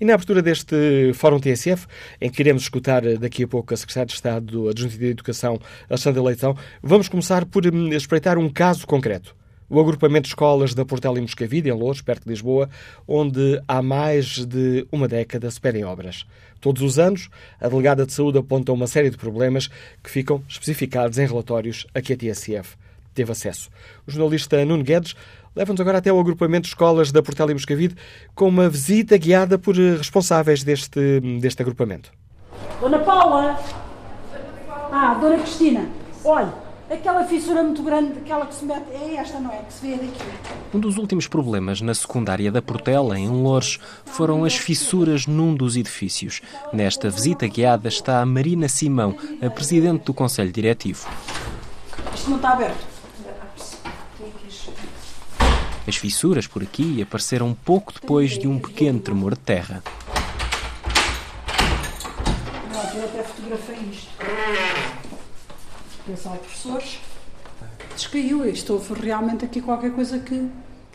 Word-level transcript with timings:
E 0.00 0.04
na 0.04 0.14
abertura 0.14 0.42
deste 0.42 1.12
Fórum 1.14 1.38
TSF, 1.40 1.86
em 2.20 2.30
que 2.30 2.42
iremos 2.42 2.62
escutar 2.62 3.02
daqui 3.16 3.44
a 3.44 3.48
pouco 3.48 3.72
a 3.72 3.76
Secretária 3.76 4.06
de 4.06 4.14
Estado 4.14 4.68
Adjunta 4.68 4.98
de 4.98 5.06
Educação, 5.06 5.60
Alexandra 5.88 6.22
Leitão, 6.22 6.56
vamos 6.82 7.08
começar 7.08 7.46
por 7.46 7.64
hum, 7.66 7.88
espreitar 7.92 8.36
um 8.38 8.50
caso 8.50 8.86
concreto. 8.86 9.34
O 9.72 9.80
agrupamento 9.80 10.24
de 10.24 10.28
escolas 10.28 10.74
da 10.74 10.84
Portela 10.84 11.16
e 11.16 11.22
Moscavide, 11.22 11.70
em 11.70 11.72
Louros, 11.72 12.02
perto 12.02 12.24
de 12.24 12.28
Lisboa, 12.28 12.68
onde 13.08 13.58
há 13.66 13.80
mais 13.80 14.44
de 14.44 14.86
uma 14.92 15.08
década 15.08 15.50
se 15.50 15.58
pedem 15.58 15.82
obras. 15.82 16.26
Todos 16.60 16.82
os 16.82 16.98
anos, 16.98 17.30
a 17.58 17.70
delegada 17.70 18.04
de 18.04 18.12
saúde 18.12 18.36
aponta 18.36 18.70
uma 18.70 18.86
série 18.86 19.08
de 19.08 19.16
problemas 19.16 19.70
que 20.02 20.10
ficam 20.10 20.42
especificados 20.46 21.16
em 21.16 21.26
relatórios 21.26 21.86
a 21.94 22.02
que 22.02 22.12
a 22.12 22.16
TSF 22.18 22.76
teve 23.14 23.32
acesso. 23.32 23.70
O 24.06 24.10
jornalista 24.10 24.62
Nuno 24.62 24.84
Guedes 24.84 25.16
leva-nos 25.56 25.80
agora 25.80 25.96
até 25.96 26.12
o 26.12 26.20
agrupamento 26.20 26.64
de 26.64 26.68
escolas 26.68 27.10
da 27.10 27.22
Portela 27.22 27.52
e 27.52 27.54
Moscavide 27.54 27.96
com 28.34 28.48
uma 28.48 28.68
visita 28.68 29.16
guiada 29.16 29.58
por 29.58 29.74
responsáveis 29.74 30.62
deste, 30.62 31.18
deste 31.40 31.62
agrupamento. 31.62 32.12
Dona 32.78 32.98
Paula! 32.98 33.58
Ah, 34.92 35.14
Dona 35.18 35.38
Cristina, 35.38 35.88
olha, 36.22 36.52
aquela 36.92 37.24
fissura 37.24 37.62
muito 37.62 37.82
grande, 37.82 38.18
aquela 38.18 38.46
que 38.46 38.54
se 38.54 38.64
mete, 38.64 38.90
é 38.92 39.14
esta, 39.14 39.38
não 39.40 39.50
é? 39.50 39.58
Que 39.58 39.72
se 39.72 39.86
vê 39.86 39.96
daqui. 39.96 40.24
Um 40.74 40.78
dos 40.78 40.96
últimos 40.96 41.26
problemas 41.26 41.80
na 41.80 41.94
secundária 41.94 42.52
da 42.52 42.60
Portela, 42.60 43.18
em 43.18 43.28
Loures, 43.28 43.78
foram 44.04 44.44
as 44.44 44.54
fissuras 44.54 45.26
num 45.26 45.54
dos 45.54 45.76
edifícios. 45.76 46.40
Nesta 46.72 47.08
visita 47.10 47.46
guiada 47.46 47.88
está 47.88 48.20
a 48.20 48.26
Marina 48.26 48.68
Simão, 48.68 49.16
a 49.44 49.50
presidente 49.50 50.04
do 50.04 50.14
Conselho 50.14 50.52
Diretivo. 50.52 51.08
Isto 52.14 52.30
não 52.30 52.36
está 52.36 52.52
aberto. 52.52 52.92
As 55.86 55.96
fissuras 55.96 56.46
por 56.46 56.62
aqui 56.62 57.02
apareceram 57.02 57.52
pouco 57.54 57.92
depois 57.92 58.38
de 58.38 58.46
um 58.46 58.58
pequeno 58.58 59.00
tremor 59.00 59.34
de 59.34 59.40
terra. 59.40 59.82
Eu 62.94 63.04
até 63.04 63.22
fotografei 63.22 63.78
isto. 63.90 65.01
Atenção, 66.04 66.36
professores. 66.36 66.98
Descaiu 67.94 68.48
isto. 68.48 68.72
Houve 68.72 68.94
realmente 68.94 69.44
aqui 69.44 69.60
qualquer 69.60 69.92
coisa 69.92 70.18
que. 70.18 70.48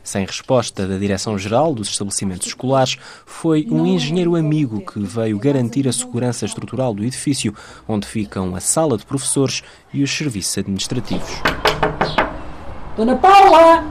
Sem 0.04 0.26
resposta 0.26 0.86
da 0.86 0.98
Direção-Geral 0.98 1.74
dos 1.74 1.90
Estabelecimentos 1.90 2.48
Escolares, 2.48 2.98
foi 3.26 3.68
um 3.70 3.86
engenheiro 3.86 4.36
amigo 4.36 4.82
que 4.82 5.00
veio 5.00 5.38
garantir 5.38 5.88
a 5.88 5.94
segurança 5.94 6.46
estrutural 6.46 6.94
do 6.94 7.04
edifício, 7.04 7.54
onde 7.88 8.08
ficam 8.08 8.56
a 8.56 8.60
sala 8.60 8.98
de 8.98 9.06
professores 9.06 9.64
e 9.94 10.04
os 10.04 10.12
serviços 10.12 10.58
administrativos. 10.58 11.42
Dona 12.96 13.16
Paula! 13.16 13.84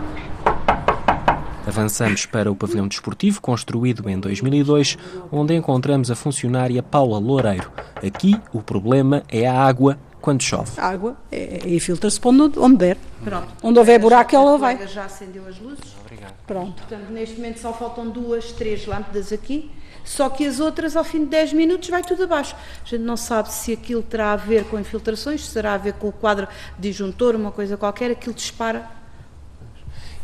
Avançamos 1.66 2.25
para 2.26 2.50
o 2.50 2.56
pavilhão 2.56 2.87
desportivo, 2.87 3.41
construído 3.41 4.09
em 4.09 4.19
2002, 4.19 4.97
onde 5.32 5.55
encontramos 5.55 6.10
a 6.10 6.15
funcionária 6.15 6.82
Paula 6.82 7.19
Loureiro. 7.19 7.71
Aqui, 8.06 8.41
o 8.53 8.62
problema 8.62 9.22
é 9.28 9.47
a 9.47 9.60
água 9.60 9.99
quando 10.26 10.42
chove. 10.42 10.72
A 10.76 10.88
água 10.88 11.16
é, 11.31 11.60
e 11.64 11.78
filtra-se 11.78 12.19
para 12.19 12.31
onde, 12.31 12.59
onde 12.59 12.76
der. 12.78 12.97
Pronto. 13.22 13.47
Onde 13.62 13.78
houver 13.78 14.00
buraco, 14.00 14.34
ela 14.34 14.59
vai. 14.59 14.84
já 14.88 15.04
acendeu 15.04 15.47
as 15.47 15.56
luzes. 15.60 15.94
Obrigado. 16.04 16.34
Pronto. 16.44 16.82
Portanto, 16.82 17.12
neste 17.12 17.37
momento 17.37 17.60
só 17.60 17.72
faltam 17.72 18.10
duas, 18.10 18.50
três 18.50 18.84
lâmpadas 18.87 19.32
aqui. 19.32 19.70
Só 20.04 20.28
que 20.28 20.44
as 20.44 20.59
outras, 20.59 20.97
ao 20.97 21.04
fim 21.04 21.20
de 21.20 21.26
10 21.26 21.53
minutos, 21.53 21.88
vai 21.88 22.03
tudo 22.03 22.25
abaixo. 22.25 22.56
A 22.84 22.88
gente 22.88 23.03
não 23.03 23.16
sabe 23.16 23.53
se 23.53 23.72
aquilo 23.72 24.03
terá 24.03 24.32
a 24.32 24.37
ver 24.37 24.64
com 24.64 24.81
infiltrações, 24.81 25.47
se 25.47 25.54
terá 25.54 25.75
a 25.75 25.78
ver 25.78 25.92
com 25.92 26.09
o 26.09 26.12
quadro 26.12 26.48
disjuntor, 26.76 27.37
uma 27.37 27.53
coisa 27.53 27.76
qualquer, 27.76 28.10
aquilo 28.10 28.34
dispara 28.34 28.84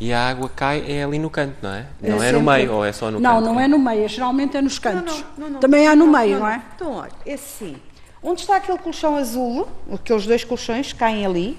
e 0.00 0.12
a 0.12 0.30
água 0.30 0.48
cai 0.48 0.84
é 0.88 1.04
ali 1.04 1.16
no 1.16 1.30
canto, 1.30 1.54
não 1.62 1.70
é? 1.70 1.86
É 2.02 2.10
Não 2.10 2.20
é, 2.20 2.32
no 2.32 2.38
sempre- 2.40 2.54
meio, 2.56 2.72
ou 2.72 2.84
é 2.84 2.92
só 2.92 3.08
no 3.08 3.20
não, 3.20 3.34
canto? 3.36 3.44
não 3.44 3.60
é 3.60 3.69
no 3.69 3.78
meio, 3.78 4.08
geralmente 4.08 4.56
é 4.56 4.60
nos 4.60 4.76
cantos. 4.80 5.24
Não, 5.38 5.44
não, 5.46 5.50
não, 5.50 5.60
Também 5.60 5.86
há 5.86 5.94
no 5.94 6.06
não, 6.06 6.12
meio, 6.19 6.40
não, 6.40 6.48
é? 6.48 6.60
Então, 6.74 6.92
olha, 6.94 7.12
é 7.24 7.34
assim. 7.34 7.76
Onde 8.22 8.42
está 8.42 8.56
aquele 8.56 8.78
colchão 8.78 9.16
azul, 9.16 9.66
aqueles 9.92 10.26
dois 10.26 10.44
colchões 10.44 10.92
caem 10.92 11.26
ali. 11.26 11.58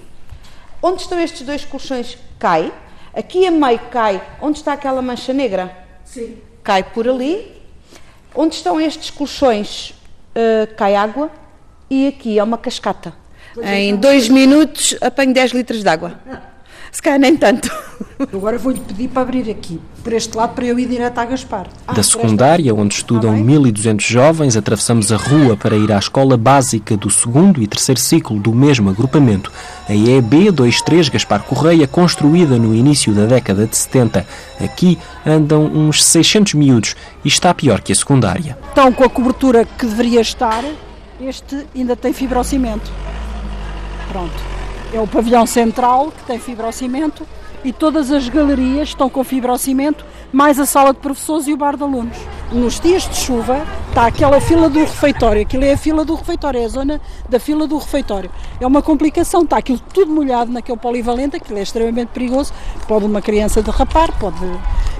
Onde 0.82 1.02
estão 1.02 1.20
estes 1.20 1.42
dois 1.42 1.64
colchões, 1.64 2.16
cai. 2.38 2.72
Aqui 3.12 3.46
a 3.46 3.50
meio 3.50 3.78
cai. 3.90 4.22
Onde 4.40 4.58
está 4.58 4.72
aquela 4.72 5.02
mancha 5.02 5.32
negra? 5.32 5.76
Sim. 6.04 6.38
Cai 6.62 6.82
por 6.82 7.06
ali. 7.06 7.60
Onde 8.34 8.54
estão 8.54 8.80
estes 8.80 9.10
colchões, 9.10 9.94
eh, 10.34 10.66
cai 10.76 10.96
água. 10.96 11.30
E 11.90 12.08
aqui 12.08 12.38
é 12.38 12.42
uma 12.42 12.56
cascata. 12.56 13.14
Em 13.62 13.94
dois 13.94 14.28
minutos 14.28 14.96
apanho 15.00 15.32
10 15.32 15.52
litros 15.52 15.82
de 15.82 15.88
água. 15.88 16.18
Se 16.94 17.02
calhar 17.02 17.18
nem 17.18 17.36
tanto. 17.36 17.68
Agora 18.32 18.56
vou-lhe 18.56 18.78
pedir 18.78 19.08
para 19.08 19.22
abrir 19.22 19.50
aqui, 19.50 19.80
por 20.04 20.12
este 20.12 20.36
lado, 20.36 20.54
para 20.54 20.64
eu 20.64 20.78
ir 20.78 20.86
direto 20.86 21.18
à 21.18 21.24
Gaspar. 21.24 21.66
Da 21.92 22.02
secundária, 22.04 22.72
onde 22.72 22.94
estudam 22.94 23.34
bem. 23.34 23.44
1.200 23.44 24.00
jovens, 24.00 24.56
atravessamos 24.56 25.10
a 25.10 25.16
rua 25.16 25.56
para 25.56 25.76
ir 25.76 25.90
à 25.90 25.98
escola 25.98 26.36
básica 26.36 26.96
do 26.96 27.10
segundo 27.10 27.60
e 27.60 27.66
terceiro 27.66 28.00
ciclo 28.00 28.38
do 28.38 28.54
mesmo 28.54 28.90
agrupamento, 28.90 29.50
a 29.88 29.92
EB 29.92 30.52
23 30.52 31.08
Gaspar 31.08 31.42
Correia, 31.42 31.88
construída 31.88 32.56
no 32.58 32.72
início 32.72 33.12
da 33.12 33.26
década 33.26 33.66
de 33.66 33.76
70. 33.76 34.24
Aqui 34.60 34.96
andam 35.26 35.64
uns 35.64 36.04
600 36.04 36.54
miúdos 36.54 36.94
e 37.24 37.28
está 37.28 37.52
pior 37.52 37.80
que 37.80 37.90
a 37.90 37.96
secundária. 37.96 38.56
Então, 38.70 38.92
com 38.92 39.02
a 39.02 39.10
cobertura 39.10 39.64
que 39.64 39.84
deveria 39.84 40.20
estar, 40.20 40.62
este 41.20 41.66
ainda 41.74 41.96
tem 41.96 42.12
fibrocimento. 42.12 42.88
Pronto. 44.12 44.53
É 44.94 45.00
o 45.00 45.08
pavilhão 45.08 45.44
central 45.44 46.12
que 46.12 46.22
tem 46.22 46.38
fibrocimento 46.38 47.26
e 47.64 47.72
todas 47.72 48.12
as 48.12 48.28
galerias 48.28 48.90
estão 48.90 49.10
com 49.10 49.24
fibrocimento, 49.24 50.06
mais 50.32 50.60
a 50.60 50.64
sala 50.64 50.94
de 50.94 51.00
professores 51.00 51.48
e 51.48 51.52
o 51.52 51.56
bar 51.56 51.76
de 51.76 51.82
alunos. 51.82 52.16
Nos 52.52 52.78
dias 52.78 53.08
de 53.08 53.16
chuva 53.16 53.66
está 53.88 54.06
aquela 54.06 54.40
fila 54.40 54.70
do 54.70 54.78
refeitório, 54.78 55.42
aquilo 55.42 55.64
é 55.64 55.72
a 55.72 55.76
fila 55.76 56.04
do 56.04 56.14
refeitório, 56.14 56.60
é 56.60 56.64
a 56.64 56.68
zona 56.68 57.00
da 57.28 57.40
fila 57.40 57.66
do 57.66 57.76
refeitório. 57.76 58.30
É 58.60 58.66
uma 58.68 58.82
complicação, 58.82 59.42
está 59.42 59.56
aquilo 59.56 59.80
tudo 59.92 60.12
molhado 60.12 60.52
naquele 60.52 60.78
polivalente, 60.78 61.34
aquilo 61.34 61.58
é 61.58 61.62
extremamente 61.62 62.10
perigoso, 62.10 62.52
pode 62.86 63.04
uma 63.04 63.20
criança 63.20 63.62
derrapar, 63.62 64.16
pode... 64.20 64.36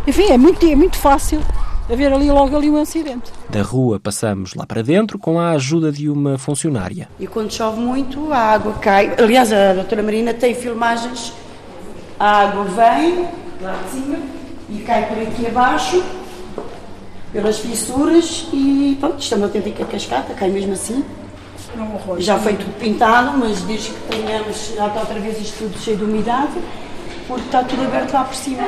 Enfim, 0.08 0.25
é 0.25 0.37
muito, 0.37 0.67
é 0.67 0.75
muito 0.75 0.96
fácil 0.96 1.41
haver 1.90 2.12
ali 2.12 2.31
logo 2.31 2.56
ali 2.56 2.70
um 2.70 2.81
acidente. 2.81 3.31
Da 3.48 3.62
rua 3.62 4.00
passamos 4.00 4.54
lá 4.54 4.66
para 4.66 4.82
dentro 4.82 5.19
com 5.19 5.38
a 5.38 5.50
ajuda 5.50 5.92
de 5.92 6.08
uma 6.08 6.38
funcionária. 6.38 7.08
E 7.19 7.26
quando 7.26 7.52
chove 7.52 7.81
muito, 7.81 8.32
a 8.32 8.38
água 8.38 8.72
cai. 8.75 9.14
Aliás, 9.19 9.52
a 9.52 9.75
doutora 9.75 10.02
Marina 10.02 10.32
tem 10.32 10.54
filmagens. 10.54 11.32
A 12.19 12.42
água 12.42 12.64
vem 12.64 13.28
lá 13.60 13.78
de 13.84 13.90
cima 13.90 14.19
e 14.70 14.78
cai 14.81 15.06
por 15.06 15.19
aqui 15.19 15.46
abaixo, 15.46 16.02
pelas 17.32 17.58
fissuras 17.58 18.46
e 18.52 18.96
pronto, 19.00 19.20
isto 19.20 19.34
é 19.34 19.36
uma 19.36 19.46
autêntica 19.46 19.84
cascata, 19.84 20.34
cai 20.34 20.50
mesmo 20.50 20.72
assim. 20.72 21.04
Já 22.19 22.38
foi 22.38 22.54
tudo 22.54 22.72
pintado, 22.78 23.36
mas 23.36 23.62
desde 23.62 23.90
que 23.90 24.16
tenhamos, 24.16 24.72
já 24.76 24.86
está 24.86 25.00
outra 25.00 25.19
vez 25.19 25.40
isto 25.40 25.58
tudo 25.58 25.78
cheio 25.78 25.96
de 25.96 26.04
umidade, 26.04 26.52
porque 27.26 27.46
está 27.46 27.64
tudo 27.64 27.82
aberto 27.82 28.12
lá 28.12 28.25
por 28.25 28.36
cima. 28.36 28.62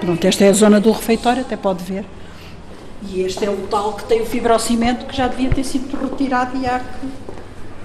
Pronto, 0.00 0.24
esta 0.24 0.44
é 0.44 0.48
a 0.48 0.52
zona 0.52 0.80
do 0.80 0.90
refeitório, 0.90 1.42
até 1.42 1.56
pode 1.56 1.84
ver. 1.84 2.04
E 3.08 3.22
este 3.22 3.44
é 3.44 3.50
o 3.50 3.56
tal 3.68 3.92
que 3.92 4.04
tem 4.04 4.20
o 4.22 4.26
fibrocimento 4.26 5.06
que 5.06 5.16
já 5.16 5.28
devia 5.28 5.50
ter 5.50 5.64
sido 5.64 5.96
retirado 5.96 6.56
e 6.56 6.66
há 6.66 6.80
que. 6.80 7.06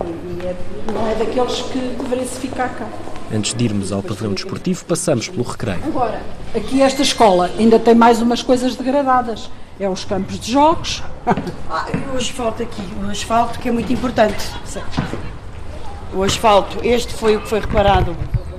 E 0.03 0.45
é, 0.45 0.55
não 0.91 1.07
é 1.07 1.15
daqueles 1.15 1.61
que 1.61 1.79
deveria 2.01 2.25
se 2.25 2.39
ficar 2.39 2.69
cá. 2.69 2.87
Antes 3.33 3.53
de 3.53 3.63
irmos 3.63 3.91
ao 3.91 4.01
pavilhão 4.01 4.33
desportivo, 4.33 4.83
passamos 4.85 5.29
pelo 5.29 5.43
recreio. 5.43 5.83
Agora, 5.85 6.21
aqui 6.55 6.81
esta 6.81 7.01
escola 7.01 7.51
ainda 7.57 7.79
tem 7.79 7.93
mais 7.93 8.21
umas 8.21 8.41
coisas 8.41 8.75
degradadas. 8.75 9.49
É 9.79 9.87
os 9.87 10.03
campos 10.03 10.39
de 10.39 10.51
jogos. 10.51 11.03
Ah, 11.69 11.87
e 11.93 12.13
o 12.13 12.17
asfalto 12.17 12.61
aqui, 12.61 12.81
o 13.01 13.09
asfalto 13.09 13.57
que 13.57 13.69
é 13.69 13.71
muito 13.71 13.93
importante. 13.93 14.43
O 16.13 16.21
asfalto, 16.21 16.79
este 16.83 17.13
foi 17.13 17.37
o 17.37 17.41
que 17.41 17.47
foi 17.47 17.61
reparado 17.61 18.13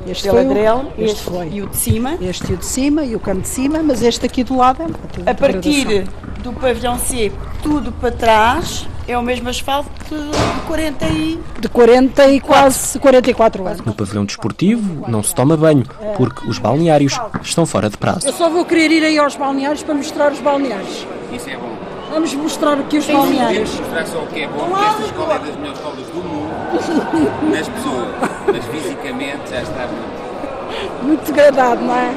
Este 0.06 0.28
foi 0.28 0.44
o- 0.44 0.48
Drell, 0.48 0.92
este 0.98 1.04
este 1.04 1.22
foi. 1.22 1.48
e 1.52 1.62
o 1.62 1.66
de 1.68 1.76
cima. 1.76 2.18
Este 2.20 2.50
e 2.50 2.54
o 2.54 2.56
de 2.58 2.64
cima 2.66 3.04
e 3.04 3.14
o 3.16 3.20
campo 3.20 3.42
de 3.42 3.48
cima, 3.48 3.82
mas 3.82 4.02
este 4.02 4.26
aqui 4.26 4.42
do 4.44 4.56
lado 4.56 4.82
é 4.82 5.30
A 5.30 5.34
partir 5.34 6.04
do 6.42 6.52
pavilhão 6.52 6.98
C, 6.98 7.30
tudo 7.62 7.92
para 7.92 8.10
trás, 8.10 8.86
é 9.06 9.16
o 9.16 9.22
mesmo 9.22 9.48
asfalto 9.48 9.90
de 10.08 10.60
40 10.66 11.06
e... 11.06 11.38
de 11.60 11.68
40 11.68 12.26
e 12.28 12.40
quase 12.40 12.98
44 12.98 13.66
anos. 13.66 13.80
No 13.84 13.94
pavilhão 13.94 14.24
desportivo 14.24 15.08
não 15.08 15.22
se 15.22 15.34
toma 15.34 15.56
banho, 15.56 15.84
porque 16.16 16.48
os 16.48 16.58
balneários 16.58 17.18
estão 17.42 17.64
fora 17.66 17.88
de 17.88 17.96
prazo. 17.96 18.26
Eu 18.26 18.32
só 18.32 18.50
vou 18.50 18.64
querer 18.64 18.90
ir 18.90 19.04
aí 19.04 19.18
aos 19.18 19.36
balneários 19.36 19.82
para 19.82 19.94
mostrar 19.94 20.32
os 20.32 20.40
balneários. 20.40 21.06
Isso 21.32 21.48
é 21.48 21.56
bom. 21.56 21.81
Vamos 22.12 22.34
mostrar 22.34 22.74
aqui 22.74 22.98
os 22.98 23.06
balneários. 23.06 23.74
mostrar 23.80 24.06
só 24.06 24.18
o 24.18 24.26
que 24.26 24.42
é 24.42 24.46
bom, 24.46 24.66
que 24.66 24.84
esta 24.84 25.02
escola 25.02 25.34
é 25.34 25.38
das 25.38 25.56
melhores 25.56 25.78
escolas 25.78 26.06
do 26.08 26.14
mundo, 26.16 27.50
nas 27.50 27.68
pessoas, 27.68 28.08
mas 28.52 28.64
fisicamente 28.66 29.48
já 29.48 29.62
está 29.62 29.88
muito. 29.88 31.04
Muito 31.06 31.32
degradado, 31.32 31.82
não 31.82 31.94
é? 31.94 32.12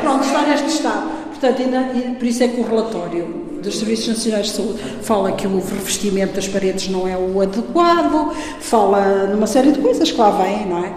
Pronto, 0.00 0.24
está 0.24 0.42
neste 0.42 0.66
estado. 0.66 1.08
Portanto, 1.28 1.62
ainda, 1.62 2.14
por 2.18 2.26
isso 2.26 2.42
é 2.42 2.48
que 2.48 2.60
o 2.60 2.64
relatório 2.64 3.24
dos 3.62 3.78
Serviços 3.78 4.08
Nacionais 4.08 4.46
de 4.46 4.52
Saúde 4.52 4.80
fala 5.02 5.30
que 5.30 5.46
o 5.46 5.60
revestimento 5.60 6.34
das 6.34 6.48
paredes 6.48 6.88
não 6.88 7.06
é 7.06 7.16
o 7.16 7.40
adequado, 7.40 8.34
fala 8.58 9.28
numa 9.28 9.46
série 9.46 9.70
de 9.70 9.78
coisas 9.78 10.10
que 10.10 10.18
lá 10.18 10.30
vêm, 10.30 10.66
não 10.66 10.84
é? 10.84 10.92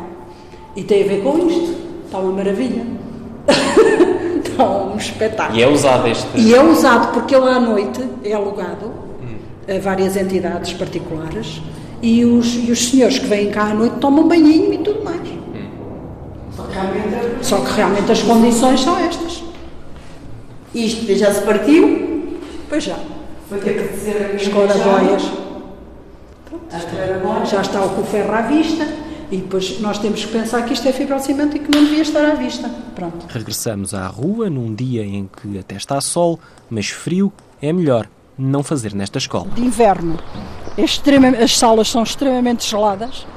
E 0.75 0.83
tem 0.83 1.03
a 1.03 1.07
ver 1.07 1.21
com 1.21 1.37
isto. 1.47 1.75
Está 2.05 2.17
uma 2.17 2.31
maravilha. 2.31 2.83
Um 4.93 4.97
espetáculo. 4.97 5.57
E 5.57 5.63
é 5.63 5.67
usado 5.67 6.07
este. 6.07 6.27
E 6.35 6.53
é 6.53 6.61
usado 6.61 7.13
porque 7.13 7.35
ele 7.35 7.49
à 7.49 7.59
noite 7.59 8.03
é 8.23 8.33
alugado 8.33 8.91
a 9.67 9.79
várias 9.79 10.15
entidades 10.17 10.73
particulares 10.73 11.61
e 12.01 12.25
os, 12.25 12.55
e 12.55 12.71
os 12.71 12.89
senhores 12.89 13.19
que 13.19 13.27
vêm 13.27 13.51
cá 13.51 13.65
à 13.65 13.73
noite 13.73 13.95
tomam 13.97 14.27
banhinho 14.27 14.73
e 14.73 14.77
tudo 14.79 15.03
mais. 15.03 15.19
Só 17.41 17.57
que 17.57 17.71
realmente 17.73 18.11
as 18.11 18.21
condições 18.21 18.81
são 18.81 18.97
estas. 18.97 19.43
Isto 20.73 21.15
já 21.15 21.33
se 21.33 21.41
partiu, 21.41 22.09
Pois 22.67 22.83
já. 22.83 22.95
vai 23.49 23.59
ter 23.59 23.73
que 23.73 23.93
dizer 23.95 24.35
As 24.35 24.47
corabóias. 24.47 25.31
Já 27.49 27.61
está 27.61 27.83
o 27.83 27.89
com 27.89 28.01
o 28.01 28.05
ferro 28.05 28.33
à 28.33 28.41
vista 28.41 28.85
e 29.31 29.37
depois 29.37 29.79
nós 29.79 29.97
temos 29.99 30.25
que 30.25 30.31
pensar 30.31 30.63
que 30.65 30.73
isto 30.73 30.87
é 30.87 30.91
fibrocimento 30.91 31.55
e 31.55 31.59
que 31.59 31.69
não 31.75 31.83
devia 31.85 32.01
estar 32.01 32.25
à 32.25 32.33
vista. 32.35 32.69
Pronto. 32.95 33.25
Regressamos 33.29 33.93
à 33.93 34.07
rua 34.07 34.49
num 34.49 34.73
dia 34.73 35.03
em 35.05 35.29
que 35.41 35.59
até 35.59 35.75
está 35.75 36.01
sol, 36.01 36.39
mas 36.69 36.87
frio 36.89 37.31
é 37.61 37.71
melhor 37.71 38.07
não 38.37 38.63
fazer 38.63 38.93
nesta 38.93 39.17
escola. 39.17 39.47
de 39.53 39.61
inverno, 39.61 40.17
é 40.77 40.81
extrema- 40.83 41.29
as 41.37 41.57
salas 41.57 41.89
são 41.89 42.03
extremamente 42.03 42.67
geladas, 42.69 43.27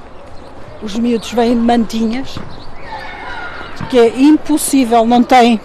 os 0.82 0.94
miúdos 0.96 1.32
vêm 1.32 1.54
de 1.54 1.60
mantinhas, 1.60 2.36
que 3.90 3.98
é 3.98 4.20
impossível, 4.20 5.04
não 5.04 5.22
tem, 5.22 5.60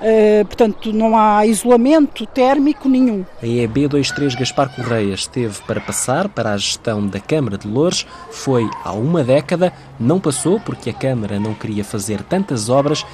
eh, 0.00 0.44
portanto, 0.44 0.92
não 0.92 1.16
há 1.16 1.44
isolamento 1.46 2.26
térmico 2.26 2.88
nenhum. 2.88 3.24
A 3.42 3.46
EB23 3.46 4.38
Gaspar 4.38 4.74
Correia 4.74 5.14
esteve 5.14 5.60
para 5.62 5.80
passar 5.80 6.28
para 6.28 6.52
a 6.52 6.56
gestão 6.56 7.06
da 7.06 7.20
Câmara 7.20 7.58
de 7.58 7.66
Loures, 7.66 8.06
foi 8.30 8.68
há 8.84 8.92
uma 8.92 9.24
década, 9.24 9.72
não 9.98 10.20
passou 10.20 10.60
porque 10.60 10.90
a 10.90 10.94
Câmara 10.94 11.40
não 11.40 11.54
queria 11.54 11.84
fazer 11.84 12.22
tantas 12.22 12.68
obras 12.68 13.04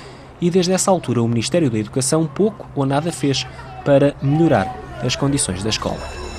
e 0.40 0.50
desde 0.50 0.72
essa 0.72 0.90
altura 0.90 1.22
o 1.22 1.28
Ministério 1.28 1.70
da 1.70 1.78
Educação 1.78 2.26
pouco 2.26 2.68
ou 2.74 2.84
nada 2.84 3.10
fez 3.12 3.46
para 3.84 4.14
melhorar 4.22 4.76
as 5.02 5.16
condições 5.16 5.62
da 5.62 5.70
escola. 5.70 6.33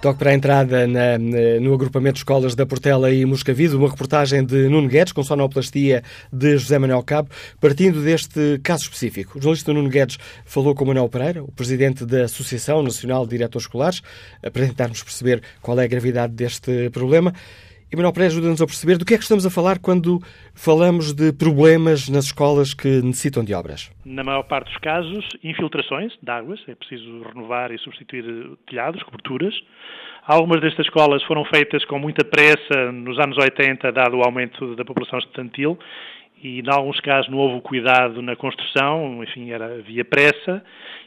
Toque 0.00 0.20
para 0.20 0.30
a 0.30 0.34
entrada 0.34 0.86
na- 0.86 1.18
no 1.60 1.74
agrupamento 1.74 2.14
de 2.14 2.20
escolas 2.20 2.54
da 2.54 2.64
Portela 2.64 3.10
e 3.10 3.24
Moscavide, 3.24 3.74
uma 3.74 3.88
reportagem 3.90 4.44
de 4.44 4.68
Nuno 4.68 4.86
Guedes, 4.86 5.12
com 5.12 5.24
sonoplastia 5.24 6.04
de 6.32 6.56
José 6.56 6.78
Manuel 6.78 7.02
Cabo, 7.02 7.28
partindo 7.60 8.00
deste 8.00 8.60
caso 8.62 8.84
específico. 8.84 9.38
O 9.38 9.42
jornalista 9.42 9.72
Nuno 9.72 9.88
Guedes 9.88 10.16
falou 10.44 10.72
com 10.72 10.84
Manuel 10.84 11.08
Pereira, 11.08 11.42
o 11.42 11.50
presidente 11.50 12.06
da 12.06 12.26
Associação 12.26 12.80
Nacional 12.80 13.24
de 13.24 13.30
Diretores 13.30 13.64
Escolares, 13.66 14.00
para 14.40 14.66
tentarmos 14.68 15.02
perceber 15.02 15.42
qual 15.60 15.80
é 15.80 15.84
a 15.84 15.88
gravidade 15.88 16.32
deste 16.32 16.90
problema. 16.90 17.34
E 17.90 17.96
Manuel 17.96 18.12
Pereira 18.12 18.34
ajuda-nos 18.34 18.60
a 18.60 18.66
perceber 18.66 18.98
do 18.98 19.04
que 19.04 19.14
é 19.14 19.16
que 19.16 19.22
estamos 19.22 19.46
a 19.46 19.50
falar 19.50 19.78
quando 19.78 20.18
falamos 20.54 21.14
de 21.14 21.32
problemas 21.32 22.06
nas 22.10 22.26
escolas 22.26 22.74
que 22.74 23.00
necessitam 23.00 23.42
de 23.42 23.54
obras. 23.54 23.90
Na 24.04 24.22
maior 24.22 24.42
parte 24.42 24.66
dos 24.66 24.76
casos, 24.76 25.26
infiltrações 25.42 26.12
de 26.22 26.30
águas, 26.30 26.60
é 26.68 26.74
preciso 26.74 27.22
renovar 27.22 27.72
e 27.72 27.78
substituir 27.78 28.26
eh, 28.28 28.56
telhados, 28.68 29.02
coberturas. 29.04 29.54
Algumas 30.26 30.60
destas 30.60 30.84
escolas 30.84 31.22
foram 31.22 31.42
feitas 31.46 31.82
com 31.86 31.98
muita 31.98 32.22
pressa 32.22 32.92
nos 32.92 33.18
anos 33.18 33.38
80, 33.38 33.90
dado 33.90 34.18
o 34.18 34.22
aumento 34.22 34.76
da 34.76 34.84
população 34.84 35.18
estudantil, 35.18 35.78
e 36.42 36.60
em 36.60 36.70
alguns 36.70 37.00
casos 37.00 37.30
não 37.30 37.38
houve 37.38 37.60
cuidado 37.62 38.20
na 38.22 38.36
construção, 38.36 39.22
enfim, 39.22 39.50
era, 39.50 39.66
havia 39.66 40.04
pressa, 40.04 40.62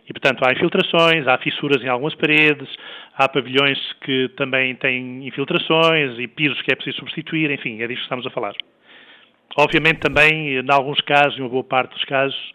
e 0.07 0.13
portanto 0.13 0.43
há 0.43 0.51
infiltrações, 0.51 1.27
há 1.27 1.37
fissuras 1.37 1.81
em 1.83 1.87
algumas 1.87 2.15
paredes, 2.15 2.67
há 3.15 3.29
pavilhões 3.29 3.79
que 4.01 4.29
também 4.35 4.75
têm 4.75 5.27
infiltrações 5.27 6.19
e 6.19 6.27
pisos 6.27 6.61
que 6.61 6.71
é 6.71 6.75
preciso 6.75 6.97
substituir, 6.97 7.49
enfim, 7.51 7.81
é 7.81 7.87
disto 7.87 7.99
que 7.99 8.03
estamos 8.03 8.27
a 8.27 8.29
falar. 8.29 8.53
Obviamente 9.57 9.99
também, 9.99 10.57
em 10.57 10.71
alguns 10.71 11.01
casos, 11.01 11.37
em 11.37 11.41
uma 11.41 11.49
boa 11.49 11.63
parte 11.63 11.93
dos 11.93 12.05
casos, 12.05 12.53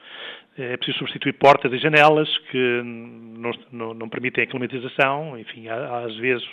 é 0.59 0.76
preciso 0.76 0.99
substituir 0.99 1.35
portas 1.35 1.71
e 1.73 1.78
janelas 1.78 2.28
que 2.50 2.83
não, 2.83 3.50
não, 3.71 3.95
não 3.95 4.09
permitem 4.09 4.45
a 4.45 4.47
climatização. 4.47 5.38
Enfim, 5.38 5.68
às 5.68 6.16
vezes 6.16 6.47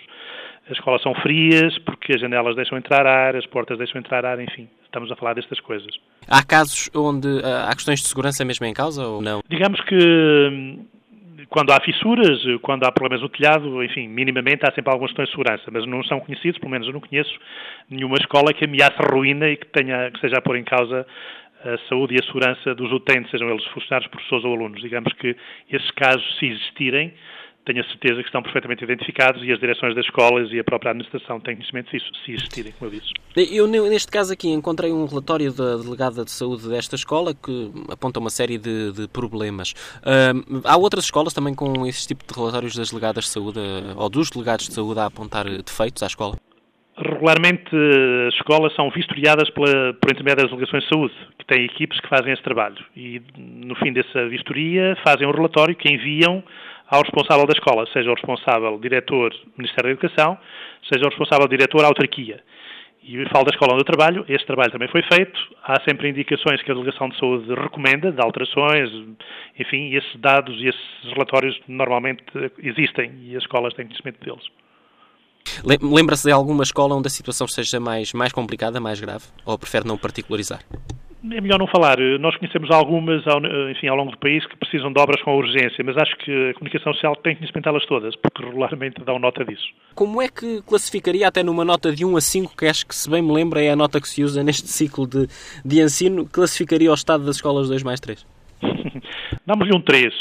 as 0.65 0.77
escolas 0.77 1.01
são 1.01 1.15
frias 1.15 1.77
porque 1.79 2.13
as 2.13 2.21
janelas 2.21 2.55
deixam 2.55 2.77
entrar 2.77 3.05
ar, 3.07 3.35
as 3.35 3.45
portas 3.45 3.77
deixam 3.77 3.99
entrar 3.99 4.25
ar, 4.25 4.39
enfim, 4.39 4.67
estamos 4.93 5.11
a 5.11 5.15
falar 5.15 5.33
destas 5.33 5.59
coisas. 5.59 5.91
Há 6.27 6.45
casos 6.45 6.89
onde 6.95 7.27
ah, 7.43 7.67
há 7.69 7.75
questões 7.75 7.99
de 7.99 8.07
segurança 8.07 8.45
mesmo 8.45 8.65
em 8.65 8.73
causa 8.73 9.05
ou 9.05 9.21
não? 9.21 9.41
Digamos 9.49 9.81
que 9.81 9.95
hum, 9.97 10.85
quando 11.49 11.71
há 11.71 11.81
fissuras, 11.81 12.39
quando 12.61 12.83
há 12.83 12.91
problemas 12.91 13.21
no 13.21 13.29
telhado, 13.29 13.83
enfim, 13.83 14.07
minimamente 14.07 14.65
há 14.65 14.71
sempre 14.71 14.91
algumas 14.91 15.11
questões 15.11 15.29
de 15.29 15.35
segurança, 15.35 15.63
mas 15.71 15.85
não 15.87 16.03
são 16.03 16.19
conhecidos, 16.19 16.59
pelo 16.59 16.71
menos 16.71 16.87
eu 16.87 16.93
não 16.93 17.01
conheço 17.01 17.33
nenhuma 17.89 18.17
escola 18.17 18.53
que 18.53 18.65
ameace 18.65 18.95
a 18.99 19.11
ruína 19.11 19.49
e 19.49 19.57
que 19.57 19.65
tenha 19.67 20.11
que 20.11 20.19
seja 20.19 20.37
a 20.37 20.41
pôr 20.41 20.57
em 20.57 20.63
causa 20.63 21.05
a 21.63 21.77
saúde 21.87 22.15
e 22.15 22.19
a 22.21 22.25
segurança 22.25 22.75
dos 22.75 22.91
utentes, 22.91 23.31
sejam 23.31 23.49
eles 23.49 23.63
funcionários, 23.67 24.11
professores 24.11 24.43
ou 24.43 24.53
alunos. 24.53 24.81
Digamos 24.81 25.11
que 25.13 25.35
esses 25.71 25.91
casos, 25.91 26.23
se 26.37 26.47
existirem, 26.47 27.13
tenho 27.65 27.81
a 27.81 27.83
certeza 27.85 28.15
que 28.21 28.27
estão 28.27 28.43
perfeitamente 28.43 28.83
identificados 28.83 29.41
e 29.43 29.51
as 29.51 29.59
direções 29.59 29.95
das 29.95 30.05
escolas 30.05 30.51
e 30.51 30.59
a 30.59 30.63
própria 30.63 30.91
administração 30.91 31.39
têm 31.39 31.55
conhecimento 31.55 31.91
disso, 31.91 32.05
se 32.25 32.33
existirem, 32.33 32.73
como 32.77 32.91
eu 32.91 32.99
disse. 32.99 33.13
Eu, 33.55 33.67
ne- 33.67 33.89
neste 33.89 34.11
caso 34.11 34.33
aqui, 34.33 34.49
encontrei 34.49 34.91
um 34.91 35.05
relatório 35.05 35.51
da 35.53 35.77
delegada 35.77 36.25
de 36.25 36.31
saúde 36.31 36.67
desta 36.67 36.95
escola 36.95 37.33
que 37.33 37.71
aponta 37.89 38.19
uma 38.19 38.29
série 38.29 38.57
de, 38.57 38.91
de 38.91 39.07
problemas. 39.07 39.73
Ahm, 40.05 40.61
há 40.65 40.77
outras 40.77 41.05
escolas 41.05 41.33
também 41.33 41.55
com 41.55 41.85
esse 41.85 42.07
tipo 42.07 42.23
de 42.27 42.37
relatórios 42.37 42.75
das 42.75 42.89
delegadas 42.89 43.23
de 43.25 43.29
saúde, 43.31 43.59
ah, 43.59 43.93
ou 43.95 44.09
dos 44.09 44.29
delegados 44.29 44.67
de 44.67 44.73
saúde, 44.73 44.99
a 44.99 45.05
apontar 45.05 45.47
eh, 45.47 45.61
defeitos 45.65 46.03
à 46.03 46.07
escola? 46.07 46.35
Regularmente 46.97 47.71
eh, 47.73 48.27
as 48.27 48.33
escolas 48.35 48.75
são 48.75 48.89
vistoriadas 48.91 49.49
pela, 49.51 49.93
por 49.93 50.11
intermédio 50.11 50.43
das 50.43 50.51
delegações 50.51 50.83
de 50.83 50.89
saúde, 50.89 51.13
que 51.39 51.45
têm 51.45 51.65
equipes 51.65 51.99
que 51.99 52.09
fazem 52.09 52.33
esse 52.33 52.43
trabalho. 52.43 52.77
E 52.95 53.21
no 53.37 53.73
fim 53.75 53.93
dessa 53.93 54.27
vistoria 54.27 54.95
fazem 55.03 55.25
um 55.25 55.31
relatório 55.31 55.75
que 55.75 55.89
enviam 55.89 56.43
ao 56.93 57.01
responsável 57.01 57.47
da 57.47 57.53
escola, 57.53 57.87
seja 57.91 58.11
o 58.11 58.13
responsável 58.13 58.77
diretor 58.77 59.33
Ministério 59.57 59.89
da 59.89 59.99
Educação, 59.99 60.37
seja 60.91 61.05
o 61.05 61.09
responsável 61.09 61.47
diretor 61.47 61.83
autarquia. 61.83 62.39
E 63.01 63.17
falo 63.29 63.45
da 63.45 63.51
escola 63.51 63.73
onde 63.73 63.81
eu 63.81 63.85
trabalho, 63.85 64.23
esse 64.29 64.45
trabalho 64.45 64.71
também 64.71 64.87
foi 64.87 65.01
feito, 65.11 65.37
há 65.63 65.81
sempre 65.81 66.07
indicações 66.07 66.61
que 66.61 66.71
a 66.71 66.73
Delegação 66.75 67.09
de 67.09 67.17
Saúde 67.17 67.51
recomenda, 67.55 68.11
de 68.11 68.21
alterações, 68.21 68.91
enfim, 69.59 69.95
esses 69.95 70.15
dados 70.21 70.55
e 70.61 70.67
esses 70.67 71.11
relatórios 71.11 71.59
normalmente 71.67 72.23
existem 72.59 73.11
e 73.23 73.35
as 73.35 73.41
escolas 73.41 73.73
têm 73.73 73.87
conhecimento 73.87 74.23
deles. 74.23 74.43
Lembra-se 75.81 76.27
de 76.27 76.31
alguma 76.31 76.61
escola 76.61 76.95
onde 76.95 77.07
a 77.07 77.11
situação 77.11 77.47
seja 77.47 77.79
mais, 77.79 78.13
mais 78.13 78.31
complicada, 78.31 78.79
mais 78.79 79.01
grave? 79.01 79.25
Ou 79.45 79.57
prefere 79.57 79.87
não 79.87 79.97
particularizar? 79.97 80.63
É 81.31 81.39
melhor 81.39 81.57
não 81.57 81.67
falar. 81.67 81.97
Nós 82.19 82.35
conhecemos 82.35 82.69
algumas, 82.69 83.23
enfim, 83.71 83.87
ao 83.87 83.95
longo 83.95 84.11
do 84.11 84.17
país 84.17 84.45
que 84.45 84.57
precisam 84.57 84.91
de 84.91 84.99
obras 84.99 85.21
com 85.21 85.35
urgência, 85.37 85.83
mas 85.83 85.97
acho 85.97 86.17
que 86.17 86.49
a 86.49 86.53
comunicação 86.55 86.93
social 86.93 87.15
tem 87.15 87.33
que 87.33 87.39
conhecimentá-las 87.39 87.85
todas, 87.85 88.15
porque 88.17 88.43
regularmente 88.43 89.01
dão 89.05 89.17
nota 89.17 89.45
disso. 89.45 89.63
Como 89.95 90.21
é 90.21 90.27
que 90.27 90.61
classificaria, 90.63 91.27
até 91.27 91.41
numa 91.41 91.63
nota 91.63 91.93
de 91.93 92.03
1 92.03 92.17
a 92.17 92.21
5, 92.21 92.57
que 92.57 92.65
acho 92.65 92.85
que, 92.85 92.93
se 92.93 93.09
bem 93.09 93.21
me 93.21 93.31
lembro, 93.31 93.57
é 93.57 93.69
a 93.69 93.75
nota 93.75 94.01
que 94.01 94.07
se 94.07 94.21
usa 94.21 94.43
neste 94.43 94.67
ciclo 94.67 95.07
de, 95.07 95.27
de 95.63 95.81
ensino, 95.81 96.27
classificaria 96.27 96.91
o 96.91 96.93
estado 96.93 97.25
das 97.25 97.37
escolas 97.37 97.69
2 97.69 97.83
mais 97.83 98.01
3? 98.01 98.25
Damos-lhe 99.47 99.73
um 99.73 99.81
3. 99.81 100.13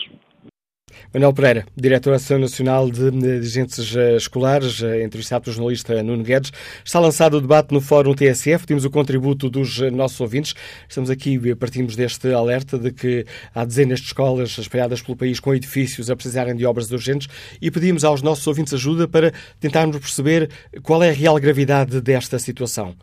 Manuel 1.14 1.34
Pereira, 1.34 1.66
diretor 1.76 2.18
Nacional 2.38 2.90
de 2.90 3.10
Dirigentes 3.10 3.94
eh, 3.94 4.16
Escolares, 4.16 4.82
eh, 4.82 5.04
entrevistado 5.04 5.44
pelo 5.44 5.54
jornalista 5.54 6.02
Nuno 6.02 6.22
Guedes. 6.22 6.50
Está 6.82 6.98
lançado 6.98 7.36
o 7.36 7.40
debate 7.42 7.70
no 7.70 7.82
Fórum 7.82 8.14
TSF, 8.14 8.66
temos 8.66 8.86
o 8.86 8.90
contributo 8.90 9.50
dos 9.50 9.78
eh, 9.82 9.90
nossos 9.90 10.18
ouvintes. 10.22 10.54
Estamos 10.88 11.10
aqui, 11.10 11.54
partimos 11.54 11.96
deste 11.96 12.32
alerta 12.32 12.78
de 12.78 12.92
que 12.92 13.26
há 13.54 13.62
dezenas 13.62 14.00
de 14.00 14.06
escolas 14.06 14.56
espalhadas 14.56 15.02
pelo 15.02 15.14
país 15.14 15.38
com 15.38 15.54
edifícios 15.54 16.08
a 16.08 16.16
precisarem 16.16 16.56
de 16.56 16.64
obras 16.64 16.90
urgentes 16.90 17.28
e 17.60 17.70
pedimos 17.70 18.04
aos 18.04 18.22
nossos 18.22 18.46
ouvintes 18.46 18.72
ajuda 18.72 19.06
para 19.06 19.34
tentarmos 19.60 19.98
perceber 19.98 20.48
qual 20.82 21.02
é 21.02 21.10
a 21.10 21.12
real 21.12 21.38
gravidade 21.38 22.00
desta 22.00 22.38
situação. 22.38 22.96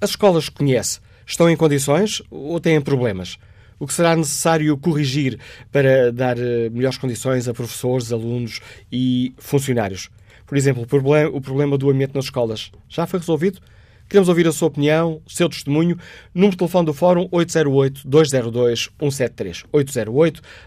As 0.00 0.10
escolas 0.10 0.48
que 0.48 0.56
conhece 0.56 0.98
estão 1.24 1.48
em 1.48 1.56
condições 1.56 2.20
ou 2.28 2.58
têm 2.58 2.80
problemas? 2.80 3.38
O 3.80 3.86
que 3.86 3.94
será 3.94 4.14
necessário 4.14 4.76
corrigir 4.76 5.38
para 5.72 6.12
dar 6.12 6.38
eh, 6.38 6.68
melhores 6.70 6.98
condições 6.98 7.48
a 7.48 7.54
professores, 7.54 8.12
alunos 8.12 8.60
e 8.92 9.32
funcionários? 9.38 10.10
Por 10.46 10.58
exemplo, 10.58 10.82
o 10.82 11.40
problema 11.40 11.78
do 11.78 11.88
ambiente 11.90 12.14
nas 12.14 12.26
escolas 12.26 12.70
já 12.88 13.06
foi 13.06 13.20
resolvido? 13.20 13.60
Queremos 14.08 14.28
ouvir 14.28 14.46
a 14.48 14.52
sua 14.52 14.68
opinião, 14.68 15.22
o 15.24 15.30
seu 15.30 15.48
testemunho. 15.48 15.96
Número 16.34 16.50
de 16.50 16.58
telefone 16.58 16.84
do 16.86 16.92
Fórum 16.92 17.28
808-202-173. 17.28 19.64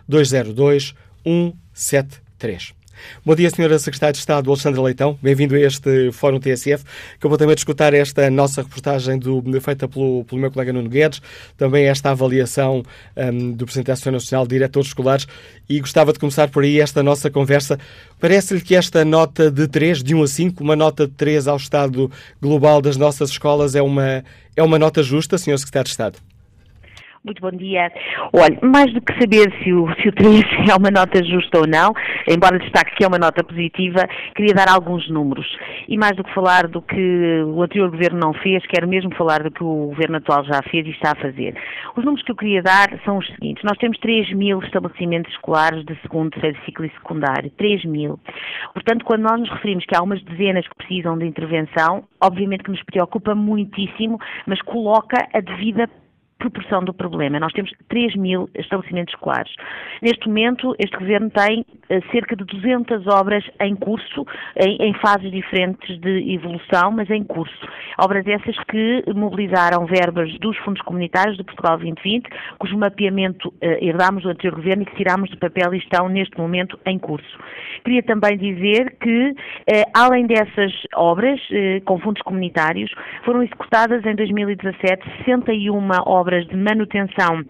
808-202-173. 0.10 2.74
Bom 3.26 3.36
dia, 3.36 3.48
Sra. 3.48 3.80
Secretária 3.80 4.14
de 4.14 4.20
Estado 4.20 4.50
Alexandra 4.50 4.82
Leitão. 4.82 5.18
Bem-vindo 5.22 5.56
a 5.56 5.60
este 5.60 6.12
Fórum 6.12 6.40
TSF. 6.40 6.84
Acabou 7.16 7.38
também 7.38 7.56
de 7.56 7.62
escutar 7.62 7.94
esta 7.94 8.30
nossa 8.30 8.62
reportagem 8.62 9.18
do, 9.18 9.42
feita 9.62 9.88
pelo, 9.88 10.24
pelo 10.26 10.42
meu 10.42 10.52
colega 10.52 10.74
Nuno 10.74 10.90
Guedes, 10.90 11.22
também 11.58 11.86
esta 11.86 12.12
avaliação 12.12 12.84
um, 13.16 13.52
do 13.52 13.66
Presidente 13.66 13.88
da 13.88 13.94
Associação 13.94 14.14
Nacional 14.14 14.46
de 14.46 14.56
Diretores 14.56 14.90
Escolares 14.90 15.28
e 15.70 15.80
gostava 15.80 16.14
de 16.14 16.20
começar 16.20 16.50
por 16.50 16.64
aí 16.64 16.80
esta 16.80 17.02
nossa 17.02 17.30
conversa. 17.30 17.80
Parece-lhe 18.20 18.62
que 18.62 18.76
esta 18.76 19.04
nota 19.06 19.50
de 19.50 19.68
3, 19.68 20.04
de 20.04 20.14
1 20.16 20.24
a 20.24 20.28
5, 20.28 20.64
uma 20.64 20.76
nota 20.76 21.08
de 21.08 21.14
3 21.14 21.48
ao 21.48 21.58
estado 21.58 22.12
global 22.42 22.82
das 22.82 22.98
nossas 22.98 23.30
escolas 23.30 23.76
é 23.76 23.82
uma, 23.82 24.24
é 24.56 24.64
uma 24.64 24.78
nota 24.78 25.02
justa, 25.02 25.38
Sr. 25.38 25.58
Secretário 25.58 25.86
de 25.86 25.92
Estado? 25.92 26.33
Muito 27.26 27.42
bom 27.42 27.52
dia. 27.52 27.90
Olha, 28.34 28.60
mais 28.62 28.92
do 28.92 29.00
que 29.00 29.14
saber 29.14 29.50
se 29.64 29.72
o, 29.72 29.88
se 29.96 30.10
o 30.10 30.12
3 30.12 30.44
é 30.70 30.76
uma 30.76 30.92
nota 30.92 31.24
justa 31.24 31.60
ou 31.60 31.66
não, 31.66 31.94
embora 32.28 32.60
destaque 32.60 32.94
que 32.98 33.06
é 33.06 33.08
uma 33.08 33.18
nota 33.18 33.42
positiva, 33.42 34.06
queria 34.36 34.54
dar 34.54 34.68
alguns 34.68 35.10
números. 35.10 35.48
E 35.88 35.98
mais 35.98 36.18
do 36.18 36.24
que 36.26 36.34
falar 36.34 36.68
do 36.68 36.82
que 36.82 37.44
o 37.46 37.64
anterior 37.64 37.90
governo 37.90 38.20
não 38.20 38.34
fez, 38.34 38.66
quero 38.66 38.90
mesmo 38.90 39.16
falar 39.16 39.42
do 39.42 39.50
que 39.50 39.64
o 39.64 39.88
governo 39.88 40.18
atual 40.18 40.44
já 40.44 40.62
fez 40.64 40.86
e 40.86 40.90
está 40.90 41.12
a 41.12 41.16
fazer. 41.16 41.56
Os 41.96 42.04
números 42.04 42.26
que 42.26 42.32
eu 42.34 42.36
queria 42.36 42.62
dar 42.62 42.90
são 43.06 43.18
os 43.18 43.28
seguintes. 43.28 43.64
Nós 43.64 43.78
temos 43.78 43.98
3 44.00 44.34
mil 44.34 44.60
estabelecimentos 44.60 45.32
escolares 45.32 45.86
de 45.86 45.96
segundo, 46.02 46.32
terceiro 46.32 46.60
ciclo 46.66 46.84
e 46.84 46.90
secundário. 46.90 47.50
3 47.52 47.86
mil. 47.86 48.20
Portanto, 48.74 49.06
quando 49.06 49.22
nós 49.22 49.40
nos 49.40 49.50
referimos 49.50 49.86
que 49.86 49.96
há 49.96 50.04
umas 50.04 50.22
dezenas 50.24 50.68
que 50.68 50.76
precisam 50.76 51.18
de 51.18 51.26
intervenção, 51.26 52.04
obviamente 52.22 52.64
que 52.64 52.72
nos 52.72 52.84
preocupa 52.84 53.34
muitíssimo, 53.34 54.20
mas 54.46 54.62
coloca 54.64 55.26
a 55.34 55.40
devida 55.40 55.88
proporção 56.44 56.84
do 56.84 56.94
problema. 56.94 57.40
Nós 57.40 57.54
temos 57.54 57.72
3 57.88 58.16
mil 58.16 58.50
estabelecimentos 58.56 59.14
escolares. 59.14 59.54
Neste 60.02 60.28
momento, 60.28 60.76
este 60.78 60.98
Governo 60.98 61.30
tem 61.30 61.66
cerca 62.12 62.36
de 62.36 62.44
200 62.44 63.08
obras 63.08 63.44
em 63.62 63.76
curso, 63.76 64.26
em, 64.58 64.78
em, 64.80 64.94
fases 64.96 65.32
diferentes 65.32 66.00
de 66.00 66.34
evolução, 66.34 66.92
mas 66.92 67.10
em 67.10 67.24
curso. 67.24 67.68
Obras 68.00 68.26
essas 68.28 68.56
que 68.66 69.04
mobilizaram 69.14 69.86
verbas 69.86 70.38
dos 70.40 70.58
fundos 70.60 70.82
comunitários 70.82 71.38
do 71.38 71.46
Portugal 71.46 71.78
2020, 71.78 72.28
cujo 72.60 72.78
mapeamento 72.78 73.50
uh, 73.50 73.54
herdámos 73.82 74.24
do 74.24 74.30
anterior 74.30 74.56
Governo 74.56 74.84
e 74.84 74.86
que 74.86 74.96
tirámos 74.96 75.30
do 75.30 75.38
papel 75.38 75.74
e 75.74 75.78
estão 75.78 76.10
neste 76.10 76.38
momento 76.38 76.80
em 76.86 76.98
curso. 76.98 77.38
Queria 77.84 78.04
também 78.04 78.38
dizer 78.38 78.96
que, 79.00 79.30
uh, 79.30 79.36
além 79.94 80.26
dessas 80.26 80.72
obras 80.96 81.40
com 81.86 82.00
fundos 82.00 82.22
comunitários, 82.22 82.92
foram 83.24 83.44
executadas 83.44 84.06
em 84.06 84.16
2017 84.16 85.04
61 85.26 85.90
obras 86.06 86.34
obras 86.34 86.48
de 86.48 86.56
manutenção 86.56 87.44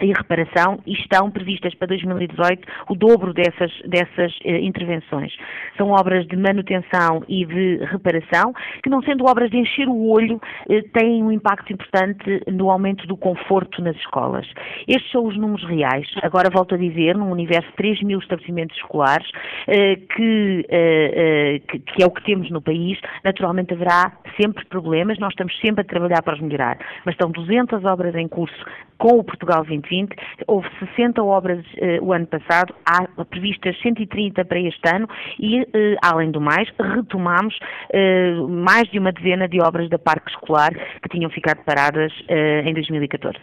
e 0.00 0.12
reparação 0.12 0.80
e 0.86 0.92
estão 0.92 1.30
previstas 1.30 1.74
para 1.74 1.88
2018 1.88 2.66
o 2.88 2.94
dobro 2.94 3.32
dessas, 3.32 3.72
dessas 3.86 4.32
eh, 4.44 4.60
intervenções. 4.60 5.32
São 5.76 5.90
obras 5.90 6.26
de 6.26 6.36
manutenção 6.36 7.22
e 7.28 7.44
de 7.44 7.84
reparação 7.84 8.52
que, 8.82 8.90
não 8.90 9.02
sendo 9.02 9.24
obras 9.24 9.50
de 9.50 9.58
encher 9.58 9.88
o 9.88 10.08
olho, 10.10 10.40
eh, 10.68 10.82
têm 10.92 11.22
um 11.22 11.32
impacto 11.32 11.72
importante 11.72 12.42
no 12.50 12.70
aumento 12.70 13.06
do 13.06 13.16
conforto 13.16 13.82
nas 13.82 13.96
escolas. 13.96 14.46
Estes 14.86 15.10
são 15.10 15.26
os 15.26 15.36
números 15.36 15.64
reais. 15.64 16.06
Agora 16.22 16.50
volto 16.50 16.74
a 16.74 16.78
dizer, 16.78 17.16
num 17.16 17.30
universo 17.30 17.68
de 17.70 17.76
3 17.76 18.02
mil 18.02 18.18
estabelecimentos 18.18 18.76
escolares, 18.76 19.26
eh, 19.66 19.96
que, 19.96 20.66
eh, 20.68 21.12
eh, 21.14 21.58
que, 21.68 21.78
que 21.78 22.02
é 22.02 22.06
o 22.06 22.10
que 22.10 22.24
temos 22.24 22.50
no 22.50 22.60
país, 22.60 22.98
naturalmente 23.22 23.72
haverá 23.74 24.12
sempre 24.40 24.64
problemas, 24.66 25.18
nós 25.18 25.30
estamos 25.30 25.56
sempre 25.60 25.82
a 25.82 25.84
trabalhar 25.84 26.22
para 26.22 26.34
os 26.34 26.40
melhorar, 26.40 26.78
mas 27.04 27.14
estão 27.14 27.30
200 27.30 27.84
obras 27.84 28.14
em 28.14 28.28
curso 28.28 28.64
com 28.98 29.18
o 29.18 29.24
Portugal 29.24 29.64
2020. 29.84 30.16
Houve 30.46 30.68
60 30.96 31.22
obras 31.22 31.64
uh, 31.64 32.04
o 32.04 32.12
ano 32.12 32.26
passado, 32.26 32.74
há 32.84 33.06
previstas 33.24 33.76
130 33.82 34.44
para 34.44 34.60
este 34.60 34.88
ano 34.88 35.08
e, 35.38 35.62
uh, 35.62 35.66
além 36.02 36.30
do 36.30 36.40
mais, 36.40 36.68
retomamos 36.78 37.54
uh, 37.92 38.48
mais 38.48 38.90
de 38.90 38.98
uma 38.98 39.12
dezena 39.12 39.48
de 39.48 39.60
obras 39.60 39.88
da 39.88 39.98
Parque 39.98 40.30
Escolar 40.30 40.72
que 41.02 41.08
tinham 41.10 41.30
ficado 41.30 41.62
paradas 41.64 42.12
em 42.28 42.72
2014. 42.72 43.36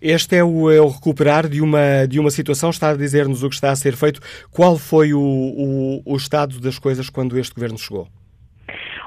Este 0.00 0.36
é 0.36 0.44
o, 0.44 0.70
é 0.70 0.80
o, 0.80 0.88
recuperar 0.88 1.48
de 1.48 1.60
uma, 1.60 2.06
de 2.06 2.18
uma 2.18 2.30
situação, 2.30 2.70
está 2.70 2.90
a 2.90 2.96
dizer-nos 2.96 3.42
o 3.42 3.48
que 3.48 3.54
está 3.54 3.70
a 3.70 3.76
ser 3.76 3.94
feito. 3.94 4.20
Qual 4.50 4.76
foi 4.76 5.12
o, 5.14 5.20
o, 5.20 6.02
o 6.04 6.16
estado 6.16 6.60
das 6.60 6.78
coisas 6.78 7.08
quando 7.08 7.38
este 7.38 7.54
governo 7.54 7.78
chegou? 7.78 8.08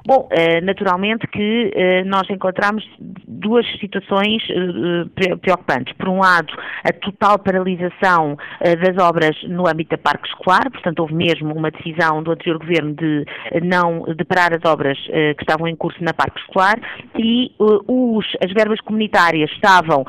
Bom, 0.05 0.27
eh, 0.31 0.61
naturalmente 0.61 1.27
que 1.27 1.71
eh, 1.75 2.03
nós 2.05 2.29
encontramos 2.29 2.83
duas 2.99 3.65
situações 3.79 4.41
eh, 4.49 5.35
preocupantes. 5.41 5.93
Por 5.97 6.07
um 6.07 6.19
lado, 6.19 6.53
a 6.83 6.93
total 6.93 7.39
paralisação 7.39 8.37
das 8.59 9.03
obras 9.03 9.35
no 9.43 9.67
âmbito 9.67 9.91
da 9.91 9.97
parque 9.97 10.27
escolar, 10.27 10.69
portanto 10.71 10.99
houve 10.99 11.13
mesmo 11.13 11.53
uma 11.53 11.71
decisão 11.71 12.23
do 12.23 12.31
anterior 12.31 12.59
governo 12.59 12.93
de 12.93 13.25
não 13.63 14.03
de 14.03 14.23
parar 14.23 14.53
as 14.53 14.63
obras 14.69 14.97
que 14.97 15.41
estavam 15.41 15.67
em 15.67 15.75
curso 15.75 16.01
na 16.03 16.13
parque 16.13 16.39
escolar 16.39 16.79
e 17.17 17.51
os, 17.59 18.25
as 18.43 18.51
verbas 18.53 18.79
comunitárias 18.81 19.49
estavam 19.51 20.05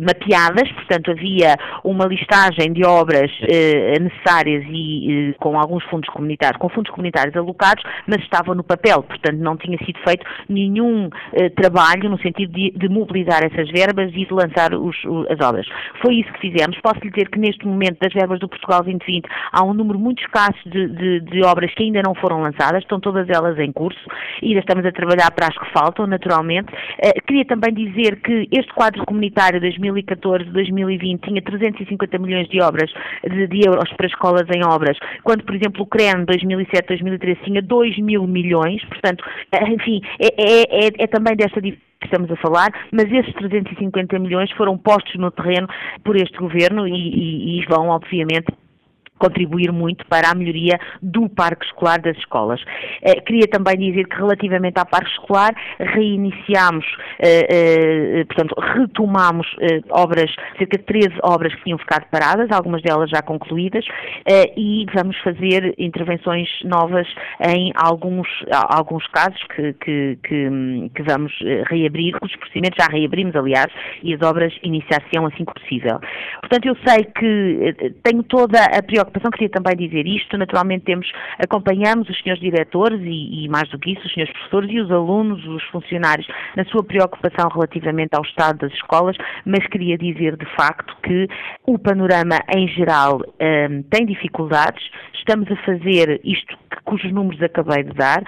mapeadas, 0.00 0.70
portanto 0.72 1.10
havia 1.10 1.56
uma 1.84 2.06
listagem 2.06 2.72
de 2.72 2.84
obras 2.84 3.30
necessárias 4.00 4.64
e 4.68 5.34
com 5.38 5.58
alguns 5.58 5.84
fundos 5.84 6.08
comunitários, 6.10 6.58
com 6.58 6.68
fundos 6.68 6.90
comunitários 6.92 7.36
alocados, 7.36 7.82
mas 8.06 8.20
estavam 8.22 8.54
no 8.54 8.64
papel 8.64 8.91
portanto 9.00 9.38
não 9.38 9.56
tinha 9.56 9.78
sido 9.78 9.98
feito 10.00 10.26
nenhum 10.48 11.06
uh, 11.06 11.50
trabalho 11.54 12.10
no 12.10 12.18
sentido 12.18 12.52
de, 12.52 12.72
de, 12.72 12.88
mobilizar 12.88 13.44
essas 13.44 13.70
verbas 13.70 14.10
e 14.12 14.26
de 14.26 14.34
lançar 14.34 14.74
os, 14.74 14.96
as 15.30 15.40
obras. 15.40 15.66
Foi 16.00 16.16
isso 16.16 16.32
que 16.32 16.50
fizemos. 16.50 16.78
Posso 16.82 17.00
lhe 17.02 17.10
dizer 17.10 17.28
que 17.30 17.38
neste 17.38 17.66
momento 17.66 17.98
das 18.00 18.12
verbas 18.12 18.40
do 18.40 18.48
Portugal 18.48 18.82
2020 18.82 19.28
há 19.52 19.62
um 19.62 19.72
número 19.72 19.98
muito 19.98 20.20
escasso 20.20 20.58
de, 20.66 20.88
de, 20.88 21.20
de 21.20 21.44
obras 21.44 21.72
que 21.74 21.84
ainda 21.84 22.02
não 22.02 22.14
foram 22.14 22.42
lançadas, 22.42 22.82
estão 22.82 22.98
todas 22.98 23.28
elas 23.28 23.58
em 23.58 23.72
curso 23.72 24.00
e 24.42 24.48
ainda 24.48 24.60
estamos 24.60 24.84
a 24.84 24.92
trabalhar 24.92 25.30
para 25.30 25.46
as 25.46 25.56
que 25.56 25.72
faltam, 25.72 26.06
naturalmente. 26.06 26.72
Uh, 26.72 27.22
queria 27.26 27.44
também 27.44 27.72
dizer 27.72 28.20
que 28.20 28.48
este 28.50 28.72
quadro 28.74 29.04
comunitário 29.06 29.60
2014-2020 29.60 31.20
tinha 31.22 31.42
350 31.42 32.18
milhões 32.18 32.48
de 32.48 32.60
obras 32.60 32.90
de, 33.22 33.46
de, 33.46 33.66
euros 33.66 33.90
para 33.94 34.06
escolas 34.06 34.46
em 34.54 34.64
obras, 34.64 34.98
quando, 35.22 35.44
por 35.44 35.54
exemplo, 35.54 35.82
o 35.82 35.86
CREN 35.86 36.24
2007-2013 36.26 37.38
tinha 37.44 37.62
2 37.62 37.98
mil 37.98 38.26
milhões, 38.26 38.81
portanto, 38.86 39.24
eh, 39.52 39.68
enfim, 39.68 40.00
é, 40.18 40.26
é, 40.26 40.86
é, 40.86 40.90
é 40.98 41.06
também 41.06 41.36
desta 41.36 41.60
que 41.60 42.06
estamos 42.06 42.30
a 42.30 42.36
falar, 42.36 42.70
mas 42.92 43.10
esses 43.10 43.32
350 43.34 44.18
milhões 44.18 44.50
foram 44.52 44.76
postos 44.76 45.14
no 45.16 45.30
terreno 45.30 45.68
por 46.04 46.16
este 46.16 46.36
governo 46.36 46.86
e, 46.86 46.92
e, 46.92 47.60
e 47.60 47.66
vão, 47.66 47.88
obviamente, 47.88 48.46
contribuir 49.22 49.70
muito 49.70 50.04
para 50.06 50.30
a 50.30 50.34
melhoria 50.34 50.80
do 51.00 51.28
parque 51.28 51.64
escolar 51.64 52.00
das 52.00 52.16
escolas. 52.18 52.60
Eh, 53.02 53.20
queria 53.20 53.46
também 53.46 53.76
dizer 53.76 54.08
que 54.08 54.16
relativamente 54.16 54.78
ao 54.78 54.86
parque 54.86 55.10
escolar, 55.10 55.54
reiniciámos, 55.78 56.84
eh, 57.20 57.46
eh, 57.48 58.24
portanto, 58.24 58.54
retomámos 58.58 59.46
obras, 59.90 60.34
cerca 60.58 60.78
de 60.78 60.84
13 60.84 61.14
obras 61.22 61.54
que 61.54 61.62
tinham 61.64 61.78
ficado 61.78 62.04
paradas, 62.10 62.50
algumas 62.50 62.82
delas 62.82 63.10
já 63.10 63.22
concluídas, 63.22 63.84
e 64.56 64.86
vamos 64.94 65.16
fazer 65.18 65.74
intervenções 65.78 66.48
novas 66.64 67.06
em 67.40 67.72
alguns, 67.76 68.28
alguns 68.50 69.06
casos 69.08 69.40
que, 69.54 69.72
que, 69.74 70.18
que, 70.22 70.90
que 70.94 71.02
vamos 71.02 71.32
reabrir, 71.68 72.16
os 72.22 72.34
procedimentos 72.36 72.76
já 72.78 72.90
reabrimos, 72.90 73.36
aliás, 73.36 73.68
e 74.02 74.14
as 74.14 74.22
obras 74.22 74.52
iniciar-se-ão 74.62 75.26
assim 75.26 75.44
que 75.44 75.60
possível. 75.60 76.00
Portanto, 76.40 76.66
eu 76.66 76.76
sei 76.86 77.04
que 77.04 77.94
tenho 78.02 78.22
toda 78.22 78.58
a 78.64 78.82
preocupação, 78.82 79.11
queria 79.20 79.48
também 79.48 79.76
dizer 79.76 80.06
isto, 80.06 80.36
naturalmente 80.38 80.84
temos, 80.84 81.10
acompanhamos 81.38 82.08
os 82.08 82.18
senhores 82.22 82.42
diretores 82.42 83.00
e, 83.02 83.44
e 83.44 83.48
mais 83.48 83.68
do 83.70 83.78
que 83.78 83.92
isso, 83.92 84.06
os 84.06 84.12
senhores 84.12 84.32
professores 84.32 84.70
e 84.70 84.80
os 84.80 84.90
alunos, 84.90 85.44
os 85.46 85.62
funcionários, 85.64 86.26
na 86.56 86.64
sua 86.66 86.82
preocupação 86.82 87.48
relativamente 87.50 88.14
ao 88.14 88.22
estado 88.22 88.58
das 88.58 88.72
escolas, 88.72 89.16
mas 89.44 89.66
queria 89.68 89.96
dizer 89.96 90.36
de 90.36 90.46
facto 90.56 90.96
que 91.02 91.28
o 91.66 91.78
panorama 91.78 92.38
em 92.54 92.68
geral 92.68 93.20
um, 93.20 93.82
tem 93.84 94.06
dificuldades, 94.06 94.82
estamos 95.14 95.50
a 95.50 95.56
fazer 95.56 96.20
isto 96.24 96.56
cujos 96.84 97.12
números 97.12 97.40
acabei 97.42 97.84
de 97.84 97.94
dar 97.94 98.22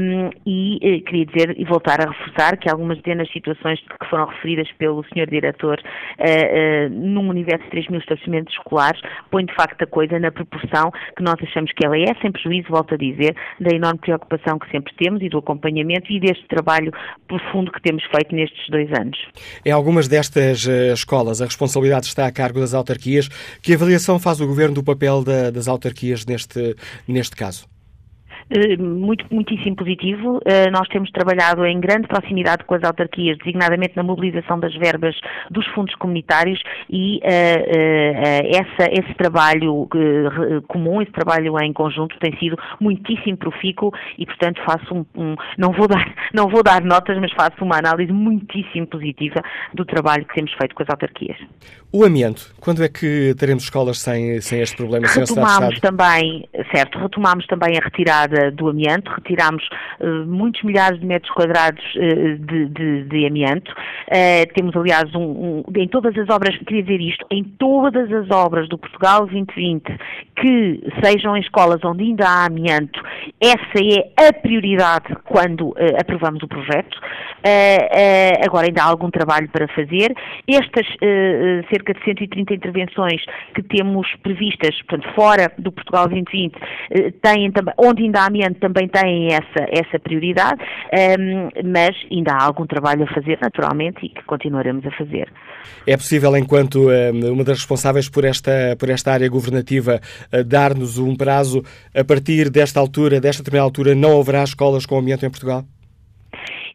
um, 0.00 0.30
e 0.46 0.78
eh, 0.82 1.00
queria 1.00 1.26
dizer 1.26 1.54
e 1.58 1.64
voltar 1.64 2.00
a 2.00 2.10
reforçar 2.10 2.56
que 2.56 2.70
algumas 2.70 2.98
dezenas 2.98 3.26
de 3.28 3.34
situações 3.34 3.80
que 3.80 4.08
foram 4.08 4.26
referidas 4.26 4.70
pelo 4.78 5.04
Sr. 5.04 5.28
Diretor 5.28 5.78
uh, 5.80 6.22
uh, 6.22 6.90
num 6.90 7.28
universo 7.28 7.64
de 7.64 7.70
3 7.70 7.88
mil 7.88 8.00
estabelecimentos 8.00 8.54
escolares 8.54 9.00
põe 9.30 9.44
de 9.44 9.54
facto 9.54 9.82
a 9.82 9.86
coisa 9.86 10.09
na 10.18 10.30
proporção 10.30 10.90
que 11.16 11.22
nós 11.22 11.36
achamos 11.42 11.70
que 11.72 11.84
ela 11.84 11.96
é, 11.96 12.14
sem 12.20 12.32
prejuízo, 12.32 12.68
volto 12.70 12.94
a 12.94 12.96
dizer, 12.96 13.36
da 13.60 13.74
enorme 13.74 14.00
preocupação 14.00 14.58
que 14.58 14.70
sempre 14.70 14.92
temos 14.94 15.22
e 15.22 15.28
do 15.28 15.38
acompanhamento 15.38 16.10
e 16.10 16.18
deste 16.18 16.46
trabalho 16.48 16.92
profundo 17.28 17.70
que 17.70 17.80
temos 17.82 18.02
feito 18.04 18.34
nestes 18.34 18.68
dois 18.68 18.90
anos. 18.98 19.18
Em 19.64 19.70
algumas 19.70 20.08
destas 20.08 20.66
uh, 20.66 20.92
escolas, 20.92 21.40
a 21.40 21.44
responsabilidade 21.44 22.06
está 22.06 22.26
a 22.26 22.32
cargo 22.32 22.60
das 22.60 22.74
autarquias. 22.74 23.28
Que 23.62 23.74
avaliação 23.74 24.18
faz 24.18 24.40
o 24.40 24.46
Governo 24.46 24.74
do 24.74 24.84
papel 24.84 25.22
da, 25.22 25.50
das 25.50 25.68
autarquias 25.68 26.26
neste, 26.26 26.74
neste 27.06 27.36
caso? 27.36 27.68
Eh, 28.50 28.76
muito, 28.76 29.24
muitíssimo 29.30 29.76
positivo. 29.76 30.40
Eh, 30.44 30.70
nós 30.70 30.88
temos 30.88 31.08
trabalhado 31.12 31.64
em 31.64 31.78
grande 31.78 32.08
proximidade 32.08 32.64
com 32.64 32.74
as 32.74 32.82
autarquias, 32.82 33.38
designadamente 33.38 33.94
na 33.94 34.02
mobilização 34.02 34.58
das 34.58 34.74
verbas 34.74 35.14
dos 35.50 35.64
fundos 35.68 35.94
comunitários 35.94 36.60
e 36.90 37.20
eh, 37.22 38.50
essa, 38.50 38.90
esse 38.90 39.14
trabalho 39.14 39.88
comum, 40.66 41.00
esse 41.00 41.12
trabalho 41.12 41.60
em 41.60 41.72
conjunto 41.72 42.18
tem 42.18 42.36
sido 42.38 42.56
muitíssimo 42.80 43.36
profícuo 43.36 43.92
e, 44.18 44.26
portanto, 44.26 44.60
faço 44.64 44.94
um, 44.94 45.04
um, 45.14 45.36
não, 45.56 45.72
vou 45.72 45.86
dar, 45.86 46.12
não 46.34 46.48
vou 46.48 46.62
dar 46.62 46.82
notas, 46.82 47.18
mas 47.20 47.32
faço 47.32 47.62
uma 47.62 47.78
análise 47.78 48.12
muitíssimo 48.12 48.86
positiva 48.88 49.40
do 49.72 49.84
trabalho 49.84 50.24
que 50.24 50.34
temos 50.34 50.52
feito 50.54 50.74
com 50.74 50.82
as 50.82 50.88
autarquias. 50.88 51.36
O 51.92 52.04
amianto, 52.04 52.52
quando 52.60 52.82
é 52.82 52.88
que 52.88 53.34
teremos 53.38 53.64
escolas 53.64 53.98
sem, 53.98 54.40
sem 54.40 54.60
este 54.60 54.76
problema? 54.76 55.06
Retomamos 55.06 55.80
também, 55.80 56.48
certo, 56.72 56.98
retomamos 56.98 57.46
também 57.46 57.76
a 57.78 57.84
retirada 57.84 58.39
do 58.52 58.68
amianto, 58.68 59.10
retirámos 59.10 59.66
uh, 60.00 60.26
muitos 60.26 60.62
milhares 60.62 60.98
de 61.00 61.06
metros 61.06 61.32
quadrados 61.32 61.82
uh, 61.96 62.36
de, 62.38 62.66
de, 62.66 63.04
de, 63.04 63.26
amianto. 63.26 63.74
Temos, 64.54 64.74
aliás, 64.76 65.14
um, 65.14 65.20
um, 65.20 65.64
em 65.76 65.88
todas 65.88 66.16
as 66.16 66.28
obras, 66.28 66.56
queria 66.58 66.82
dizer 66.82 67.00
isto, 67.00 67.26
em 67.30 67.44
todas 67.44 68.12
as 68.12 68.30
obras 68.30 68.68
do 68.68 68.78
Portugal 68.78 69.26
2020 69.26 69.84
que 70.36 70.80
sejam 71.04 71.36
em 71.36 71.40
escolas 71.40 71.80
onde 71.84 72.02
ainda 72.02 72.26
há 72.26 72.46
amianto, 72.46 73.00
essa 73.40 73.78
é 73.78 74.28
a 74.28 74.32
prioridade 74.32 75.14
quando 75.24 75.74
aprovamos 76.00 76.42
o 76.42 76.48
projeto. 76.48 76.98
agora 78.44 78.66
ainda 78.66 78.82
há 78.82 78.86
algum 78.86 79.10
trabalho 79.10 79.48
para 79.50 79.68
fazer. 79.68 80.14
Estas 80.48 80.86
cerca 81.70 81.92
de 81.92 82.04
130 82.04 82.54
intervenções 82.54 83.22
que 83.54 83.62
temos 83.62 84.08
previstas, 84.22 84.80
portanto, 84.82 85.14
fora 85.14 85.52
do 85.58 85.70
Portugal 85.72 86.08
2020, 86.08 86.54
eh, 86.90 87.12
têm 87.22 87.50
também, 87.50 87.74
onde 87.78 88.02
ainda 88.04 88.22
há 88.22 88.29
amianto 88.30 88.58
também 88.60 88.88
têm 88.88 89.28
essa, 89.28 89.66
essa 89.68 89.98
prioridade, 89.98 90.62
ehm, 90.92 91.48
mas 91.64 91.90
ainda 92.10 92.32
há 92.32 92.44
algum 92.44 92.66
trabalho 92.66 93.04
a 93.04 93.14
fazer, 93.14 93.38
naturalmente, 93.42 94.06
e 94.06 94.08
que 94.08 94.22
continuaremos 94.24 94.86
a 94.86 94.90
fazer. 94.92 95.30
É 95.86 95.96
possível, 95.96 96.36
enquanto 96.36 96.90
ehm, 96.90 97.30
uma 97.30 97.44
das 97.44 97.58
responsáveis 97.58 98.08
por 98.08 98.24
esta, 98.24 98.76
por 98.78 98.88
esta 98.88 99.12
área 99.12 99.28
governativa, 99.28 100.00
eh, 100.32 100.42
dar-nos 100.42 100.98
um 100.98 101.14
prazo 101.14 101.62
a 101.94 102.04
partir 102.04 102.48
desta 102.50 102.80
altura, 102.80 103.20
desta 103.20 103.42
determinada 103.42 103.66
altura, 103.66 103.94
não 103.94 104.18
haverá 104.18 104.42
escolas 104.42 104.86
com 104.86 104.98
amianto 104.98 105.26
em 105.26 105.30
Portugal? 105.30 105.64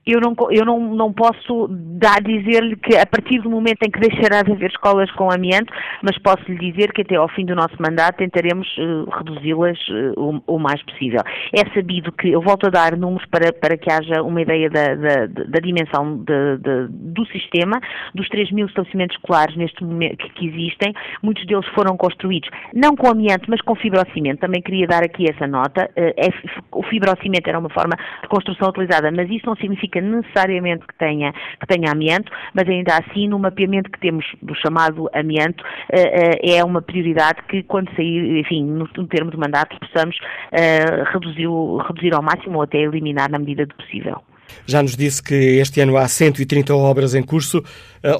Eu 0.06 0.20
não, 0.22 0.36
eu 0.52 0.64
não, 0.64 0.80
não 0.96 1.12
posso 1.12 1.68
dar 1.70 2.22
dizer-lhe 2.22 2.76
que 2.76 2.96
a 2.96 3.06
partir 3.08 3.40
do 3.42 3.50
momento 3.50 3.82
em 3.84 3.90
que 3.90 4.00
deixará 4.00 4.44
de 4.44 4.52
haver 4.52 4.70
escolas 4.70 5.12
com 5.14 5.32
amianto, 5.32 5.74
mas 6.04 6.16
posso 6.20 6.44
lhe 6.48 6.72
dizer 6.72 6.94
que 6.94 7.02
até 7.02 7.16
ao 7.16 7.28
fim 7.30 7.44
do 7.44 7.56
nosso 7.56 7.76
mandato 7.80 8.18
tentaremos 8.18 8.68
uh, 8.78 9.10
reduzi-las 9.10 9.80
uh, 9.90 10.14
o, 10.16 10.56
o, 10.56 10.60
mais 10.60 10.82
possível. 10.84 11.22
É 11.52 11.68
sabido 11.74 12.12
que, 12.12 12.30
eu 12.30 12.42
volto 12.42 12.68
a 12.68 12.70
dar 12.70 12.96
números 12.96 13.26
para, 13.32 13.52
para 13.52 13.78
que 13.78 13.92
haja 13.92 14.22
uma 14.22 14.42
ideia 14.42 14.70
da, 14.70 14.94
da, 14.94 15.26
da 15.26 15.60
dimensão 15.60 16.18
de, 16.18 16.58
de, 16.58 16.88
do 16.90 17.26
sistema, 17.28 17.82
dos 18.14 18.30
3 18.30 18.52
mil 18.52 18.68
estabelecimentos 18.68 19.16
escolares 19.16 19.56
neste 19.56 19.84
momento 19.84 20.18
que, 20.18 20.30
que, 20.30 20.48
existem, 20.48 20.94
muitos 21.24 21.46
deles 21.48 21.66
foram 21.70 21.98
construídos 21.98 22.50
não 22.74 22.96
com 22.96 23.10
amianto, 23.10 23.50
mas 23.50 23.62
com 23.62 23.74
fibrocimento. 23.76 24.42
Também 24.42 24.62
queria 24.62 24.86
dar 24.86 25.04
aqui 25.04 25.26
essa 25.28 25.48
nota. 25.48 25.90
Uh, 25.98 26.14
é, 26.16 26.30
o 26.72 26.84
fibrocimento 26.84 27.50
era 27.50 27.58
uma 27.58 27.70
forma 27.70 27.96
de 28.22 28.28
construção 28.28 28.70
utilizada, 28.70 29.12
mas 29.12 29.28
isso 29.32 29.48
não 29.48 29.56
significa 29.56 29.95
necessariamente 30.02 30.86
que 30.88 30.98
tenha, 30.98 31.34
que 31.34 31.68
tenha 31.68 31.92
amianto, 31.92 32.32
mas 32.54 32.68
ainda 32.68 32.98
assim 32.98 33.28
no 33.28 33.40
mapeamento 33.40 33.90
que 33.90 34.00
temos 34.00 34.26
do 34.42 34.56
chamado 34.56 35.10
amianto 35.14 35.64
eh, 35.92 36.40
eh, 36.44 36.58
é 36.58 36.64
uma 36.64 36.82
prioridade 36.82 37.42
que 37.50 37.64
quando 37.64 37.94
sair, 37.96 38.40
enfim, 38.40 38.64
no, 38.64 38.88
no 38.96 39.08
termo 39.08 39.32
de 39.32 39.38
mandato 39.38 39.78
possamos 39.80 40.18
eh, 40.52 41.04
reduzir, 41.12 41.48
reduzir 41.88 42.14
ao 42.14 42.22
máximo 42.22 42.58
ou 42.58 42.64
até 42.64 42.78
eliminar 42.78 43.30
na 43.30 43.40
medida 43.40 43.66
do 43.66 43.76
possível. 43.76 44.22
Já 44.66 44.82
nos 44.82 44.96
disse 44.96 45.22
que 45.22 45.34
este 45.34 45.82
ano 45.82 45.98
há 45.98 46.08
130 46.08 46.74
obras 46.76 47.16
em 47.16 47.24
curso. 47.24 47.64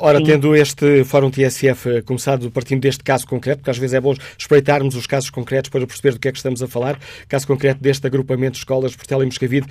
Ora, 0.02 0.18
Sim. 0.18 0.24
tendo 0.26 0.56
este 0.56 1.04
Fórum 1.04 1.30
TSF 1.30 2.02
começado 2.04 2.50
partindo 2.52 2.82
deste 2.82 3.04
caso 3.04 3.28
concreto, 3.28 3.60
porque 3.60 3.70
às 3.70 3.78
vezes 3.78 3.94
é 3.94 4.02
bom 4.02 4.14
espreitarmos 4.38 4.96
os 4.96 5.06
casos 5.06 5.30
concretos 5.30 5.70
para 5.70 5.86
perceber 5.86 6.14
do 6.14 6.20
que 6.20 6.28
é 6.28 6.32
que 6.32 6.38
estamos 6.38 6.62
a 6.64 6.68
falar, 6.68 6.98
caso 7.28 7.48
concreto 7.48 7.82
deste 7.82 8.06
agrupamento 8.08 8.54
de 8.54 8.60
escolas 8.60 8.96
Portela 8.96 9.24
e 9.24 9.26
Moscavide, 9.26 9.68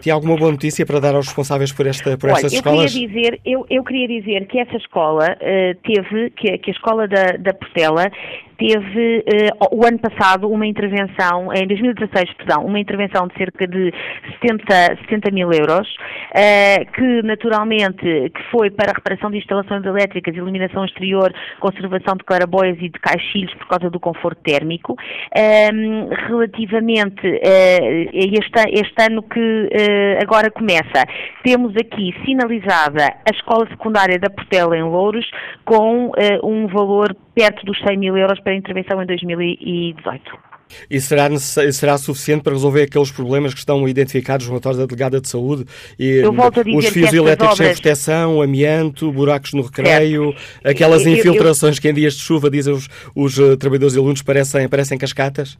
tinha 0.00 0.14
alguma 0.14 0.36
boa 0.36 0.50
notícia 0.50 0.86
para 0.86 1.00
dar 1.00 1.14
aos 1.14 1.26
responsáveis 1.26 1.72
por, 1.72 1.86
esta, 1.86 2.16
por 2.16 2.28
Olha, 2.30 2.36
estas 2.36 2.52
eu 2.52 2.58
escolas? 2.58 2.92
Queria 2.92 3.08
dizer, 3.08 3.40
eu, 3.44 3.66
eu 3.68 3.84
queria 3.84 4.20
dizer 4.20 4.46
que 4.46 4.58
essa 4.58 4.76
escola 4.76 5.36
uh, 5.36 5.74
teve, 5.82 6.30
que, 6.30 6.58
que, 6.58 6.70
a 6.70 6.74
escola 6.74 7.08
da, 7.08 7.32
da 7.32 7.52
Portela 7.54 8.10
teve 8.58 9.18
uh, 9.18 9.68
o 9.70 9.86
ano 9.86 9.98
passado 9.98 10.50
uma 10.50 10.66
intervenção, 10.66 11.52
em 11.54 11.66
2016, 11.66 12.34
perdão, 12.34 12.64
uma 12.64 12.78
intervenção 12.78 13.28
de 13.28 13.34
cerca 13.38 13.66
de 13.66 13.92
70, 14.42 14.98
70 15.08 15.30
mil 15.30 15.50
euros, 15.52 15.88
uh, 15.88 16.92
que 16.92 17.22
naturalmente 17.22 18.02
que 18.02 18.42
foi 18.50 18.70
para 18.70 18.90
a 18.90 18.94
reparação 18.94 19.30
de 19.30 19.38
instalações 19.38 19.84
elétricas, 19.84 20.34
iluminação 20.34 20.84
exterior, 20.84 21.32
conservação 21.60 22.16
de 22.16 22.24
claraboias 22.24 22.76
e 22.78 22.88
de 22.88 22.98
caixilhos 22.98 23.54
por 23.54 23.68
causa 23.68 23.88
do 23.88 24.00
conforto 24.00 24.40
térmico. 24.42 24.96
Um, 25.72 26.08
relativamente 26.26 27.26
uh, 27.26 28.10
este, 28.12 28.70
este 28.72 29.02
ano 29.02 29.22
que 29.22 29.68
agora 30.20 30.50
começa, 30.50 31.04
temos 31.44 31.76
aqui 31.76 32.12
sinalizada 32.24 33.14
a 33.24 33.30
escola 33.32 33.68
secundária 33.68 34.18
da 34.18 34.28
Portela 34.28 34.76
em 34.76 34.82
Louros 34.82 35.28
com 35.64 36.10
um 36.42 36.66
valor 36.66 37.14
perto 37.38 37.64
dos 37.64 37.78
100 37.86 37.96
mil 37.96 38.16
euros 38.16 38.40
para 38.48 38.54
intervenção 38.54 39.02
em 39.02 39.06
2018. 39.06 40.48
E 40.90 41.00
será, 41.00 41.28
será 41.38 41.98
suficiente 41.98 42.42
para 42.42 42.52
resolver 42.52 42.82
aqueles 42.82 43.10
problemas 43.10 43.52
que 43.52 43.60
estão 43.60 43.86
identificados 43.88 44.46
no 44.46 44.52
relatório 44.52 44.78
da 44.78 44.86
Delegada 44.86 45.20
de 45.20 45.28
Saúde? 45.28 45.64
E, 45.98 46.22
os 46.74 46.86
fios 46.88 47.12
elétricos 47.12 47.54
obras... 47.54 47.56
sem 47.56 47.72
proteção, 47.74 48.40
amianto, 48.40 49.10
buracos 49.12 49.52
no 49.52 49.62
recreio, 49.62 50.32
certo. 50.32 50.66
aquelas 50.66 51.06
infiltrações 51.06 51.76
eu, 51.76 51.78
eu... 51.78 51.82
que 51.82 51.88
em 51.88 51.94
dias 51.94 52.14
de 52.14 52.20
chuva, 52.20 52.50
dizem 52.50 52.72
os, 52.72 52.88
os 53.14 53.38
uh, 53.38 53.56
trabalhadores 53.56 53.94
e 53.94 53.98
alunos, 53.98 54.22
parecem, 54.22 54.68
parecem 54.68 54.98
cascatas? 54.98 55.58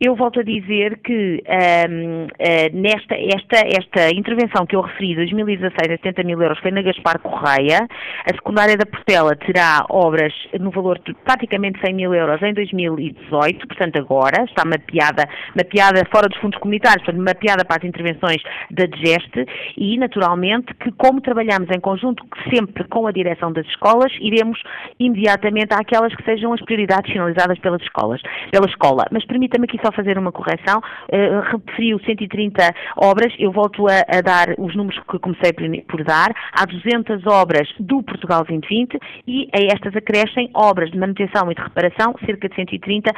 Eu 0.00 0.16
volto 0.16 0.40
a 0.40 0.42
dizer 0.42 0.98
que 0.98 1.42
um, 1.88 2.24
uh, 2.24 2.28
nesta 2.72 3.14
esta, 3.14 3.66
esta 3.66 4.10
intervenção 4.14 4.66
que 4.66 4.74
eu 4.74 4.80
referi, 4.80 5.14
2016, 5.14 5.92
a 5.92 5.96
70 5.96 6.24
mil 6.24 6.40
euros, 6.42 6.58
foi 6.58 6.70
na 6.70 6.82
Gaspar 6.82 7.20
Correia. 7.20 7.86
A 8.24 8.34
secundária 8.34 8.76
da 8.76 8.86
Portela 8.86 9.36
terá 9.36 9.84
obras 9.88 10.32
no 10.58 10.70
valor 10.70 10.98
de 10.98 11.14
praticamente 11.14 11.80
100 11.80 11.94
mil 11.94 12.14
euros 12.14 12.42
em 12.42 12.52
2018, 12.52 13.66
portanto 13.68 13.96
agora, 13.98 14.44
está 14.44 14.64
mapeada, 14.64 15.28
mapeada 15.54 16.04
fora 16.10 16.28
dos 16.28 16.38
fundos 16.38 16.58
comunitários, 16.58 17.04
portanto 17.04 17.24
mapeada 17.24 17.64
para 17.64 17.78
as 17.78 17.84
intervenções 17.84 18.42
da 18.70 18.86
DGEST 18.86 19.46
e, 19.76 19.96
naturalmente, 19.98 20.74
que 20.74 20.90
como 20.92 21.20
trabalhamos 21.20 21.70
em 21.70 21.80
conjunto 21.80 22.24
sempre 22.52 22.84
com 22.84 23.06
a 23.06 23.12
direção 23.12 23.52
das 23.52 23.66
escolas, 23.66 24.12
iremos 24.20 24.60
imediatamente 24.98 25.72
àquelas 25.72 26.14
que 26.14 26.24
sejam 26.24 26.52
as 26.52 26.60
prioridades 26.62 27.12
finalizadas 27.12 27.58
pelas 27.58 27.82
escolas, 27.82 28.20
pela 28.50 28.66
escola. 28.66 29.04
Mas 29.10 29.24
permita-me 29.24 29.64
aqui 29.64 29.78
só 29.84 29.92
fazer 29.92 30.18
uma 30.18 30.32
correção. 30.32 30.80
Uh, 31.12 31.58
referiu 31.68 31.98
130 32.00 32.74
obras, 32.96 33.32
eu 33.38 33.52
volto 33.52 33.86
a, 33.86 34.18
a, 34.18 34.20
dar 34.20 34.54
os 34.58 34.74
números 34.74 34.98
que 35.10 35.18
comecei 35.18 35.52
por, 35.86 36.04
dar. 36.04 36.34
Há 36.52 36.64
200 36.64 37.26
obras 37.26 37.68
do 37.78 38.02
Portugal 38.02 38.44
2020 38.44 38.98
e 39.26 39.48
a 39.52 39.74
estas 39.74 39.94
acrescem 39.94 40.50
obras 40.54 40.90
de 40.90 40.98
manutenção 40.98 41.50
e 41.50 41.54
de 41.54 41.62
reparação, 41.62 42.14
cerca 42.24 42.48
de 42.48 42.54
130 42.54 43.10
uh, 43.10 43.14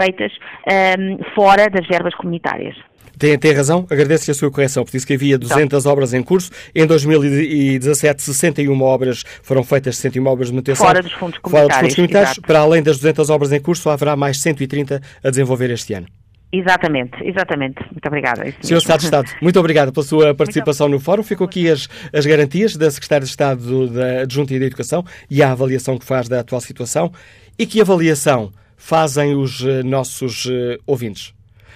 feitas 0.00 0.32
um, 0.32 0.72
ehm, 0.72 1.18
fora 1.34 1.68
das 1.68 1.86
verbas 1.86 2.14
comunitárias. 2.14 2.76
Tem, 3.18 3.38
tem 3.38 3.52
razão, 3.52 3.86
agradeço-lhe 3.90 4.32
a 4.32 4.34
sua 4.34 4.50
correção, 4.50 4.84
porque 4.84 4.96
disse 4.96 5.06
que 5.06 5.14
havia 5.14 5.38
200 5.38 5.86
obras 5.86 6.12
em 6.14 6.22
curso. 6.22 6.50
Em 6.74 6.86
2017, 6.86 8.22
61 8.22 8.82
obras 8.82 9.24
foram 9.42 9.62
feitas, 9.62 9.96
61 9.96 10.26
obras 10.26 10.48
de 10.48 10.54
manutenção. 10.54 10.86
Fora 10.86 11.02
dos 11.02 11.12
fundos 11.12 11.38
comunitários. 11.38 11.74
Fora 11.74 11.86
dos 11.86 11.94
fundos 11.94 11.94
comunitários. 11.94 12.38
Para 12.46 12.58
além 12.60 12.82
das 12.82 12.96
200 12.96 13.30
obras 13.30 13.52
em 13.52 13.60
curso, 13.60 13.90
haverá 13.90 14.16
mais 14.16 14.40
130 14.40 15.00
a 15.22 15.30
desenvolver 15.30 15.70
este 15.70 15.94
ano. 15.94 16.06
Exatamente, 16.52 17.16
exatamente. 17.24 17.82
Muito 17.90 18.06
obrigada. 18.06 18.48
É 18.48 18.54
Senhor 18.60 18.78
Estado 18.78 19.00
de 19.00 19.06
Estado, 19.06 19.30
muito 19.42 19.58
obrigado 19.58 19.92
pela 19.92 20.06
sua 20.06 20.34
participação 20.34 20.88
no 20.88 21.00
fórum. 21.00 21.24
Ficam 21.24 21.44
aqui 21.44 21.68
as, 21.68 21.88
as 22.12 22.24
garantias 22.24 22.76
da 22.76 22.88
Secretária 22.92 23.24
de 23.24 23.30
Estado 23.30 23.88
da 23.88 24.20
Adjunta 24.20 24.54
e 24.54 24.60
da 24.60 24.66
Educação 24.66 25.04
e 25.28 25.42
a 25.42 25.50
avaliação 25.50 25.98
que 25.98 26.04
faz 26.04 26.28
da 26.28 26.40
atual 26.40 26.60
situação. 26.60 27.12
E 27.58 27.66
que 27.66 27.80
avaliação 27.80 28.52
fazem 28.76 29.34
os 29.34 29.64
eh, 29.64 29.82
nossos 29.82 30.44
uh, 30.46 30.78
ouvintes? 30.86 31.32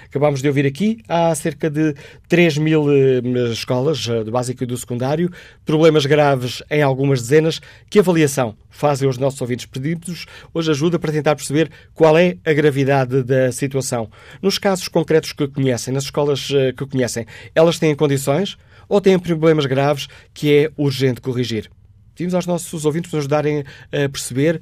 Acabámos 0.08 0.40
de 0.40 0.48
ouvir 0.48 0.64
aqui, 0.64 1.02
há 1.06 1.34
cerca 1.34 1.68
de 1.68 1.94
3 2.28 2.56
mil 2.56 2.86
eh, 2.90 3.20
escolas 3.52 4.08
eh, 4.08 4.24
do 4.24 4.30
básico 4.30 4.62
e 4.62 4.66
do 4.66 4.74
secundário, 4.74 5.30
problemas 5.66 6.06
graves 6.06 6.62
em 6.70 6.80
algumas 6.80 7.20
dezenas. 7.20 7.60
Que 7.90 7.98
avaliação 7.98 8.56
fazem 8.70 9.06
os 9.06 9.18
nossos 9.18 9.38
ouvintes 9.42 9.66
pedidos? 9.66 10.24
Hoje 10.54 10.70
ajuda 10.70 10.98
para 10.98 11.12
tentar 11.12 11.36
perceber 11.36 11.70
qual 11.92 12.16
é 12.16 12.38
a 12.42 12.54
gravidade 12.54 13.22
da 13.22 13.52
situação. 13.52 14.08
Nos 14.40 14.56
casos 14.56 14.88
concretos 14.88 15.32
que 15.32 15.46
conhecem, 15.46 15.92
nas 15.92 16.04
escolas 16.04 16.48
eh, 16.54 16.72
que 16.72 16.86
conhecem, 16.86 17.26
elas 17.54 17.78
têm 17.78 17.94
condições 17.94 18.56
ou 18.88 19.02
têm 19.02 19.18
problemas 19.18 19.66
graves 19.66 20.08
que 20.32 20.56
é 20.56 20.72
urgente 20.78 21.20
corrigir? 21.20 21.70
Pedimos 22.14 22.34
aos 22.34 22.46
nossos 22.46 22.84
ouvintes 22.86 23.12
nos 23.12 23.20
ajudarem 23.20 23.62
a 23.92 24.08
perceber 24.08 24.60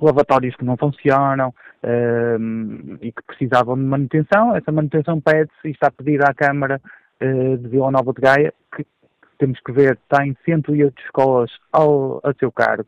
lavatórios 0.00 0.54
que 0.56 0.64
não 0.64 0.76
funcionam 0.76 1.52
um, 1.82 2.98
e 3.00 3.10
que 3.12 3.22
precisavam 3.26 3.76
de 3.76 3.82
manutenção. 3.82 4.54
Essa 4.56 4.70
manutenção 4.70 5.20
pede-se 5.20 5.68
e 5.68 5.70
está 5.72 5.90
pedida 5.90 6.26
à 6.26 6.34
Câmara 6.34 6.80
uh, 7.20 7.56
de 7.58 7.68
Vila 7.68 7.90
Nova 7.90 8.12
de 8.12 8.20
Gaia, 8.20 8.54
que 8.76 8.86
temos 9.38 9.58
que 9.60 9.72
ver, 9.72 9.98
tem 10.08 10.36
108 10.44 11.02
escolas 11.02 11.50
ao, 11.72 12.20
a 12.22 12.32
seu 12.34 12.52
cargo. 12.52 12.86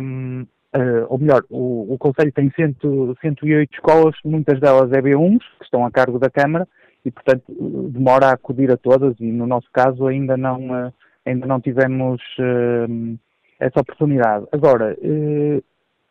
Um, 0.00 0.46
uh, 0.74 1.06
ou 1.08 1.18
melhor, 1.18 1.42
o, 1.50 1.94
o 1.94 1.98
Conselho 1.98 2.32
tem 2.32 2.50
100, 2.50 2.76
108 3.20 3.74
escolas, 3.74 4.14
muitas 4.24 4.60
delas 4.60 4.90
EB1s, 4.90 5.40
que 5.58 5.64
estão 5.64 5.84
a 5.84 5.90
cargo 5.90 6.18
da 6.18 6.30
Câmara, 6.30 6.66
e 7.04 7.10
portanto 7.10 7.44
demora 7.90 8.26
a 8.26 8.32
acudir 8.32 8.70
a 8.70 8.76
todas, 8.76 9.18
e 9.20 9.30
no 9.30 9.46
nosso 9.46 9.68
caso 9.72 10.06
ainda 10.06 10.36
não, 10.36 10.70
uh, 10.70 10.92
ainda 11.26 11.46
não 11.46 11.60
tivemos 11.60 12.20
uh, 12.38 13.18
essa 13.58 13.80
oportunidade. 13.80 14.46
Agora, 14.50 14.96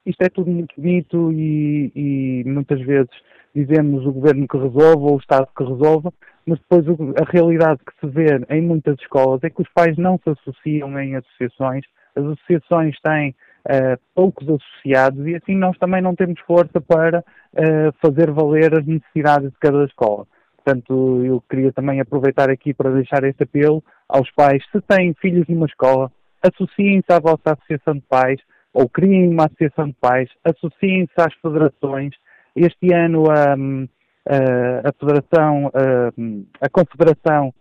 isto 0.06 0.22
é 0.22 0.30
tudo 0.30 0.50
muito 0.50 0.74
bonito 0.78 1.32
e, 1.34 1.92
e, 1.94 2.44
muitas 2.46 2.80
vezes 2.82 3.12
dizemos 3.54 4.06
o 4.06 4.14
governo 4.14 4.48
que 4.48 4.58
resolva 4.58 5.06
ou 5.06 5.16
o 5.16 5.20
Estado 5.20 5.48
que 5.56 5.64
resolva, 5.64 6.14
mas 6.46 6.60
depois 6.60 6.86
a 7.20 7.30
realidade 7.30 7.82
que 7.86 8.00
se 8.00 8.12
vê 8.12 8.28
em 8.50 8.62
muitas 8.62 8.98
escolas 9.00 9.44
é 9.44 9.50
que 9.50 9.62
os 9.62 9.70
pais 9.74 9.98
não 9.98 10.18
se 10.24 10.30
associam 10.30 10.98
em 10.98 11.16
associações, 11.16 11.84
as 12.16 12.24
associações 12.24 12.96
têm 13.02 13.36
uh, 13.68 14.00
poucos 14.14 14.48
associados 14.48 15.26
e 15.28 15.36
assim 15.36 15.56
nós 15.56 15.78
também 15.78 16.02
não 16.02 16.16
temos 16.16 16.40
força 16.42 16.80
para 16.82 17.20
uh, 17.20 17.94
fazer 18.02 18.32
valer 18.32 18.78
as 18.78 18.86
necessidades 18.86 19.52
de 19.52 19.58
cada 19.60 19.84
escola. 19.86 20.26
Portanto, 20.64 21.24
eu 21.26 21.42
queria 21.50 21.72
também 21.74 22.00
aproveitar 22.00 22.50
aqui 22.50 22.74
para 22.74 22.92
deixar 22.92 23.24
este 23.24 23.44
apelo 23.44 23.84
aos 24.08 24.30
pais. 24.32 24.64
Se 24.72 24.80
têm 24.82 25.14
filhos 25.16 25.48
numa 25.48 25.66
escola, 25.66 26.12
associem-se 26.42 27.12
à 27.12 27.20
vossa 27.20 27.54
associação 27.54 27.96
de 27.96 28.02
pais 28.02 28.40
ou 28.74 28.88
criem 28.88 29.28
uma 29.28 29.46
associação 29.46 29.88
de 29.88 29.96
pais, 30.00 30.30
associem-se 30.44 31.14
às 31.18 31.34
federações. 31.42 32.14
Este 32.56 32.94
ano 32.94 33.24
a, 33.32 33.54
a, 33.54 34.90
a 34.90 34.94
Federação, 35.00 35.72
a, 35.74 36.66
a 36.66 36.70
Confederação, 36.70 37.54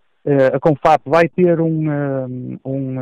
a 0.54 0.60
Confap 0.60 1.02
vai 1.06 1.28
ter 1.28 1.60
um, 1.60 2.58
um, 2.64 2.96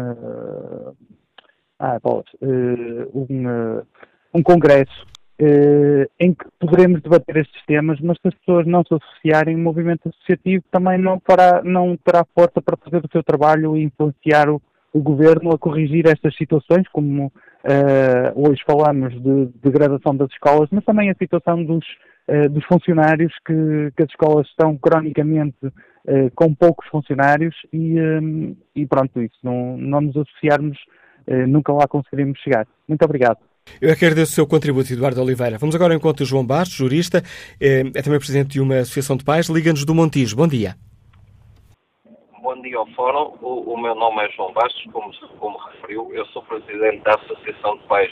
ah, 1.79 1.99
bolas, 2.03 2.27
uh, 2.43 3.09
um, 3.15 3.47
uh, 3.47 3.87
um 4.35 4.43
congresso 4.43 5.07
uh, 5.41 6.11
em 6.19 6.35
que 6.35 6.45
poderemos 6.59 7.01
debater 7.03 7.37
estes 7.37 7.65
temas, 7.67 8.01
mas 8.01 8.17
se 8.21 8.29
as 8.29 8.35
pessoas 8.35 8.67
não 8.67 8.83
se 8.83 8.95
associarem, 8.95 9.55
o 9.55 9.61
movimento 9.61 10.09
associativo 10.09 10.65
também 10.73 10.99
não, 10.99 11.21
fará, 11.21 11.63
não 11.63 11.97
terá 11.97 12.25
força 12.35 12.61
para 12.61 12.77
fazer 12.77 13.05
o 13.05 13.11
seu 13.13 13.23
trabalho 13.23 13.77
e 13.77 13.85
influenciar 13.85 14.51
o, 14.51 14.61
o 14.93 15.01
governo 15.01 15.53
a 15.53 15.59
corrigir 15.59 16.07
estas 16.09 16.37
situações, 16.37 16.89
como 16.93 17.33
hoje 18.35 18.63
falamos 18.65 19.13
de 19.21 19.47
degradação 19.63 20.17
das 20.17 20.31
escolas, 20.31 20.69
mas 20.73 20.85
também 20.85 21.11
a 21.11 21.15
situação 21.15 21.63
dos, 21.63 21.85
dos 22.51 22.65
funcionários, 22.65 23.35
que, 23.45 23.93
que, 23.95 24.05
as 24.05 24.09
escolas 24.09 24.47
estão 24.47 24.79
cronicamente 24.79 25.59
com 26.35 26.55
poucos 26.55 26.89
funcionários 26.89 27.55
e, 27.71 27.97
e 28.75 28.87
pronto, 28.87 29.21
isso, 29.21 29.37
não, 29.43 29.77
não 29.77 30.01
nos 30.01 30.17
associarmos 30.17 30.79
eh, 30.79 30.89
nunca 31.47 31.73
lá 31.73 31.87
conseguiremos 31.87 32.39
chegar. 32.41 32.67
Muito 32.87 33.05
obrigado. 33.05 33.39
Eu 33.81 33.91
é 33.91 33.97
que 33.97 34.05
agradeço 34.05 34.33
o 34.33 34.35
seu 34.35 34.47
contributo, 34.47 34.93
Eduardo 34.93 35.21
Oliveira. 35.21 35.59
Vamos 35.59 35.75
agora 35.75 35.93
ao 35.93 35.99
encontro 35.99 36.25
de 36.25 36.31
João 36.31 36.45
Bastos, 36.45 36.77
jurista, 36.77 37.23
eh, 37.61 37.83
é 37.95 38.03
também 38.03 38.19
presidente 38.19 38.53
de 38.53 38.61
uma 38.61 38.79
associação 38.79 39.17
de 39.17 39.25
pais. 39.25 39.49
Liga-nos 39.49 39.85
do 39.85 39.95
Montijo. 39.95 40.37
Bom 40.37 40.49
dia. 40.49 40.75
Bom 42.43 42.61
dia 42.63 42.79
ao 42.79 42.87
Fórum. 42.89 43.37
O, 43.43 43.75
o 43.75 43.81
meu 43.81 43.95
nome 43.95 44.25
é 44.25 44.31
João 44.31 44.53
Bastos, 44.53 44.85
como, 44.93 45.13
como 45.39 45.59
referiu. 45.59 46.11
Eu 46.13 46.25
sou 46.27 46.43
presidente 46.43 47.03
da 47.05 47.15
Associação 47.15 47.77
de 47.77 47.85
Pais 47.85 48.11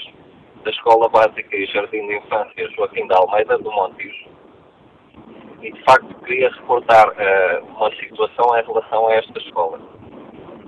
da 0.64 0.70
Escola 0.70 1.08
Básica 1.08 1.56
e 1.56 1.66
Jardim 1.66 2.06
de 2.06 2.16
Infância 2.16 2.70
Joaquim 2.76 3.06
da 3.06 3.16
Almeida, 3.16 3.56
do 3.58 3.70
Montijo. 3.70 4.28
e 5.62 5.72
de 5.72 5.84
facto 5.84 6.12
queria 6.24 6.50
reportar 6.50 7.08
uh, 7.08 7.64
uma 7.76 7.90
situação 7.96 8.58
em 8.58 8.66
relação 8.66 9.06
a 9.08 9.14
esta 9.14 9.38
escola. 9.38 9.95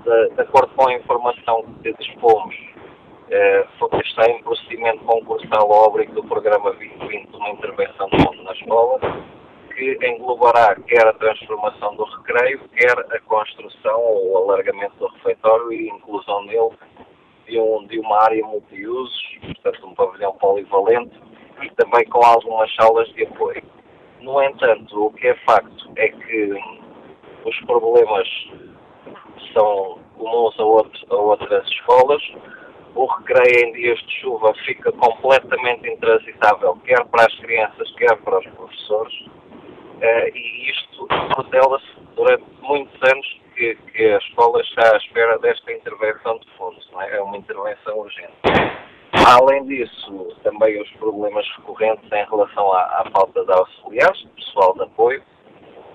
De, 0.03 0.29
de 0.35 0.41
acordo 0.41 0.73
com 0.75 0.87
a 0.87 0.93
informação 0.93 1.63
que 1.83 1.93
dispomos, 1.93 2.55
uh, 2.55 4.01
está 4.01 4.29
em 4.29 4.41
procedimento 4.43 5.03
concursal 5.03 5.71
ao 5.71 5.89
abrigo 5.89 6.13
do 6.13 6.23
programa 6.23 6.71
2020 6.71 7.33
uma 7.35 7.49
intervenção 7.49 8.07
de 8.09 8.17
fundo 8.23 8.43
na 8.43 8.53
escola, 8.53 8.99
que 9.73 9.97
englobará 10.05 10.75
quer 10.87 11.07
a 11.07 11.13
transformação 11.13 11.95
do 11.95 12.03
recreio, 12.03 12.59
quer 12.75 12.97
a 12.97 13.19
construção 13.21 13.99
ou 14.01 14.49
alargamento 14.49 14.95
do 14.97 15.07
refeitório 15.07 15.71
e 15.71 15.89
inclusão 15.89 16.43
nele 16.45 16.71
de, 17.47 17.59
um, 17.59 17.85
de 17.87 17.99
uma 17.99 18.23
área 18.23 18.45
multiusos, 18.45 19.37
portanto 19.41 19.87
um 19.87 19.95
pavilhão 19.95 20.33
polivalente 20.33 21.15
e 21.61 21.69
também 21.71 22.05
com 22.05 22.25
algumas 22.25 22.73
salas 22.75 23.07
de 23.13 23.23
apoio. 23.23 23.63
No 24.21 24.41
entanto, 24.43 25.05
o 25.07 25.13
que 25.13 25.27
é 25.27 25.35
facto 25.45 25.91
é 25.95 26.09
que 26.09 26.59
os 27.45 27.59
problemas 27.61 28.27
são 29.53 29.99
comuns 30.17 30.59
a, 30.59 30.63
outros, 30.63 31.05
a 31.09 31.15
outras 31.15 31.67
escolas. 31.67 32.21
O 32.95 33.05
recreio 33.05 33.67
em 33.67 33.73
dias 33.73 33.99
de 33.99 34.19
chuva 34.19 34.53
fica 34.65 34.91
completamente 34.91 35.87
intransitável, 35.87 36.75
quer 36.85 37.03
para 37.05 37.25
as 37.25 37.35
crianças, 37.39 37.91
quer 37.95 38.15
para 38.17 38.39
os 38.39 38.45
professores. 38.47 39.13
Uh, 40.01 40.29
e 40.33 40.71
isto 40.71 41.07
revela-se 41.37 41.87
durante 42.15 42.43
muitos 42.61 42.93
anos 43.03 43.39
que, 43.55 43.75
que, 43.75 44.05
a 44.05 44.17
escola 44.17 44.61
está 44.61 44.93
à 44.93 44.97
espera 44.97 45.37
desta 45.39 45.71
intervenção 45.73 46.39
de 46.39 46.49
fundos, 46.57 46.89
é? 47.01 47.17
é? 47.17 47.21
uma 47.21 47.37
intervenção 47.37 47.99
urgente. 47.99 48.33
Além 49.27 49.65
disso, 49.65 50.35
também 50.43 50.81
os 50.81 50.89
problemas 50.91 51.45
recorrentes 51.57 52.09
em 52.11 52.25
relação 52.29 52.71
à, 52.71 53.01
à 53.01 53.11
falta 53.11 53.43
de 53.43 53.51
auxiliares, 53.51 54.23
pessoal 54.35 54.73
de 54.73 54.83
apoio, 54.83 55.21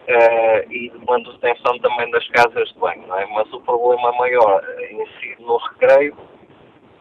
uh, 0.09 0.73
e 0.73 0.91
de 0.91 1.07
manutenção 1.07 1.79
também 1.79 2.11
das 2.11 2.27
casas 2.29 2.69
de 2.69 2.79
banho, 2.79 3.15
é? 3.15 3.27
Mas 3.27 3.53
o 3.53 3.61
problema 3.61 4.13
maior 4.13 4.63
uh, 4.63 5.03
incide 5.03 5.43
no 5.43 5.57
recreio, 5.57 6.17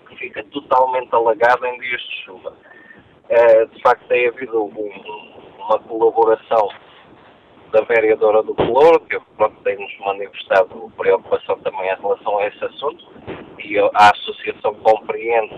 que 0.08 0.16
fica 0.18 0.44
totalmente 0.46 1.14
alagado 1.14 1.66
em 1.66 1.80
dias 1.80 2.02
de 2.02 2.24
chuva. 2.24 2.54
Uh, 3.30 3.68
de 3.68 3.82
facto, 3.82 4.08
tem 4.08 4.28
havido 4.28 4.64
um, 4.64 5.34
uma 5.60 5.80
colaboração 5.80 6.70
da 7.72 7.82
vereadora 7.82 8.44
do 8.44 8.54
Color, 8.54 9.00
que 9.08 9.20
tem-nos 9.64 10.00
manifestado 10.00 10.92
preocupação 10.96 11.58
também 11.60 11.90
em 11.90 12.02
relação 12.02 12.38
a 12.38 12.48
esse 12.48 12.64
assunto, 12.64 13.04
e 13.58 13.80
a 13.80 14.12
Associação 14.12 14.76
compreende 14.76 15.56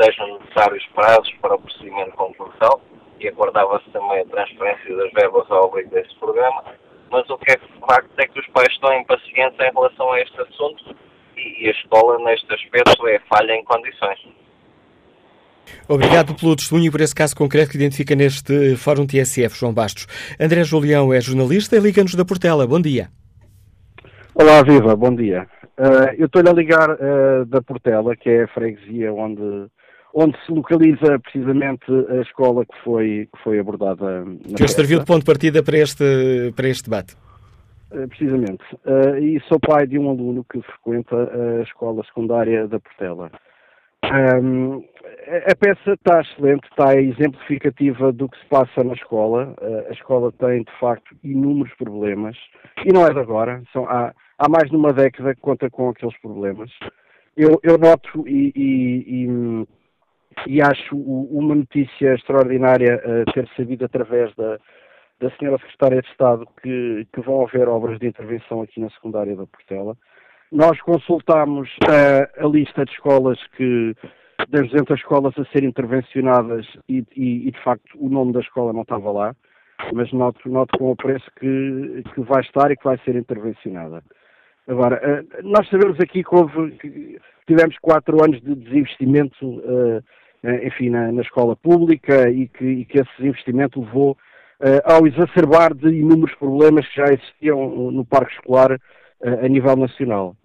sejam 0.00 0.38
necessários 0.38 0.86
prazos 0.94 1.32
para 1.40 1.54
o 1.54 1.60
procedimento 1.60 2.12
concursal 2.12 2.80
e 3.22 3.28
aguardava-se 3.28 3.88
também 3.90 4.20
a 4.20 4.26
transferência 4.26 4.96
das 4.96 5.12
verbas 5.12 5.50
ao 5.50 5.66
abrigo 5.66 5.90
desse 5.90 6.14
programa, 6.16 6.64
mas 7.10 7.28
o 7.30 7.38
que 7.38 7.52
é 7.52 7.58
facto 7.86 8.10
é 8.18 8.26
que 8.26 8.40
os 8.40 8.46
pais 8.48 8.72
estão 8.72 8.92
impacientes 8.98 9.58
em 9.60 9.72
relação 9.72 10.12
a 10.12 10.20
este 10.20 10.40
assunto 10.40 10.96
e, 11.36 11.64
e 11.64 11.68
a 11.68 11.70
escola, 11.70 12.18
neste 12.24 12.52
aspecto, 12.52 13.06
é 13.06 13.18
falha 13.28 13.52
em 13.52 13.64
condições. 13.64 14.18
Obrigado 15.88 16.34
pelo 16.34 16.56
testemunho 16.56 16.88
e 16.88 16.90
por 16.90 17.00
esse 17.00 17.14
caso 17.14 17.36
concreto 17.36 17.70
que 17.70 17.76
identifica 17.76 18.14
neste 18.14 18.76
Fórum 18.76 19.06
TSF, 19.06 19.56
João 19.56 19.72
Bastos. 19.72 20.06
André 20.40 20.64
Julião 20.64 21.12
é 21.12 21.20
jornalista 21.20 21.76
e 21.76 21.80
liga-nos 21.80 22.14
da 22.14 22.24
Portela. 22.24 22.66
Bom 22.66 22.80
dia. 22.80 23.08
Olá, 24.34 24.62
Viva, 24.62 24.96
bom 24.96 25.14
dia. 25.14 25.46
Uh, 25.78 26.14
eu 26.18 26.26
estou-lhe 26.26 26.48
a 26.48 26.52
ligar 26.52 26.90
uh, 26.90 27.44
da 27.46 27.62
Portela, 27.62 28.16
que 28.16 28.28
é 28.28 28.42
a 28.44 28.48
freguesia 28.48 29.12
onde 29.12 29.68
onde 30.14 30.36
se 30.44 30.52
localiza 30.52 31.18
precisamente 31.18 31.84
a 32.10 32.20
escola 32.20 32.64
que 32.64 32.78
foi, 32.84 33.28
que 33.34 33.42
foi 33.42 33.58
abordada. 33.58 34.24
Na 34.24 34.56
que 34.56 34.68
serviu 34.68 34.98
de 34.98 35.06
ponto 35.06 35.20
de 35.20 35.26
partida 35.26 35.62
para 35.62 35.78
este, 35.78 36.52
para 36.54 36.68
este 36.68 36.84
debate. 36.84 37.16
Uh, 37.90 38.08
precisamente. 38.08 38.62
Uh, 38.84 39.18
e 39.18 39.40
sou 39.48 39.58
pai 39.60 39.86
de 39.86 39.98
um 39.98 40.10
aluno 40.10 40.44
que 40.44 40.60
frequenta 40.62 41.16
a 41.60 41.62
escola 41.62 42.04
secundária 42.04 42.66
da 42.68 42.78
Portela. 42.80 43.30
Um, 44.04 44.84
a 45.24 45.54
peça 45.54 45.92
está 45.92 46.20
excelente, 46.20 46.66
está 46.70 46.94
exemplificativa 46.96 48.12
do 48.12 48.28
que 48.28 48.38
se 48.38 48.46
passa 48.46 48.82
na 48.84 48.94
escola. 48.94 49.54
Uh, 49.60 49.88
a 49.88 49.92
escola 49.92 50.32
tem, 50.32 50.62
de 50.62 50.80
facto, 50.80 51.14
inúmeros 51.22 51.72
problemas. 51.76 52.36
E 52.84 52.92
não 52.92 53.06
é 53.06 53.12
de 53.12 53.20
agora. 53.20 53.62
São, 53.72 53.86
há, 53.88 54.12
há 54.38 54.48
mais 54.48 54.68
de 54.68 54.76
uma 54.76 54.92
década 54.92 55.34
que 55.34 55.40
conta 55.40 55.70
com 55.70 55.88
aqueles 55.88 56.18
problemas. 56.20 56.70
Eu, 57.36 57.58
eu 57.62 57.78
noto 57.78 58.28
e, 58.28 58.52
e, 58.54 59.24
e 59.24 59.66
e 60.46 60.60
acho 60.60 60.96
uma 60.96 61.54
notícia 61.54 62.14
extraordinária 62.14 63.02
uh, 63.04 63.32
ter 63.32 63.48
sabido 63.56 63.84
através 63.84 64.34
da, 64.34 64.58
da 65.20 65.30
senhora 65.36 65.58
Secretária 65.58 66.02
de 66.02 66.08
Estado 66.08 66.46
que, 66.62 67.06
que 67.12 67.20
vão 67.20 67.46
haver 67.46 67.68
obras 67.68 67.98
de 67.98 68.06
intervenção 68.06 68.62
aqui 68.62 68.80
na 68.80 68.90
secundária 68.90 69.36
da 69.36 69.46
Portela. 69.46 69.96
Nós 70.50 70.80
consultámos 70.82 71.68
uh, 71.84 72.44
a 72.44 72.48
lista 72.48 72.84
de 72.84 72.92
escolas 72.92 73.38
que, 73.56 73.94
das 74.48 74.68
200 74.68 74.98
escolas 74.98 75.32
a 75.38 75.44
serem 75.46 75.70
intervencionadas 75.70 76.66
e, 76.88 77.04
e, 77.16 77.48
e, 77.48 77.50
de 77.50 77.62
facto 77.62 77.96
o 77.96 78.08
nome 78.08 78.32
da 78.32 78.40
escola 78.40 78.72
não 78.72 78.82
estava 78.82 79.10
lá, 79.10 79.36
mas 79.94 80.12
noto, 80.12 80.48
noto 80.48 80.78
com 80.78 80.90
o 80.90 80.96
preço 80.96 81.30
que, 81.38 82.02
que 82.14 82.20
vai 82.20 82.42
estar 82.42 82.70
e 82.70 82.76
que 82.76 82.84
vai 82.84 82.98
ser 82.98 83.16
intervencionada. 83.16 84.02
Agora, 84.68 85.00
uh, 85.00 85.42
nós 85.42 85.68
sabemos 85.68 85.98
aqui 86.00 86.22
que 86.22 86.34
houve, 86.34 86.72
que 86.72 87.18
tivemos 87.46 87.76
quatro 87.78 88.22
anos 88.22 88.40
de 88.42 88.54
desinvestimento 88.54 89.44
uh, 89.44 89.98
eh, 89.98 90.02
enfim, 90.64 90.90
na, 90.90 91.12
na, 91.12 91.22
escola 91.22 91.54
pública 91.54 92.28
e 92.28 92.48
que, 92.48 92.64
e 92.64 92.84
que 92.84 92.98
esse 92.98 93.10
investimento 93.20 93.80
levou 93.80 94.16
uh, 94.60 94.92
ao 94.92 95.06
exacerbar 95.06 95.74
de 95.74 95.88
inúmeros 95.88 96.34
problemas 96.36 96.86
que 96.88 96.96
já 96.96 97.12
existiam 97.12 97.90
no 97.90 98.04
parque 98.04 98.32
escolar 98.34 98.72
uh, 98.72 99.44
a 99.44 99.48
nível 99.48 99.76
nacional. 99.76 100.36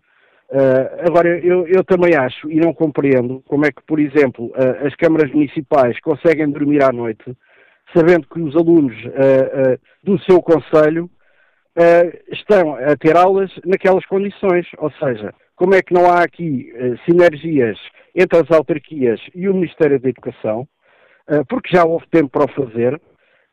Uh, 0.50 1.08
agora, 1.08 1.28
eu, 1.40 1.68
eu, 1.68 1.84
também 1.84 2.16
acho 2.16 2.50
e 2.50 2.56
não 2.56 2.74
compreendo 2.74 3.44
como 3.48 3.66
é 3.66 3.72
que, 3.72 3.82
por 3.86 4.00
exemplo, 4.00 4.54
as 4.86 4.96
câmaras 4.96 5.32
municipais 5.32 6.00
conseguem 6.00 6.50
dormir 6.50 6.84
à 6.84 6.92
noite 6.92 7.36
sabendo 7.96 8.28
que 8.28 8.40
os 8.42 8.54
alunos 8.56 8.94
do 10.04 10.20
seu 10.24 10.42
conselho 10.42 11.10
estão 12.30 12.76
a 12.76 12.98
ter 12.98 13.16
aulas 13.16 13.50
naquelas 13.66 14.06
condições, 14.06 14.68
ou 14.78 14.92
seja, 14.92 15.34
como 15.58 15.76
é 15.76 15.82
que 15.82 15.94
não 15.94 16.10
há 16.10 16.24
aqui 16.24 16.72
sinergias 17.06 17.78
entre 18.16 18.40
as 18.40 18.50
autarquias 18.50 19.20
e 19.36 19.50
o 19.50 19.54
Ministério 19.54 20.00
da 20.00 20.10
Educação, 20.10 20.68
eh, 21.30 21.44
porque 21.48 21.76
já 21.76 21.86
houve 21.86 22.06
tempo 22.10 22.30
para 22.30 22.46
o 22.46 22.54
fazer, 22.54 23.00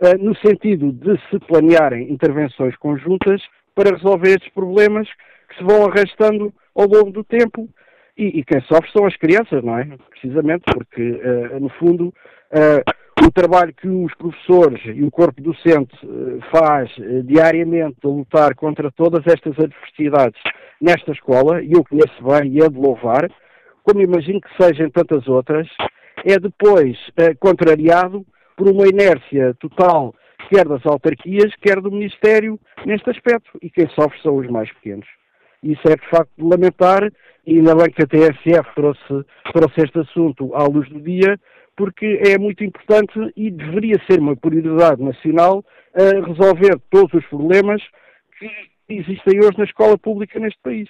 eh, 0.00 0.16
no 0.16 0.34
sentido 0.36 0.92
de 0.92 1.20
se 1.28 1.38
planearem 1.40 2.10
intervenções 2.10 2.76
conjuntas 2.76 3.42
para 3.74 3.94
resolver 3.94 4.28
estes 4.28 4.48
problemas 4.54 5.08
que 5.48 5.56
se 5.56 5.64
vão 5.64 5.84
arrastando 5.84 6.54
ao 6.74 6.86
longo 6.86 7.10
do 7.10 7.24
tempo 7.24 7.68
e, 8.16 8.38
e 8.38 8.44
quem 8.44 8.60
sofre 8.62 8.90
são 8.92 9.06
as 9.06 9.16
crianças, 9.16 9.62
não 9.62 9.76
é? 9.76 9.88
Precisamente 10.10 10.62
porque, 10.72 11.02
uh, 11.02 11.60
no 11.60 11.68
fundo, 11.70 12.08
uh, 12.08 12.92
o 13.22 13.30
trabalho 13.30 13.74
que 13.74 13.88
os 13.88 14.14
professores 14.14 14.80
e 14.84 15.02
o 15.02 15.10
corpo 15.10 15.40
docente 15.40 15.94
uh, 16.04 16.40
faz 16.50 16.90
diariamente 17.24 17.98
a 18.04 18.08
lutar 18.08 18.54
contra 18.54 18.90
todas 18.90 19.26
estas 19.26 19.52
adversidades 19.58 20.40
nesta 20.80 21.12
escola, 21.12 21.62
e 21.62 21.72
eu 21.72 21.84
conheço 21.84 22.22
bem 22.22 22.52
e 22.52 22.60
é 22.60 22.68
de 22.68 22.78
louvar, 22.78 23.30
como 23.82 24.00
imagino 24.00 24.40
que 24.40 24.62
sejam 24.62 24.90
tantas 24.90 25.28
outras, 25.28 25.68
é 26.24 26.38
depois 26.38 26.96
eh, 27.16 27.34
contrariado 27.34 28.24
por 28.56 28.68
uma 28.68 28.86
inércia 28.86 29.54
total, 29.60 30.14
quer 30.48 30.66
das 30.66 30.84
autarquias, 30.86 31.54
quer 31.60 31.80
do 31.80 31.90
Ministério, 31.90 32.58
neste 32.86 33.10
aspecto. 33.10 33.50
E 33.62 33.68
quem 33.70 33.88
sofre 33.90 34.20
são 34.22 34.36
os 34.36 34.48
mais 34.48 34.72
pequenos. 34.72 35.06
Isso 35.62 35.82
é 35.86 35.96
de 35.96 36.08
facto 36.08 36.30
de 36.36 36.44
lamentar, 36.44 37.10
e 37.46 37.58
ainda 37.58 37.74
bem 37.74 37.90
que 37.90 38.02
a 38.02 38.06
TSF 38.06 38.74
trouxe, 38.74 39.26
trouxe 39.52 39.80
este 39.82 39.98
assunto 39.98 40.54
à 40.54 40.64
luz 40.64 40.88
do 40.88 41.00
dia, 41.00 41.38
porque 41.76 42.20
é 42.26 42.38
muito 42.38 42.62
importante 42.62 43.12
e 43.36 43.50
deveria 43.50 44.00
ser 44.08 44.20
uma 44.20 44.36
prioridade 44.36 45.02
nacional 45.02 45.64
a 45.94 46.26
resolver 46.26 46.78
todos 46.90 47.12
os 47.14 47.26
problemas 47.26 47.82
que 48.38 48.50
existem 48.88 49.40
hoje 49.40 49.58
na 49.58 49.64
escola 49.64 49.96
pública 49.98 50.38
neste 50.38 50.60
país. 50.62 50.88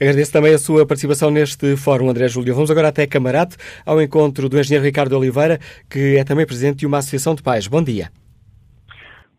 Agradeço 0.00 0.32
também 0.32 0.54
a 0.54 0.58
sua 0.58 0.86
participação 0.86 1.30
neste 1.30 1.76
fórum, 1.76 2.08
André 2.08 2.28
Júlio. 2.28 2.54
Vamos 2.54 2.70
agora 2.70 2.88
até 2.88 3.06
Camarate, 3.06 3.56
ao 3.86 4.00
encontro 4.02 4.48
do 4.48 4.58
engenheiro 4.58 4.84
Ricardo 4.84 5.16
Oliveira, 5.16 5.58
que 5.90 6.16
é 6.16 6.24
também 6.24 6.46
presidente 6.46 6.80
de 6.80 6.86
uma 6.86 6.98
associação 6.98 7.34
de 7.34 7.42
pais. 7.42 7.66
Bom 7.66 7.82
dia. 7.82 8.10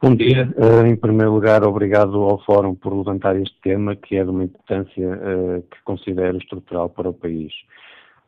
Bom 0.01 0.15
dia. 0.15 0.53
Uh, 0.57 0.85
em 0.85 0.95
primeiro 0.97 1.31
lugar, 1.31 1.63
obrigado 1.63 2.21
ao 2.23 2.43
Fórum 2.43 2.75
por 2.75 2.93
levantar 2.93 3.39
este 3.39 3.55
tema, 3.61 3.95
que 3.95 4.17
é 4.17 4.23
de 4.23 4.29
uma 4.29 4.43
importância 4.43 5.07
uh, 5.07 5.61
que 5.61 5.77
considero 5.85 6.37
estrutural 6.37 6.89
para 6.89 7.09
o 7.09 7.13
país. 7.13 7.53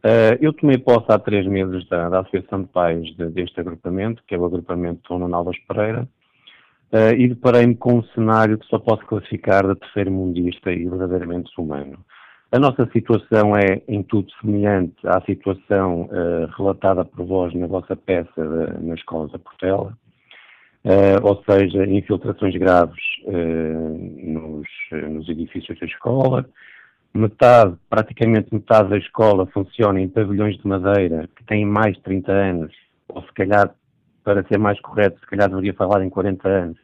Uh, 0.06 0.38
eu 0.40 0.54
tomei 0.54 0.78
posse 0.78 1.08
há 1.10 1.18
três 1.18 1.48
meses 1.48 1.90
da, 1.90 2.10
da 2.10 2.20
Associação 2.20 2.62
de 2.62 2.68
Pais 2.68 3.04
de, 3.16 3.28
deste 3.30 3.60
agrupamento, 3.60 4.22
que 4.28 4.36
é 4.36 4.38
o 4.38 4.46
agrupamento 4.46 5.02
Dona 5.10 5.28
Novas 5.28 5.58
Pereira, 5.68 6.08
uh, 6.94 7.16
e 7.18 7.28
deparei-me 7.28 7.76
com 7.76 7.96
um 7.96 8.04
cenário 8.14 8.60
que 8.60 8.68
só 8.68 8.78
posso 8.78 9.04
classificar 9.08 9.66
de 9.68 9.74
terceiro 9.80 10.12
mundista 10.12 10.72
e 10.72 10.88
verdadeiramente 10.88 11.50
humano. 11.58 11.98
A 12.52 12.60
nossa 12.60 12.88
situação 12.94 13.58
é 13.58 13.82
em 13.88 14.04
tudo 14.04 14.32
semelhante 14.40 14.96
à 15.06 15.20
situação 15.22 16.04
uh, 16.04 16.56
relatada 16.56 17.04
por 17.04 17.26
vós 17.26 17.52
na 17.56 17.66
vossa 17.66 17.96
peça 17.96 18.30
de, 18.38 18.86
na 18.86 18.94
Escola 18.94 19.28
da 19.30 19.40
Portela. 19.40 19.98
uh, 20.86 21.20
ou 21.24 21.44
seja, 21.44 21.86
infiltrações 21.86 22.56
graves 22.56 23.04
uh, 23.24 24.32
nos, 24.32 24.68
nos 25.10 25.28
edifícios 25.28 25.78
da 25.80 25.86
escola. 25.86 26.48
Metade, 27.16 27.78
praticamente 27.90 28.54
metade 28.54 28.90
da 28.90 28.98
escola 28.98 29.46
funciona 29.46 30.02
em 30.02 30.10
pavilhões 30.10 30.58
de 30.58 30.68
madeira 30.68 31.30
que 31.34 31.46
têm 31.46 31.66
mais 31.66 31.96
de 31.96 32.02
30 32.02 32.30
anos, 32.30 32.76
ou 33.08 33.24
se 33.24 33.32
calhar, 33.32 33.74
para 34.22 34.46
ser 34.46 34.60
mais 34.60 34.78
correto, 34.82 35.18
se 35.22 35.26
calhar 35.26 35.48
deveria 35.48 35.74
falar 35.74 36.04
em 36.04 36.10
40 36.10 36.46
anos, 36.46 36.78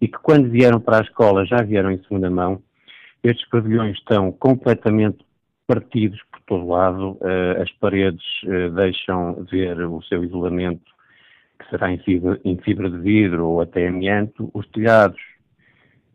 e 0.00 0.08
que 0.08 0.18
quando 0.18 0.50
vieram 0.50 0.80
para 0.80 0.98
a 0.98 1.02
escola 1.02 1.46
já 1.46 1.62
vieram 1.62 1.92
em 1.92 2.02
segunda 2.02 2.28
mão. 2.28 2.60
Estes 3.22 3.48
pavilhões 3.48 3.96
estão 3.96 4.32
completamente 4.32 5.24
partidos 5.68 6.20
por 6.32 6.40
todo 6.40 6.66
lado, 6.66 7.12
uh, 7.20 7.62
as 7.62 7.70
paredes 7.74 8.24
uh, 8.46 8.70
deixam 8.74 9.44
ver 9.44 9.80
o 9.82 10.02
seu 10.02 10.24
isolamento, 10.24 10.90
que 11.60 11.70
será 11.70 11.92
em 11.92 11.98
fibra, 11.98 12.40
em 12.44 12.58
fibra, 12.58 12.90
de 12.90 12.98
vidro 12.98 13.46
ou 13.46 13.60
até 13.60 13.86
amianto, 13.86 14.50
os 14.52 14.66
telhados 14.70 15.20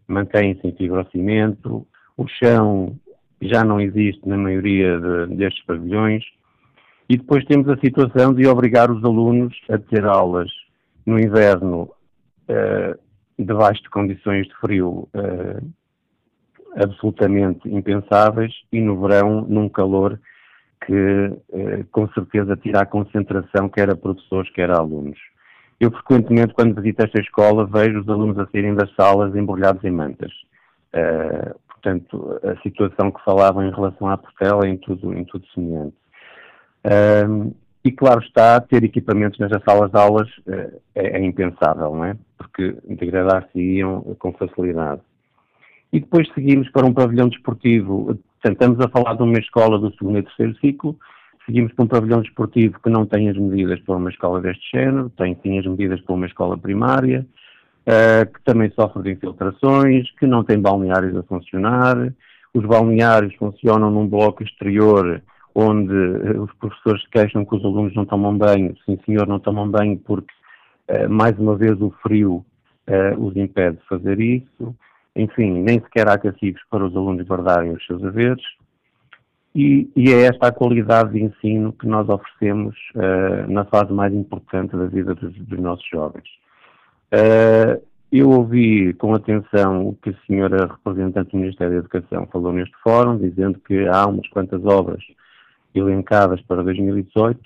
mantêm-se 0.10 0.68
em 0.68 0.76
fibrocimento, 0.76 1.88
o 2.18 2.28
chão 2.28 3.00
já 3.42 3.64
não 3.64 3.80
existe 3.80 4.28
na 4.28 4.38
maioria 4.38 5.00
de, 5.00 5.36
destes 5.36 5.64
pavilhões, 5.66 6.24
e 7.08 7.18
depois 7.18 7.46
temos 7.46 7.70
a 7.70 7.78
situação 7.78 8.34
de 8.34 8.48
obrigar 8.48 8.90
os 8.90 9.04
alunos 9.04 9.56
a 9.70 9.78
ter 9.78 10.06
aulas 10.06 10.52
no 11.06 11.20
inverno 11.20 11.84
uh, 12.50 13.00
debaixo 13.38 13.84
de 13.84 13.90
condições 13.90 14.48
de 14.48 14.56
frio 14.56 15.08
uh, 15.14 15.74
absolutamente 16.76 17.70
impensáveis 17.70 18.52
e 18.72 18.82
no 18.82 19.00
verão 19.00 19.42
num 19.42 19.70
calor 19.70 20.20
que 20.86 20.94
uh, 20.94 21.86
com 21.92 22.08
certeza 22.10 22.58
tira 22.58 22.82
a 22.82 22.86
concentração 22.86 23.70
quer 23.70 23.90
a 23.90 23.96
professores, 23.96 24.52
quer 24.52 24.72
a 24.72 24.78
alunos. 24.78 25.20
Eu 25.80 25.92
frequentemente 25.92 26.54
quando 26.54 26.82
visito 26.82 27.04
esta 27.04 27.20
escola 27.20 27.66
vejo 27.66 28.00
os 28.00 28.10
alunos 28.10 28.40
a 28.40 28.48
saírem 28.48 28.74
das 28.74 28.94
salas 28.96 29.36
embrulhados 29.36 29.84
em 29.84 29.92
mantas. 29.92 30.32
Uh, 30.94 31.54
portanto, 31.86 32.40
a 32.44 32.60
situação 32.62 33.12
que 33.12 33.24
falavam 33.24 33.64
em 33.64 33.72
relação 33.72 34.08
à 34.10 34.18
Portela 34.18 34.68
em 34.68 34.78
tudo, 34.78 35.14
em 35.14 35.24
tudo 35.24 35.46
semelhante. 35.54 35.96
E 37.84 37.92
claro 37.92 38.20
está, 38.22 38.60
ter 38.60 38.84
equipamentos 38.84 39.38
nas 39.38 39.52
salas 39.64 39.92
de 39.92 39.98
aulas 39.98 40.28
é, 40.96 41.20
é 41.20 41.24
impensável, 41.24 41.96
não 41.96 42.06
é? 42.06 42.18
Porque 42.36 42.76
degradar-se-iam 42.84 44.02
com 44.18 44.34
facilidade. 44.34 45.02
E 45.94 46.00
depois 46.00 46.28
seguimos 46.34 46.68
para 46.72 46.86
um 46.86 46.94
pavilhão 46.94 47.30
desportivo. 47.30 48.18
Tentamos 48.42 48.80
a 48.80 48.90
falar 48.90 49.14
de 49.14 49.22
uma 49.22 49.38
escola 49.38 49.78
do 49.78 49.94
segundo 49.96 50.18
e 50.18 50.24
terceiro 50.24 50.56
ciclo, 50.58 50.98
seguimos 51.46 51.72
para 51.74 51.86
um 51.86 51.88
pavilhão 51.88 52.22
desportivo 52.22 52.80
que 52.82 52.90
não 52.90 53.06
tem 53.06 53.30
as 53.30 53.38
medidas 53.38 53.80
para 53.82 53.96
uma 53.96 54.10
escola 54.10 54.42
deste 54.42 54.68
género, 54.76 55.12
tem 55.12 55.38
sim 55.44 55.60
as 55.60 55.66
medidas 55.66 56.02
para 56.02 56.16
uma 56.16 56.26
escola 56.26 56.58
primária, 56.58 57.26
uh, 57.88 58.32
que 58.32 58.42
também 58.44 58.72
sofre 58.72 59.04
de 59.04 59.12
infiltrações, 59.12 60.10
que 60.20 60.28
não 60.28 60.44
tem 60.44 60.60
balneários 60.60 61.16
a 61.16 61.24
funcionar. 61.24 62.14
Os 62.54 62.66
balneários 62.66 63.34
funcionam 63.36 63.92
num 63.92 64.08
bloco 64.08 64.44
exterior 64.44 65.22
onde 65.54 65.94
eh, 65.94 66.38
os 66.38 66.52
professores 66.56 67.02
se 67.04 67.10
queixam 67.10 67.46
que 67.46 67.56
os 67.56 67.64
alunos 67.64 67.96
não 67.96 68.06
tomam 68.06 68.38
banho. 68.38 68.76
Sim, 68.86 69.00
senhor, 69.06 69.26
não 69.26 69.40
tomam 69.40 69.70
banho 69.70 69.98
porque, 70.06 70.34
uh, 70.90 71.10
mais 71.10 71.38
uma 71.40 71.56
vez, 71.56 71.80
o 71.82 71.92
frio 72.02 72.46
os 73.18 73.36
impede 73.36 73.78
de 73.78 73.88
fazer 73.88 74.20
isso. 74.20 74.76
Enfim, 75.16 75.64
nem 75.64 75.80
sequer 75.80 76.08
há 76.08 76.20
castigos 76.20 76.62
para 76.70 76.86
os 76.86 76.96
alunos 76.96 77.26
guardarem 77.26 77.72
os 77.72 77.84
seus 77.88 78.04
haveres. 78.04 78.44
E, 79.56 79.90
e 79.96 80.12
é 80.12 80.24
esta 80.24 80.48
a 80.48 80.52
qualidade 80.52 81.14
de 81.14 81.24
ensino 81.24 81.72
que 81.72 81.88
nós 81.88 82.08
oferecemos 82.10 82.76
uh, 82.96 83.50
na 83.50 83.64
fase 83.64 83.94
mais 83.94 84.14
importante 84.14 84.76
da 84.76 84.86
vida 84.86 85.16
dos, 85.16 85.34
dos 85.34 85.60
nossos 85.60 85.88
jovens. 85.88 86.28
Eu 88.12 88.30
ouvi 88.30 88.94
com 88.94 89.14
atenção 89.14 89.90
o 89.90 89.96
que 89.96 90.12
a 90.12 90.26
senhora 90.26 90.68
representante 90.68 91.32
do 91.32 91.38
Ministério 91.38 91.74
da 91.74 91.80
Educação 91.80 92.28
falou 92.32 92.54
neste 92.54 92.76
fórum, 92.84 93.18
dizendo 93.18 93.60
que 93.60 93.88
há 93.88 94.06
umas 94.08 94.28
quantas 94.30 94.64
obras 94.66 95.04
elencadas 95.74 96.42
para 96.42 96.64
2018. 96.64 97.40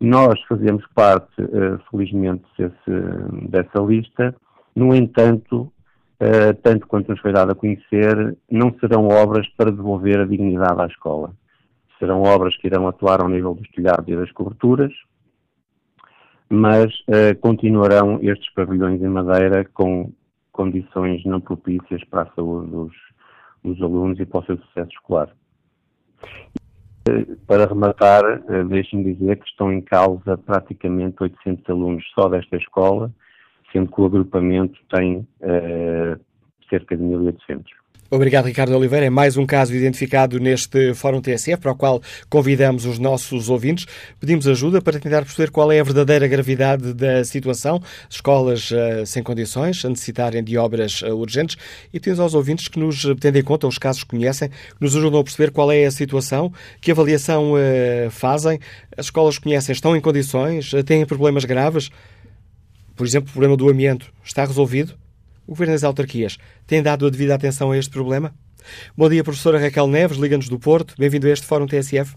Nós 0.00 0.40
fazemos 0.48 0.84
parte, 0.94 1.42
uh, 1.42 1.80
felizmente, 1.90 2.44
desse, 2.56 3.48
dessa 3.48 3.80
lista. 3.80 4.34
No 4.74 4.94
entanto, 4.94 5.62
uh, 6.20 6.54
tanto 6.62 6.86
quanto 6.86 7.10
nos 7.10 7.20
foi 7.20 7.32
dado 7.32 7.50
a 7.50 7.56
conhecer, 7.56 8.36
não 8.48 8.72
serão 8.78 9.08
obras 9.08 9.48
para 9.56 9.72
devolver 9.72 10.20
a 10.20 10.26
dignidade 10.26 10.80
à 10.80 10.86
escola. 10.86 11.32
Serão 11.98 12.22
obras 12.22 12.56
que 12.56 12.68
irão 12.68 12.86
atuar 12.86 13.20
ao 13.20 13.28
nível 13.28 13.54
dos 13.54 13.68
telhados 13.70 14.06
e 14.06 14.14
das 14.14 14.30
coberturas, 14.30 14.92
mas 16.48 16.92
uh, 17.00 17.38
continuarão 17.40 18.18
estes 18.22 18.52
pavilhões 18.54 19.02
em 19.02 19.08
madeira 19.08 19.64
com 19.74 20.12
condições 20.52 21.24
não 21.24 21.40
propícias 21.40 22.02
para 22.04 22.22
a 22.22 22.34
saúde 22.34 22.70
dos, 22.70 22.92
dos 23.62 23.80
alunos 23.82 24.18
e 24.18 24.26
para 24.26 24.40
o 24.40 24.44
seu 24.44 24.58
sucesso 24.58 24.90
escolar. 24.90 25.30
Para 27.46 27.66
rematar, 27.66 28.22
eh, 28.48 28.64
deixem-me 28.64 29.14
dizer 29.14 29.38
que 29.38 29.48
estão 29.48 29.72
em 29.72 29.80
causa 29.80 30.36
praticamente 30.36 31.22
800 31.22 31.70
alunos 31.70 32.04
só 32.12 32.28
desta 32.28 32.56
escola, 32.56 33.10
sendo 33.72 33.90
que 33.90 34.00
o 34.00 34.06
agrupamento 34.06 34.78
tem 34.90 35.18
uh, 35.18 36.20
cerca 36.68 36.96
de 36.96 37.02
1.800. 37.02 37.64
Obrigado, 38.10 38.46
Ricardo 38.46 38.74
Oliveira. 38.74 39.04
É 39.04 39.10
mais 39.10 39.36
um 39.36 39.44
caso 39.44 39.74
identificado 39.74 40.40
neste 40.40 40.94
Fórum 40.94 41.20
TSF, 41.20 41.60
para 41.60 41.72
o 41.72 41.74
qual 41.74 42.00
convidamos 42.30 42.86
os 42.86 42.98
nossos 42.98 43.50
ouvintes. 43.50 43.86
Pedimos 44.18 44.48
ajuda 44.48 44.80
para 44.80 44.98
tentar 44.98 45.26
perceber 45.26 45.50
qual 45.50 45.70
é 45.70 45.78
a 45.78 45.84
verdadeira 45.84 46.26
gravidade 46.26 46.94
da 46.94 47.22
situação. 47.22 47.82
Escolas 48.08 48.70
uh, 48.70 49.04
sem 49.04 49.22
condições, 49.22 49.84
a 49.84 49.90
necessitarem 49.90 50.42
de 50.42 50.56
obras 50.56 51.02
uh, 51.02 51.14
urgentes. 51.14 51.58
E 51.92 52.00
pedimos 52.00 52.18
aos 52.18 52.32
ouvintes 52.32 52.66
que 52.68 52.78
nos, 52.78 53.04
tendo 53.20 53.36
em 53.36 53.44
conta 53.44 53.66
os 53.66 53.76
casos 53.76 54.02
que 54.02 54.08
conhecem, 54.08 54.48
que 54.48 54.80
nos 54.80 54.96
ajudam 54.96 55.20
a 55.20 55.24
perceber 55.24 55.50
qual 55.50 55.70
é 55.70 55.84
a 55.84 55.90
situação, 55.90 56.50
que 56.80 56.90
avaliação 56.90 57.52
uh, 57.52 58.10
fazem. 58.10 58.58
As 58.96 59.06
escolas 59.06 59.36
que 59.36 59.44
conhecem 59.44 59.74
estão 59.74 59.94
em 59.94 60.00
condições, 60.00 60.70
têm 60.86 61.04
problemas 61.04 61.44
graves. 61.44 61.90
Por 62.96 63.06
exemplo, 63.06 63.28
o 63.28 63.32
problema 63.32 63.54
do 63.54 63.68
amianto 63.68 64.10
está 64.24 64.46
resolvido? 64.46 64.94
O 65.48 65.52
Governo 65.52 65.72
das 65.72 65.82
Autarquias 65.82 66.36
tem 66.66 66.82
dado 66.82 67.06
a 67.06 67.10
devida 67.10 67.34
atenção 67.34 67.72
a 67.72 67.78
este 67.78 67.90
problema? 67.90 68.34
Bom 68.94 69.08
dia, 69.08 69.24
professora 69.24 69.58
Raquel 69.58 69.86
Neves, 69.86 70.18
Liga-nos 70.18 70.46
do 70.46 70.60
Porto. 70.60 70.94
Bem-vindo 70.98 71.26
a 71.26 71.30
este 71.30 71.46
Fórum 71.46 71.64
TSF. 71.64 72.14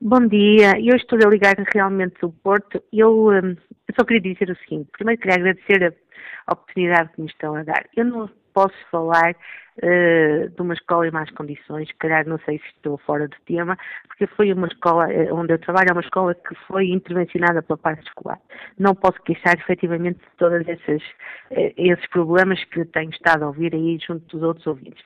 Bom 0.00 0.26
dia, 0.26 0.72
eu 0.80 0.96
estou 0.96 1.16
a 1.24 1.30
ligar 1.30 1.54
realmente 1.72 2.16
do 2.20 2.30
Porto. 2.30 2.82
Eu, 2.92 3.28
hum, 3.28 3.54
eu 3.86 3.94
só 3.96 4.04
queria 4.04 4.34
dizer 4.34 4.50
o 4.50 4.56
seguinte: 4.56 4.90
primeiro 4.90 5.20
queria 5.20 5.36
agradecer 5.36 5.94
a 6.48 6.52
oportunidade 6.52 7.10
que 7.14 7.20
me 7.20 7.28
estão 7.28 7.54
a 7.54 7.62
dar. 7.62 7.86
Eu 7.96 8.06
não 8.06 8.28
posso 8.52 8.74
falar 8.90 9.36
uh, 9.82 10.48
de 10.48 10.62
uma 10.62 10.74
escola 10.74 11.06
em 11.06 11.10
más 11.10 11.30
condições, 11.30 11.88
se 11.88 11.94
calhar 11.94 12.26
não 12.26 12.38
sei 12.40 12.58
se 12.58 12.66
estou 12.76 12.98
fora 12.98 13.28
do 13.28 13.36
tema, 13.46 13.76
porque 14.06 14.26
foi 14.28 14.52
uma 14.52 14.66
escola 14.66 15.06
uh, 15.08 15.34
onde 15.34 15.52
eu 15.52 15.58
trabalho, 15.58 15.88
é 15.90 15.92
uma 15.92 16.00
escola 16.00 16.34
que 16.34 16.54
foi 16.66 16.88
intervencionada 16.90 17.62
pela 17.62 17.78
parte 17.78 18.06
escolar. 18.06 18.40
Não 18.78 18.94
posso 18.94 19.20
queixar 19.22 19.54
efetivamente 19.58 20.18
de 20.18 20.36
todos 20.36 20.66
esses, 20.68 21.02
uh, 21.50 21.74
esses 21.76 22.06
problemas 22.08 22.62
que 22.64 22.84
tenho 22.86 23.10
estado 23.10 23.44
a 23.44 23.48
ouvir 23.48 23.74
aí 23.74 23.98
junto 23.98 24.24
dos 24.26 24.42
outros 24.42 24.66
ouvintes. 24.66 25.02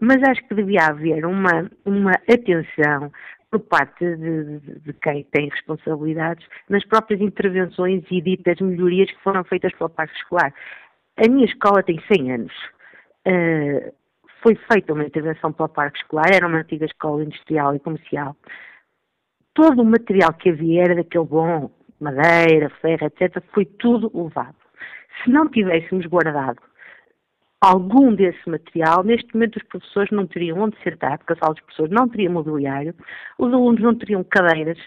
Mas 0.00 0.22
acho 0.22 0.46
que 0.46 0.54
devia 0.54 0.86
haver 0.86 1.24
uma, 1.24 1.70
uma 1.84 2.12
atenção 2.12 3.10
por 3.50 3.60
parte 3.60 4.04
de, 4.16 4.60
de, 4.60 4.80
de, 4.80 4.92
quem 4.94 5.24
tem 5.24 5.48
responsabilidades 5.48 6.46
nas 6.68 6.84
próprias 6.84 7.20
intervenções 7.20 8.04
e 8.10 8.20
ditas 8.20 8.60
melhorias 8.60 9.10
que 9.10 9.22
foram 9.22 9.42
feitas 9.42 9.72
pela 9.74 9.90
parte 9.90 10.14
escolar. 10.16 10.54
A 11.16 11.28
minha 11.28 11.46
escola 11.46 11.82
tem 11.82 12.00
100 12.10 12.32
anos. 12.32 12.52
Uh, 13.26 13.92
foi 14.42 14.54
feita 14.70 14.92
uma 14.92 15.04
intervenção 15.04 15.52
pela 15.52 15.68
parte 15.68 16.00
escolar, 16.00 16.32
era 16.32 16.46
uma 16.46 16.58
antiga 16.58 16.86
escola 16.86 17.24
industrial 17.24 17.74
e 17.74 17.80
comercial. 17.80 18.36
Todo 19.54 19.82
o 19.82 19.84
material 19.84 20.32
que 20.34 20.50
havia 20.50 20.82
era 20.82 20.94
daquele 20.94 21.24
bom, 21.24 21.70
madeira, 22.00 22.70
ferro, 22.80 23.06
etc., 23.06 23.42
foi 23.52 23.64
tudo 23.64 24.10
levado. 24.14 24.56
Se 25.22 25.30
não 25.30 25.48
tivéssemos 25.48 26.06
guardado 26.06 26.60
algum 27.60 28.14
desse 28.14 28.48
material, 28.48 29.04
neste 29.04 29.34
momento 29.34 29.56
os 29.56 29.62
professores 29.64 30.10
não 30.10 30.26
teriam 30.26 30.58
onde 30.58 30.82
sentar, 30.82 31.18
porque 31.18 31.34
a 31.34 31.36
sala 31.36 31.52
dos 31.52 31.62
professores 31.62 31.92
não 31.92 32.08
teria 32.08 32.30
mobiliário, 32.30 32.94
os 33.38 33.52
alunos 33.52 33.82
não 33.82 33.94
teriam 33.94 34.24
cadeiras, 34.24 34.78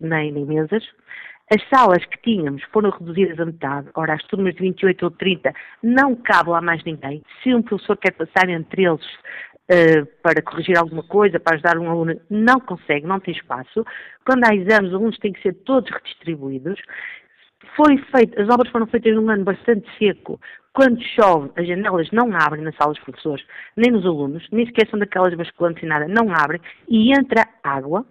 nem, 0.00 0.32
nem 0.32 0.44
mesas, 0.44 0.84
as 1.52 1.62
salas 1.68 2.04
que 2.04 2.20
tínhamos 2.22 2.62
foram 2.72 2.90
reduzidas 2.90 3.38
a 3.38 3.46
metade. 3.46 3.88
Ora, 3.94 4.14
as 4.14 4.22
turmas 4.24 4.54
de 4.54 4.60
28 4.60 5.04
ou 5.04 5.10
30 5.12 5.52
não 5.82 6.16
cabe 6.16 6.50
lá 6.50 6.60
mais 6.60 6.82
ninguém. 6.84 7.22
Se 7.42 7.54
um 7.54 7.62
professor 7.62 7.96
quer 7.96 8.12
passar 8.12 8.48
entre 8.48 8.84
eles 8.84 9.06
uh, 9.70 10.06
para 10.22 10.42
corrigir 10.42 10.76
alguma 10.76 11.04
coisa, 11.04 11.38
para 11.38 11.54
ajudar 11.54 11.78
um 11.78 11.88
aluno, 11.88 12.20
não 12.28 12.58
consegue, 12.58 13.06
não 13.06 13.20
tem 13.20 13.32
espaço. 13.32 13.84
Quando 14.24 14.44
há 14.44 14.54
exames, 14.54 14.90
os 14.90 14.94
alunos 14.94 15.18
têm 15.18 15.32
que 15.32 15.42
ser 15.42 15.54
todos 15.64 15.90
redistribuídos. 15.90 16.80
Foi 17.76 17.96
feito, 17.96 18.40
as 18.40 18.48
obras 18.48 18.70
foram 18.70 18.86
feitas 18.86 19.14
num 19.14 19.30
ano 19.30 19.44
bastante 19.44 19.88
seco. 19.98 20.40
Quando 20.72 21.00
chove, 21.02 21.50
as 21.56 21.66
janelas 21.66 22.10
não 22.10 22.30
abrem 22.36 22.62
na 22.62 22.72
sala 22.72 22.92
dos 22.92 23.02
professores, 23.02 23.44
nem 23.76 23.90
nos 23.90 24.04
alunos, 24.04 24.46
nem 24.50 24.66
sequer 24.66 24.88
são 24.88 24.98
daquelas 24.98 25.34
basculantes 25.34 25.82
e 25.82 25.86
nada, 25.86 26.06
não 26.06 26.30
abrem, 26.34 26.60
e 26.88 27.12
entra 27.12 27.48
água, 27.62 28.04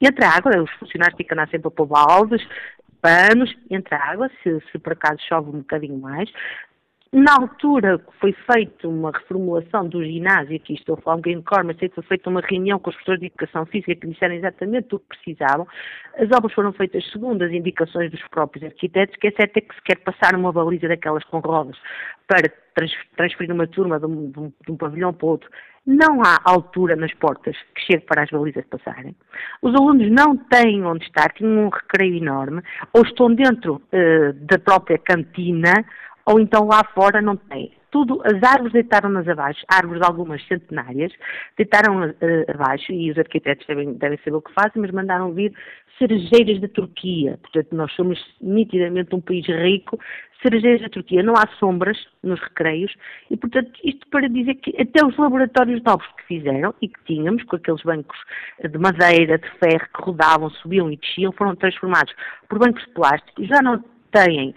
entra 0.00 0.28
água, 0.28 0.62
os 0.62 0.70
funcionários 0.72 1.16
ficam 1.16 1.36
lá 1.36 1.46
sempre 1.46 1.68
a 1.68 1.70
pôr 1.70 1.86
baldes, 1.86 2.46
panos 3.00 3.54
entre 3.70 3.94
a 3.94 4.04
água, 4.12 4.30
se, 4.42 4.60
se 4.70 4.78
por 4.78 4.92
acaso 4.92 5.20
chove 5.28 5.50
um 5.50 5.60
bocadinho 5.60 5.98
mais, 5.98 6.30
na 7.12 7.32
altura 7.40 7.98
que 7.98 8.18
foi 8.20 8.32
feita 8.32 8.86
uma 8.86 9.10
reformulação 9.10 9.88
do 9.88 10.04
ginásio, 10.04 10.54
aqui 10.54 10.74
estou 10.74 10.94
a 10.94 11.02
falar 11.02 11.16
um 11.16 11.18
bocadinho 11.18 11.40
de 11.40 11.44
cor, 11.44 11.64
mas 11.64 11.76
que 11.76 11.88
foi 11.88 12.04
feita 12.04 12.30
uma 12.30 12.40
reunião 12.40 12.78
com 12.78 12.90
os 12.90 12.94
professores 12.94 13.20
de 13.20 13.26
educação 13.26 13.66
física 13.66 13.96
que 13.96 14.06
disseram 14.06 14.36
exatamente 14.36 14.94
o 14.94 15.00
que 15.00 15.08
precisavam. 15.08 15.66
As 16.16 16.30
obras 16.30 16.52
foram 16.52 16.72
feitas 16.72 17.04
segundo 17.10 17.42
as 17.42 17.50
indicações 17.50 18.12
dos 18.12 18.22
próprios 18.28 18.64
arquitetos, 18.64 19.16
que 19.16 19.26
é 19.26 19.32
certo 19.32 19.56
é 19.56 19.60
que 19.60 19.74
se 19.74 19.82
quer 19.82 19.96
passar 19.96 20.36
uma 20.36 20.52
baliza 20.52 20.86
daquelas 20.86 21.24
com 21.24 21.40
rodas 21.40 21.76
para 22.28 22.48
transferir 23.16 23.52
uma 23.52 23.66
turma 23.66 23.98
de 23.98 24.06
um, 24.06 24.30
de 24.30 24.38
um, 24.38 24.52
de 24.64 24.70
um 24.70 24.76
pavilhão 24.76 25.12
para 25.12 25.26
outro, 25.26 25.50
não 25.86 26.22
há 26.22 26.38
altura 26.44 26.94
nas 26.94 27.12
portas 27.14 27.56
que 27.74 27.82
chegue 27.82 28.04
para 28.06 28.22
as 28.22 28.30
balizas 28.30 28.64
passarem. 28.66 29.14
Os 29.62 29.74
alunos 29.74 30.10
não 30.10 30.36
têm 30.36 30.84
onde 30.84 31.04
estar, 31.04 31.32
tinham 31.32 31.66
um 31.66 31.68
recreio 31.68 32.16
enorme, 32.16 32.62
ou 32.92 33.02
estão 33.02 33.34
dentro 33.34 33.76
uh, 33.92 34.32
da 34.34 34.58
própria 34.58 34.98
cantina, 34.98 35.84
ou 36.26 36.38
então 36.38 36.66
lá 36.66 36.84
fora 36.94 37.20
não 37.20 37.36
tem. 37.36 37.72
Tudo, 37.90 38.22
as 38.24 38.42
árvores 38.42 38.72
deitaram-nas 38.72 39.26
abaixo, 39.26 39.64
árvores 39.68 40.02
algumas 40.02 40.46
centenárias, 40.46 41.12
deitaram 41.56 42.08
uh, 42.08 42.14
abaixo, 42.48 42.92
e 42.92 43.10
os 43.10 43.18
arquitetos 43.18 43.66
devem, 43.66 43.94
devem 43.94 44.18
saber 44.18 44.36
o 44.36 44.42
que 44.42 44.54
fazem, 44.54 44.80
mas 44.80 44.90
mandaram 44.90 45.32
vir 45.32 45.52
cerejeiras 45.98 46.60
da 46.60 46.68
Turquia. 46.68 47.38
Portanto, 47.42 47.74
nós 47.74 47.92
somos 47.92 48.18
nitidamente 48.40 49.14
um 49.14 49.20
país 49.20 49.46
rico. 49.46 49.98
Cerejeiras 50.42 50.80
da 50.80 50.88
Turquia, 50.88 51.22
não 51.22 51.34
há 51.34 51.46
sombras 51.58 51.98
nos 52.22 52.40
recreios, 52.40 52.94
e 53.30 53.36
portanto, 53.36 53.72
isto 53.84 54.06
para 54.08 54.26
dizer 54.26 54.54
que 54.54 54.74
até 54.80 55.04
os 55.04 55.14
laboratórios 55.18 55.82
novos 55.82 56.06
que 56.16 56.26
fizeram 56.26 56.74
e 56.80 56.88
que 56.88 57.04
tínhamos, 57.04 57.42
com 57.44 57.56
aqueles 57.56 57.82
bancos 57.82 58.18
de 58.66 58.78
madeira, 58.78 59.36
de 59.36 59.50
ferro 59.58 59.86
que 59.94 60.02
rodavam, 60.02 60.48
subiam 60.48 60.90
e 60.90 60.96
desciam, 60.96 61.30
foram 61.32 61.54
transformados 61.54 62.14
por 62.48 62.58
bancos 62.58 62.82
de 62.86 62.92
plástico, 62.92 63.44
já 63.44 63.60
não 63.60 63.84
têm 64.10 64.50
uh, 64.50 64.54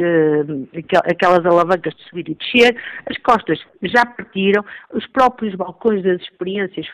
uh, 0.00 0.68
aquelas 1.10 1.46
alavancas 1.46 1.94
de 1.94 2.02
subir 2.04 2.28
e 2.28 2.34
descer, 2.34 2.76
as 3.06 3.16
costas 3.18 3.58
já 3.82 4.04
partiram, 4.04 4.64
os 4.92 5.06
próprios 5.08 5.54
balcões 5.54 6.02
das 6.02 6.20
experiências 6.20 6.86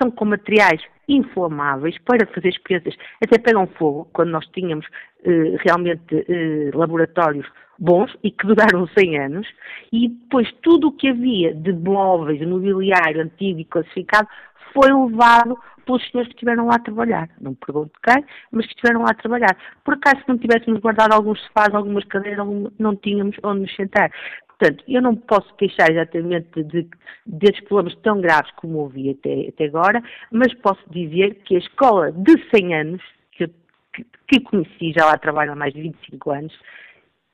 são 0.00 0.10
com 0.10 0.26
materiais 0.26 0.82
inflamáveis 1.08 1.96
para 1.98 2.26
fazer 2.26 2.48
experiências, 2.48 2.96
até 3.22 3.38
pegam 3.38 3.66
fogo, 3.66 4.08
quando 4.12 4.30
nós 4.30 4.46
tínhamos 4.48 4.86
uh, 4.86 5.56
realmente 5.64 6.26
laboratórios 6.74 7.46
bons 7.78 8.14
e 8.22 8.30
que 8.30 8.46
duraram 8.46 8.86
100 8.98 9.18
anos, 9.18 9.46
e 9.92 10.08
depois 10.08 10.50
tudo 10.62 10.88
o 10.88 10.92
que 10.92 11.08
havia 11.08 11.54
de 11.54 11.72
móveis, 11.72 12.46
mobiliário 12.46 13.22
antigo 13.22 13.60
e 13.60 13.64
classificado 13.64 14.28
foi 14.76 14.92
levado 14.92 15.58
pelos 15.86 16.02
senhores 16.10 16.28
que 16.28 16.34
estiveram 16.34 16.66
lá 16.66 16.74
a 16.74 16.80
trabalhar. 16.80 17.30
Não 17.40 17.52
me 17.52 17.56
pergunto 17.56 17.92
quem, 18.02 18.22
mas 18.50 18.66
que 18.66 18.74
estiveram 18.74 19.00
lá 19.00 19.12
a 19.12 19.14
trabalhar. 19.14 19.56
Por 19.84 19.94
acaso, 19.94 20.20
se 20.22 20.28
não 20.28 20.36
tivéssemos 20.36 20.80
guardado 20.80 21.12
alguns 21.14 21.40
sofás, 21.44 21.74
algumas 21.74 22.04
cadeiras, 22.04 22.46
não 22.78 22.96
tínhamos 22.96 23.36
onde 23.42 23.62
nos 23.62 23.76
sentar. 23.76 24.10
Portanto, 24.58 24.84
eu 24.88 25.00
não 25.00 25.14
posso 25.14 25.54
queixar 25.56 25.90
exatamente 25.90 26.62
de, 26.64 26.88
desses 27.26 27.62
problemas 27.64 27.94
tão 28.02 28.20
graves 28.20 28.50
como 28.56 28.78
ouvi 28.78 29.10
até, 29.10 29.48
até 29.48 29.66
agora, 29.66 30.02
mas 30.30 30.52
posso 30.54 30.82
dizer 30.90 31.36
que 31.44 31.56
a 31.56 31.58
escola 31.58 32.10
de 32.10 32.32
100 32.54 32.74
anos, 32.74 33.02
que, 33.32 33.46
que, 33.92 34.06
que 34.28 34.40
conheci, 34.40 34.92
já 34.96 35.06
lá 35.06 35.18
trabalho 35.18 35.52
há 35.52 35.56
mais 35.56 35.74
de 35.74 35.82
25 35.82 36.30
anos, 36.30 36.58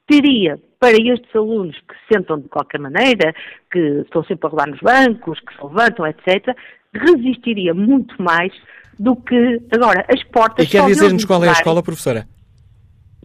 teria 0.08 0.58
para 0.80 0.96
estes 0.96 1.34
alunos 1.34 1.78
que 1.88 1.94
se 1.94 2.14
sentam 2.14 2.40
de 2.40 2.48
qualquer 2.48 2.80
maneira, 2.80 3.32
que 3.70 3.78
estão 3.78 4.24
sempre 4.24 4.48
a 4.48 4.50
rodar 4.50 4.68
nos 4.68 4.80
bancos, 4.80 5.38
que 5.40 5.54
se 5.54 5.62
levantam, 5.62 6.04
etc., 6.06 6.56
resistiria 6.94 7.74
muito 7.74 8.20
mais 8.22 8.52
do 8.98 9.16
que 9.16 9.60
agora 9.72 10.04
as 10.08 10.22
portas. 10.24 10.66
E 10.66 10.70
quer 10.70 10.86
dizer-nos 10.86 11.24
qual 11.24 11.42
é 11.44 11.48
a 11.48 11.52
escola, 11.52 11.82
professora? 11.82 12.26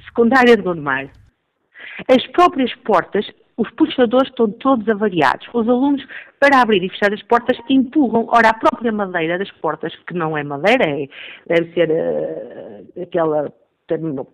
Secundária 0.05 0.55
de 0.55 0.63
Gondomar. 0.63 1.09
As 2.09 2.25
próprias 2.27 2.73
portas, 2.85 3.25
os 3.57 3.69
puxadores 3.71 4.29
estão 4.29 4.49
todos 4.51 4.87
avariados. 4.87 5.47
Os 5.53 5.67
alunos, 5.67 6.05
para 6.39 6.61
abrir 6.61 6.83
e 6.83 6.89
fechar 6.89 7.13
as 7.13 7.21
portas, 7.23 7.57
empurram. 7.69 8.27
Ora, 8.29 8.49
a 8.49 8.53
própria 8.53 8.91
madeira 8.91 9.37
das 9.37 9.51
portas, 9.51 9.93
que 10.07 10.13
não 10.13 10.37
é 10.37 10.43
madeira, 10.43 10.85
é, 10.87 11.07
deve 11.47 11.73
ser 11.73 11.89
uh, 11.89 13.01
aquela 13.01 13.51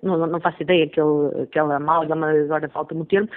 não, 0.01 0.27
não, 0.27 0.41
faço 0.41 0.63
ideia, 0.63 0.85
aquele, 0.85 1.43
aquela 1.43 1.75
amálgama, 1.75 2.31
agora 2.31 2.67
falta-me 2.69 3.01
o 3.01 3.05
termo, 3.05 3.29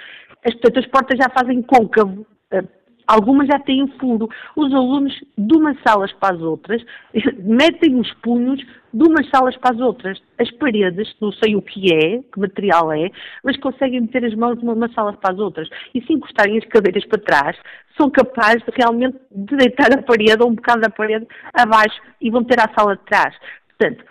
as, 0.43 0.53
portanto, 0.53 0.79
as 0.79 0.87
portas 0.87 1.17
já 1.19 1.29
fazem 1.29 1.61
côncavo, 1.61 2.25
eh, 2.51 2.63
Algumas 3.07 3.47
já 3.47 3.57
têm 3.59 3.87
furo. 3.99 4.27
Os 4.55 4.73
alunos, 4.73 5.13
de 5.37 5.55
umas 5.55 5.81
salas 5.81 6.11
para 6.13 6.35
as 6.35 6.41
outras, 6.41 6.83
metem 7.39 7.99
os 7.99 8.13
punhos 8.15 8.61
de 8.93 9.03
umas 9.07 9.29
salas 9.29 9.55
para 9.57 9.75
as 9.75 9.81
outras. 9.81 10.21
As 10.37 10.51
paredes, 10.51 11.15
não 11.21 11.31
sei 11.31 11.55
o 11.55 11.61
que 11.61 11.93
é, 11.93 12.21
que 12.21 12.39
material 12.39 12.91
é, 12.91 13.09
mas 13.43 13.57
conseguem 13.57 14.01
meter 14.01 14.25
as 14.25 14.35
mãos 14.35 14.59
de 14.59 14.65
uma 14.65 14.91
sala 14.93 15.13
para 15.13 15.33
as 15.33 15.39
outras. 15.39 15.69
E 15.95 16.01
se 16.01 16.13
encostarem 16.13 16.57
as 16.57 16.65
cadeiras 16.65 17.05
para 17.05 17.19
trás, 17.19 17.57
são 17.97 18.09
capazes 18.09 18.63
de 18.63 18.71
realmente 18.75 19.17
de 19.31 19.55
deitar 19.55 19.91
a 19.97 20.01
parede 20.01 20.41
ou 20.41 20.49
um 20.49 20.55
bocado 20.55 20.81
da 20.81 20.89
parede 20.89 21.25
abaixo 21.53 21.99
e 22.21 22.29
vão 22.29 22.43
ter 22.43 22.59
a 22.59 22.71
sala 22.77 22.95
de 22.97 23.03
trás. 23.05 23.33
Portanto, 23.69 24.03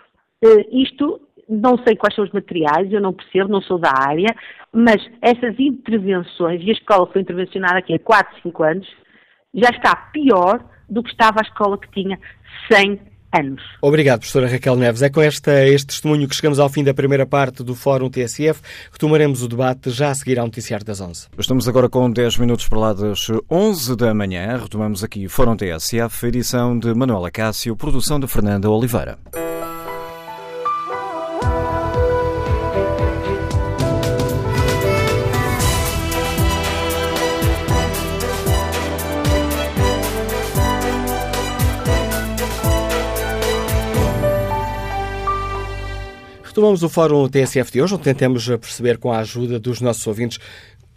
eh, 0.43 0.67
isto 0.71 1.21
não 1.49 1.77
sei 1.83 1.95
quais 1.95 2.15
são 2.15 2.25
os 2.25 2.31
materiais, 2.31 2.91
eu 2.91 3.01
não 3.01 3.13
percebo, 3.13 3.49
não 3.49 3.61
sou 3.61 3.79
da 3.79 3.91
área, 3.91 4.35
mas 4.73 4.97
essas 5.21 5.55
intervenções, 5.59 6.61
e 6.63 6.69
a 6.69 6.73
escola 6.73 7.07
foi 7.11 7.21
intervencionada 7.21 7.79
aqui 7.79 7.93
há 7.93 7.99
4, 7.99 8.41
5 8.43 8.63
anos, 8.63 8.87
já 9.53 9.69
está 9.69 9.95
pior 9.95 10.63
do 10.89 11.03
que 11.03 11.09
estava 11.09 11.39
a 11.39 11.47
escola 11.47 11.77
que 11.77 11.89
tinha 11.91 12.19
100 12.71 12.99
anos. 13.33 13.61
Obrigado, 13.81 14.19
professora 14.19 14.47
Raquel 14.47 14.75
Neves. 14.75 15.01
É 15.01 15.09
com 15.09 15.21
esta, 15.21 15.65
este 15.65 15.87
testemunho 15.87 16.27
que 16.27 16.35
chegamos 16.35 16.59
ao 16.59 16.69
fim 16.69 16.83
da 16.83 16.93
primeira 16.93 17.25
parte 17.25 17.63
do 17.63 17.75
Fórum 17.75 18.09
TSF. 18.09 18.61
Retomaremos 18.91 19.43
o 19.43 19.47
debate 19.47 19.89
já 19.89 20.11
a 20.11 20.15
seguir 20.15 20.39
ao 20.39 20.45
noticiário 20.45 20.85
das 20.85 21.01
11. 21.01 21.27
Estamos 21.37 21.67
agora 21.67 21.89
com 21.89 22.09
10 22.09 22.37
minutos 22.37 22.67
para 22.67 22.79
lá 22.79 22.93
das 22.93 23.27
11 23.49 23.95
da 23.97 24.13
manhã. 24.13 24.57
Retomamos 24.57 25.03
aqui 25.03 25.25
o 25.25 25.29
Fórum 25.29 25.55
TSF, 25.55 26.27
edição 26.27 26.77
de 26.77 26.93
Manuela 26.93 27.31
Cássio, 27.31 27.75
produção 27.75 28.19
de 28.19 28.27
Fernanda 28.27 28.69
Oliveira. 28.69 29.17
Tomamos 46.57 46.81
o 46.81 46.89
Fórum 46.89 47.29
TSF 47.29 47.71
de 47.71 47.83
hoje, 47.83 47.93
onde 47.93 48.03
tentamos 48.03 48.47
perceber, 48.47 48.97
com 48.97 49.11
a 49.11 49.19
ajuda 49.19 49.59
dos 49.59 49.79
nossos 49.79 50.07
ouvintes, 50.07 50.39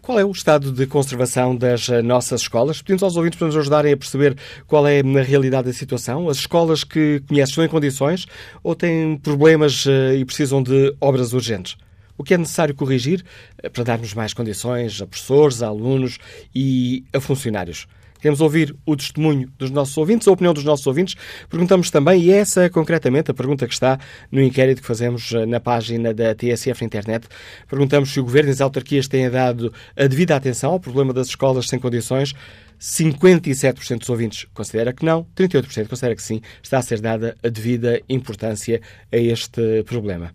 qual 0.00 0.18
é 0.18 0.24
o 0.24 0.30
estado 0.30 0.72
de 0.72 0.86
conservação 0.86 1.54
das 1.54 1.86
nossas 2.02 2.40
escolas? 2.40 2.80
Pedimos 2.80 3.02
aos 3.02 3.14
ouvintes 3.14 3.38
para 3.38 3.48
nos 3.48 3.56
ajudarem 3.58 3.92
a 3.92 3.96
perceber 3.98 4.38
qual 4.66 4.86
é, 4.86 5.02
na 5.02 5.20
realidade, 5.20 5.68
a 5.68 5.72
situação. 5.74 6.30
As 6.30 6.38
escolas 6.38 6.82
que 6.82 7.22
conhecem 7.28 7.50
estão 7.50 7.62
em 7.62 7.68
condições 7.68 8.24
ou 8.62 8.74
têm 8.74 9.18
problemas 9.18 9.84
eh, 9.86 10.16
e 10.16 10.24
precisam 10.24 10.62
de 10.62 10.96
obras 10.98 11.34
urgentes? 11.34 11.76
O 12.16 12.24
que 12.24 12.32
é 12.32 12.38
necessário 12.38 12.74
corrigir 12.74 13.22
eh, 13.62 13.68
para 13.68 13.84
darmos 13.84 14.14
mais 14.14 14.32
condições 14.32 15.02
a 15.02 15.06
professores, 15.06 15.62
a 15.62 15.66
alunos 15.66 16.16
e 16.54 17.04
a 17.12 17.20
funcionários? 17.20 17.86
Queremos 18.20 18.40
ouvir 18.40 18.76
o 18.84 18.96
testemunho 18.96 19.50
dos 19.58 19.70
nossos 19.70 19.96
ouvintes, 19.96 20.28
a 20.28 20.32
opinião 20.32 20.52
dos 20.52 20.64
nossos 20.64 20.86
ouvintes. 20.86 21.14
Perguntamos 21.48 21.90
também, 21.90 22.22
e 22.22 22.30
essa 22.30 22.64
é 22.64 22.68
concretamente 22.68 23.30
a 23.30 23.34
pergunta 23.34 23.66
que 23.66 23.72
está 23.72 23.98
no 24.30 24.42
inquérito 24.42 24.80
que 24.80 24.86
fazemos 24.86 25.32
eh, 25.32 25.46
na 25.46 25.60
página 25.60 26.12
da 26.12 26.34
TSF 26.34 26.82
na 26.82 26.86
internet, 26.86 27.26
perguntamos 27.68 28.10
se 28.10 28.20
o 28.20 28.24
Governo 28.24 28.50
e 28.50 28.52
as 28.52 28.60
autarquias 28.60 29.08
têm 29.08 29.30
dado 29.30 29.72
a 29.96 30.06
devida 30.06 30.36
atenção 30.36 30.72
ao 30.72 30.80
problema 30.80 31.12
das 31.12 31.28
escolas 31.28 31.66
sem 31.66 31.78
condições. 31.78 32.34
57% 32.80 33.98
dos 33.98 34.08
ouvintes 34.08 34.46
considera 34.54 34.92
que 34.92 35.04
não, 35.04 35.26
38% 35.36 35.86
considera 35.86 36.16
que 36.16 36.22
sim, 36.22 36.40
está 36.62 36.78
a 36.78 36.82
ser 36.82 36.98
dada 37.00 37.36
a 37.42 37.48
devida 37.48 38.00
importância 38.08 38.80
a 39.12 39.16
este 39.18 39.82
problema. 39.84 40.32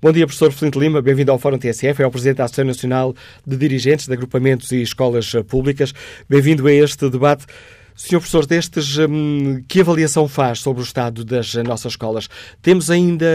Bom 0.00 0.12
dia, 0.12 0.26
professor 0.26 0.52
Flint 0.52 0.74
Lima, 0.76 1.00
bem-vindo 1.02 1.32
ao 1.32 1.38
Fórum 1.38 1.58
TSF, 1.58 2.02
é 2.02 2.06
o 2.06 2.10
Presidente 2.10 2.38
da 2.38 2.44
Associação 2.44 2.66
Nacional 2.66 3.14
de 3.46 3.56
Dirigentes 3.56 4.06
de 4.06 4.12
Agrupamentos 4.12 4.72
e 4.72 4.82
Escolas 4.82 5.32
Públicas. 5.48 5.92
Bem-vindo 6.28 6.66
a 6.66 6.72
este 6.72 7.08
debate. 7.08 7.46
Senhor 7.94 8.20
professor, 8.20 8.46
destes, 8.46 8.98
hum, 8.98 9.62
que 9.68 9.80
avaliação 9.80 10.28
faz 10.28 10.60
sobre 10.60 10.82
o 10.82 10.84
estado 10.84 11.24
das 11.24 11.54
nossas 11.54 11.92
escolas? 11.92 12.28
Temos 12.60 12.90
ainda 12.90 13.26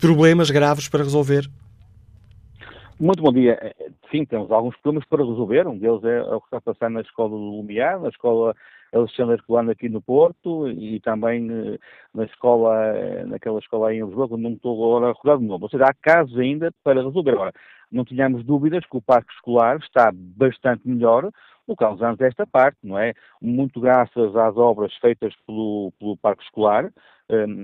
problemas 0.00 0.50
graves 0.50 0.88
para 0.88 1.02
resolver? 1.02 1.46
Muito 2.98 3.22
bom 3.22 3.30
dia. 3.30 3.74
Sim, 4.10 4.24
temos 4.24 4.50
alguns 4.50 4.74
problemas 4.76 5.06
para 5.08 5.22
resolver. 5.22 5.66
Um 5.66 5.76
deles 5.76 6.02
é 6.04 6.22
o 6.34 6.40
que 6.40 6.46
está 6.46 6.56
a 6.56 6.60
passar 6.62 6.88
na 6.88 7.02
escola 7.02 7.30
do 7.30 7.36
Lumiar, 7.36 8.00
na 8.00 8.08
escola 8.08 8.54
Alexandre 8.96 9.34
Herculano 9.34 9.70
aqui 9.70 9.88
no 9.88 10.02
Porto 10.02 10.68
e 10.68 11.00
também 11.00 11.48
eh, 11.50 11.78
na 12.14 12.24
escola, 12.24 12.74
eh, 12.96 13.24
naquela 13.24 13.58
escola 13.58 13.88
aí 13.88 13.98
em 13.98 14.04
Lisboa, 14.04 14.28
que 14.28 14.36
não 14.36 14.52
estou 14.52 14.74
agora 14.74 15.06
a 15.06 15.12
recordar 15.12 15.38
de 15.38 15.44
novo. 15.44 15.64
Ou 15.64 15.70
seja, 15.70 15.84
há 15.84 15.94
casos 15.94 16.38
ainda 16.38 16.72
para 16.82 17.02
resolver. 17.02 17.32
Agora, 17.32 17.52
não 17.90 18.04
tínhamos 18.04 18.44
dúvidas 18.44 18.84
que 18.86 18.96
o 18.96 19.02
parque 19.02 19.32
escolar 19.32 19.78
está 19.78 20.10
bastante 20.12 20.88
melhor 20.88 21.30
do 21.66 21.76
que 21.76 21.84
há 21.84 21.90
uns 21.90 22.02
anos 22.02 22.18
desta 22.18 22.46
parte, 22.46 22.78
não 22.82 22.98
é? 22.98 23.12
Muito 23.40 23.80
graças 23.80 24.36
às 24.36 24.56
obras 24.56 24.94
feitas 24.96 25.34
pelo, 25.46 25.92
pelo 25.98 26.16
parque 26.16 26.44
escolar, 26.44 26.92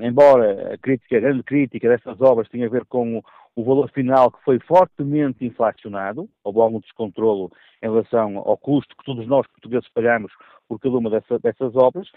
embora 0.03 0.75
a 0.75 0.79
crítica, 0.79 1.17
a 1.17 1.21
grande 1.21 1.43
crítica 1.45 1.89
dessas 1.89 2.21
obras 2.21 2.49
tenha 2.49 2.67
a 2.67 2.71
ver 2.71 2.85
com 2.87 3.19
o, 3.19 3.23
o 3.55 3.65
valor 3.65 3.91
final 3.91 4.31
que 4.31 4.43
foi 4.45 4.59
fortemente 4.61 5.45
inflacionado, 5.45 6.29
houve 6.43 6.61
algum 6.61 6.81
descontrolo 6.81 7.51
em 7.83 7.89
relação 7.89 8.39
ao 8.39 8.57
custo 8.57 8.97
que 8.97 9.05
todos 9.05 9.27
nós 9.27 9.47
portugueses 9.49 9.89
pagamos 9.91 10.33
por 10.73 10.81
cada 10.81 10.97
uma 10.97 11.11
dessa, 11.11 11.39
dessas 11.39 11.77
obras. 11.77 12.09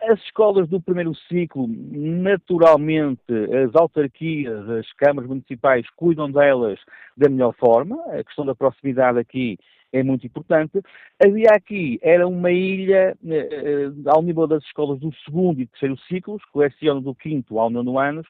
As 0.00 0.20
escolas 0.20 0.68
do 0.68 0.80
primeiro 0.80 1.14
ciclo, 1.28 1.66
naturalmente, 1.68 3.22
as 3.64 3.74
autarquias, 3.74 4.68
as 4.70 4.92
câmaras 4.92 5.28
municipais 5.28 5.84
cuidam 5.96 6.30
delas 6.30 6.78
da 7.16 7.28
melhor 7.28 7.54
forma. 7.54 8.00
A 8.12 8.22
questão 8.22 8.46
da 8.46 8.54
proximidade 8.54 9.18
aqui 9.18 9.58
é 9.92 10.02
muito 10.02 10.26
importante. 10.26 10.80
Havia 11.24 11.50
aqui, 11.52 11.98
era 12.02 12.26
uma 12.26 12.52
ilha 12.52 13.16
eh, 13.26 13.48
eh 13.50 13.90
ao 14.06 14.22
nível 14.22 14.46
das 14.46 14.62
escolas 14.64 15.00
do 15.00 15.12
segundo 15.24 15.60
e 15.60 15.66
terceiro 15.66 15.96
ciclos, 16.08 16.42
que 16.52 16.58
lecionam 16.58 17.02
do 17.02 17.14
quinto 17.14 17.58
ao 17.58 17.70
nono 17.70 17.98
anos, 17.98 18.26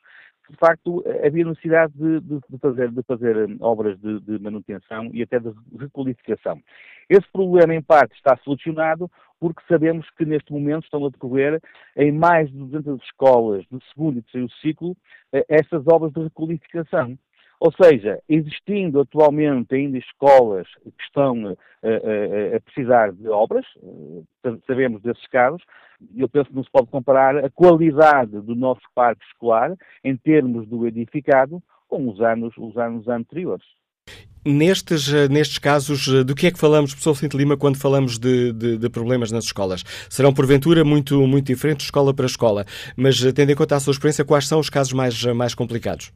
de 0.51 0.57
facto 0.57 1.03
havia 1.25 1.45
necessidade 1.45 1.93
de, 1.95 2.21
de, 2.21 2.41
de 2.49 2.59
fazer, 2.59 2.91
de 2.91 3.03
fazer 3.03 3.49
hum, 3.49 3.57
obras 3.61 3.99
de, 3.99 4.39
manutenção 4.39 5.11
e 5.13 5.23
até 5.23 5.39
de 5.39 5.51
requalificação. 5.79 6.61
Esse 7.09 7.27
problema, 7.33 7.75
em 7.75 7.83
parte, 7.83 8.15
está 8.15 8.37
solucionado 8.45 9.11
porque 9.45 9.61
sabemos 9.69 10.09
que 10.17 10.25
neste 10.25 10.51
momento 10.51 10.85
estão 10.85 11.05
a 11.05 11.11
decorrer 11.11 11.61
em 11.95 12.11
mais 12.11 12.51
de 12.51 12.57
200 12.57 12.99
escolas 13.05 13.63
do 13.71 13.79
segundo 13.93 14.19
e 14.19 14.23
terceiro 14.23 14.51
ciclo 14.63 14.97
eh, 15.35 15.45
essas 15.51 15.87
obras 15.87 16.15
de 16.15 16.23
requalificação. 16.23 17.19
Ou 17.61 17.71
seja, 17.71 18.23
existindo 18.27 19.03
atualmente 19.03 19.75
ainda 19.75 19.99
escolas 19.99 20.67
que 20.83 21.03
estão 21.03 21.49
a, 21.49 21.51
a, 21.51 22.57
a 22.57 22.61
precisar 22.63 23.13
de 23.13 23.29
obras, 23.29 23.67
eh, 24.47 24.57
sabemos 24.67 25.03
desses 25.03 25.27
casos, 25.27 25.63
eu 26.17 26.27
penso 26.27 26.49
que 26.49 26.57
não 26.57 26.65
se 26.65 26.71
pode 26.71 26.87
comparar 26.87 27.37
a 27.45 27.51
qualidade 27.51 28.41
do 28.41 28.55
nosso 28.55 28.81
parque 28.95 29.27
escolar 29.27 29.77
em 30.03 30.17
termos 30.17 30.67
do 30.67 30.87
edificado 30.87 31.63
com 31.87 32.09
os 32.09 32.19
anos, 32.23 32.55
os 32.57 32.79
anos 32.79 33.07
anteriores. 33.09 33.67
Nestes, 34.45 35.13
eh, 35.13 35.29
nestes 35.29 35.59
casos, 35.59 36.07
eh, 36.07 36.23
do 36.23 36.35
que 36.35 36.47
é 36.47 36.51
que 36.51 36.59
falamos, 36.59 36.93
professor 36.93 37.17
Cinto 37.17 37.37
Lima, 37.37 37.57
quando 37.57 37.77
falamos 37.79 38.19
de, 38.19 38.53
de, 38.53 38.77
de, 38.77 38.89
problemas 38.91 39.31
nas 39.31 39.45
escolas? 39.45 39.83
Serão, 40.11 40.35
porventura, 40.35 40.85
muito, 40.85 41.27
muito 41.27 41.47
diferentes 41.47 41.87
escola 41.87 42.13
para 42.13 42.27
escola, 42.27 42.67
mas 42.95 43.21
tendo 43.33 43.51
em 43.51 43.55
conta 43.55 43.77
a 43.77 43.81
sua 43.81 43.93
experiência, 43.93 44.25
quais 44.25 44.47
são 44.47 44.61
os 44.61 44.69
casos 44.69 44.93
mais, 44.93 45.25
mais 45.25 45.55
complicados? 45.55 46.13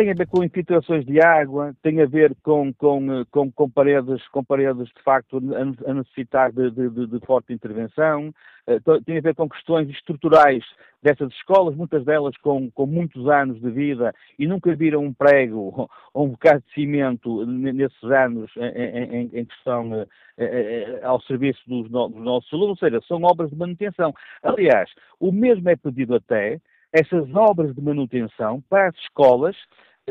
Tem 0.00 0.10
a 0.10 0.14
ver 0.14 0.28
com 0.28 0.42
infiltrações 0.42 1.04
de 1.04 1.20
água, 1.20 1.76
tem 1.82 2.00
a 2.00 2.06
ver 2.06 2.34
com, 2.42 2.72
com, 2.72 3.22
com, 3.30 3.52
com 3.52 3.68
paredes, 3.68 4.26
com 4.28 4.42
paredes 4.42 4.86
de 4.86 5.02
facto 5.04 5.42
a 5.86 5.92
necessitar 5.92 6.50
de, 6.52 6.70
de, 6.70 7.06
de, 7.06 7.26
forte 7.26 7.52
intervenção, 7.52 8.32
eh, 8.66 8.78
tem 9.04 9.18
a 9.18 9.20
ver 9.20 9.34
com 9.34 9.46
questões 9.46 9.90
estruturais 9.90 10.64
dessas 11.02 11.30
escolas, 11.34 11.76
muitas 11.76 12.02
delas 12.02 12.34
com, 12.38 12.70
com 12.70 12.86
muitos 12.86 13.28
anos 13.28 13.60
de 13.60 13.70
vida 13.70 14.14
e 14.38 14.46
nunca 14.46 14.74
viram 14.74 15.04
um 15.04 15.12
prego 15.12 15.86
ou 16.14 16.28
um 16.28 16.30
bocado 16.30 16.64
de 16.66 16.72
cimento 16.72 17.44
nesses 17.44 18.02
anos 18.04 18.50
em, 18.56 19.18
em, 19.18 19.30
em 19.34 19.44
questão 19.44 19.92
eh, 19.92 20.06
eh, 20.38 21.00
ao 21.02 21.20
serviço 21.20 21.60
dos, 21.66 21.90
dos 21.90 22.24
nossos 22.24 22.50
alunos, 22.54 22.70
ou 22.82 22.88
seja, 22.88 23.02
são 23.06 23.22
obras 23.22 23.50
de 23.50 23.56
manutenção. 23.56 24.14
Aliás, 24.42 24.88
o 25.18 25.30
mesmo 25.30 25.68
é 25.68 25.76
pedido 25.76 26.14
até 26.14 26.58
essas 26.92 27.32
obras 27.34 27.74
de 27.74 27.80
manutenção 27.80 28.62
para 28.68 28.88
as 28.88 28.96
escolas 28.96 29.56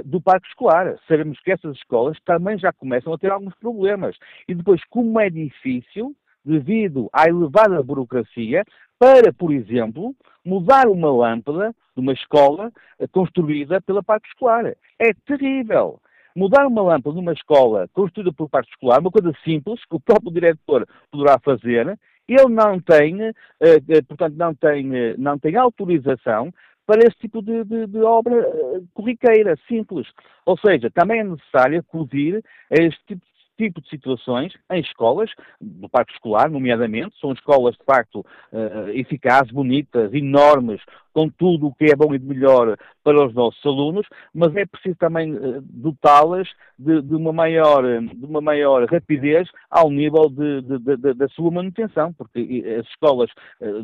do 0.03 0.21
parque 0.21 0.47
escolar. 0.47 0.95
Sabemos 1.07 1.39
que 1.39 1.51
essas 1.51 1.75
escolas 1.77 2.17
também 2.25 2.57
já 2.57 2.71
começam 2.71 3.13
a 3.13 3.17
ter 3.17 3.31
alguns 3.31 3.55
problemas. 3.55 4.15
E 4.47 4.53
depois, 4.53 4.83
como 4.89 5.19
é 5.19 5.29
difícil, 5.29 6.15
devido 6.43 7.09
à 7.13 7.27
elevada 7.27 7.81
burocracia, 7.83 8.63
para, 8.97 9.31
por 9.31 9.53
exemplo, 9.53 10.15
mudar 10.45 10.87
uma 10.87 11.09
lâmpada 11.11 11.73
de 11.95 12.01
uma 12.01 12.13
escola 12.13 12.71
eh, 12.99 13.07
construída 13.07 13.81
pela 13.81 14.03
parte 14.03 14.27
escolar. 14.27 14.65
É 14.99 15.13
terrível. 15.25 16.01
Mudar 16.35 16.67
uma 16.67 16.81
lâmpada 16.81 17.15
de 17.15 17.21
uma 17.21 17.33
escola 17.33 17.87
construída 17.93 18.31
por 18.33 18.49
parte 18.49 18.69
escolar 18.69 18.97
é 18.97 18.99
uma 18.99 19.11
coisa 19.11 19.33
simples 19.43 19.83
que 19.85 19.95
o 19.95 19.99
próprio 19.99 20.31
diretor 20.31 20.87
poderá 21.11 21.39
fazer. 21.39 21.97
Ele 22.27 22.49
não 22.49 22.79
tem, 22.79 23.21
eh, 23.23 23.33
eh, 23.61 24.01
portanto, 24.07 24.35
não 24.35 24.53
tem, 24.53 25.15
não 25.17 25.39
tem 25.39 25.55
autorização 25.55 26.53
para 26.89 27.05
esse 27.05 27.19
tipo 27.19 27.39
de, 27.39 27.63
de, 27.65 27.85
de 27.85 27.99
obra 27.99 28.35
eh, 28.35 28.81
corriqueira, 28.95 29.55
simples. 29.67 30.07
Ou 30.43 30.57
seja, 30.57 30.89
também 30.89 31.19
é 31.19 31.23
necessário 31.23 31.79
acudir 31.79 32.43
a 32.71 32.81
este 32.83 32.99
tipo 33.05 33.21
tipo 33.59 33.81
de 33.81 33.89
situações 33.89 34.53
em 34.71 34.79
escolas, 34.79 35.29
do 35.59 35.89
parque 35.89 36.13
escolar, 36.13 36.49
nomeadamente, 36.49 37.19
são 37.19 37.33
escolas 37.33 37.75
de 37.75 37.83
facto 37.83 38.25
uh, 38.53 38.89
eficazes, 38.93 39.51
bonitas, 39.51 40.13
enormes, 40.13 40.81
com 41.11 41.27
tudo 41.27 41.67
o 41.67 41.75
que 41.75 41.91
é 41.91 41.95
bom 41.95 42.15
e 42.15 42.19
de 42.19 42.25
melhor 42.25 42.77
para 43.03 43.25
os 43.25 43.33
nossos 43.33 43.63
alunos, 43.65 44.07
mas 44.33 44.55
é 44.55 44.65
preciso 44.65 44.95
também 44.95 45.35
uh, 45.35 45.61
dotá-las 45.61 46.47
de, 46.77 47.01
de, 47.01 47.15
uma 47.15 47.33
maior, 47.33 47.83
de 48.01 48.25
uma 48.25 48.39
maior 48.39 48.85
rapidez 48.85 49.49
ao 49.69 49.89
nível 49.89 50.29
de, 50.29 50.61
de, 50.61 51.13
da 51.13 51.27
sua 51.27 51.51
manutenção, 51.51 52.13
porque 52.13 52.63
as 52.79 52.87
escolas 52.87 53.29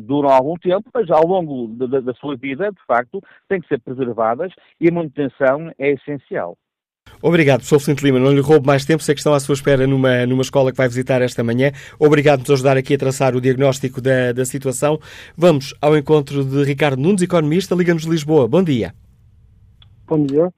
duram 0.00 0.30
algum 0.30 0.54
tempo, 0.54 0.88
mas 0.94 1.10
ao 1.10 1.26
longo 1.26 1.68
da 1.68 2.14
sua 2.14 2.36
vida, 2.36 2.72
de 2.72 2.82
facto, 2.86 3.22
têm 3.48 3.60
que 3.60 3.68
ser 3.68 3.80
preservadas 3.80 4.50
e 4.80 4.88
a 4.88 4.92
manutenção 4.92 5.70
é 5.78 5.90
essencial. 5.90 6.56
Obrigado, 7.22 7.58
professor 7.58 7.78
Vicente 7.78 8.02
Lima. 8.04 8.18
Não 8.18 8.32
lhe 8.32 8.40
roubo 8.40 8.66
mais 8.66 8.84
tempo, 8.84 9.02
sei 9.02 9.14
que 9.14 9.20
estão 9.20 9.34
à 9.34 9.40
sua 9.40 9.54
espera 9.54 9.86
numa, 9.86 10.26
numa 10.26 10.42
escola 10.42 10.70
que 10.70 10.76
vai 10.76 10.88
visitar 10.88 11.22
esta 11.22 11.42
manhã. 11.42 11.72
Obrigado 11.98 12.40
por 12.40 12.50
nos 12.50 12.60
ajudar 12.60 12.76
aqui 12.76 12.94
a 12.94 12.98
traçar 12.98 13.34
o 13.34 13.40
diagnóstico 13.40 14.00
da, 14.00 14.32
da 14.32 14.44
situação. 14.44 14.98
Vamos 15.36 15.74
ao 15.80 15.96
encontro 15.96 16.44
de 16.44 16.62
Ricardo 16.64 17.00
Nunes, 17.00 17.22
economista, 17.22 17.74
Liga-nos 17.74 18.02
de 18.02 18.10
Lisboa. 18.10 18.46
Bom 18.46 18.62
dia. 18.62 18.94
Bom 20.06 20.24
dia. 20.24 20.52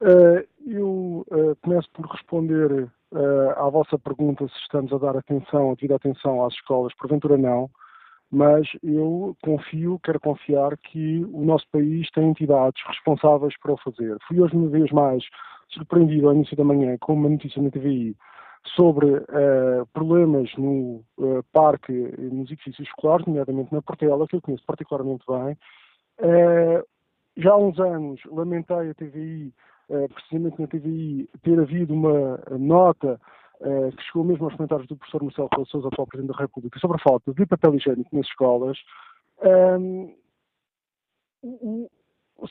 Uh, 0.00 0.44
eu 0.66 1.26
uh, 1.30 1.56
começo 1.62 1.88
por 1.92 2.06
responder 2.06 2.88
uh, 3.12 3.50
à 3.56 3.68
vossa 3.70 3.98
pergunta 3.98 4.46
se 4.48 4.58
estamos 4.62 4.92
a 4.92 4.98
dar 4.98 5.16
atenção, 5.16 5.70
a 5.70 5.74
devida 5.74 5.96
atenção 5.96 6.44
às 6.44 6.54
escolas. 6.54 6.94
Porventura 6.96 7.36
não, 7.36 7.70
mas 8.30 8.66
eu 8.82 9.36
confio, 9.42 10.00
quero 10.02 10.20
confiar 10.20 10.76
que 10.78 11.24
o 11.32 11.44
nosso 11.44 11.66
país 11.70 12.10
tem 12.10 12.28
entidades 12.28 12.82
responsáveis 12.86 13.54
para 13.60 13.72
o 13.72 13.78
fazer. 13.78 14.16
Fui 14.26 14.40
hoje 14.40 14.56
uma 14.56 14.68
vez 14.68 14.90
mais 14.90 15.24
surpreendido 15.68 16.28
ao 16.28 16.34
início 16.34 16.56
da 16.56 16.64
manhã 16.64 16.96
com 17.00 17.14
uma 17.14 17.28
notícia 17.28 17.62
na 17.62 17.70
TVI 17.70 18.16
sobre 18.74 19.06
uh, 19.06 19.86
problemas 19.92 20.50
no 20.56 21.04
uh, 21.18 21.42
parque, 21.52 21.92
nos 21.92 22.50
edifícios 22.50 22.88
escolares, 22.88 23.26
nomeadamente 23.26 23.72
na 23.72 23.82
Portela, 23.82 24.26
que 24.26 24.36
eu 24.36 24.42
conheço 24.42 24.64
particularmente 24.66 25.24
bem. 25.28 25.56
Uh, 26.18 26.84
já 27.36 27.52
há 27.52 27.56
uns 27.56 27.78
anos 27.78 28.20
lamentei 28.26 28.90
a 28.90 28.94
TVI, 28.94 29.52
precisamente 30.14 30.60
na 30.60 30.66
TVI, 30.66 31.28
ter 31.42 31.60
havido 31.60 31.92
uma 31.92 32.40
nota 32.58 33.20
que 33.60 34.02
chegou 34.04 34.24
mesmo 34.24 34.44
aos 34.44 34.54
comentários 34.54 34.86
do 34.86 34.96
professor 34.96 35.22
Marcelo 35.22 35.48
Rebelo 35.50 35.66
Sousa, 35.68 35.88
atual 35.88 36.06
Presidente 36.06 36.36
da 36.36 36.42
República, 36.42 36.78
sobre 36.78 36.96
a 36.96 37.02
falta 37.02 37.32
de 37.32 37.46
papel 37.46 37.74
higiênico 37.74 38.14
nas 38.14 38.26
escolas. 38.26 38.78
Um, 39.42 40.14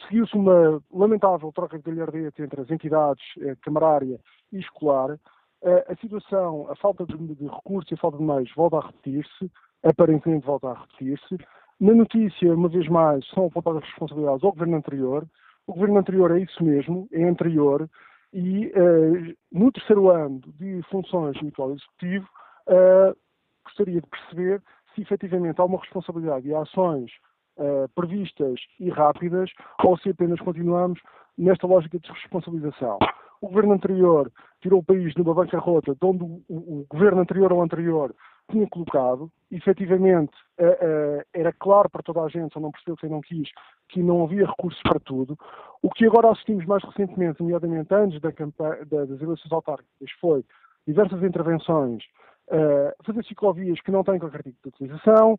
seguiu-se 0.07 0.35
uma 0.35 0.81
lamentável 0.91 1.51
troca 1.51 1.77
de 1.77 1.83
galhardete 1.83 2.41
entre 2.41 2.61
as 2.61 2.69
entidades 2.69 3.23
eh, 3.41 3.55
camarária 3.61 4.19
e 4.51 4.59
escolar. 4.59 5.19
Eh, 5.63 5.85
a 5.87 5.95
situação, 5.97 6.69
a 6.71 6.75
falta 6.75 7.05
de, 7.05 7.15
de 7.35 7.47
recursos 7.47 7.91
e 7.91 7.93
a 7.93 7.97
falta 7.97 8.17
de 8.17 8.23
meios 8.23 8.51
volta 8.55 8.77
a 8.77 8.87
repetir-se, 8.87 9.51
aparentemente 9.83 10.45
volta 10.45 10.69
a 10.69 10.79
repetir-se. 10.79 11.37
Na 11.79 11.93
notícia, 11.93 12.53
uma 12.53 12.69
vez 12.69 12.87
mais, 12.87 13.27
são 13.29 13.45
apontadas 13.45 13.83
responsabilidades 13.83 14.43
ao 14.43 14.51
governo 14.51 14.77
anterior. 14.77 15.27
O 15.67 15.73
governo 15.73 15.99
anterior 15.99 16.31
é 16.31 16.39
isso 16.39 16.63
mesmo, 16.63 17.07
é 17.11 17.23
anterior, 17.23 17.89
e 18.35 18.69
eh, 18.75 19.33
no 19.49 19.71
terceiro 19.71 20.09
ano 20.09 20.41
de 20.59 20.81
funções 20.91 21.39
do 21.39 21.47
atual 21.47 21.71
executivo, 21.71 22.27
eh, 22.67 23.15
gostaria 23.63 24.01
de 24.01 24.07
perceber 24.07 24.61
se 24.93 25.01
efetivamente 25.01 25.61
há 25.61 25.63
uma 25.63 25.79
responsabilidade 25.79 26.47
e 26.47 26.53
ações 26.53 27.11
uh, 27.57 27.87
previstas 27.93 28.59
e 28.79 28.89
rápidas, 28.89 29.51
ou 29.83 29.97
se 29.97 30.09
apenas 30.09 30.39
continuamos 30.39 30.99
nesta 31.37 31.67
lógica 31.67 31.99
de 31.99 32.09
responsabilização. 32.11 32.97
O 33.41 33.47
governo 33.47 33.73
anterior 33.73 34.31
tirou 34.61 34.79
o 34.79 34.83
país 34.83 35.13
numa 35.15 35.33
bancarrota 35.33 35.93
de 35.93 36.05
onde 36.05 36.23
o, 36.23 36.41
o, 36.47 36.85
governo 36.89 37.21
anterior 37.21 37.51
ao 37.51 37.61
anterior 37.61 38.15
tinha 38.51 38.67
colocado. 38.67 39.31
Efetivamente, 39.51 40.33
uh, 40.59 41.19
uh, 41.19 41.23
era 41.33 41.53
claro 41.53 41.89
para 41.89 42.03
toda 42.03 42.21
a 42.21 42.27
gente, 42.27 42.53
só 42.53 42.59
não 42.59 42.71
percebeu 42.71 42.97
quem 42.97 43.09
não 43.09 43.21
quis, 43.21 43.49
que 43.89 44.01
não 44.01 44.23
havia 44.23 44.45
recursos 44.45 44.81
para 44.83 44.99
tudo. 44.99 45.37
O 45.81 45.89
que 45.89 46.05
agora 46.05 46.31
assistimos 46.31 46.65
mais 46.65 46.83
recentemente, 46.83 47.41
nomeadamente 47.41 47.93
antes 47.93 48.19
da 48.19 48.29
da, 48.29 49.05
das 49.05 49.21
eleições 49.21 49.51
autárquicas, 49.51 50.11
foi 50.19 50.43
diversas 50.87 51.21
intervenções, 51.23 52.03
uh, 52.49 53.03
fazer 53.03 53.23
ciclovias 53.25 53.79
que 53.81 53.91
não 53.91 54.03
têm 54.03 54.19
qualquer 54.19 54.43
tipo 54.43 54.57
de 54.63 54.69
utilização, 54.69 55.35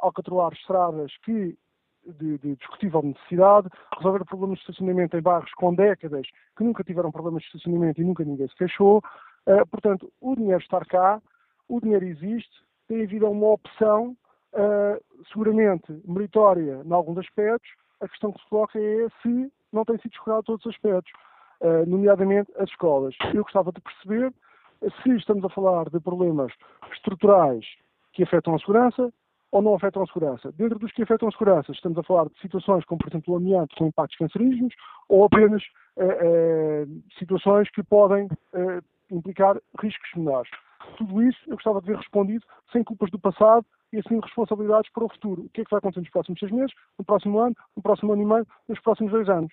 alcatroar 0.00 0.54
estradas 0.54 1.12
que 1.22 1.54
de, 2.06 2.38
de, 2.38 2.56
discutível 2.56 3.02
necessidade, 3.02 3.68
resolver 3.96 4.24
problemas 4.24 4.58
de 4.58 4.62
estacionamento 4.62 5.16
em 5.16 5.20
bairros 5.20 5.52
com 5.54 5.74
décadas 5.74 6.26
que 6.56 6.64
nunca 6.64 6.82
tiveram 6.82 7.12
problemas 7.12 7.42
de 7.42 7.48
estacionamento 7.48 8.00
e 8.00 8.04
nunca 8.04 8.24
ninguém 8.24 8.48
se 8.48 8.56
queixou. 8.56 9.02
Uh, 9.46 9.66
portanto, 9.70 10.10
o 10.20 10.34
dinheiro 10.34 10.60
está 10.60 10.80
cá, 10.80 11.20
o 11.70 11.80
dinheiro 11.80 12.04
existe, 12.04 12.50
tem 12.88 13.04
havido 13.04 13.30
uma 13.30 13.52
opção 13.52 14.16
uh, 14.52 15.24
seguramente 15.32 15.84
meritória 16.04 16.82
em 16.84 16.92
alguns 16.92 17.18
aspectos, 17.18 17.70
a 18.00 18.08
questão 18.08 18.32
que 18.32 18.42
se 18.42 18.48
coloca 18.48 18.78
é 18.78 19.06
se 19.22 19.52
não 19.72 19.84
tem 19.84 19.96
sido 19.98 20.12
escolhido 20.12 20.42
todos 20.42 20.66
os 20.66 20.74
aspectos, 20.74 21.12
uh, 21.60 21.86
nomeadamente 21.86 22.50
as 22.58 22.68
escolas. 22.68 23.14
Eu 23.32 23.44
gostava 23.44 23.70
de 23.70 23.80
perceber 23.80 24.32
se 25.02 25.10
estamos 25.16 25.44
a 25.44 25.48
falar 25.48 25.88
de 25.88 26.00
problemas 26.00 26.52
estruturais 26.92 27.64
que 28.12 28.24
afetam 28.24 28.56
a 28.56 28.58
segurança 28.58 29.12
ou 29.52 29.62
não 29.62 29.74
afetam 29.74 30.02
a 30.02 30.06
segurança. 30.06 30.50
Dentro 30.52 30.78
dos 30.78 30.90
que 30.92 31.02
afetam 31.02 31.28
a 31.28 31.32
segurança, 31.32 31.70
estamos 31.70 31.98
a 31.98 32.02
falar 32.02 32.28
de 32.28 32.40
situações 32.40 32.84
como, 32.84 32.98
por 32.98 33.08
exemplo, 33.08 33.34
o 33.34 33.36
amianto 33.36 33.76
com 33.76 33.86
impactos 33.86 34.16
cancerígenos 34.16 34.74
ou 35.08 35.24
apenas 35.24 35.62
situações 37.18 37.68
que 37.70 37.82
podem 37.82 38.28
implicar 39.10 39.60
riscos 39.80 40.08
menores. 40.16 40.50
Tudo 40.96 41.22
isso 41.22 41.38
eu 41.46 41.54
gostava 41.54 41.80
de 41.80 41.86
ver 41.86 41.96
respondido 41.96 42.44
sem 42.72 42.82
culpas 42.84 43.10
do 43.10 43.18
passado 43.18 43.64
e 43.92 43.98
assumindo 43.98 44.24
responsabilidades 44.24 44.90
para 44.92 45.04
o 45.04 45.08
futuro. 45.08 45.42
O 45.42 45.48
que 45.50 45.62
é 45.62 45.64
que 45.64 45.70
vai 45.70 45.78
acontecer 45.78 46.00
nos 46.00 46.10
próximos 46.10 46.38
seis 46.38 46.52
meses, 46.52 46.72
no 46.98 47.04
próximo 47.04 47.38
ano, 47.40 47.56
no 47.76 47.82
próximo 47.82 48.12
ano 48.12 48.22
e 48.22 48.26
meio, 48.26 48.46
nos 48.68 48.80
próximos 48.80 49.12
dois 49.12 49.28
anos? 49.28 49.52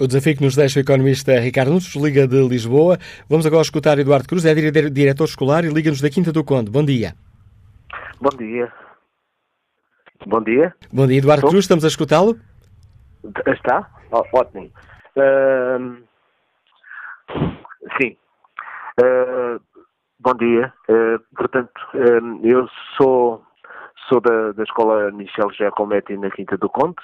O 0.00 0.06
desafio 0.06 0.36
que 0.36 0.42
nos 0.42 0.56
deixa 0.56 0.80
o 0.80 0.82
economista 0.82 1.38
Ricardo 1.38 1.68
Nunes, 1.68 1.94
Liga 1.94 2.26
de 2.26 2.48
Lisboa. 2.48 2.98
Vamos 3.28 3.46
agora 3.46 3.62
escutar 3.62 3.98
Eduardo 3.98 4.26
Cruz, 4.26 4.44
é 4.44 4.54
diretor 4.54 5.24
escolar 5.24 5.64
e 5.64 5.68
Liga-nos 5.68 6.00
da 6.00 6.10
Quinta 6.10 6.32
do 6.32 6.42
Conde. 6.42 6.70
Bom 6.70 6.84
dia. 6.84 7.14
Bom 8.20 8.36
dia. 8.36 8.72
Bom 10.26 10.42
dia. 10.42 10.74
Bom 10.92 11.06
dia, 11.06 11.18
Eduardo 11.18 11.40
Estou? 11.40 11.50
Cruz, 11.50 11.64
estamos 11.64 11.84
a 11.84 11.88
escutá-lo? 11.88 12.38
Está? 13.46 13.88
Oh, 14.10 14.24
ótimo. 14.32 14.70
Uh, 15.16 16.02
sim. 18.00 18.16
Uh, 19.00 19.60
bom 20.24 20.34
dia. 20.34 20.72
Uh, 20.88 21.20
portanto, 21.36 21.78
uh, 21.92 22.40
eu 22.42 22.66
sou, 22.96 23.44
sou 24.08 24.22
da, 24.22 24.52
da 24.52 24.62
escola 24.62 25.10
Michel 25.12 25.52
Giacometti 25.52 26.16
na 26.16 26.30
Quinta 26.30 26.56
do 26.56 26.70
Conte 26.70 27.02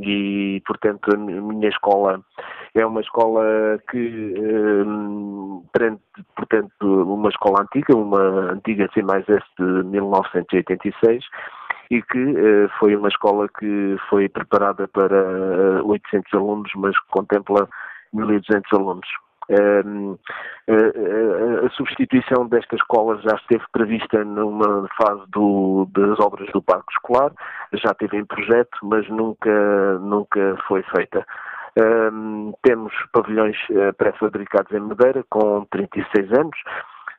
e, 0.00 0.62
portanto, 0.66 1.14
a 1.14 1.18
minha 1.18 1.68
escola 1.68 2.20
é 2.74 2.86
uma 2.86 3.02
escola 3.02 3.78
que 3.90 4.34
prende, 5.72 6.00
portanto, 6.34 6.72
uma 6.82 7.28
escola 7.28 7.62
antiga, 7.62 7.94
uma 7.94 8.52
antiga 8.52 8.88
C 8.94 9.02
mais 9.02 9.28
S 9.28 9.44
de 9.58 9.84
1986 9.84 11.22
e 11.90 12.00
que 12.00 12.34
foi 12.78 12.96
uma 12.96 13.08
escola 13.08 13.46
que 13.58 13.96
foi 14.08 14.26
preparada 14.30 14.88
para 14.88 15.84
800 15.84 16.32
alunos, 16.32 16.72
mas 16.76 16.98
contempla 17.10 17.68
1.200 18.14 18.62
alunos. 18.72 19.08
A 21.64 21.68
substituição 21.70 22.46
desta 22.46 22.76
escola 22.76 23.20
já 23.22 23.34
esteve 23.36 23.64
prevista 23.72 24.24
numa 24.24 24.88
fase 24.96 25.22
do, 25.28 25.86
das 25.92 26.18
obras 26.20 26.50
do 26.52 26.62
parque 26.62 26.92
escolar, 26.92 27.32
já 27.74 27.92
teve 27.94 28.16
em 28.16 28.24
projeto, 28.24 28.78
mas 28.82 29.08
nunca, 29.08 29.98
nunca 29.98 30.56
foi 30.66 30.82
feita. 30.94 31.26
temos 32.62 32.92
pavilhões 33.12 33.56
uh, 33.70 33.92
pré-fabricados 33.96 34.72
em 34.72 34.80
madeira 34.80 35.24
com 35.28 35.64
36 35.70 36.32
anos, 36.32 36.56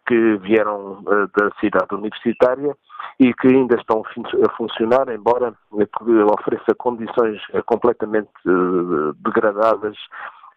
que 0.08 0.38
vieram 0.38 1.00
uh, 1.00 1.28
da 1.36 1.50
cidade 1.60 1.94
universitária 1.94 2.76
e 3.20 3.34
que 3.34 3.48
ainda 3.48 3.76
estão 3.76 4.04
a 4.46 4.52
funcionar, 4.56 5.08
embora 5.10 5.54
ofereça 5.72 6.76
condições 6.78 7.42
uh, 7.54 7.64
completamente 7.66 8.32
uh, 8.46 9.14
degradadas 9.24 9.98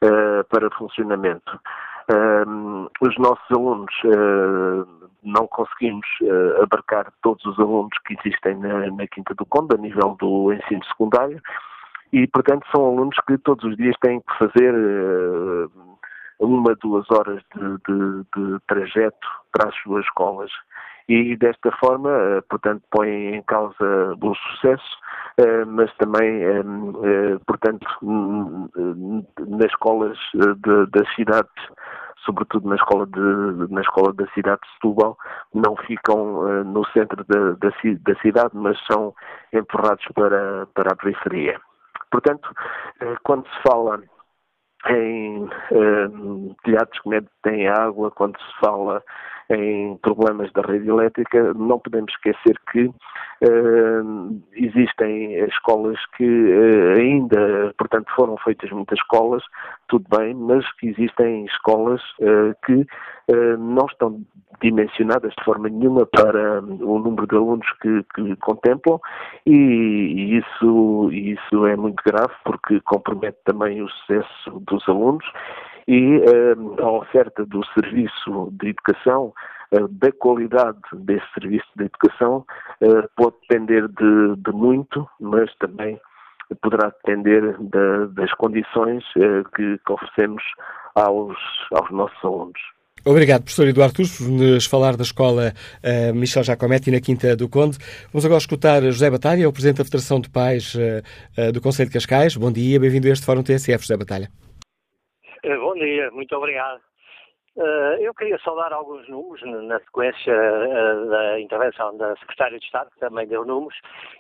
uh, 0.03 0.45
para 0.49 0.71
funcionamento. 0.71 1.61
Uh, 2.09 2.89
os 3.01 3.17
nossos 3.19 3.51
alunos, 3.51 3.93
uh, 4.05 4.87
não 5.23 5.47
conseguimos 5.49 6.07
abarcar 6.63 7.13
todos 7.21 7.45
os 7.45 7.59
alunos 7.59 7.91
que 8.07 8.15
existem 8.21 8.57
na, 8.59 8.91
na 8.93 9.07
Quinta 9.09 9.35
do 9.35 9.45
Conde, 9.45 9.75
a 9.75 9.79
nível 9.79 10.17
do 10.21 10.53
ensino 10.53 10.85
secundário, 10.85 11.43
e, 12.13 12.29
portanto, 12.29 12.65
são 12.71 12.87
alunos 12.87 13.17
que 13.27 13.37
todos 13.39 13.65
os 13.65 13.77
dias 13.77 13.97
têm 14.01 14.21
que 14.21 14.39
fazer 14.39 14.73
uma, 16.39 16.77
duas 16.77 17.11
horas 17.11 17.43
de, 17.53 17.61
de, 17.61 18.25
de 18.37 18.59
trajeto 18.69 19.27
para 19.51 19.69
as 19.69 19.75
suas 19.83 20.05
escolas 20.05 20.51
e 21.09 21.37
desta 21.37 21.71
forma, 21.73 22.11
eh, 22.11 22.41
portanto, 22.49 22.83
põe 22.91 23.37
em 23.37 23.43
causa 23.43 24.15
o 24.21 24.35
sucesso, 24.35 24.99
eh, 25.39 25.65
mas 25.65 25.95
também, 25.97 26.43
eh, 26.43 27.39
portanto, 27.47 27.87
nas 29.39 29.67
escolas 29.67 30.19
das 30.91 31.15
cidades, 31.15 31.53
sobretudo 32.25 32.69
na 32.69 32.75
escola, 32.75 33.07
de, 33.07 33.73
na 33.73 33.83
escola 33.83 34.13
da 34.15 34.27
cidade 34.33 34.61
de 34.63 34.73
Setúbal, 34.75 35.17
não 35.55 35.77
ficam 35.77 36.65
no 36.65 36.85
centro 36.87 37.25
da, 37.25 37.53
da, 37.53 37.71
da 38.01 38.21
cidade, 38.21 38.51
mas 38.55 38.77
são 38.91 39.15
empurrados 39.53 40.05
para, 40.13 40.67
para 40.75 40.93
a 40.93 40.97
periferia. 40.97 41.61
Portanto, 42.11 42.51
quando 43.23 43.47
se 43.47 43.63
fala 43.63 44.03
em 44.89 45.49
telhados 46.65 46.99
que 47.01 47.25
têm 47.43 47.69
água, 47.69 48.11
quando 48.11 48.37
se 48.41 48.59
fala 48.61 49.03
em 49.51 49.97
problemas 49.99 50.51
da 50.53 50.63
rede 50.63 50.89
elétrica, 50.89 51.55
não 51.55 51.79
podemos 51.79 52.13
esquecer 52.13 52.59
que 52.73 52.87
uh, 52.87 54.43
existem 54.55 55.35
escolas 55.45 55.99
que 56.17 56.25
uh, 56.25 56.99
ainda, 56.99 57.73
portanto, 57.79 58.11
foram 58.15 58.37
feitas 58.39 58.71
muitas 58.71 58.99
escolas, 58.99 59.43
tudo 59.89 60.05
bem, 60.17 60.35
mas 60.35 60.65
que 60.75 60.89
existem 60.89 61.45
escolas 61.47 62.01
uh, 62.21 62.55
que 62.65 62.87
não 63.59 63.87
estão 63.87 64.21
dimensionadas 64.61 65.35
de 65.37 65.45
forma 65.45 65.69
nenhuma 65.69 66.07
para 66.07 66.61
o 66.61 66.99
número 67.01 67.27
de 67.27 67.35
alunos 67.35 67.67
que, 67.83 68.05
que 68.15 68.37
contemplam 68.37 69.01
e, 69.45 69.53
e 69.53 70.39
isso, 70.39 71.11
isso 71.11 71.67
é 71.67 71.75
muito 71.75 72.01
grave 72.07 72.33
porque 72.45 72.81
compromete 72.83 73.39
também 73.45 73.83
o 73.83 73.89
sucesso 73.89 74.61
dos 74.61 74.89
alunos 74.89 75.25
e 75.89 76.19
uh, 76.19 76.83
a 76.83 76.91
oferta 76.91 77.45
do 77.47 77.65
serviço 77.67 78.53
de 78.61 78.71
educação, 78.71 79.33
uh, 79.73 79.89
da 79.89 80.11
qualidade 80.13 80.79
desse 80.93 81.27
serviço 81.39 81.67
de 81.77 81.85
educação, 81.85 82.45
uh, 82.83 83.09
pode 83.17 83.37
depender 83.43 83.87
de, 83.89 84.37
de, 84.37 84.53
muito, 84.53 85.09
mas 85.21 85.55
também 85.57 86.01
poderá 86.63 86.89
depender 86.89 87.57
de, 87.59 88.15
das 88.15 88.33
condições 88.35 89.05
que, 89.57 89.79
que, 89.85 89.93
oferecemos 89.93 90.43
aos, 90.95 91.37
aos 91.73 91.91
nossos 91.91 92.25
alunos. 92.25 92.61
Obrigado, 93.05 93.43
professor 93.43 93.69
Eduardo 93.69 93.95
Turso, 93.95 94.25
por 94.25 94.33
nos 94.33 94.67
falar 94.67 94.97
da 94.97 95.05
escola 95.05 95.53
uh, 95.83 96.15
Michel 96.15 96.43
Jacometti 96.43 96.91
na 96.91 97.01
Quinta 97.01 97.37
do 97.37 97.49
Conde. 97.49 97.79
Vamos 98.13 98.25
agora 98.25 98.39
escutar 98.39 98.83
José 98.83 99.09
Batalha, 99.09 99.49
o 99.49 99.53
Presidente 99.53 99.79
da 99.79 99.85
Federação 99.85 100.21
de 100.21 100.29
Pais 100.29 100.75
uh, 100.75 100.79
uh, 101.41 101.53
do 101.53 101.61
Conselho 101.61 101.89
de 101.89 101.95
Cascais. 101.95 102.37
Bom 102.37 102.51
dia, 102.51 102.81
bem-vindo 102.81 103.07
a 103.07 103.11
este 103.11 103.25
Fórum 103.25 103.45
TSF, 103.45 103.83
José 103.83 103.97
Batalha. 103.97 104.29
Eh, 105.47 105.57
bom 105.59 105.75
dia, 105.75 106.11
muito 106.11 106.35
obrigado. 106.35 106.81
Uh, 107.55 107.95
eu 108.01 108.13
queria 108.15 108.37
só 108.39 108.53
dar 108.57 108.73
alguns 108.73 109.09
números 109.09 109.41
na 109.65 109.79
sequência 109.79 110.35
uh, 110.35 111.09
da 111.09 111.41
intervenção 111.41 111.97
da 111.97 112.17
Secretária 112.17 112.59
de 112.59 112.65
Estado, 112.65 112.91
que 112.91 112.99
também 112.99 113.29
deu 113.29 113.45
números. 113.45 113.79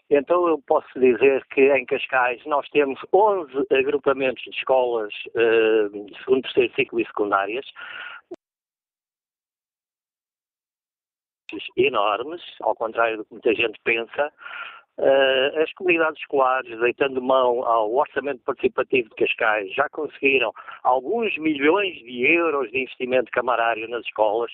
Então 0.09 0.47
eu 0.47 0.63
posso 0.69 0.89
dizer 0.95 1.45
que 1.47 1.63
em 1.77 1.85
Cascais 1.85 2.41
nós 2.47 2.69
temos 2.69 3.01
11 3.13 3.53
agrupamentos 3.73 4.41
de 4.45 4.51
escolas 4.51 5.13
de 5.35 6.19
segundo, 6.25 6.43
terceiro 6.43 6.73
ciclo 6.77 7.01
e 7.01 7.07
secundárias. 7.07 7.67
enormes, 11.77 12.43
ao 12.61 12.75
contrário 12.75 13.19
do 13.19 13.25
que 13.25 13.33
muita 13.33 13.55
gente 13.55 13.79
pensa, 13.85 14.33
Uh, 14.99 15.61
as 15.63 15.71
comunidades 15.75 16.19
escolares, 16.21 16.79
deitando 16.81 17.21
mão 17.21 17.63
ao 17.65 17.95
orçamento 17.95 18.41
participativo 18.45 19.11
de 19.11 19.15
Cascais, 19.17 19.71
já 19.75 19.87
conseguiram 19.91 20.53
alguns 20.83 21.37
milhões 21.37 21.95
de 21.97 22.25
euros 22.25 22.71
de 22.71 22.79
investimento 22.79 23.31
camarário 23.31 23.87
nas 23.89 24.03
escolas 24.07 24.51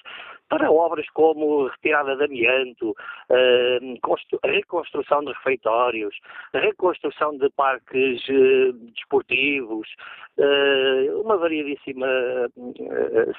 para 0.49 0.68
obras 0.68 1.09
como 1.11 1.68
retirada 1.68 2.16
de 2.16 2.24
amianto, 2.24 2.90
uh, 2.90 4.38
reconstrução 4.45 5.20
de 5.20 5.32
refeitórios, 5.32 6.18
reconstrução 6.53 7.38
de 7.38 7.49
parques 7.51 8.20
uh, 8.28 8.72
desportivos, 8.95 9.88
uma 11.22 11.36
variedíssima 11.36 12.07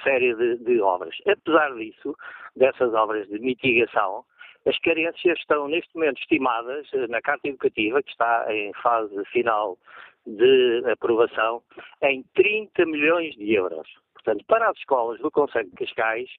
série 0.03 0.33
de, 0.35 0.57
de 0.57 0.79
obras. 0.79 1.15
Apesar 1.27 1.73
disso, 1.73 2.15
dessas 2.55 2.93
obras 2.93 3.27
de 3.27 3.39
mitigação, 3.39 4.23
as 4.65 4.77
carências 4.79 5.37
estão 5.39 5.67
neste 5.67 5.93
momento 5.95 6.19
estimadas 6.19 6.87
eh, 6.93 7.07
na 7.07 7.21
Carta 7.21 7.47
Educativa, 7.47 8.01
que 8.01 8.11
está 8.11 8.45
em 8.49 8.73
fase 8.81 9.13
final 9.25 9.77
de 10.25 10.83
aprovação, 10.89 11.61
em 12.01 12.23
30 12.33 12.85
milhões 12.85 13.35
de 13.35 13.53
euros. 13.53 13.87
Portanto, 14.13 14.45
para 14.47 14.69
as 14.69 14.77
escolas 14.77 15.19
do 15.19 15.29
Conselho 15.29 15.69
de 15.69 15.85
Cascais 15.85 16.29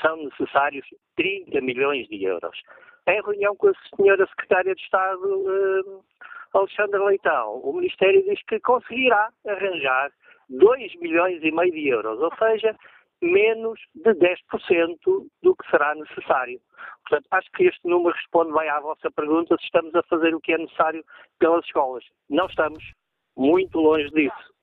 são 0.00 0.16
necessários 0.16 0.86
30 1.16 1.60
milhões 1.60 2.08
de 2.08 2.24
euros. 2.24 2.58
Em 3.06 3.20
reunião 3.22 3.54
com 3.56 3.68
a 3.68 3.72
senhora 3.94 4.26
Secretária 4.26 4.74
de 4.74 4.82
Estado, 4.82 5.20
uh, 5.22 6.04
Alexandre 6.54 6.98
Leitão, 6.98 7.60
o 7.62 7.72
Ministério 7.74 8.22
diz 8.24 8.42
que 8.44 8.58
conseguirá 8.60 9.30
arranjar 9.46 10.10
2 10.48 10.94
milhões 10.96 11.42
e 11.42 11.50
meio 11.50 11.72
de 11.72 11.88
euros, 11.88 12.20
ou 12.20 12.34
seja, 12.36 12.74
menos 13.22 13.80
de 13.94 14.12
10% 14.14 14.98
do 15.42 15.56
que 15.56 15.70
será 15.70 15.94
necessário. 15.94 16.60
Portanto, 17.08 17.26
acho 17.30 17.50
que 17.52 17.64
este 17.64 17.88
número 17.88 18.14
responde 18.14 18.52
bem 18.52 18.68
à 18.68 18.80
vossa 18.80 19.10
pergunta 19.10 19.56
se 19.58 19.64
estamos 19.64 19.94
a 19.94 20.02
fazer 20.04 20.34
o 20.34 20.40
que 20.40 20.52
é 20.52 20.58
necessário 20.58 21.04
pelas 21.38 21.64
escolas. 21.64 22.04
Não 22.28 22.46
estamos 22.46 22.84
muito 23.36 23.78
longe 23.78 24.10
disso. 24.10 24.54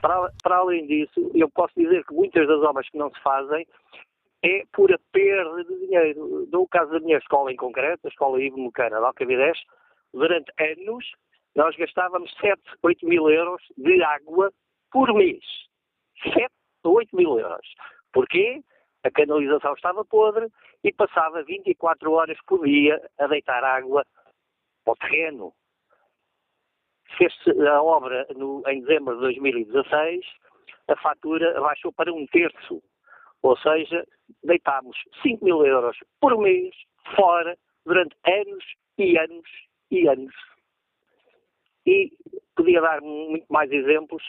Para, 0.00 0.30
para 0.42 0.56
além 0.56 0.86
disso, 0.86 1.30
eu 1.34 1.48
posso 1.50 1.72
dizer 1.76 2.04
que 2.04 2.14
muitas 2.14 2.46
das 2.48 2.60
obras 2.62 2.88
que 2.88 2.98
não 2.98 3.10
se 3.10 3.20
fazem 3.22 3.66
é 4.42 4.64
pura 4.72 4.98
perda 5.12 5.64
de 5.64 5.86
dinheiro. 5.86 6.48
No 6.50 6.66
caso 6.66 6.90
da 6.90 7.00
minha 7.00 7.18
escola 7.18 7.52
em 7.52 7.56
concreto, 7.56 8.06
a 8.06 8.08
Escola 8.08 8.42
Ivo 8.42 8.58
Mocana 8.58 8.98
de 8.98 9.04
Alcavidez, 9.04 9.58
durante 10.12 10.52
anos 10.58 11.04
nós 11.54 11.76
gastávamos 11.76 12.32
7, 12.40 12.60
8 12.82 13.06
mil 13.06 13.30
euros 13.30 13.62
de 13.76 14.02
água 14.02 14.52
por 14.90 15.12
mês. 15.14 15.44
7 16.22 16.46
ou 16.46 16.61
8 16.84 17.14
mil 17.14 17.38
euros. 17.38 17.66
Porquê? 18.12 18.62
A 19.04 19.10
canalização 19.10 19.74
estava 19.74 20.04
podre 20.04 20.46
e 20.84 20.92
passava 20.92 21.42
24 21.42 22.12
horas 22.12 22.38
por 22.46 22.64
dia 22.64 23.00
a 23.18 23.26
deitar 23.26 23.64
água 23.64 24.04
para 24.84 24.92
o 24.92 24.96
terreno. 24.96 25.52
Fez-se 27.18 27.50
a 27.66 27.82
obra 27.82 28.26
no, 28.36 28.62
em 28.68 28.80
dezembro 28.80 29.14
de 29.16 29.20
2016, 29.22 30.24
a 30.88 30.96
fatura 30.96 31.60
baixou 31.60 31.92
para 31.92 32.12
um 32.12 32.26
terço. 32.26 32.82
Ou 33.42 33.56
seja, 33.58 34.06
deitámos 34.44 34.96
5 35.22 35.44
mil 35.44 35.66
euros 35.66 35.96
por 36.20 36.38
mês 36.38 36.74
fora 37.16 37.56
durante 37.84 38.16
anos 38.24 38.64
e 38.98 39.18
anos 39.18 39.48
e 39.90 40.08
anos. 40.08 40.34
E 41.84 42.12
podia 42.54 42.80
dar 42.80 43.00
muito 43.00 43.46
mais 43.52 43.70
exemplos, 43.72 44.22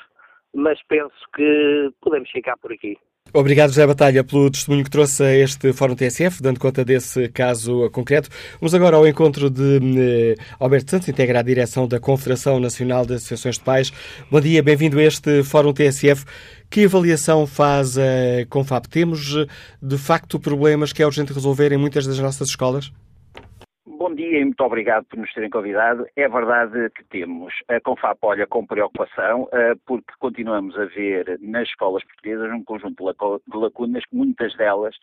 mas 0.53 0.79
penso 0.87 1.15
que 1.35 1.91
podemos 2.01 2.29
ficar 2.29 2.57
por 2.57 2.71
aqui. 2.71 2.97
Obrigado, 3.35 3.69
José 3.69 3.87
Batalha, 3.87 4.23
pelo 4.23 4.51
testemunho 4.51 4.83
que 4.83 4.91
trouxe 4.91 5.23
a 5.23 5.35
este 5.35 5.73
Fórum 5.73 5.95
TSF, 5.95 6.39
dando 6.39 6.59
conta 6.59 6.85
desse 6.85 7.29
caso 7.29 7.89
concreto. 7.89 8.29
Vamos 8.59 8.75
agora 8.75 8.95
ao 8.95 9.07
encontro 9.07 9.49
de 9.49 9.79
eh, 9.97 10.35
Alberto 10.59 10.91
Santos, 10.91 11.09
integra 11.09 11.39
a 11.39 11.41
direção 11.41 11.87
da 11.87 11.99
Confederação 11.99 12.59
Nacional 12.59 13.07
de 13.07 13.15
Associações 13.15 13.57
de 13.57 13.63
Pais. 13.63 13.91
Bom 14.29 14.39
dia, 14.39 14.61
bem-vindo 14.61 14.99
a 14.99 15.03
este 15.03 15.41
Fórum 15.43 15.73
TSF. 15.73 16.25
Que 16.69 16.85
avaliação 16.85 17.47
faz 17.47 17.97
a 17.97 18.45
Confap? 18.49 18.87
Temos, 18.87 19.33
de 19.81 19.97
facto, 19.97 20.39
problemas 20.39 20.93
que 20.93 21.01
é 21.01 21.05
urgente 21.05 21.33
resolver 21.33 21.71
em 21.71 21.77
muitas 21.77 22.05
das 22.05 22.19
nossas 22.19 22.49
escolas? 22.49 22.91
Bom 24.13 24.17
dia 24.17 24.41
e 24.41 24.45
muito 24.45 24.63
obrigado 24.63 25.05
por 25.05 25.17
nos 25.17 25.33
terem 25.33 25.49
convidado. 25.49 26.05
É 26.15 26.29
verdade 26.29 26.87
que 26.91 27.03
temos 27.05 27.51
a 27.67 27.81
Confap 27.81 28.19
olha 28.21 28.45
com 28.45 28.63
preocupação, 28.63 29.49
eh, 29.51 29.73
porque 29.87 30.13
continuamos 30.19 30.77
a 30.77 30.85
ver 30.85 31.39
nas 31.41 31.67
escolas 31.67 32.03
portuguesas 32.03 32.51
um 32.51 32.63
conjunto 32.63 33.03
de 33.03 33.57
lacunas, 33.57 34.03
muitas 34.11 34.55
delas 34.55 34.95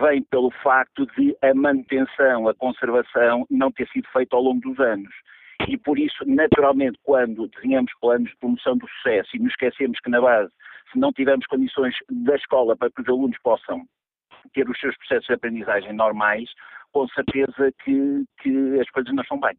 vêm 0.00 0.24
pelo 0.24 0.50
facto 0.50 1.06
de 1.16 1.36
a 1.40 1.54
manutenção, 1.54 2.48
a 2.48 2.54
conservação 2.56 3.46
não 3.48 3.70
ter 3.70 3.86
sido 3.90 4.08
feita 4.08 4.34
ao 4.34 4.42
longo 4.42 4.60
dos 4.60 4.80
anos. 4.80 5.14
E 5.68 5.78
por 5.78 5.96
isso, 5.96 6.24
naturalmente, 6.26 6.98
quando 7.04 7.46
desenhamos 7.46 7.92
planos 8.00 8.28
de 8.28 8.36
promoção 8.38 8.76
do 8.76 8.88
sucesso 8.88 9.36
e 9.36 9.38
nos 9.38 9.52
esquecemos 9.52 10.00
que 10.00 10.10
na 10.10 10.20
base, 10.20 10.50
se 10.92 10.98
não 10.98 11.12
tivermos 11.12 11.46
condições 11.46 11.94
da 12.10 12.34
escola 12.34 12.76
para 12.76 12.90
que 12.90 13.02
os 13.02 13.08
alunos 13.08 13.38
possam 13.44 13.86
ter 14.52 14.68
os 14.68 14.78
seus 14.78 14.96
processos 14.98 15.26
de 15.26 15.34
aprendizagem 15.34 15.92
normais, 15.92 16.48
com 16.92 17.06
certeza 17.08 17.72
que, 17.84 18.24
que 18.42 18.80
as 18.80 18.88
coisas 18.90 19.14
não 19.14 19.22
estão 19.22 19.40
bem. 19.40 19.56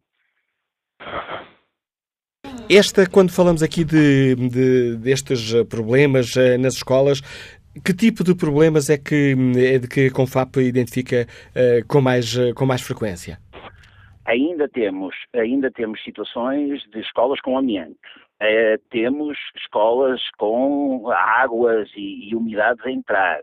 Esta, 2.69 3.09
quando 3.09 3.31
falamos 3.31 3.63
aqui 3.63 3.85
de, 3.85 4.35
de, 4.35 4.97
destes 4.97 5.53
problemas 5.69 6.35
uh, 6.35 6.57
nas 6.59 6.75
escolas, 6.75 7.21
que 7.85 7.93
tipo 7.93 8.23
de 8.23 8.35
problemas 8.35 8.89
é 8.89 8.97
que, 8.97 9.35
é 9.55 9.79
de 9.79 9.87
que 9.87 10.07
a 10.07 10.11
Confap 10.11 10.57
identifica 10.57 11.25
uh, 11.51 11.87
com, 11.87 12.01
mais, 12.01 12.35
uh, 12.35 12.53
com 12.53 12.65
mais 12.65 12.81
frequência? 12.81 13.37
Ainda 14.25 14.67
temos, 14.67 15.15
ainda 15.33 15.71
temos 15.71 16.03
situações 16.03 16.81
de 16.91 16.99
escolas 16.99 17.39
com 17.39 17.57
amianto. 17.57 17.95
temos 18.89 19.37
escolas 19.55 20.21
com 20.37 21.09
águas 21.09 21.89
e, 21.95 22.29
e 22.29 22.35
umidades 22.35 22.85
a 22.85 22.91
entrar 22.91 23.39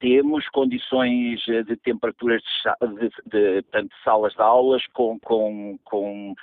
temos 0.00 0.48
condições 0.48 1.40
eh, 1.48 1.62
de 1.62 1.76
temperaturas 1.76 2.42
de, 2.82 2.98
de, 2.98 3.62
de, 3.62 3.82
de 3.82 3.94
salas 4.04 4.32
de 4.34 4.42
aulas 4.42 4.82
com, 4.92 5.18
com, 5.20 5.78
com 5.84 6.34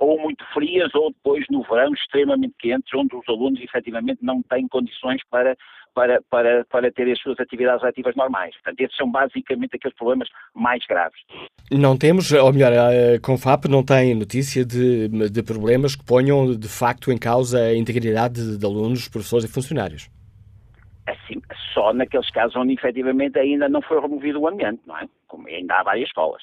ou 0.00 0.20
muito 0.20 0.44
frias 0.52 0.94
ou 0.94 1.10
depois 1.10 1.44
no 1.50 1.62
verão 1.62 1.92
extremamente 1.94 2.54
quentes, 2.58 2.92
onde 2.94 3.16
os 3.16 3.26
alunos 3.28 3.60
efetivamente 3.62 4.18
não 4.22 4.42
têm 4.42 4.68
condições 4.68 5.22
para, 5.30 5.56
para, 5.94 6.20
para, 6.30 6.64
para 6.66 6.92
ter 6.92 7.10
as 7.10 7.18
suas 7.18 7.40
atividades 7.40 7.82
ativas 7.82 8.14
normais. 8.14 8.54
Portanto, 8.56 8.80
esses 8.80 8.96
são 8.96 9.10
basicamente 9.10 9.76
aqueles 9.76 9.96
problemas 9.96 10.28
mais 10.54 10.84
graves. 10.86 11.18
Não 11.70 11.96
temos, 11.96 12.30
ou 12.30 12.52
melhor, 12.52 12.72
a 12.72 13.18
Confap 13.20 13.66
não 13.68 13.82
tem 13.82 14.14
notícia 14.14 14.66
de, 14.66 15.08
de 15.08 15.42
problemas 15.42 15.96
que 15.96 16.04
ponham 16.04 16.54
de 16.54 16.68
facto 16.68 17.10
em 17.10 17.16
causa 17.16 17.58
a 17.58 17.74
integridade 17.74 18.58
de 18.58 18.66
alunos, 18.66 19.08
professores 19.08 19.46
e 19.46 19.52
funcionários 19.52 20.10
assim, 21.06 21.40
só 21.72 21.92
naqueles 21.92 22.30
casos 22.30 22.56
onde 22.56 22.74
efetivamente 22.74 23.38
ainda 23.38 23.68
não 23.68 23.82
foi 23.82 24.00
removido 24.00 24.40
o 24.40 24.48
amianto, 24.48 24.80
não 24.86 24.96
é? 24.96 25.08
Como 25.26 25.48
ainda 25.48 25.76
há 25.76 25.82
várias 25.82 26.08
escolas. 26.08 26.42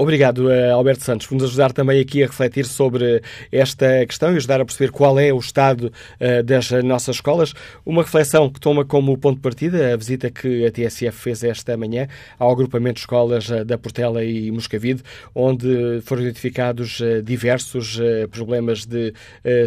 Obrigado, 0.00 0.50
eh, 0.50 0.70
Alberto 0.70 1.04
Santos, 1.04 1.26
por 1.26 1.34
nos 1.34 1.44
ajudar 1.44 1.72
também 1.72 2.00
aqui 2.00 2.22
a 2.22 2.26
refletir 2.26 2.64
sobre 2.64 3.20
esta 3.52 4.06
questão 4.06 4.32
e 4.32 4.36
ajudar 4.38 4.58
a 4.58 4.64
perceber 4.64 4.90
qual 4.90 5.20
é 5.20 5.30
o 5.30 5.38
estado 5.38 5.92
uh, 6.18 6.42
das 6.42 6.70
nossas 6.82 7.16
escolas. 7.16 7.52
Uma 7.84 8.02
reflexão 8.02 8.48
que 8.48 8.58
toma 8.58 8.82
como 8.82 9.18
ponto 9.18 9.36
de 9.36 9.42
partida 9.42 9.92
a 9.92 9.96
visita 9.98 10.30
que 10.30 10.64
a 10.64 10.70
TSF 10.70 11.12
fez 11.12 11.44
esta 11.44 11.76
manhã 11.76 12.08
ao 12.38 12.50
agrupamento 12.50 12.94
de 12.94 13.00
escolas 13.00 13.50
uh, 13.50 13.62
da 13.62 13.76
Portela 13.76 14.24
e 14.24 14.50
Moscavide, 14.50 15.02
onde 15.34 16.00
foram 16.00 16.22
identificados 16.22 17.02
diversos 17.22 18.00
problemas 18.30 18.86
de 18.86 19.12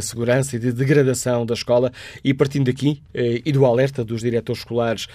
segurança 0.01 0.55
e 0.55 0.59
de 0.59 0.71
degradação 0.71 1.45
da 1.45 1.53
escola 1.53 1.91
e 2.23 2.33
partindo 2.33 2.65
daqui 2.65 3.03
e 3.13 3.51
do 3.51 3.65
alerta 3.65 4.03
dos 4.03 4.21
diretores 4.21 4.61
escolares 4.61 5.07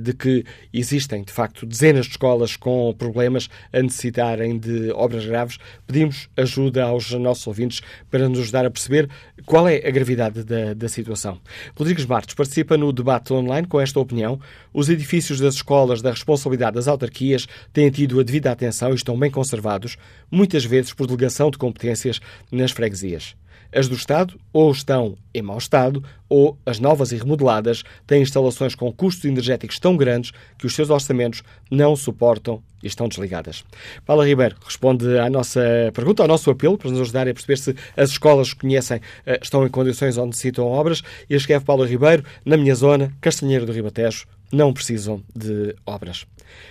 de 0.00 0.12
que 0.12 0.44
existem, 0.72 1.22
de 1.22 1.32
facto, 1.32 1.64
dezenas 1.64 2.06
de 2.06 2.12
escolas 2.12 2.56
com 2.56 2.94
problemas 2.96 3.48
a 3.72 3.80
necessitarem 3.80 4.57
de 4.58 4.90
obras 4.90 5.24
graves, 5.24 5.58
pedimos 5.86 6.28
ajuda 6.36 6.84
aos 6.84 7.10
nossos 7.12 7.46
ouvintes 7.46 7.80
para 8.10 8.28
nos 8.28 8.40
ajudar 8.40 8.66
a 8.66 8.70
perceber 8.70 9.08
qual 9.46 9.68
é 9.68 9.76
a 9.76 9.90
gravidade 9.90 10.44
da, 10.44 10.74
da 10.74 10.88
situação. 10.88 11.40
Rodrigues 11.76 12.04
Martos 12.04 12.34
participa 12.34 12.76
no 12.76 12.92
debate 12.92 13.32
online 13.32 13.66
com 13.66 13.80
esta 13.80 14.00
opinião. 14.00 14.40
Os 14.72 14.88
edifícios 14.88 15.40
das 15.40 15.54
escolas 15.54 16.02
da 16.02 16.10
responsabilidade 16.10 16.76
das 16.76 16.88
autarquias 16.88 17.46
têm 17.72 17.90
tido 17.90 18.20
a 18.20 18.22
devida 18.22 18.50
atenção 18.50 18.92
e 18.92 18.94
estão 18.94 19.18
bem 19.18 19.30
conservados, 19.30 19.96
muitas 20.30 20.64
vezes 20.64 20.92
por 20.92 21.06
delegação 21.06 21.50
de 21.50 21.58
competências 21.58 22.20
nas 22.50 22.70
freguesias. 22.70 23.34
As 23.72 23.88
do 23.88 23.94
Estado 23.94 24.38
ou 24.52 24.70
estão 24.70 25.16
em 25.34 25.42
mau 25.42 25.58
estado, 25.58 26.02
ou 26.28 26.58
as 26.64 26.78
novas 26.78 27.12
e 27.12 27.16
remodeladas 27.16 27.82
têm 28.06 28.22
instalações 28.22 28.74
com 28.74 28.92
custos 28.92 29.24
energéticos 29.24 29.78
tão 29.78 29.96
grandes 29.96 30.32
que 30.58 30.66
os 30.66 30.74
seus 30.74 30.90
orçamentos 30.90 31.42
não 31.70 31.94
suportam 31.94 32.62
e 32.82 32.86
estão 32.86 33.08
desligadas. 33.08 33.64
Paula 34.04 34.26
Ribeiro 34.26 34.56
responde 34.64 35.18
à 35.18 35.28
nossa 35.28 35.60
pergunta, 35.92 36.22
ao 36.22 36.28
nosso 36.28 36.50
apelo, 36.50 36.78
para 36.78 36.90
nos 36.90 37.00
ajudar 37.00 37.28
a 37.28 37.34
perceber 37.34 37.56
se 37.58 37.74
as 37.96 38.10
escolas 38.10 38.52
que 38.52 38.60
conhecem 38.60 39.00
eh, 39.26 39.38
estão 39.42 39.66
em 39.66 39.68
condições 39.70 40.16
onde 40.16 40.28
necessitam 40.28 40.66
obras. 40.66 41.02
E 41.28 41.34
escreve 41.34 41.64
Paula 41.64 41.86
Ribeiro, 41.86 42.24
na 42.44 42.56
minha 42.56 42.74
zona, 42.74 43.12
Castanheiro 43.20 43.66
do 43.66 43.72
Ribatejo, 43.72 44.26
não 44.52 44.72
precisam 44.72 45.22
de 45.34 45.74
obras. 45.84 46.26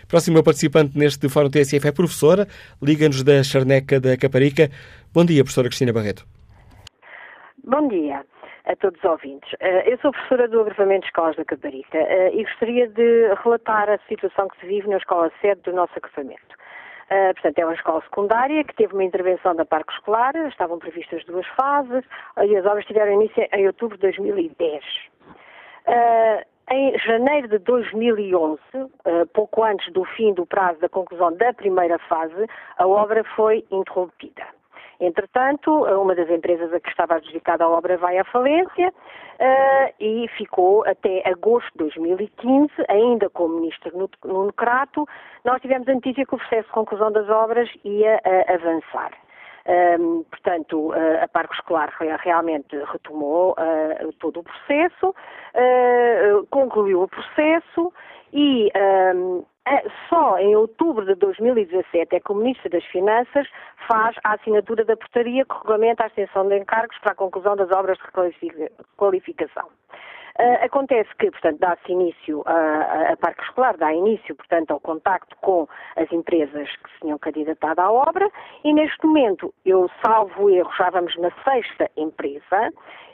Próxima 0.08 0.42
participante 0.42 0.98
neste 0.98 1.30
Fórum 1.30 1.50
TSF 1.50 1.88
é 1.88 1.92
professora, 1.92 2.48
liga-nos 2.82 3.24
da 3.24 3.44
Charneca 3.44 4.00
da 4.00 4.18
Caparica. 4.18 4.72
Bom 5.14 5.26
dia, 5.26 5.44
professora 5.44 5.68
Cristina 5.68 5.94
Barreto. 5.94 6.37
Bom 7.70 7.90
dia 7.90 8.26
a 8.64 8.78
todos 8.78 8.98
os 8.98 9.04
ouvintes. 9.04 9.54
Eh, 9.60 9.92
eu 9.92 9.98
sou 9.98 10.14
professora 10.14 10.48
do 10.48 10.62
agrupamento 10.62 11.02
de 11.02 11.08
escolas 11.08 11.36
da 11.36 11.44
Caparica 11.44 11.98
eh, 11.98 12.32
e 12.34 12.46
gostaria 12.46 12.88
de 12.88 13.34
relatar 13.44 13.90
a 13.90 13.98
situação 14.08 14.48
que 14.48 14.58
se 14.62 14.68
vive 14.68 14.88
na 14.88 14.96
escola 14.96 15.30
sede 15.42 15.64
do 15.64 15.74
nosso 15.74 15.92
agrupamento. 15.98 16.56
Uh, 17.12 17.34
portanto, 17.34 17.60
é 17.60 17.66
uma 17.66 17.74
escola 17.74 18.02
secundária 18.04 18.64
que 18.64 18.74
teve 18.74 18.94
uma 18.94 19.04
intervenção 19.04 19.54
da 19.54 19.66
Parque 19.66 19.92
Escolar, 19.92 20.34
estavam 20.48 20.80
previstas 20.80 21.26
duas 21.26 21.46
fases 21.48 22.06
e 22.42 22.56
as 22.56 22.66
obras 22.66 22.86
tiveram 22.86 23.14
início 23.14 23.46
em 23.52 23.68
outubro 23.68 23.98
de 23.98 24.02
2010. 24.02 24.84
Uh, 25.88 26.46
em 26.72 26.98
janeiro 27.00 27.50
de 27.50 27.58
2011, 27.60 28.62
uh, 28.76 29.28
pouco 29.34 29.64
antes 29.66 29.92
do 29.92 30.06
fim 30.06 30.34
do 30.34 30.46
prazo 30.46 30.80
da 30.80 30.88
conclusão 30.88 31.36
da 31.36 31.52
primeira 31.54 32.00
fase, 32.00 32.48
a 32.78 32.88
obra 32.88 33.26
foi 33.36 33.66
interrompida. 33.70 34.57
Entretanto, 35.00 35.72
uma 35.72 36.16
das 36.16 36.30
empresas 36.30 36.74
a 36.74 36.80
que 36.80 36.90
estava 36.90 37.16
adjudicada 37.16 37.64
a 37.64 37.70
obra 37.70 37.98
vai 37.98 38.18
à 38.18 38.24
falência 38.24 38.90
uh, 38.90 39.94
e 40.00 40.28
ficou 40.38 40.84
até 40.88 41.22
agosto 41.30 41.72
de 41.74 41.80
2015, 41.80 42.72
ainda 42.90 43.30
com 43.30 43.46
o 43.46 43.50
ministro 43.50 44.10
Nuno 44.26 44.54
Crato, 44.54 45.08
nós 45.46 45.62
tivemos 45.62 45.88
a 45.88 45.94
notícia 45.94 46.26
que 46.26 46.34
o 46.34 46.38
processo 46.38 46.68
de 46.68 46.74
conclusão 46.74 47.12
das 47.12 47.30
obras 47.30 47.70
ia 47.84 48.16
uh, 48.26 48.54
avançar. 48.54 49.12
Um, 49.68 50.24
portanto, 50.24 50.92
uh, 50.92 51.24
a 51.24 51.28
Parque 51.28 51.54
Escolar 51.54 51.94
realmente 52.24 52.74
retomou 52.92 53.52
uh, 53.52 54.14
todo 54.14 54.40
o 54.40 54.44
processo, 54.44 55.10
uh, 55.10 56.48
concluiu 56.50 57.02
o 57.02 57.08
processo 57.08 57.92
e 58.32 58.72
um, 59.14 59.44
só 60.10 60.38
em 60.38 60.56
outubro 60.56 61.06
de 61.06 61.16
2017 61.16 62.16
é 62.16 62.20
que 62.20 62.32
o 62.32 62.36
Ministro 62.36 62.70
das 62.70 62.86
Finanças 62.86 63.48
faz 63.88 64.16
a 64.24 64.34
assinatura 64.34 64.86
da 64.86 64.96
portaria 64.96 65.46
que 65.46 65.54
regulamenta 65.54 66.04
a 66.04 66.08
extensão 66.08 66.48
de 66.48 66.58
encargos 66.58 66.98
para 67.00 67.12
a 67.12 67.16
conclusão 67.16 67.56
das 67.56 67.72
obras 67.72 67.98
de 67.98 68.70
requalificação. 68.92 69.68
Uh, 70.40 70.64
acontece 70.64 71.10
que, 71.18 71.32
portanto, 71.32 71.58
dá-se 71.58 71.92
início 71.92 72.44
a, 72.46 73.14
a 73.14 73.18
Parque 73.18 73.42
Escolar, 73.42 73.76
dá 73.76 73.92
início, 73.92 74.36
portanto, 74.36 74.70
ao 74.70 74.80
contacto 74.80 75.36
com 75.42 75.68
as 75.96 76.12
empresas 76.12 76.70
que 76.76 76.92
se 76.92 77.00
tinham 77.02 77.18
candidatado 77.18 77.82
à 77.82 77.92
obra 77.92 78.30
e, 78.64 78.72
neste 78.72 79.04
momento, 79.04 79.52
eu 79.66 79.90
salvo 80.06 80.52
erro, 80.52 80.70
já 80.78 80.92
vamos 80.92 81.18
na 81.18 81.32
sexta 81.44 81.90
empresa 81.98 82.72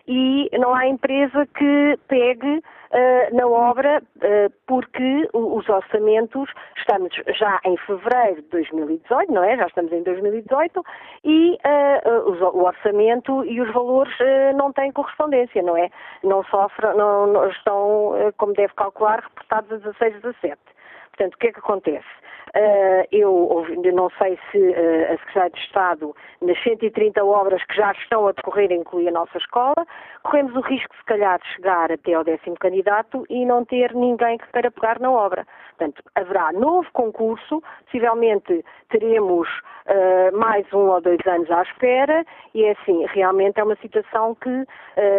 e 0.07 0.49
não 0.57 0.73
há 0.73 0.87
empresa 0.87 1.45
que 1.57 1.97
pegue 2.07 2.57
uh, 2.57 3.35
na 3.35 3.47
obra 3.47 4.01
uh, 4.17 4.53
porque 4.67 5.29
os 5.33 5.67
orçamentos, 5.69 6.49
estamos 6.77 7.13
já 7.37 7.59
em 7.65 7.77
fevereiro 7.77 8.41
de 8.41 8.49
2018, 8.49 9.31
não 9.31 9.43
é? 9.43 9.57
Já 9.57 9.67
estamos 9.67 9.91
em 9.91 10.03
2018 10.03 10.83
e 11.23 11.53
uh, 11.53 12.47
o 12.53 12.63
orçamento 12.63 13.45
e 13.45 13.61
os 13.61 13.71
valores 13.73 14.13
não 14.55 14.71
têm 14.73 14.91
correspondência, 14.91 15.61
não 15.61 15.77
é? 15.77 15.89
Não 16.23 16.43
sofrem, 16.45 16.95
não, 16.95 17.27
não 17.27 17.49
estão, 17.49 18.13
como 18.37 18.53
deve 18.53 18.73
calcular, 18.73 19.21
reportados 19.21 19.71
a 19.71 19.77
16, 19.77 20.21
17. 20.21 20.72
Portanto, 21.15 21.35
o 21.35 21.37
que 21.37 21.47
é 21.47 21.51
que 21.51 21.59
acontece? 21.59 22.23
Uh, 22.55 23.07
eu 23.11 23.65
não 23.93 24.09
sei 24.11 24.37
se 24.51 24.57
uh, 24.59 25.13
a 25.13 25.17
Secretaria 25.17 25.49
de 25.49 25.59
Estado, 25.59 26.15
nas 26.41 26.61
130 26.61 27.23
obras 27.23 27.63
que 27.65 27.75
já 27.75 27.91
estão 27.93 28.27
a 28.27 28.31
decorrer, 28.31 28.71
inclui 28.71 29.07
a 29.07 29.11
nossa 29.11 29.37
escola, 29.37 29.87
corremos 30.21 30.55
o 30.55 30.61
risco, 30.61 30.95
se 30.95 31.03
calhar, 31.05 31.39
de 31.39 31.47
chegar 31.55 31.91
até 31.91 32.13
ao 32.13 32.23
décimo 32.23 32.55
candidato 32.59 33.25
e 33.29 33.43
não 33.43 33.65
ter 33.65 33.95
ninguém 33.95 34.37
que 34.37 34.51
queira 34.51 34.69
pegar 34.69 34.99
na 34.99 35.11
obra. 35.11 35.47
Portanto, 35.77 36.03
haverá 36.13 36.51
novo 36.51 36.87
concurso, 36.93 37.63
possivelmente 37.85 38.63
teremos 38.89 39.47
uh, 39.49 40.37
mais 40.37 40.71
um 40.73 40.89
ou 40.89 41.01
dois 41.01 41.25
anos 41.25 41.49
à 41.49 41.63
espera, 41.63 42.23
e 42.53 42.65
é 42.65 42.71
assim, 42.71 43.05
realmente 43.07 43.59
é 43.59 43.63
uma 43.63 43.75
situação 43.77 44.35
que 44.35 44.65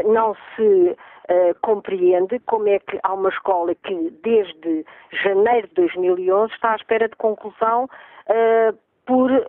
não 0.04 0.36
se 0.54 0.96
uh, 1.30 1.54
compreende 1.62 2.38
como 2.40 2.68
é 2.68 2.78
que 2.78 2.98
há 3.02 3.12
uma 3.12 3.28
escola 3.28 3.74
que 3.74 4.10
desde 4.22 4.84
janeiro 5.12 5.68
de 5.74 5.83
2011 5.86 6.52
está 6.52 6.72
à 6.72 6.76
espera 6.76 7.08
de 7.08 7.16
conclusão 7.16 7.84
uh, 7.84 8.78
por, 9.06 9.30
uh, 9.30 9.44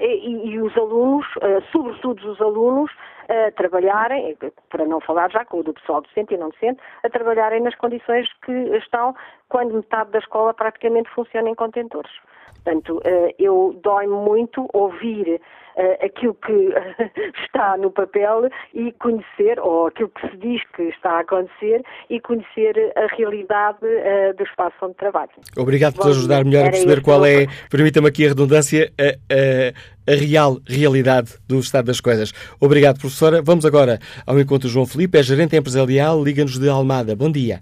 e, 0.00 0.50
e, 0.50 0.60
os 0.60 0.76
alunos, 0.76 1.26
uh, 1.36 1.62
sobretudo 1.72 2.30
os 2.30 2.40
alunos, 2.40 2.90
uh, 2.92 3.52
trabalharem, 3.56 4.36
para 4.70 4.84
não 4.84 5.00
falar 5.00 5.30
já 5.30 5.44
com 5.44 5.58
o 5.58 5.62
do 5.62 5.74
pessoal 5.74 6.02
docente 6.02 6.34
e 6.34 6.36
não 6.36 6.50
docente, 6.50 6.80
a 7.02 7.10
trabalharem 7.10 7.60
nas 7.60 7.74
condições 7.74 8.28
que 8.44 8.52
estão 8.76 9.14
quando 9.48 9.74
metade 9.74 10.10
da 10.10 10.18
escola 10.18 10.54
praticamente 10.54 11.10
funciona 11.10 11.48
em 11.48 11.54
contentores. 11.54 12.12
Portanto, 12.54 13.00
eu 13.38 13.78
dói-me 13.82 14.14
muito 14.14 14.68
ouvir 14.72 15.40
uh, 15.76 16.04
aquilo 16.04 16.34
que 16.34 16.52
está 17.44 17.76
no 17.76 17.90
papel 17.90 18.48
e 18.74 18.92
conhecer, 18.92 19.60
ou 19.60 19.86
aquilo 19.86 20.08
que 20.10 20.28
se 20.28 20.36
diz 20.38 20.62
que 20.74 20.82
está 20.84 21.12
a 21.12 21.20
acontecer, 21.20 21.82
e 22.10 22.20
conhecer 22.20 22.92
a 22.96 23.14
realidade 23.14 23.78
uh, 23.84 24.36
do 24.36 24.42
espaço 24.42 24.74
onde 24.82 24.94
trabalho. 24.94 25.30
Obrigado 25.56 25.94
por 25.94 26.06
nos 26.06 26.18
ajudar 26.18 26.44
melhor 26.44 26.66
a 26.66 26.70
perceber 26.70 27.02
qual 27.02 27.24
é, 27.24 27.46
permita-me 27.70 28.08
aqui 28.08 28.24
a 28.24 28.28
redundância, 28.28 28.90
a, 28.98 30.12
a, 30.12 30.12
a, 30.12 30.16
real 30.16 30.58
realidade 30.66 31.36
do 31.46 31.58
estado 31.58 31.86
das 31.86 32.00
coisas. 32.00 32.32
Obrigado, 32.60 32.98
professora. 32.98 33.42
Vamos 33.42 33.64
agora 33.64 33.98
ao 34.26 34.38
encontro 34.40 34.68
João 34.68 34.86
Felipe, 34.86 35.18
é 35.18 35.22
gerente 35.22 35.56
empresarial, 35.56 36.22
Liga-nos 36.22 36.58
de 36.58 36.68
Almada. 36.68 37.14
Bom 37.14 37.30
dia. 37.30 37.60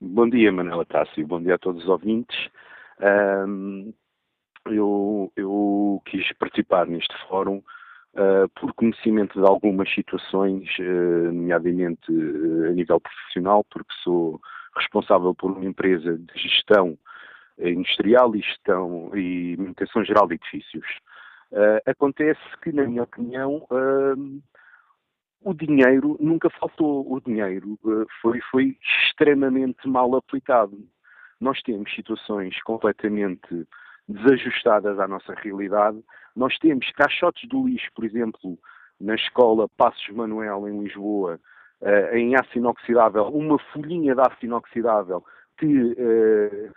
Bom 0.00 0.28
dia, 0.28 0.52
Manuela 0.52 0.84
Tássio. 0.84 1.26
Bom 1.26 1.40
dia 1.40 1.54
a 1.54 1.58
todos 1.58 1.82
os 1.82 1.88
ouvintes. 1.88 2.36
Um, 3.00 3.92
eu, 4.66 5.32
eu 5.36 6.02
quis 6.06 6.32
participar 6.38 6.86
neste 6.86 7.14
fórum 7.28 7.62
uh, 8.14 8.48
por 8.58 8.72
conhecimento 8.74 9.40
de 9.40 9.46
algumas 9.46 9.92
situações, 9.92 10.68
uh, 10.78 11.32
nomeadamente 11.32 12.10
uh, 12.10 12.68
a 12.68 12.70
nível 12.70 13.00
profissional, 13.00 13.64
porque 13.70 13.92
sou 14.02 14.40
responsável 14.76 15.34
por 15.34 15.52
uma 15.52 15.64
empresa 15.64 16.18
de 16.18 16.38
gestão 16.38 16.98
industrial 17.58 18.36
e 18.36 18.40
gestão 18.42 19.10
e 19.16 19.56
manutenção 19.56 20.04
geral 20.04 20.28
de 20.28 20.34
edifícios. 20.34 20.84
acontece 21.86 22.40
que, 22.62 22.70
na 22.70 22.84
minha 22.84 23.04
opinião, 23.04 23.66
o 25.40 25.54
dinheiro 25.54 26.18
nunca 26.20 26.50
faltou. 26.50 27.10
O 27.10 27.18
dinheiro 27.18 27.78
foi, 28.20 28.42
foi 28.50 28.76
extremamente 29.06 29.88
mal 29.88 30.14
aplicado. 30.14 30.76
Nós 31.40 31.60
temos 31.62 31.94
situações 31.94 32.60
completamente 32.62 33.66
desajustadas 34.08 34.98
à 34.98 35.08
nossa 35.08 35.34
realidade. 35.34 36.02
Nós 36.34 36.56
temos 36.58 36.90
caixotes 36.92 37.48
do 37.48 37.66
lixo, 37.66 37.90
por 37.94 38.04
exemplo, 38.04 38.58
na 39.00 39.14
escola 39.14 39.68
Passos 39.76 40.08
Manuel, 40.10 40.68
em 40.68 40.82
Lisboa, 40.82 41.38
uh, 41.80 42.16
em 42.16 42.34
aço 42.34 42.56
inoxidável, 42.56 43.24
uma 43.28 43.58
folhinha 43.72 44.14
de 44.14 44.20
aço 44.20 44.44
inoxidável 44.44 45.24
que, 45.58 45.66
uh, 45.66 46.72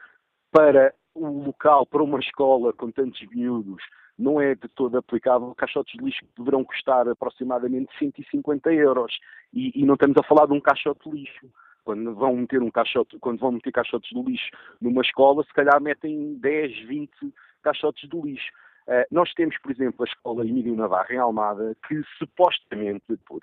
para 0.51 0.93
o 1.13 1.45
local, 1.45 1.85
para 1.85 2.03
uma 2.03 2.19
escola 2.19 2.73
com 2.73 2.91
tantos 2.91 3.21
miúdos, 3.29 3.83
não 4.17 4.41
é 4.41 4.53
de 4.53 4.67
todo 4.69 4.97
aplicável. 4.97 5.53
Caixotes 5.55 5.97
de 5.97 6.03
lixo 6.03 6.25
poderão 6.35 6.63
custar 6.63 7.07
aproximadamente 7.07 7.89
150 7.97 8.73
euros. 8.73 9.17
E, 9.53 9.81
e 9.81 9.85
não 9.85 9.93
estamos 9.93 10.17
a 10.17 10.23
falar 10.23 10.45
de 10.45 10.53
um 10.53 10.59
caixote 10.59 11.09
de 11.09 11.15
lixo 11.15 11.49
quando 11.83 12.13
vão 12.15 12.35
meter 12.35 12.61
um 12.61 12.71
caixote, 12.71 13.17
quando 13.19 13.39
vão 13.39 13.53
meter 13.53 13.71
caixotes 13.71 14.09
de 14.09 14.21
lixo 14.21 14.49
numa 14.81 15.01
escola, 15.01 15.43
se 15.43 15.53
calhar 15.53 15.81
metem 15.81 16.35
10, 16.39 16.87
20 16.87 17.33
caixotes 17.63 18.09
de 18.09 18.21
lixo. 18.21 18.51
Uh, 18.87 19.05
nós 19.11 19.31
temos, 19.33 19.57
por 19.59 19.71
exemplo, 19.71 20.03
a 20.03 20.07
escola 20.07 20.45
Emílio 20.45 20.75
Navarro 20.75 21.13
em 21.13 21.17
Almada, 21.17 21.75
que 21.87 22.01
supostamente, 22.17 23.17
por, 23.25 23.41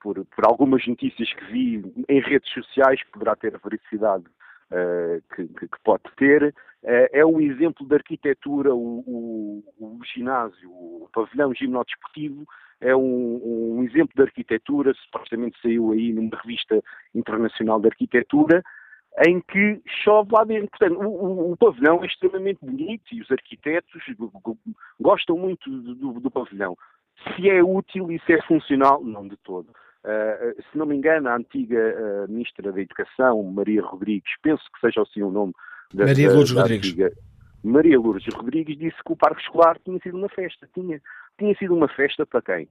por, 0.00 0.24
por 0.24 0.44
algumas 0.44 0.84
notícias 0.86 1.32
que 1.32 1.44
vi 1.46 2.04
em 2.08 2.20
redes 2.20 2.50
sociais, 2.52 3.00
poderá 3.12 3.36
ter 3.36 3.54
a 3.54 3.58
veracidade 3.58 4.24
uh, 4.72 5.22
que, 5.34 5.46
que, 5.46 5.68
que, 5.68 5.80
pode 5.84 6.02
ter, 6.16 6.48
uh, 6.48 7.08
é 7.12 7.24
um 7.24 7.40
exemplo 7.40 7.86
de 7.86 7.94
arquitetura, 7.94 8.74
o, 8.74 9.04
o, 9.06 9.64
o 9.78 10.00
ginásio, 10.04 10.68
o 10.68 11.08
pavilhão 11.12 11.54
gimnodesportivo, 11.54 12.44
é 12.82 12.94
um, 12.94 13.78
um, 13.78 13.84
exemplo 13.84 14.12
de 14.14 14.22
arquitetura, 14.22 14.92
supostamente 15.04 15.56
saiu 15.62 15.92
aí 15.92 16.12
numa 16.12 16.36
revista 16.42 16.82
internacional 17.14 17.80
de 17.80 17.88
arquitetura, 17.88 18.62
em 19.26 19.40
que 19.40 19.80
chove 20.04 20.30
lá 20.32 20.44
dentro. 20.44 20.68
Portanto, 20.70 21.00
o, 21.00 21.52
o, 21.52 21.56
pavilhão 21.56 22.02
é 22.02 22.06
extremamente 22.06 22.58
bonito 22.60 23.04
e 23.12 23.20
os 23.20 23.30
arquitetos 23.30 24.02
gostam 25.00 25.36
muito 25.36 25.70
do, 25.70 26.20
do, 26.20 26.30
pavilhão. 26.30 26.76
Se 27.36 27.48
é 27.48 27.62
útil 27.62 28.10
e 28.10 28.18
se 28.20 28.32
é 28.32 28.42
funcional, 28.42 29.02
não 29.04 29.28
de 29.28 29.36
todo. 29.38 29.68
Uh, 30.04 30.60
se 30.70 30.76
não 30.76 30.86
me 30.86 30.96
engano, 30.96 31.28
a 31.28 31.36
antiga 31.36 31.78
uh, 31.78 32.32
Ministra 32.32 32.72
da 32.72 32.80
Educação, 32.80 33.40
Maria 33.44 33.82
Rodrigues, 33.82 34.32
penso 34.42 34.64
que 34.74 34.80
seja 34.80 35.02
assim 35.02 35.22
o 35.22 35.30
nome 35.30 35.52
da 35.94 36.06
Maria 36.06 36.32
Lourdes 36.32 36.52
Rodrigues. 36.52 36.90
Antiga, 36.90 37.12
Maria 37.62 37.98
Lourdes 38.00 38.34
Rodrigues 38.34 38.76
disse 38.76 38.96
que 39.04 39.12
o 39.12 39.16
Parque 39.16 39.40
Escolar 39.40 39.78
tinha 39.84 39.98
sido 40.00 40.18
uma 40.18 40.28
festa. 40.28 40.68
Tinha, 40.74 41.00
tinha 41.38 41.54
sido 41.56 41.74
uma 41.74 41.88
festa 41.88 42.26
para 42.26 42.42
quem? 42.42 42.68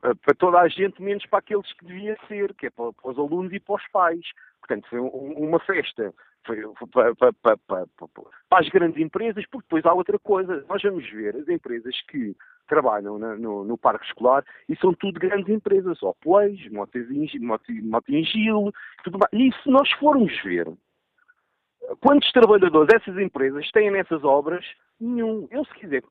Para 0.00 0.34
toda 0.36 0.58
a 0.58 0.68
gente, 0.68 1.00
menos 1.00 1.24
para 1.26 1.38
aqueles 1.38 1.72
que 1.74 1.86
devia 1.86 2.16
ser, 2.26 2.52
que 2.54 2.66
é 2.66 2.70
para, 2.70 2.92
para 2.92 3.10
os 3.10 3.18
alunos 3.18 3.52
e 3.52 3.60
para 3.60 3.76
os 3.76 3.88
pais. 3.88 4.26
Portanto, 4.60 4.88
foi 4.88 4.98
uma 4.98 5.60
festa 5.60 6.12
foi 6.46 6.62
para, 6.92 7.14
para, 7.14 7.32
para, 7.34 7.86
para, 7.86 8.24
as 8.52 8.68
grandes 8.68 9.00
empresas, 9.00 9.44
porque 9.50 9.64
depois 9.64 9.84
há 9.84 9.92
outra 9.92 10.18
coisa. 10.18 10.64
Nós 10.68 10.80
vamos 10.82 11.08
ver 11.10 11.36
as 11.36 11.48
empresas 11.48 12.00
que 12.02 12.34
trabalham 12.68 13.18
na, 13.18 13.36
no, 13.36 13.64
no, 13.64 13.76
parque 13.76 14.06
escolar 14.06 14.44
e 14.68 14.76
são 14.76 14.94
tudo 14.94 15.18
grandes 15.18 15.48
empresas, 15.48 16.02
Opleis, 16.02 16.60
Motengil, 16.70 18.72
tudo 19.02 19.18
mais. 19.18 19.32
E 19.32 19.52
se 19.62 19.70
nós 19.70 19.90
formos 19.92 20.32
ver 20.42 20.68
quantos 22.00 22.30
trabalhadores 22.32 22.94
essas 22.94 23.18
empresas 23.18 23.70
têm 23.72 23.90
nessas 23.90 24.22
obras, 24.24 24.64
nenhum. 25.00 25.48
Eu, 25.50 25.64
se 25.64 25.74
quiser, 25.74 26.02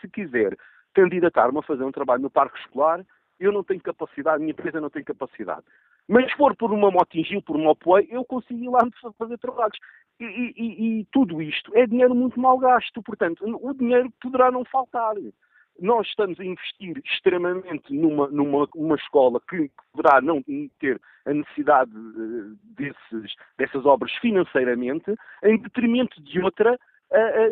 se 0.00 0.08
quiser 0.08 0.56
candidatar-me 0.94 1.58
a 1.58 1.62
fazer 1.62 1.84
um 1.84 1.92
trabalho 1.92 2.22
no 2.22 2.30
parque 2.30 2.58
escolar, 2.60 3.04
eu 3.38 3.52
não 3.52 3.64
tenho 3.64 3.80
capacidade, 3.80 4.40
minha 4.40 4.52
empresa 4.52 4.80
não 4.80 4.90
tem 4.90 5.02
capacidade. 5.02 5.64
Mas 6.08 6.30
se 6.30 6.36
for 6.36 6.54
por 6.56 6.72
uma 6.72 6.90
Motingil, 6.90 7.42
por 7.42 7.56
uma 7.56 7.70
Opoi, 7.70 8.06
eu 8.10 8.24
consigo 8.24 8.62
ir 8.62 8.68
lá 8.68 8.80
fazer 9.18 9.38
trabalhos. 9.38 9.78
E, 10.20 10.24
e, 10.24 11.00
e, 11.00 11.04
tudo 11.06 11.40
isto 11.42 11.74
é 11.74 11.86
dinheiro 11.86 12.14
muito 12.14 12.38
mal 12.38 12.58
gasto. 12.58 13.02
Portanto, 13.02 13.44
o 13.44 13.74
dinheiro 13.74 14.12
poderá 14.20 14.50
não 14.50 14.64
faltar. 14.64 15.14
Nós 15.80 16.06
estamos 16.06 16.38
a 16.38 16.44
investir 16.44 17.00
extremamente 17.04 17.92
numa, 17.92 18.28
numa 18.28 18.68
uma 18.74 18.96
escola 18.96 19.40
que 19.48 19.70
poderá 19.92 20.20
não 20.20 20.42
ter 20.78 21.00
a 21.24 21.32
necessidade 21.32 21.90
eh, 21.90 22.56
desses, 22.76 23.34
dessas 23.56 23.86
obras 23.86 24.12
financeiramente, 24.20 25.14
em 25.42 25.58
detrimento 25.58 26.20
de 26.22 26.40
outra 26.40 26.78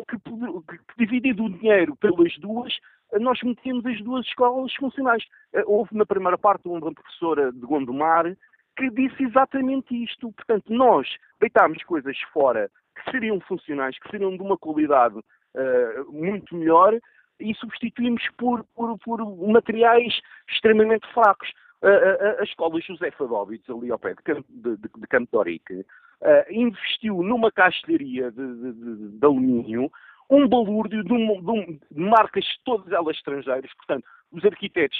que, 0.07 0.17
que 0.17 0.79
dividido 0.97 1.45
o 1.45 1.49
dinheiro 1.49 1.95
pelas 1.95 2.37
duas, 2.39 2.73
nós 3.19 3.39
metemos 3.43 3.85
as 3.85 4.01
duas 4.01 4.25
escolas 4.25 4.73
funcionais. 4.75 5.23
Houve 5.65 5.95
na 5.95 6.05
primeira 6.05 6.37
parte 6.37 6.67
uma 6.67 6.93
professora 6.93 7.51
de 7.51 7.59
Gondomar 7.59 8.35
que 8.77 8.89
disse 8.89 9.23
exatamente 9.23 10.03
isto. 10.03 10.31
Portanto, 10.31 10.71
nós 10.73 11.07
deitámos 11.39 11.83
coisas 11.83 12.17
fora 12.33 12.69
que 12.95 13.11
seriam 13.11 13.39
funcionais, 13.41 13.97
que 13.99 14.09
seriam 14.09 14.35
de 14.35 14.41
uma 14.41 14.57
qualidade 14.57 15.17
uh, 15.17 16.11
muito 16.11 16.55
melhor 16.55 16.97
e 17.39 17.53
substituímos 17.55 18.23
por, 18.37 18.63
por, 18.75 18.97
por 18.99 19.19
materiais 19.47 20.19
extremamente 20.49 21.07
fracos. 21.13 21.49
Uh, 21.81 21.87
a, 21.87 22.41
a, 22.41 22.43
escola 22.43 22.79
José 22.79 23.09
Fadovitz, 23.11 23.67
ali 23.69 23.91
ao 23.91 23.97
pé 23.97 24.13
de, 24.13 24.33
de, 24.49 24.77
de, 24.77 24.89
de 24.95 25.07
Campo 25.07 25.31
de 25.31 25.37
Orique, 25.37 25.85
uh, 26.21 26.51
investiu 26.51 27.21
numa 27.23 27.51
castelharia 27.51 28.31
de, 28.31 28.55
de, 28.55 29.19
de 29.19 29.25
alumínio 29.25 29.91
um 30.29 30.47
balúrdio 30.47 31.03
de, 31.03 31.11
um, 31.11 31.41
de, 31.41 31.51
um, 31.51 31.79
de 31.91 32.01
marcas 32.01 32.45
todas 32.63 32.91
elas 32.93 33.17
estrangeiras. 33.17 33.73
Portanto, 33.73 34.05
os 34.31 34.45
arquitetos 34.45 34.97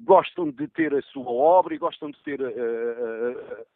gostam 0.00 0.50
de 0.50 0.66
ter 0.68 0.92
a 0.92 1.02
sua 1.02 1.30
obra 1.30 1.74
e 1.74 1.78
gostam 1.78 2.10
de 2.10 2.20
ter 2.22 2.40
uh, 2.40 3.66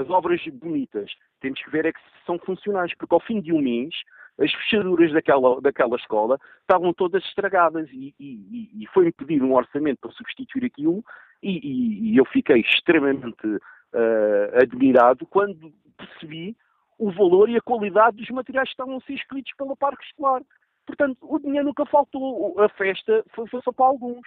as 0.00 0.08
obras 0.08 0.42
bonitas. 0.54 1.10
Temos 1.40 1.62
que 1.62 1.70
ver 1.70 1.86
é 1.86 1.92
que 1.92 2.00
são 2.26 2.38
funcionais, 2.38 2.94
porque 2.96 3.14
ao 3.14 3.20
fim 3.20 3.40
de 3.40 3.52
um 3.52 3.60
mês 3.60 3.94
as 4.38 4.52
fechaduras 4.52 5.12
daquela, 5.12 5.60
daquela 5.60 5.96
escola 5.96 6.38
estavam 6.60 6.92
todas 6.94 7.24
estragadas 7.24 7.88
e, 7.92 8.14
e, 8.18 8.82
e 8.82 8.86
foi-me 8.94 9.12
pedir 9.12 9.42
um 9.42 9.54
orçamento 9.54 9.98
para 10.00 10.12
substituir 10.12 10.64
aquilo 10.64 11.04
e, 11.42 12.12
e 12.12 12.16
eu 12.16 12.24
fiquei 12.24 12.60
extremamente 12.60 13.46
uh, 13.46 14.62
admirado 14.62 15.26
quando 15.26 15.72
percebi 15.98 16.56
o 16.98 17.10
valor 17.12 17.48
e 17.48 17.56
a 17.56 17.60
qualidade 17.60 18.16
dos 18.16 18.28
materiais 18.30 18.68
que 18.68 18.72
estavam 18.72 18.96
a 18.96 19.00
ser 19.02 19.14
escritos 19.14 19.52
pela 19.56 19.76
Parque 19.76 20.04
Escolar. 20.04 20.42
Portanto, 20.86 21.18
o 21.22 21.38
dinheiro 21.38 21.66
nunca 21.66 21.84
faltou. 21.86 22.58
A 22.60 22.68
festa 22.70 23.24
foi, 23.34 23.46
foi 23.48 23.60
só 23.62 23.72
para 23.72 23.86
alguns. 23.86 24.26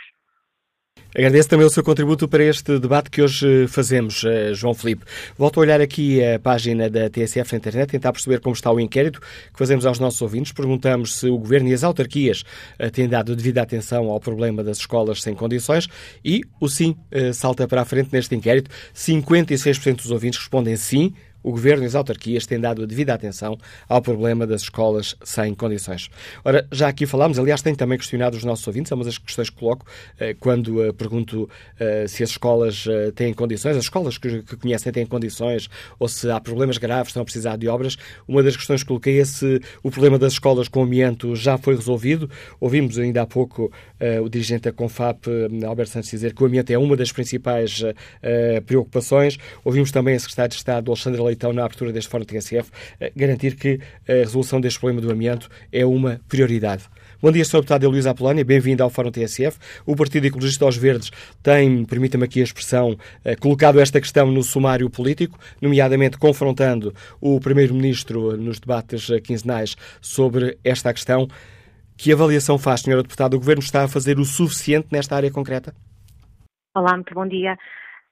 Agradeço 1.13 1.49
também 1.49 1.65
o 1.65 1.69
seu 1.69 1.83
contributo 1.83 2.27
para 2.27 2.43
este 2.43 2.79
debate 2.79 3.09
que 3.09 3.21
hoje 3.21 3.67
fazemos, 3.67 4.23
eh, 4.23 4.53
João 4.53 4.73
Felipe. 4.73 5.03
Volto 5.37 5.59
a 5.59 5.61
olhar 5.61 5.81
aqui 5.81 6.23
a 6.23 6.39
página 6.39 6.89
da 6.89 7.09
TSF 7.09 7.51
na 7.51 7.57
internet, 7.57 7.89
tentar 7.89 8.13
perceber 8.13 8.39
como 8.39 8.55
está 8.55 8.71
o 8.71 8.79
inquérito 8.79 9.19
que 9.19 9.57
fazemos 9.57 9.85
aos 9.85 9.99
nossos 9.99 10.21
ouvintes. 10.21 10.53
Perguntamos 10.53 11.15
se 11.15 11.27
o 11.27 11.37
Governo 11.37 11.67
e 11.67 11.73
as 11.73 11.83
autarquias 11.83 12.43
eh, 12.79 12.89
têm 12.89 13.09
dado 13.09 13.35
devida 13.35 13.61
atenção 13.61 14.09
ao 14.09 14.21
problema 14.21 14.63
das 14.63 14.77
escolas 14.77 15.21
sem 15.21 15.35
condições 15.35 15.89
e 16.23 16.41
o 16.61 16.69
sim 16.69 16.95
eh, 17.11 17.33
salta 17.33 17.67
para 17.67 17.81
a 17.81 17.85
frente 17.85 18.09
neste 18.13 18.33
inquérito. 18.33 18.71
56% 18.95 19.97
dos 19.97 20.11
ouvintes 20.11 20.39
respondem 20.39 20.77
sim, 20.77 21.13
o 21.43 21.51
Governo 21.51 21.83
e 21.83 21.87
as 21.87 21.95
autarquias 21.95 22.45
têm 22.45 22.59
dado 22.59 22.83
a 22.83 22.85
devida 22.85 23.13
atenção 23.13 23.57
ao 23.87 24.01
problema 24.01 24.45
das 24.45 24.63
escolas 24.63 25.15
sem 25.23 25.53
condições. 25.53 26.09
Ora, 26.43 26.67
já 26.71 26.87
aqui 26.87 27.05
falámos, 27.05 27.39
aliás, 27.39 27.61
tenho 27.61 27.75
também 27.75 27.97
questionado 27.97 28.35
os 28.35 28.43
nossos 28.43 28.65
ouvintes, 28.67 28.91
é 28.91 28.95
uma 28.95 29.03
das 29.03 29.17
questões 29.17 29.49
que 29.49 29.57
coloco 29.57 29.85
eh, 30.19 30.35
quando 30.39 30.83
eh, 30.83 30.91
pergunto 30.91 31.49
eh, 31.79 32.05
se 32.07 32.23
as 32.23 32.31
escolas 32.31 32.85
têm 33.15 33.33
condições, 33.33 33.77
as 33.77 33.83
escolas 33.83 34.17
que, 34.17 34.41
conhecem 34.57 34.91
têm 34.91 35.05
condições 35.05 35.69
ou 35.99 36.07
se 36.07 36.29
há 36.29 36.39
problemas 36.39 36.77
graves, 36.77 37.09
estão 37.09 37.21
a 37.21 37.25
precisar 37.25 37.57
de 37.57 37.67
obras. 37.67 37.97
Uma 38.27 38.43
das 38.43 38.55
questões 38.55 38.81
que 38.81 38.87
coloquei 38.87 39.19
é 39.19 39.25
se 39.25 39.61
o 39.83 39.91
problema 39.91 40.17
das 40.17 40.33
escolas 40.33 40.67
com 40.67 40.83
amianto 40.83 41.35
já 41.35 41.57
foi 41.57 41.75
resolvido. 41.75 42.29
Ouvimos 42.59 42.97
ainda 42.97 43.21
há 43.21 43.27
pouco 43.27 43.71
o 44.23 44.29
dirigente 44.29 44.63
da 44.63 44.71
Confap, 44.71 45.27
Alberto 45.65 45.91
Santos, 45.91 46.09
dizer 46.09 46.33
que 46.33 46.43
o 46.43 46.45
amianto 46.45 46.71
é 46.71 46.77
uma 46.77 46.95
das 46.95 47.11
principais 47.11 47.83
preocupações. 48.65 49.37
Ouvimos 49.63 49.91
também 49.91 50.15
a 50.15 50.19
Secretária 50.19 50.49
de 50.49 50.55
Estado, 50.55 50.91
Alexandra 50.91 51.21
Leitão, 51.31 51.53
na 51.53 51.63
abertura 51.63 51.91
deste 51.91 52.09
Fórum 52.09 52.25
TSF, 52.25 52.69
eh, 52.99 53.11
garantir 53.15 53.55
que 53.55 53.79
a 54.07 54.13
resolução 54.13 54.59
deste 54.59 54.79
problema 54.79 55.01
do 55.01 55.11
amianto 55.11 55.49
é 55.71 55.85
uma 55.85 56.19
prioridade. 56.27 56.83
Bom 57.21 57.31
dia, 57.31 57.45
Sr. 57.45 57.57
Deputado 57.57 57.89
Luís 57.89 58.05
Apolónia, 58.05 58.43
bem-vindo 58.43 58.83
ao 58.83 58.89
Fórum 58.89 59.11
TSF. 59.11 59.57
O 59.85 59.95
Partido 59.95 60.25
Ecologista 60.25 60.65
aos 60.65 60.75
Verdes 60.75 61.11
tem, 61.41 61.85
permita-me 61.85 62.25
aqui 62.25 62.41
a 62.41 62.43
expressão, 62.43 62.97
eh, 63.23 63.35
colocado 63.35 63.79
esta 63.79 64.01
questão 64.01 64.29
no 64.29 64.43
sumário 64.43 64.89
político, 64.89 65.39
nomeadamente 65.61 66.17
confrontando 66.17 66.93
o 67.21 67.39
Primeiro-Ministro 67.39 68.35
nos 68.35 68.59
debates 68.59 69.07
quinzenais 69.23 69.77
sobre 70.01 70.57
esta 70.63 70.93
questão. 70.93 71.27
Que 71.95 72.11
avaliação 72.11 72.57
faz, 72.57 72.81
Sra. 72.81 73.01
Deputada? 73.03 73.35
O 73.35 73.39
Governo 73.39 73.61
está 73.61 73.83
a 73.83 73.87
fazer 73.87 74.19
o 74.19 74.25
suficiente 74.25 74.87
nesta 74.91 75.15
área 75.15 75.31
concreta? 75.31 75.73
Olá, 76.75 76.93
muito 76.93 77.13
bom 77.13 77.27
dia. 77.27 77.55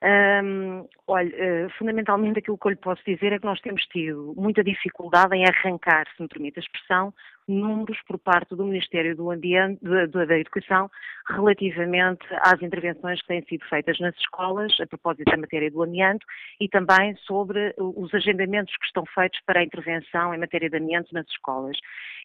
Um, 0.01 0.87
olha, 1.07 1.29
uh, 1.29 1.69
fundamentalmente 1.77 2.39
aquilo 2.39 2.57
que 2.57 2.67
eu 2.67 2.71
lhe 2.71 2.77
posso 2.77 3.03
dizer 3.05 3.33
é 3.33 3.39
que 3.39 3.45
nós 3.45 3.59
temos 3.59 3.83
tido 3.87 4.33
muita 4.37 4.63
dificuldade 4.63 5.35
em 5.35 5.45
arrancar, 5.45 6.05
se 6.15 6.21
me 6.21 6.29
permite 6.29 6.57
a 6.57 6.61
expressão, 6.61 7.13
números 7.49 7.97
por 8.07 8.17
parte 8.19 8.55
do 8.55 8.63
Ministério 8.63 9.15
do 9.15 9.31
Ambiente, 9.31 9.79
da, 9.83 10.39
Educação, 10.39 10.89
relativamente 11.27 12.25
às 12.41 12.61
intervenções 12.61 13.21
que 13.21 13.27
têm 13.27 13.43
sido 13.43 13.65
feitas 13.65 13.99
nas 13.99 14.15
escolas, 14.17 14.71
a 14.79 14.87
propósito 14.87 15.29
da 15.29 15.37
matéria 15.37 15.71
do 15.71 15.83
amianto, 15.83 16.25
e 16.59 16.67
também 16.69 17.15
sobre 17.17 17.73
os 17.77 18.13
agendamentos 18.13 18.75
que 18.77 18.85
estão 18.85 19.03
feitos 19.13 19.39
para 19.45 19.59
a 19.59 19.63
intervenção 19.63 20.33
em 20.33 20.37
matéria 20.37 20.69
de 20.69 20.77
amianto 20.77 21.13
nas 21.13 21.27
escolas. 21.27 21.77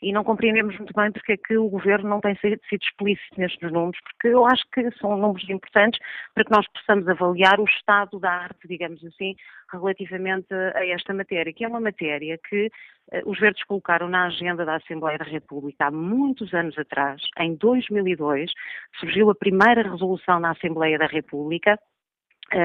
E 0.03 0.13
não 0.13 0.25
compreendemos 0.25 0.77
muito 0.77 0.93
bem 0.95 1.11
porque 1.13 1.33
é 1.33 1.37
que 1.37 1.57
o 1.57 1.69
Governo 1.69 2.09
não 2.09 2.21
tem 2.21 2.37
sido 2.37 2.61
explícito 2.71 3.39
nestes 3.39 3.73
números, 3.73 3.99
porque 4.03 4.29
eu 4.29 4.45
acho 4.47 4.63
que 4.73 4.91
são 4.99 5.17
números 5.17 5.49
importantes 5.49 6.01
para 6.35 6.45
que 6.45 6.51
nós 6.51 6.67
possamos 6.69 7.09
avaliar 7.09 7.59
o 7.59 7.65
estado 7.65 8.19
da 8.19 8.31
arte, 8.31 8.69
digamos 8.69 9.03
assim, 9.05 9.35
relativamente 9.79 10.53
a 10.53 10.87
esta 10.87 11.13
matéria, 11.13 11.53
que 11.53 11.65
é 11.65 11.69
uma 11.69 11.81
matéria 11.81 12.39
que 12.49 12.71
eh, 13.13 13.23
os 13.27 13.39
verdes 13.39 13.65
colocaram 13.65 14.09
na 14.09 14.27
agenda 14.27 14.65
da 14.65 14.77
Assembleia 14.77 15.19
da 15.19 15.25
República 15.25 15.87
há 15.87 15.91
muitos 15.91 16.53
anos 16.55 16.79
atrás. 16.79 17.21
Em 17.39 17.55
2002 17.55 18.51
surgiu 18.99 19.31
a 19.31 19.35
primeira 19.35 19.83
resolução 19.83 20.41
na 20.41 20.51
Assembleia 20.53 20.99
da 20.99 21.07
República 21.07 21.79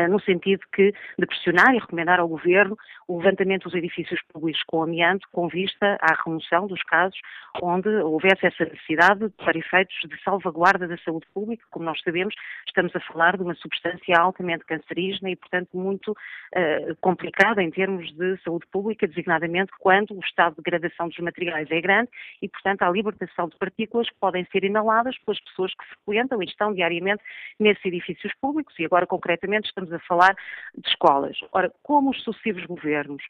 no 0.10 0.20
sentido 0.20 0.62
que, 0.74 0.94
de 1.18 1.26
pressionar 1.26 1.74
e 1.74 1.80
recomendar 1.80 2.20
ao 2.20 2.28
Governo 2.28 2.78
o 3.08 3.18
levantamento 3.18 3.64
dos 3.64 3.74
edifícios 3.74 4.22
públicos 4.32 4.62
com 4.68 4.84
amianto, 4.84 5.28
com 5.32 5.48
vista 5.48 5.98
à 6.02 6.14
remoção 6.24 6.68
dos 6.68 6.82
casos 6.84 7.20
onde 7.62 7.90
houvesse 7.90 8.46
essa 8.46 8.66
necessidade 8.66 9.30
para 9.38 9.58
efeitos 9.58 9.96
de 10.08 10.22
salvaguarda 10.24 10.88
da 10.88 10.98
saúde 10.98 11.26
pública. 11.34 11.66
Como 11.72 11.86
nós 11.86 12.00
sabemos, 12.02 12.34
estamos 12.68 12.96
a 12.96 13.00
falar 13.00 13.38
de 13.38 13.44
uma 13.44 13.56
substância 13.56 14.18
altamente 14.18 14.66
cancerígena 14.66 15.32
e, 15.32 15.36
portanto, 15.36 15.70
muito 15.74 16.12
uh, 16.12 16.96
complicada 17.02 17.62
em 17.64 17.72
termos 17.72 18.12
de 18.16 18.38
saúde 18.44 18.66
pública, 18.72 19.08
designadamente 19.08 19.72
quando 19.80 20.14
o 20.14 20.20
estado 20.20 20.56
de 20.56 20.64
degradação 20.64 21.10
dos 21.10 21.18
materiais 21.20 21.70
é 21.72 21.82
grande 21.82 22.10
e, 22.42 22.48
portanto, 22.48 22.84
há 22.84 22.90
libertação 22.90 23.50
de 23.50 23.58
partículas 23.58 24.10
que 24.10 24.16
podem 24.20 24.46
ser 24.52 24.64
inaladas 24.64 25.18
pelas 25.20 25.40
pessoas 25.42 25.74
que 25.74 25.86
frequentam 25.86 26.42
e 26.42 26.46
estão 26.46 26.74
diariamente 26.74 27.24
nesses 27.60 27.84
edifícios 27.84 28.34
públicos 28.42 28.78
e 28.80 28.86
agora, 28.86 29.08
concretamente, 29.08 29.68
estamos 29.80 29.94
a 29.94 30.00
falar 30.00 30.36
de 30.76 30.88
escolas. 30.88 31.38
Ora, 31.52 31.72
como 31.84 32.12
os 32.12 32.24
sucessivos 32.24 32.66
governos 32.66 33.24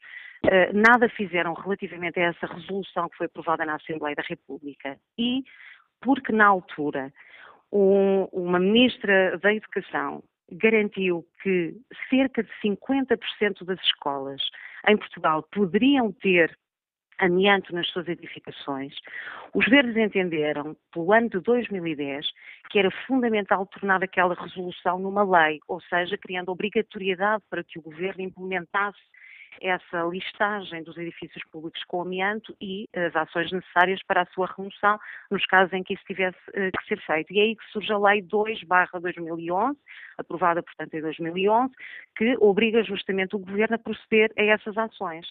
uh, 0.44 0.74
nada 0.76 1.08
fizeram 1.08 1.54
relativamente 1.54 2.18
a 2.18 2.24
essa 2.24 2.46
resolução 2.46 3.08
que 3.08 3.16
foi 3.16 3.26
aprovada 3.26 3.64
na 3.64 3.76
Assembleia 3.76 4.16
da 4.16 4.22
República 4.22 4.98
e 5.18 5.44
porque 6.00 6.32
na 6.32 6.46
altura 6.46 7.12
um, 7.72 8.24
uma 8.32 8.58
ministra 8.58 9.38
da 9.38 9.54
Educação 9.54 10.22
garantiu 10.50 11.24
que 11.42 11.74
cerca 12.08 12.42
de 12.42 12.50
50% 12.64 13.64
das 13.64 13.78
escolas 13.82 14.40
em 14.88 14.96
Portugal 14.96 15.42
poderiam 15.52 16.10
ter 16.10 16.56
amianto 17.20 17.74
nas 17.74 17.86
suas 17.88 18.08
edificações, 18.08 18.94
os 19.54 19.66
verdes 19.66 19.96
entenderam, 19.96 20.76
pelo 20.92 21.12
ano 21.12 21.28
de 21.28 21.40
2010, 21.40 22.26
que 22.70 22.78
era 22.78 22.90
fundamental 23.06 23.66
tornar 23.66 24.02
aquela 24.02 24.34
resolução 24.34 24.98
numa 24.98 25.22
lei, 25.22 25.60
ou 25.68 25.80
seja, 25.82 26.16
criando 26.16 26.50
obrigatoriedade 26.50 27.42
para 27.48 27.62
que 27.62 27.78
o 27.78 27.82
governo 27.82 28.22
implementasse 28.22 29.00
essa 29.60 30.02
listagem 30.04 30.82
dos 30.82 30.96
edifícios 30.96 31.42
públicos 31.50 31.82
com 31.84 32.02
amianto 32.02 32.56
e 32.60 32.88
as 32.94 33.14
ações 33.14 33.50
necessárias 33.52 34.02
para 34.04 34.22
a 34.22 34.26
sua 34.26 34.46
remoção, 34.56 34.98
nos 35.30 35.44
casos 35.46 35.72
em 35.72 35.82
que 35.82 35.94
isso 35.94 36.04
tivesse 36.06 36.38
uh, 36.50 36.70
que 36.78 36.88
ser 36.88 37.00
feito. 37.00 37.32
E 37.32 37.38
é 37.38 37.42
aí 37.42 37.56
que 37.56 37.64
surge 37.70 37.92
a 37.92 37.98
Lei 37.98 38.22
2-2011, 38.22 39.76
aprovada, 40.18 40.62
portanto, 40.62 40.94
em 40.94 41.00
2011, 41.00 41.74
que 42.16 42.36
obriga 42.38 42.82
justamente 42.84 43.36
o 43.36 43.38
Governo 43.38 43.76
a 43.76 43.78
proceder 43.78 44.32
a 44.38 44.42
essas 44.42 44.76
ações. 44.78 45.26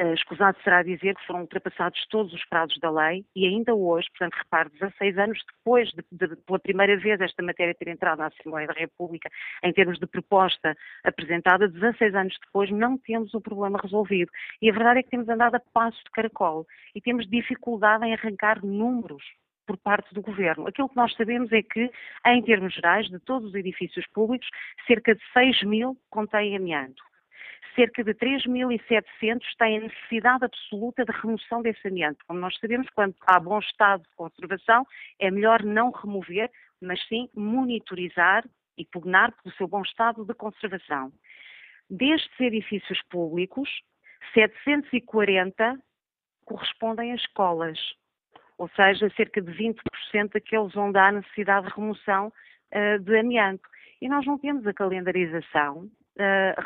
Uh, 0.00 0.12
escusado 0.12 0.58
será 0.64 0.82
dizer 0.82 1.14
que 1.14 1.24
foram 1.24 1.42
ultrapassados 1.42 2.04
todos 2.08 2.32
os 2.32 2.44
prazos 2.46 2.76
da 2.80 2.90
lei 2.90 3.24
e 3.34 3.46
ainda 3.46 3.74
hoje, 3.74 4.08
portanto, 4.10 4.34
repare, 4.42 4.68
16 4.70 5.18
anos 5.18 5.38
depois 5.56 5.88
de, 5.90 6.04
de, 6.10 6.36
pela 6.42 6.58
primeira 6.58 6.96
vez 6.96 7.20
esta 7.20 7.40
matéria 7.44 7.74
ter 7.74 7.86
entrado 7.88 8.18
na 8.18 8.26
Assembleia 8.26 8.66
da 8.66 8.72
República 8.72 9.30
em 9.62 9.72
termos 9.72 9.98
de 10.00 10.06
proposta 10.06 10.76
apresentada, 11.04 11.68
16 11.68 12.12
anos 12.12 12.36
depois 12.44 12.72
não 12.72 12.98
temos 12.98 13.32
o 13.34 13.40
problema 13.40 13.78
resolvido. 13.80 14.32
E 14.60 14.68
a 14.68 14.72
verdade 14.72 14.98
é 14.98 15.02
que 15.04 15.10
temos 15.10 15.28
andado 15.28 15.54
a 15.54 15.60
passo 15.72 16.02
de 16.02 16.10
caracol 16.10 16.66
e 16.92 17.00
temos 17.00 17.28
dificuldade 17.28 18.04
em 18.04 18.14
arrancar 18.14 18.64
números 18.64 19.22
por 19.64 19.76
parte 19.76 20.12
do 20.12 20.20
governo. 20.20 20.66
Aquilo 20.66 20.88
que 20.88 20.96
nós 20.96 21.14
sabemos 21.14 21.52
é 21.52 21.62
que, 21.62 21.90
em 22.26 22.42
termos 22.42 22.74
gerais, 22.74 23.08
de 23.08 23.20
todos 23.20 23.50
os 23.50 23.54
edifícios 23.54 24.06
públicos, 24.08 24.48
cerca 24.88 25.14
de 25.14 25.22
6 25.32 25.62
mil 25.62 25.96
contêm 26.10 26.56
amianto 26.56 27.02
cerca 27.74 28.04
de 28.04 28.14
3.700 28.14 29.40
têm 29.58 29.80
necessidade 29.80 30.44
absoluta 30.44 31.04
de 31.04 31.12
remoção 31.12 31.62
desse 31.62 31.86
amianto. 31.88 32.24
Como 32.26 32.38
nós 32.38 32.56
sabemos, 32.58 32.88
quando 32.90 33.14
há 33.26 33.38
bom 33.40 33.58
estado 33.58 34.02
de 34.02 34.14
conservação, 34.16 34.86
é 35.18 35.30
melhor 35.30 35.62
não 35.62 35.90
remover, 35.90 36.50
mas 36.80 37.00
sim 37.08 37.28
monitorizar 37.34 38.44
e 38.78 38.84
pugnar 38.84 39.32
pelo 39.32 39.54
seu 39.56 39.66
bom 39.66 39.82
estado 39.82 40.24
de 40.24 40.34
conservação. 40.34 41.12
Destes 41.90 42.40
edifícios 42.40 43.00
públicos, 43.10 43.68
740 44.32 45.78
correspondem 46.44 47.12
a 47.12 47.16
escolas, 47.16 47.78
ou 48.58 48.68
seja, 48.70 49.10
cerca 49.16 49.40
de 49.40 49.52
20% 49.52 50.32
daqueles 50.32 50.76
onde 50.76 50.98
há 50.98 51.12
necessidade 51.12 51.66
de 51.66 51.74
remoção 51.74 52.28
uh, 52.28 52.98
de 53.00 53.18
amianto. 53.18 53.68
E 54.00 54.08
nós 54.08 54.24
não 54.26 54.38
temos 54.38 54.66
a 54.66 54.72
calendarização 54.72 55.90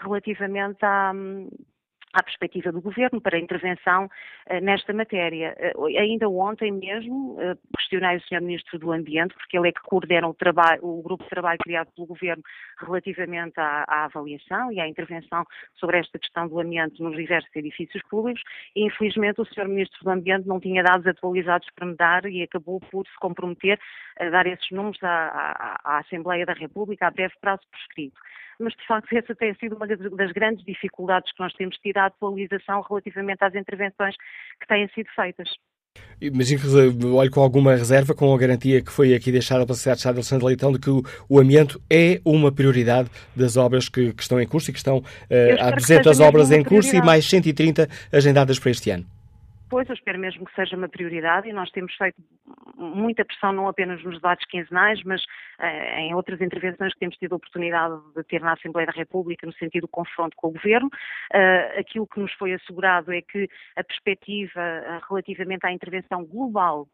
relativamente 0.03 0.85
à, 0.85 1.13
à 2.13 2.23
perspectiva 2.23 2.73
do 2.73 2.81
Governo 2.81 3.21
para 3.21 3.39
intervenção 3.39 4.07
uh, 4.07 4.61
nesta 4.63 4.93
matéria. 4.93 5.57
Uh, 5.77 5.87
ainda 5.87 6.29
ontem 6.29 6.73
mesmo 6.73 7.35
uh, 7.35 7.59
questionei 7.77 8.17
o 8.17 8.21
Sr. 8.21 8.41
Ministro 8.41 8.79
do 8.79 8.93
Ambiente, 8.93 9.35
porque 9.35 9.59
ele 9.59 9.69
é 9.69 9.73
que 9.73 9.81
coordena 9.83 10.27
o, 10.27 10.35
trabalho, 10.35 10.85
o 10.85 11.03
grupo 11.03 11.25
de 11.25 11.31
trabalho 11.31 11.59
criado 11.59 11.91
pelo 11.95 12.07
Governo 12.07 12.43
relativamente 12.79 13.59
à, 13.59 13.85
à, 13.87 14.05
avaliação 14.05 14.73
e 14.73 14.81
à 14.81 14.89
intervenção 14.89 15.45
sobre 15.75 15.99
esta 15.99 16.19
questão 16.19 16.49
do 16.49 16.61
amianto 16.61 17.03
nos 17.03 17.17
diversos 17.17 17.55
edifícios 17.55 18.03
públicos 18.09 18.43
e 18.75 18.87
infelizmente 18.87 19.41
o 19.41 19.45
Sr. 19.45 19.69
Ministro 19.69 20.03
do 20.03 20.11
Ambiente 20.11 20.47
não 20.47 20.61
tinha 20.61 20.83
dados 20.83 21.07
atualizados 21.07 21.69
para 21.75 21.87
me 21.87 21.97
dar 21.97 22.25
e 22.27 22.43
acabou 22.43 22.81
por 22.81 23.07
se 23.07 23.17
comprometer 23.21 23.79
a 24.19 24.31
dar 24.31 24.47
esses 24.47 24.71
números 24.71 25.03
à, 25.03 25.09
à, 25.09 25.81
à 25.85 25.99
Assembleia 25.99 26.47
da 26.47 26.55
República 26.55 27.07
a 27.07 27.11
breve 27.11 27.35
prazo 27.41 27.63
prescrito 27.71 28.19
mas 28.59 28.73
de 28.75 28.87
facto 28.87 29.13
essa 29.13 29.35
tem 29.35 29.55
sido 29.55 29.77
uma 29.77 29.87
das 29.87 30.33
grandes 30.33 30.65
dificuldades 30.65 31.33
que 31.33 31.41
nós 31.41 31.53
temos 31.55 31.77
tido 31.79 31.99
a 31.99 32.07
atualização 32.07 32.81
relativamente 32.83 33.43
às 33.43 33.55
intervenções 33.55 34.17
que 34.61 34.67
têm 34.67 34.89
sido 34.89 35.09
feitas. 35.15 35.49
Que 36.21 36.31
olho 37.07 37.31
com 37.31 37.41
alguma 37.41 37.75
reserva, 37.75 38.15
com 38.15 38.33
a 38.35 38.39
garantia 38.39 38.83
que 38.83 38.91
foi 38.91 39.15
aqui 39.15 39.31
deixada 39.31 39.65
pela 39.65 39.75
Sociedade 39.75 39.97
de 39.97 40.01
Estado 40.01 40.15
de 40.15 40.19
Alexandre 40.19 40.47
Leitão 40.47 40.73
de 40.73 40.79
que 40.79 40.91
o, 40.91 41.03
o 41.29 41.41
amianto 41.41 41.81
é 41.89 42.21
uma 42.25 42.53
prioridade 42.53 43.09
das 43.37 43.57
obras 43.57 43.89
que, 43.89 44.13
que 44.13 44.23
estão 44.23 44.41
em 44.41 44.47
curso 44.47 44.71
e 44.71 44.73
que 44.73 44.79
estão 44.79 44.99
uh, 44.99 45.05
há 45.61 45.71
200 45.71 46.21
obras 46.21 46.51
em 46.51 46.65
curso 46.65 46.95
e 46.95 47.03
mais 47.03 47.29
130 47.29 47.89
agendadas 48.13 48.59
para 48.59 48.71
este 48.71 48.91
ano. 48.91 49.07
Pois, 49.71 49.87
eu 49.89 49.95
espero 49.95 50.19
mesmo 50.19 50.47
que 50.47 50.55
seja 50.55 50.77
uma 50.77 50.89
prioridade 50.89 51.49
e 51.49 51.53
nós 51.53 51.71
temos 51.71 51.95
feito 51.95 52.17
muita 52.75 53.25
pressão, 53.25 53.53
não 53.53 53.69
apenas 53.69 54.03
nos 54.03 54.15
debates 54.15 54.47
quinzenais, 54.47 55.03
mas 55.05 55.23
eh, 55.59 56.01
em 56.01 56.15
outras 56.15 56.41
intervenções 56.41 56.95
que 56.95 57.01
temos 57.01 57.17
tido 57.17 57.35
a 57.35 57.37
oportunidade 57.37 57.95
de 58.17 58.25
ter 58.25 58.41
na 58.41 58.55
Assembleia 58.55 58.87
da 58.87 58.93
República, 58.93 59.47
no 59.47 59.53
sentido 59.53 59.83
do 59.83 59.89
confronto 59.89 60.35
com 60.37 60.49
o 60.49 60.53
Governo. 60.53 60.89
Uh, 61.35 61.81
aquilo 61.81 62.07
que 62.07 62.21
nos 62.21 62.33
foi 62.35 62.55
assegurado 62.55 63.13
é 63.13 63.21
que 63.21 63.49
a 63.77 63.85
perspectiva 63.85 64.61
uh, 64.61 65.07
relativamente 65.09 65.67
à 65.67 65.73
intervenção 65.73 66.25
global 66.25 66.89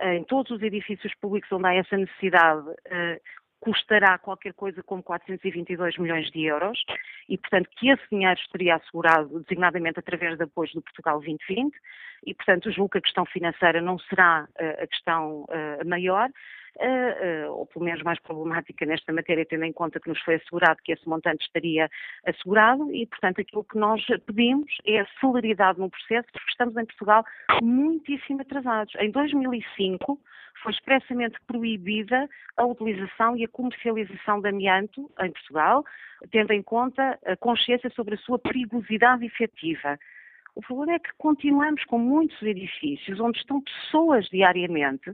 em 0.00 0.24
todos 0.24 0.50
os 0.50 0.60
edifícios 0.60 1.14
públicos 1.20 1.50
onde 1.52 1.68
há 1.68 1.74
essa 1.74 1.96
necessidade, 1.96 2.66
custará 3.64 4.18
qualquer 4.18 4.52
coisa 4.52 4.82
como 4.82 5.02
422 5.02 5.96
milhões 5.96 6.30
de 6.30 6.44
euros 6.44 6.78
e, 7.26 7.38
portanto, 7.38 7.70
que 7.76 7.88
esse 7.88 8.02
dinheiro 8.12 8.38
estaria 8.38 8.76
assegurado 8.76 9.40
designadamente 9.40 9.98
através 9.98 10.36
de 10.36 10.44
apoios 10.44 10.74
do 10.74 10.82
Portugal 10.82 11.18
2020 11.20 11.74
e, 12.26 12.34
portanto, 12.34 12.70
julgo 12.70 12.90
que 12.90 12.98
a 12.98 13.00
questão 13.00 13.24
financeira 13.24 13.80
não 13.80 13.98
será 13.98 14.46
uh, 14.60 14.82
a 14.82 14.86
questão 14.86 15.44
uh, 15.44 15.88
maior, 15.88 16.28
ou 17.50 17.66
pelo 17.66 17.84
menos 17.84 18.02
mais 18.02 18.18
problemática 18.20 18.84
nesta 18.84 19.12
matéria, 19.12 19.46
tendo 19.46 19.64
em 19.64 19.72
conta 19.72 20.00
que 20.00 20.08
nos 20.08 20.20
foi 20.22 20.36
assegurado 20.36 20.80
que 20.82 20.92
esse 20.92 21.08
montante 21.08 21.44
estaria 21.44 21.88
assegurado 22.26 22.92
e, 22.92 23.06
portanto, 23.06 23.40
aquilo 23.40 23.64
que 23.64 23.78
nós 23.78 24.04
pedimos 24.26 24.70
é 24.86 25.00
a 25.00 25.06
celeridade 25.20 25.78
no 25.78 25.90
processo, 25.90 26.26
porque 26.32 26.50
estamos 26.50 26.76
em 26.76 26.86
Portugal 26.86 27.24
muitíssimo 27.62 28.40
atrasados. 28.40 28.94
Em 28.96 29.10
2005 29.10 30.20
foi 30.62 30.72
expressamente 30.72 31.36
proibida 31.46 32.28
a 32.56 32.64
utilização 32.64 33.36
e 33.36 33.44
a 33.44 33.48
comercialização 33.48 34.40
de 34.40 34.48
amianto 34.48 35.10
em 35.20 35.30
Portugal, 35.30 35.84
tendo 36.30 36.52
em 36.52 36.62
conta 36.62 37.18
a 37.26 37.36
consciência 37.36 37.90
sobre 37.90 38.14
a 38.14 38.18
sua 38.18 38.38
perigosidade 38.38 39.24
efetiva. 39.26 39.98
O 40.54 40.62
problema 40.62 40.94
é 40.94 40.98
que 41.00 41.10
continuamos 41.18 41.84
com 41.84 41.98
muitos 41.98 42.40
edifícios 42.40 43.18
onde 43.20 43.38
estão 43.38 43.60
pessoas 43.60 44.26
diariamente 44.28 45.12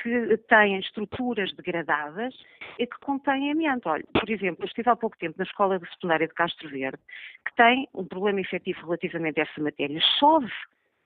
que 0.00 0.36
têm 0.48 0.78
estruturas 0.78 1.52
degradadas 1.54 2.34
e 2.78 2.86
que 2.86 2.98
contêm 3.00 3.50
amianto. 3.50 3.88
Olha, 3.88 4.04
por 4.12 4.28
exemplo, 4.30 4.64
eu 4.64 4.66
estive 4.66 4.88
há 4.88 4.96
pouco 4.96 5.18
tempo 5.18 5.36
na 5.36 5.44
escola 5.44 5.78
de 5.78 5.88
secundária 5.90 6.26
de 6.26 6.34
Castro 6.34 6.68
Verde, 6.70 7.02
que 7.46 7.54
tem 7.54 7.88
um 7.94 8.04
problema 8.04 8.40
efetivo 8.40 8.80
relativamente 8.82 9.40
a 9.40 9.42
essa 9.42 9.60
matéria. 9.60 10.00
Chove 10.18 10.50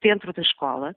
dentro 0.00 0.32
da 0.32 0.42
escola, 0.42 0.94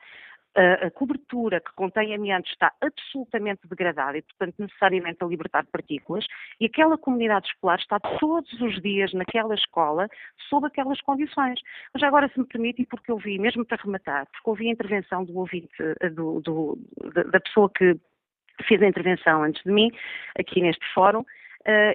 a, 0.55 0.89
cobertura 0.91 1.59
que 1.59 1.73
contém 1.75 2.13
amianto 2.13 2.49
está 2.49 2.71
absolutamente 2.81 3.67
degradada 3.67 4.17
e, 4.17 4.21
portanto, 4.21 4.55
necessariamente 4.57 5.17
a 5.21 5.27
libertar 5.27 5.65
partículas, 5.65 6.25
e 6.59 6.65
aquela 6.65 6.97
comunidade 6.97 7.47
escolar 7.47 7.77
está 7.79 7.99
todos 7.99 8.51
os 8.61 8.81
dias 8.81 9.13
naquela 9.13 9.53
escola 9.53 10.07
sob 10.49 10.67
aquelas 10.67 11.01
condições. 11.01 11.59
Mas 11.93 12.03
agora, 12.03 12.29
se 12.29 12.39
me 12.39 12.47
permite, 12.47 12.81
e 12.81 12.85
porque 12.85 13.11
eu 13.11 13.17
vi, 13.17 13.37
mesmo 13.37 13.65
para 13.65 13.81
rematar, 13.81 14.25
porque 14.31 14.49
ouvi 14.49 14.67
a 14.67 14.71
intervenção 14.71 15.23
do 15.25 15.37
ouvinte, 15.37 15.69
eh, 16.01 16.09
do, 16.09 16.39
do, 16.41 16.77
da 17.31 17.39
pessoa 17.39 17.69
que 17.69 17.97
fez 18.67 18.81
a 18.81 18.87
intervenção 18.87 19.43
antes 19.43 19.61
de 19.63 19.71
mim, 19.71 19.91
aqui 20.39 20.61
neste 20.61 20.85
fórum, 20.93 21.25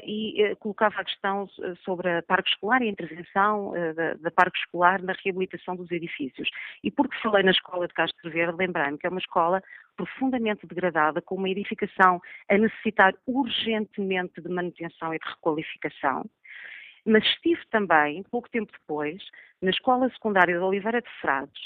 e 0.04 0.44
uh, 0.44 0.56
colocava 0.56 1.00
a 1.00 1.04
questão 1.04 1.44
uh, 1.44 1.76
sobre 1.84 2.10
a 2.10 2.22
parque 2.22 2.50
escolar 2.50 2.82
e 2.82 2.86
a 2.86 2.90
intervenção 2.90 3.72
da, 3.94 4.14
da 4.14 4.30
parque 4.30 4.58
escolar 4.58 5.02
na 5.02 5.14
reabilitação 5.24 5.76
dos 5.76 5.90
edifícios. 5.90 6.48
E 6.82 6.90
porque 6.90 7.16
falei 7.22 7.42
na 7.42 7.52
escola 7.52 7.86
de 7.86 7.94
Castro 7.94 8.30
Verde, 8.30 8.56
lembrei-me 8.56 8.98
que 8.98 9.06
é 9.06 9.10
uma 9.10 9.20
escola 9.20 9.62
profundamente 9.96 10.66
degradada, 10.66 11.20
com 11.20 11.36
uma 11.36 11.48
edificação 11.48 12.20
a 12.48 12.56
necessitar 12.56 13.14
urgentemente 13.26 14.40
de 14.40 14.48
manutenção 14.48 15.14
e 15.14 15.18
de 15.18 15.28
requalificação. 15.28 16.24
Mas 17.04 17.24
estive 17.24 17.60
também, 17.70 18.22
pouco 18.24 18.48
tempo 18.50 18.72
depois, 18.72 19.22
na 19.60 19.70
escola 19.70 20.08
secundária 20.10 20.54
de 20.54 20.62
Oliveira 20.62 21.00
de 21.00 21.08
Frades, 21.20 21.60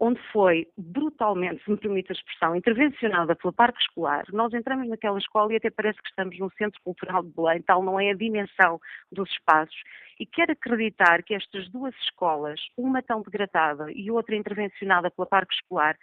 onde 0.00 0.20
foi 0.32 0.66
brutalmente, 0.76 1.62
se 1.64 1.70
me 1.70 1.76
permite 1.76 2.10
a 2.10 2.14
expressão, 2.14 2.56
intervencionada 2.56 3.36
pela 3.36 3.52
Parque 3.52 3.80
Escolar, 3.80 4.24
nós 4.32 4.52
entramos 4.52 4.88
naquela 4.88 5.18
escola 5.18 5.52
e 5.52 5.56
até 5.56 5.70
parece 5.70 6.00
que 6.02 6.08
estamos 6.08 6.38
num 6.38 6.50
centro 6.50 6.80
cultural 6.82 7.22
de 7.22 7.32
Belém, 7.32 7.62
tal 7.62 7.82
não 7.82 7.98
é 7.98 8.10
a 8.10 8.14
dimensão 8.14 8.80
dos 9.12 9.30
espaços. 9.30 9.76
E 10.18 10.26
quero 10.26 10.52
acreditar 10.52 11.22
que 11.22 11.34
estas 11.34 11.68
duas 11.70 11.94
escolas, 12.02 12.60
uma 12.76 13.02
tão 13.02 13.22
degradada 13.22 13.90
e 13.92 14.10
outra 14.10 14.36
intervencionada 14.36 15.10
pela 15.10 15.26
Parque 15.26 15.54
Escolar, 15.54 15.96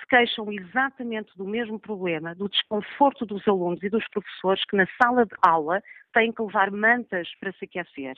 se 0.00 0.06
queixam 0.08 0.50
exatamente 0.52 1.36
do 1.36 1.44
mesmo 1.44 1.78
problema, 1.78 2.34
do 2.34 2.48
desconforto 2.48 3.24
dos 3.26 3.46
alunos 3.48 3.82
e 3.82 3.88
dos 3.88 4.06
professores 4.08 4.64
que 4.64 4.76
na 4.76 4.86
sala 5.00 5.24
de 5.24 5.34
aula 5.42 5.82
têm 6.12 6.32
que 6.32 6.42
levar 6.42 6.70
mantas 6.70 7.28
para 7.40 7.52
se 7.52 7.64
aquecer. 7.64 8.16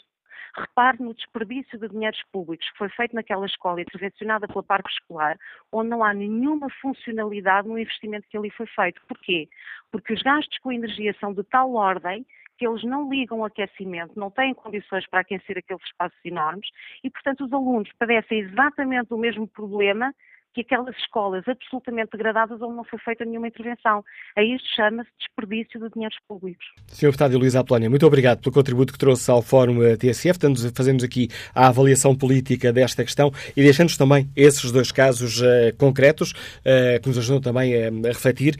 Repare 0.57 1.03
no 1.03 1.14
desperdício 1.14 1.78
de 1.78 1.88
dinheiros 1.88 2.22
públicos 2.32 2.68
que 2.70 2.78
foi 2.78 2.88
feito 2.91 3.14
naquela 3.14 3.47
escola 3.47 3.80
intervencionada 3.80 4.47
pela 4.47 4.62
Parque 4.62 4.91
Escolar, 4.91 5.38
onde 5.72 5.91
não 5.91 6.05
há 6.05 6.12
nenhuma 6.12 6.68
funcionalidade 6.80 7.68
no 7.68 7.78
investimento 7.78 8.26
que 8.28 8.36
ali 8.36 8.51
foi 8.51 8.66
feito. 8.66 9.01
Porquê? 9.07 9.49
Porque 9.91 10.12
os 10.12 10.22
gastos 10.22 10.59
com 10.59 10.72
energia 10.72 11.14
são 11.20 11.32
de 11.32 11.43
tal 11.45 11.74
ordem 11.74 12.26
que 12.61 12.66
eles 12.66 12.84
não 12.84 13.09
ligam 13.09 13.41
o 13.41 13.45
aquecimento, 13.47 14.18
não 14.18 14.30
têm 14.30 14.53
condições 14.53 15.07
para 15.09 15.20
aquecer 15.20 15.57
aqueles 15.57 15.82
espaços 15.82 16.18
enormes 16.22 16.68
e, 17.03 17.09
portanto, 17.09 17.47
os 17.47 17.53
alunos 17.55 17.91
padecem 17.99 18.41
exatamente 18.41 19.14
o 19.14 19.16
mesmo 19.16 19.49
problema 19.49 20.14
que 20.55 20.63
aquelas 20.63 20.97
escolas 20.97 21.47
absolutamente 21.47 22.11
degradadas 22.13 22.61
onde 22.61 22.75
não 22.75 22.85
foi 22.85 22.99
feita 22.99 23.25
nenhuma 23.25 23.49
intervenção. 23.49 24.05
A 24.37 24.43
isto 24.43 24.67
chama-se 24.75 25.11
desperdício 25.19 25.81
de 25.81 25.89
dinheiros 25.91 26.19
públicos. 26.27 26.65
Sr. 26.89 27.07
Deputado 27.07 27.39
Luísa 27.39 27.61
Apolónia, 27.61 27.89
muito 27.89 28.07
obrigado 28.07 28.41
pelo 28.41 28.53
contributo 28.53 28.93
que 28.93 28.99
trouxe 28.99 29.31
ao 29.31 29.43
Fórum 29.43 29.83
eh, 29.83 29.97
TSF, 29.97 30.39
fazendo 30.75 31.05
aqui 31.05 31.29
a 31.55 31.69
avaliação 31.69 32.15
política 32.17 32.73
desta 32.73 33.05
questão 33.05 33.31
e 33.57 33.63
deixando-nos 33.63 33.97
também 33.97 34.29
esses 34.35 34.71
dois 34.73 34.91
casos 34.93 35.41
uh, 35.41 35.77
concretos 35.79 36.33
uh, 36.33 37.01
que 37.01 37.09
nos 37.09 37.19
ajudam 37.19 37.41
também 37.41 37.75
a, 37.75 37.91
refletir, 38.09 38.57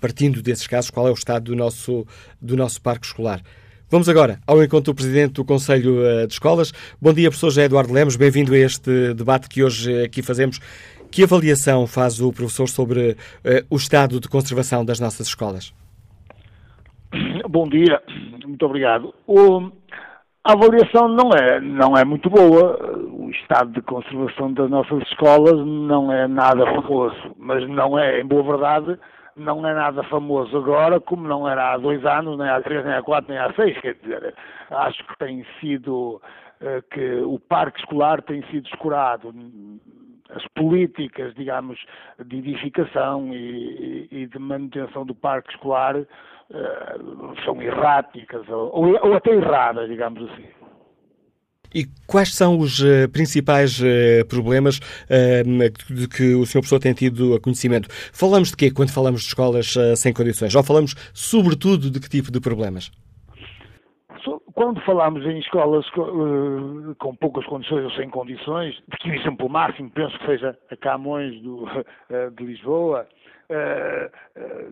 partindo 0.00 0.42
desses 0.42 0.66
casos, 0.66 0.90
qual 0.90 1.06
é 1.08 1.10
o 1.10 1.14
estado 1.14 1.44
do 1.44 1.56
nosso, 1.56 2.06
do 2.40 2.56
nosso 2.56 2.80
parque 2.80 3.06
escolar. 3.06 3.40
Vamos 3.90 4.06
agora 4.06 4.38
ao 4.46 4.62
encontro 4.62 4.92
do 4.92 4.94
Presidente 4.94 5.32
do 5.32 5.44
Conselho 5.46 6.26
de 6.26 6.34
Escolas. 6.34 6.72
Bom 7.00 7.10
dia, 7.10 7.30
professor 7.30 7.48
José 7.48 7.64
Eduardo 7.64 7.90
Lemos. 7.90 8.16
Bem-vindo 8.16 8.52
a 8.52 8.58
este 8.58 9.14
debate 9.14 9.48
que 9.48 9.64
hoje 9.64 10.04
aqui 10.04 10.20
fazemos 10.20 10.58
que 11.10 11.24
avaliação 11.24 11.86
faz 11.86 12.20
o 12.20 12.30
professor 12.30 12.68
sobre 12.68 13.12
uh, 13.12 13.64
o 13.70 13.76
estado 13.76 14.20
de 14.20 14.28
conservação 14.28 14.84
das 14.84 15.00
nossas 15.00 15.28
escolas? 15.28 15.72
Bom 17.48 17.66
dia, 17.66 18.02
muito 18.46 18.66
obrigado. 18.66 19.14
O, 19.26 19.70
a 20.44 20.52
avaliação 20.52 21.08
não 21.08 21.30
é, 21.30 21.58
não 21.58 21.96
é 21.96 22.04
muito 22.04 22.28
boa. 22.28 22.78
O 23.10 23.30
estado 23.30 23.72
de 23.72 23.80
conservação 23.80 24.52
das 24.52 24.68
nossas 24.68 25.02
escolas 25.04 25.66
não 25.66 26.12
é 26.12 26.28
nada 26.28 26.66
famoso, 26.66 27.16
mas 27.38 27.66
não 27.66 27.98
é, 27.98 28.20
em 28.20 28.26
boa 28.26 28.42
verdade, 28.42 28.98
não 29.38 29.66
é 29.66 29.74
nada 29.74 30.02
famoso 30.04 30.56
agora, 30.56 31.00
como 31.00 31.26
não 31.26 31.48
era 31.48 31.72
há 31.72 31.78
dois 31.78 32.04
anos, 32.04 32.38
nem 32.38 32.48
há 32.48 32.60
três, 32.60 32.84
nem 32.84 32.94
há 32.94 33.02
quatro, 33.02 33.30
nem 33.30 33.38
há 33.38 33.52
seis. 33.54 33.78
Quer 33.80 33.94
dizer, 33.94 34.34
acho 34.70 35.04
que 35.06 35.18
tem 35.18 35.46
sido 35.60 36.20
uh, 36.60 36.82
que 36.90 37.20
o 37.22 37.38
parque 37.38 37.80
escolar 37.80 38.22
tem 38.22 38.42
sido 38.46 38.66
escurado. 38.66 39.34
As 40.30 40.46
políticas, 40.48 41.34
digamos, 41.34 41.78
de 42.26 42.36
edificação 42.36 43.32
e, 43.32 44.08
e 44.10 44.26
de 44.26 44.38
manutenção 44.38 45.06
do 45.06 45.14
parque 45.14 45.50
escolar 45.50 45.96
uh, 45.96 46.06
são 47.44 47.62
erráticas 47.62 48.46
ou, 48.48 48.70
ou 48.74 49.14
até 49.14 49.30
erradas, 49.30 49.88
digamos 49.88 50.30
assim. 50.30 50.57
E 51.74 51.86
quais 52.06 52.34
são 52.34 52.58
os 52.58 52.80
uh, 52.80 53.08
principais 53.12 53.78
uh, 53.80 54.26
problemas 54.28 54.78
uh, 54.78 55.94
de 55.94 56.08
que 56.08 56.34
o 56.34 56.46
Sr. 56.46 56.60
Professor 56.60 56.80
tem 56.80 56.94
tido 56.94 57.40
conhecimento? 57.40 57.88
Falamos 58.12 58.50
de 58.50 58.56
quê 58.56 58.70
quando 58.70 58.90
falamos 58.90 59.22
de 59.22 59.28
escolas 59.28 59.74
sem 59.96 60.12
condições? 60.12 60.54
Ou 60.54 60.62
falamos, 60.62 60.94
sobretudo, 61.12 61.90
de 61.90 62.00
que 62.00 62.08
tipo 62.08 62.30
de 62.30 62.40
problemas? 62.40 62.90
Quando 64.54 64.80
falamos 64.80 65.24
em 65.24 65.38
escolas 65.38 65.88
com, 65.90 67.14
poucas 67.14 67.46
condições 67.46 67.84
ou 67.84 67.90
sem 67.92 68.10
condições, 68.10 68.74
de 68.88 68.96
que 68.98 69.08
exemplo 69.10 69.48
máximo, 69.48 69.88
penso 69.88 70.18
que 70.18 70.26
seja 70.26 70.58
a 70.68 70.76
Camões 70.76 71.40
do, 71.42 71.64
de 72.36 72.44
Lisboa, 72.44 73.06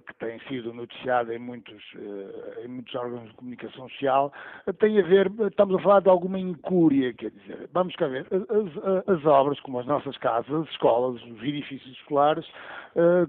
que 0.07 0.15
tem 0.19 0.39
sido 0.41 0.73
noticiado 0.75 1.33
em 1.33 1.39
muitos, 1.39 1.83
uh, 1.95 2.61
em 2.65 2.69
muitos 2.69 2.95
órgãos 2.95 3.29
de 3.29 3.35
comunicação 3.35 3.89
social, 3.89 4.33
tem 4.79 4.99
a 5.01 5.03
ver, 5.03 5.33
estamos 5.49 5.77
a 5.77 5.83
falar 5.83 6.01
de 6.01 6.11
alguma 6.11 6.39
incúria, 6.39 7.13
quer 7.15 7.31
dizer, 7.31 7.71
vamos 7.73 7.97
cá 7.97 8.07
ver, 8.07 8.27
as, 8.31 9.09
as 9.09 9.25
obras, 9.25 9.59
como 9.61 9.81
as 9.81 9.87
nossas 9.87 10.17
casas, 10.19 10.51
as 10.51 10.69
escolas, 10.71 11.23
os 11.23 11.43
edifícios 11.43 11.97
escolares, 11.97 12.47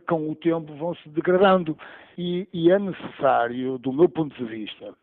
com 0.08 0.30
o 0.30 0.36
tempo 0.36 0.74
vão 0.76 0.96
se 0.96 1.10
degradando. 1.10 1.78
E, 2.18 2.48
e 2.52 2.72
é 2.72 2.80
necessário, 2.80 3.78
do 3.78 3.94
meu 3.94 4.10
ponto 4.10 4.36
de 4.36 4.46
vista, 4.46 4.94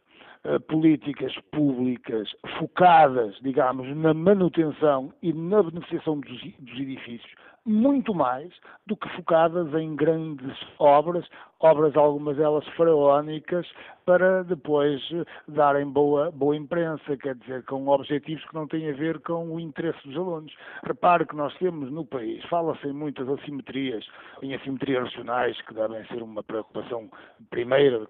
políticas 0.69 1.35
públicas 1.53 2.29
focadas, 2.59 3.35
digamos, 3.43 3.95
na 3.97 4.13
manutenção 4.13 5.13
e 5.23 5.33
na 5.33 5.63
beneficiação 5.63 6.21
dos 6.21 6.43
edifícios, 6.79 7.33
muito 7.67 8.15
mais 8.15 8.53
do 8.87 8.97
que 8.97 9.09
focadas 9.17 9.73
em 9.75 9.97
grandes 9.97 10.57
obras, 10.79 11.27
obras 11.61 11.97
algumas 11.97 12.37
delas 12.37 12.67
faraónicas, 12.77 13.67
para 14.05 14.45
depois 14.45 15.01
darem 15.49 15.87
boa, 15.87 16.31
boa 16.31 16.55
imprensa, 16.55 17.17
quer 17.17 17.35
dizer, 17.37 17.65
com 17.65 17.89
objetivos 17.89 18.45
que 18.45 18.55
não 18.55 18.69
têm 18.69 18.91
a 18.91 18.93
ver 18.93 19.19
com 19.21 19.49
o 19.55 19.59
interesse 19.59 19.99
dos 20.07 20.17
alunos. 20.17 20.55
Repare 20.85 21.27
que 21.27 21.35
nós 21.35 21.57
temos 21.57 21.91
no 21.91 22.05
país, 22.05 22.45
fala-se 22.47 22.87
em 22.87 22.93
muitas 22.93 23.27
assimetrias, 23.29 24.07
em 24.43 24.55
assimetrias 24.55 25.05
regionais, 25.05 25.59
que 25.63 25.73
devem 25.73 26.05
ser 26.07 26.23
uma 26.23 26.43
preocupação 26.43 27.09
primeira 27.49 28.07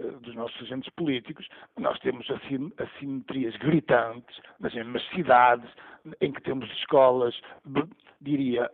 eh, 0.00 0.02
dos 0.20 0.34
nossos 0.34 0.60
agentes 0.62 0.92
políticos, 0.94 1.46
nós 1.78 1.96
temos 2.00 2.26
assimetrias 2.78 3.56
gritantes 3.58 4.40
nas 4.58 4.74
mesmas 4.74 5.02
cidades, 5.10 5.70
em 6.20 6.32
que 6.32 6.42
temos 6.42 6.68
escolas, 6.72 7.34
diria, 8.20 8.70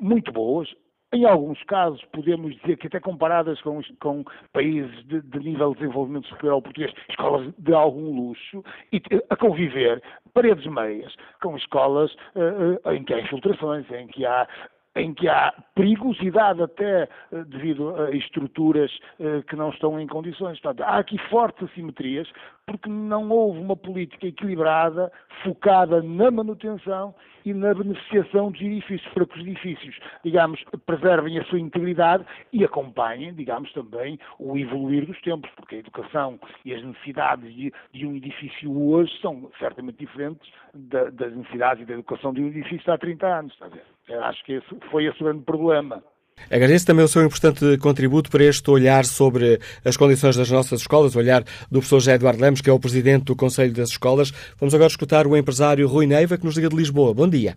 muito 0.00 0.32
boas. 0.32 0.72
Em 1.12 1.24
alguns 1.24 1.60
casos, 1.64 2.00
podemos 2.12 2.54
dizer 2.60 2.76
que 2.76 2.86
até 2.86 3.00
comparadas 3.00 3.60
com, 3.62 3.80
com 4.00 4.24
países 4.52 5.04
de, 5.06 5.20
de, 5.20 5.38
nível 5.40 5.72
de 5.72 5.80
desenvolvimento 5.80 6.28
superior 6.28 6.54
ao 6.54 6.62
português, 6.62 6.92
escolas 7.08 7.52
de 7.58 7.74
algum 7.74 8.14
luxo, 8.14 8.62
e 8.92 9.02
a 9.28 9.34
conviver 9.34 10.00
paredes 10.32 10.66
meias 10.66 11.12
com 11.42 11.56
escolas 11.56 12.14
uh, 12.36 12.88
uh, 12.88 12.92
em 12.92 13.02
que 13.02 13.12
há 13.12 13.20
infiltrações, 13.20 13.90
em 13.90 14.06
que 14.06 14.24
há 14.24 14.46
em 14.96 15.14
que 15.14 15.28
há 15.28 15.52
perigosidade 15.74 16.62
até 16.62 17.02
eh, 17.02 17.44
devido 17.46 17.94
a 17.96 18.10
estruturas 18.10 18.90
eh, 19.20 19.42
que 19.48 19.54
não 19.54 19.70
estão 19.70 20.00
em 20.00 20.06
condições. 20.06 20.58
Portanto, 20.60 20.86
há 20.86 20.98
aqui 20.98 21.16
fortes 21.28 21.68
assimetrias 21.70 22.28
porque 22.66 22.88
não 22.88 23.28
houve 23.30 23.58
uma 23.58 23.76
política 23.76 24.26
equilibrada, 24.26 25.10
focada 25.42 26.02
na 26.02 26.30
manutenção 26.30 27.14
e 27.44 27.52
na 27.54 27.74
beneficiação 27.74 28.50
dos 28.50 28.60
edifícios, 28.60 29.12
para 29.12 29.26
que 29.26 29.40
os 29.40 29.46
edifícios, 29.46 29.98
digamos, 30.22 30.62
preservem 30.86 31.38
a 31.38 31.44
sua 31.44 31.58
integridade 31.58 32.24
e 32.52 32.64
acompanhem, 32.64 33.34
digamos, 33.34 33.72
também 33.72 34.18
o 34.38 34.56
evoluir 34.56 35.06
dos 35.06 35.20
tempos, 35.22 35.50
porque 35.56 35.76
a 35.76 35.78
educação 35.78 36.38
e 36.64 36.74
as 36.74 36.82
necessidades 36.84 37.52
de, 37.54 37.72
de 37.92 38.06
um 38.06 38.14
edifício 38.14 38.70
hoje 38.70 39.18
são 39.20 39.50
certamente 39.58 39.98
diferentes 39.98 40.48
da, 40.74 41.10
das 41.10 41.34
necessidades 41.34 41.82
e 41.82 41.86
da 41.86 41.94
educação 41.94 42.32
de 42.32 42.42
um 42.42 42.48
edifício 42.48 42.92
há 42.92 42.98
30 42.98 43.26
anos, 43.26 43.52
está 43.52 43.66
a 43.66 43.70
ver? 43.70 43.84
Acho 44.10 44.44
que 44.44 44.54
esse 44.54 44.66
foi 44.90 45.04
esse 45.04 45.20
o 45.20 45.24
grande 45.24 45.44
problema. 45.44 46.02
Agradeço 46.50 46.86
também 46.86 47.04
o 47.04 47.08
seu 47.08 47.22
importante 47.22 47.76
contributo 47.78 48.30
para 48.30 48.44
este 48.44 48.70
olhar 48.70 49.04
sobre 49.04 49.58
as 49.84 49.96
condições 49.96 50.36
das 50.36 50.50
nossas 50.50 50.80
escolas, 50.80 51.14
o 51.14 51.18
olhar 51.18 51.42
do 51.42 51.78
professor 51.78 52.00
José 52.00 52.14
Eduardo 52.14 52.40
Lemos, 52.40 52.60
que 52.60 52.70
é 52.70 52.72
o 52.72 52.80
presidente 52.80 53.24
do 53.24 53.36
Conselho 53.36 53.74
das 53.74 53.90
Escolas. 53.90 54.30
Vamos 54.58 54.74
agora 54.74 54.88
escutar 54.88 55.26
o 55.26 55.36
empresário 55.36 55.86
Rui 55.86 56.06
Neiva, 56.06 56.38
que 56.38 56.44
nos 56.44 56.56
liga 56.56 56.68
de 56.68 56.76
Lisboa. 56.76 57.12
Bom 57.12 57.28
dia. 57.28 57.56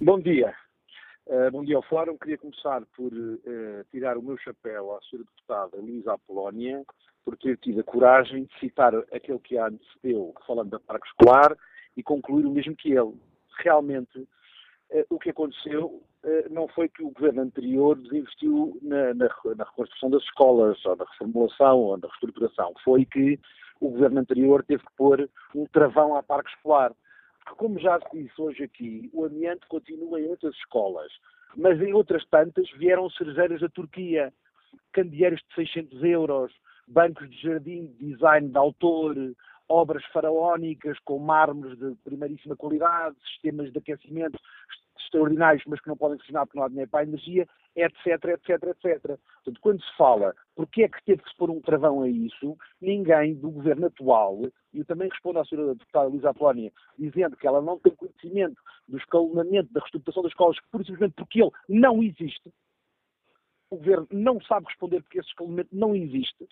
Bom 0.00 0.18
dia. 0.18 0.54
Uh, 1.26 1.50
bom 1.52 1.64
dia 1.64 1.76
ao 1.76 1.82
Fórum. 1.82 2.16
Queria 2.16 2.38
começar 2.38 2.82
por 2.96 3.12
uh, 3.12 3.84
tirar 3.92 4.16
o 4.16 4.22
meu 4.22 4.36
chapéu 4.38 4.96
à 4.96 5.00
senhora 5.02 5.28
deputada 5.28 5.76
Luísa 5.76 6.14
Apolónia 6.14 6.82
por 7.24 7.36
ter 7.36 7.56
tido 7.58 7.80
a 7.80 7.84
coragem 7.84 8.44
de 8.44 8.58
citar 8.58 8.94
aquele 9.12 9.38
que 9.38 9.56
a 9.58 9.66
antecedeu, 9.66 10.34
falando 10.46 10.70
da 10.70 10.80
parque 10.80 11.06
escolar, 11.06 11.56
e 11.96 12.02
concluir 12.02 12.46
o 12.46 12.50
mesmo 12.50 12.74
que 12.74 12.92
ele. 12.92 13.12
Realmente, 13.62 14.26
o 15.08 15.18
que 15.18 15.30
aconteceu 15.30 16.02
eh, 16.22 16.48
não 16.50 16.68
foi 16.68 16.88
que 16.88 17.02
o 17.02 17.10
governo 17.10 17.42
anterior 17.42 17.96
desinvestiu 17.96 18.78
na, 18.82 19.14
na, 19.14 19.28
na, 19.56 19.64
reconstrução 19.64 20.10
das 20.10 20.22
escolas, 20.24 20.84
ou 20.84 20.96
na 20.96 21.04
reformulação, 21.04 21.78
ou 21.78 21.96
na 21.96 22.08
reestruturação. 22.08 22.74
Foi 22.84 23.04
que 23.04 23.38
o 23.80 23.88
governo 23.90 24.20
anterior 24.20 24.62
teve 24.64 24.84
que 24.84 24.92
pôr 24.96 25.28
um 25.54 25.66
travão 25.66 26.16
à 26.16 26.22
parque 26.22 26.50
escolar. 26.50 26.92
Porque, 27.38 27.56
como 27.56 27.78
já 27.78 27.98
se 28.00 28.22
disse 28.22 28.40
hoje 28.40 28.64
aqui, 28.64 29.10
o 29.12 29.24
amianto 29.24 29.66
continua 29.68 30.20
em 30.20 30.28
outras 30.28 30.54
escolas, 30.56 31.10
mas 31.56 31.80
em 31.80 31.92
outras 31.94 32.24
tantas 32.26 32.70
vieram 32.72 33.08
cerejeiras 33.10 33.60
da 33.60 33.68
Turquia, 33.68 34.32
candeeiros 34.92 35.40
de 35.40 35.54
600 35.54 36.04
euros, 36.04 36.52
bancos 36.86 37.30
de 37.30 37.40
jardim 37.40 37.86
de 37.98 38.12
design 38.12 38.48
de 38.48 38.58
autor, 38.58 39.16
obras 39.70 40.04
faraónicas 40.06 40.98
com 41.04 41.18
mármores 41.20 41.78
de 41.78 41.94
primeiríssima 42.02 42.56
qualidade, 42.56 43.16
sistemas 43.20 43.72
de 43.72 43.78
aquecimento 43.78 44.38
extraordinários, 44.98 45.62
mas 45.66 45.80
que 45.80 45.88
não 45.88 45.96
podem 45.96 46.18
funcionar 46.18 46.44
porque 46.44 46.58
não 46.58 46.64
há 46.64 46.68
dinheiro 46.68 46.90
para 46.90 47.00
a 47.00 47.04
energia, 47.04 47.48
etc, 47.74 48.24
etc, 48.24 48.50
etc. 48.50 49.02
Portanto, 49.02 49.60
quando 49.60 49.82
se 49.82 49.96
fala 49.96 50.34
porque 50.54 50.82
é 50.82 50.88
que 50.88 51.04
teve 51.04 51.22
que 51.22 51.30
se 51.30 51.36
pôr 51.36 51.50
um 51.50 51.60
travão 51.60 52.02
a 52.02 52.08
isso, 52.08 52.56
ninguém 52.80 53.34
do 53.34 53.50
governo 53.50 53.86
atual, 53.86 54.42
e 54.72 54.78
eu 54.78 54.84
também 54.84 55.08
respondo 55.08 55.38
à 55.38 55.44
senhora 55.44 55.74
deputada 55.74 56.08
Luísa 56.08 56.30
Apolónia, 56.30 56.72
dizendo 56.98 57.36
que 57.36 57.46
ela 57.46 57.62
não 57.62 57.78
tem 57.78 57.94
conhecimento 57.94 58.60
do 58.88 58.98
escalonamento, 58.98 59.72
da 59.72 59.80
reestruturação 59.80 60.22
das 60.22 60.32
escolas, 60.32 60.56
por 60.70 60.84
simplesmente 60.84 61.14
porque 61.14 61.42
ele 61.42 61.50
não 61.68 62.02
existe, 62.02 62.52
o 63.70 63.76
governo 63.76 64.08
não 64.10 64.40
sabe 64.42 64.66
responder 64.66 65.00
porque 65.00 65.20
esse 65.20 65.28
escalonamento 65.28 65.70
não 65.72 65.94
existe, 65.94 66.48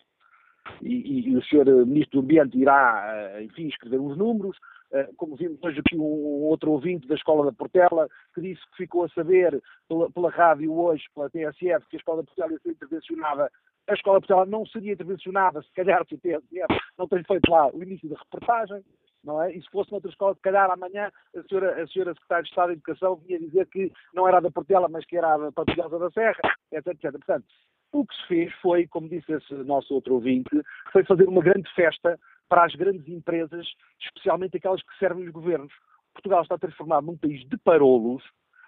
e, 0.82 1.28
e, 1.30 1.36
o 1.36 1.42
senhor 1.44 1.66
Ministro 1.86 2.20
do 2.20 2.24
Ambiente 2.24 2.58
irá, 2.58 3.04
eh, 3.12 3.44
enfim, 3.44 3.68
escrever 3.68 4.00
os 4.00 4.16
números, 4.16 4.56
eh, 4.92 5.08
como 5.16 5.36
vimos 5.36 5.62
hoje 5.62 5.80
aqui 5.80 5.96
um 5.96 6.02
outro 6.02 6.70
ouvinte 6.72 7.06
da 7.06 7.14
Escola 7.14 7.44
da 7.44 7.52
Portela, 7.52 8.08
que 8.34 8.40
disse 8.40 8.60
que 8.70 8.78
ficou 8.78 9.04
a 9.04 9.08
saber 9.10 9.62
pela, 9.88 10.10
pela 10.10 10.30
rádio 10.30 10.72
hoje, 10.72 11.04
pela 11.14 11.30
TSF, 11.30 11.86
que 11.88 11.96
a 11.96 11.98
Escola 11.98 12.22
da 12.22 12.26
Portela 12.26 12.52
ia 12.52 12.58
ser 12.60 12.70
intervencionada. 12.70 13.50
A 13.88 13.94
Escola 13.94 14.20
Portela 14.20 14.46
não 14.46 14.66
seria 14.66 14.92
intervencionada 14.92 15.62
se 15.62 15.72
calhar 15.72 16.04
se 16.06 16.14
a 16.14 16.18
TSF 16.18 16.80
não 16.98 17.08
tem 17.08 17.22
feito 17.24 17.50
lá 17.50 17.68
o 17.68 17.82
início 17.82 18.08
da 18.08 18.16
reportagem, 18.16 18.84
não 19.24 19.42
é? 19.42 19.52
E 19.52 19.60
se 19.60 19.68
fosse 19.70 19.90
noutra 19.90 20.10
escola, 20.10 20.34
se 20.34 20.40
calhar 20.40 20.70
amanhã 20.70 21.10
a 21.36 21.42
senhora, 21.42 21.82
a 21.82 21.86
senhora 21.86 22.14
Secretária 22.14 22.42
de 22.44 22.48
Estado 22.48 22.66
da 22.68 22.72
Educação 22.72 23.16
vinha 23.16 23.38
dizer 23.38 23.66
que 23.66 23.92
não 24.14 24.28
era 24.28 24.40
da 24.40 24.50
Portela, 24.50 24.88
mas 24.88 25.04
que 25.04 25.16
era 25.16 25.36
da 25.36 25.52
Patrulhosa 25.52 25.98
da 25.98 26.10
Serra, 26.10 26.40
etc, 26.72 26.86
etc. 26.88 27.12
Portanto, 27.12 27.46
o 27.92 28.04
que 28.04 28.14
se 28.14 28.26
fez 28.26 28.52
foi, 28.60 28.86
como 28.86 29.08
disse 29.08 29.32
esse 29.32 29.54
nosso 29.54 29.94
outro 29.94 30.14
ouvinte, 30.14 30.50
foi 30.92 31.04
fazer 31.04 31.28
uma 31.28 31.42
grande 31.42 31.72
festa 31.74 32.18
para 32.48 32.64
as 32.64 32.74
grandes 32.74 33.06
empresas, 33.08 33.66
especialmente 34.00 34.56
aquelas 34.56 34.82
que 34.82 34.98
servem 34.98 35.26
os 35.26 35.32
governos. 35.32 35.72
Portugal 36.12 36.42
está 36.42 36.58
transformado 36.58 37.06
num 37.06 37.16
país 37.16 37.46
de 37.48 37.56
parolos, 37.58 38.22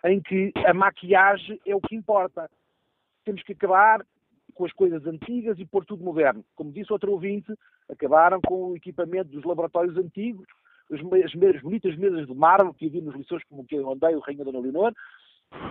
em 0.04 0.20
que 0.20 0.52
a 0.66 0.72
maquiagem 0.72 1.60
é 1.66 1.74
o 1.74 1.80
que 1.80 1.94
importa. 1.94 2.50
Temos 3.24 3.42
que 3.42 3.52
acabar 3.52 4.04
com 4.54 4.64
as 4.64 4.72
coisas 4.72 5.06
antigas 5.06 5.58
e 5.58 5.66
pôr 5.66 5.84
tudo 5.84 6.04
moderno. 6.04 6.44
Como 6.54 6.72
disse 6.72 6.92
outro 6.92 7.12
ouvinte, 7.12 7.52
acabaram 7.90 8.40
com 8.40 8.70
o 8.70 8.76
equipamento 8.76 9.30
dos 9.30 9.44
laboratórios 9.44 9.96
antigos, 9.96 10.46
as, 10.92 11.00
as 11.00 11.62
bonitas 11.62 11.96
mesas 11.96 12.26
de 12.26 12.34
mármore 12.34 12.76
que 12.76 12.86
havia 12.86 13.02
nos 13.02 13.14
lições, 13.14 13.44
como 13.44 13.64
que 13.64 13.76
eu 13.76 13.90
andei, 13.90 14.14
o 14.14 14.20
Rainha 14.20 14.44
Dona 14.44 14.60
Leonor. 14.60 14.92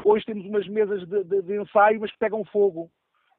Hoje 0.03 0.25
temos 0.25 0.45
umas 0.45 0.67
mesas 0.67 1.07
de, 1.07 1.23
de, 1.23 1.41
de 1.41 1.61
ensaio, 1.61 1.99
mas 1.99 2.11
que 2.11 2.17
pegam 2.17 2.43
fogo 2.45 2.89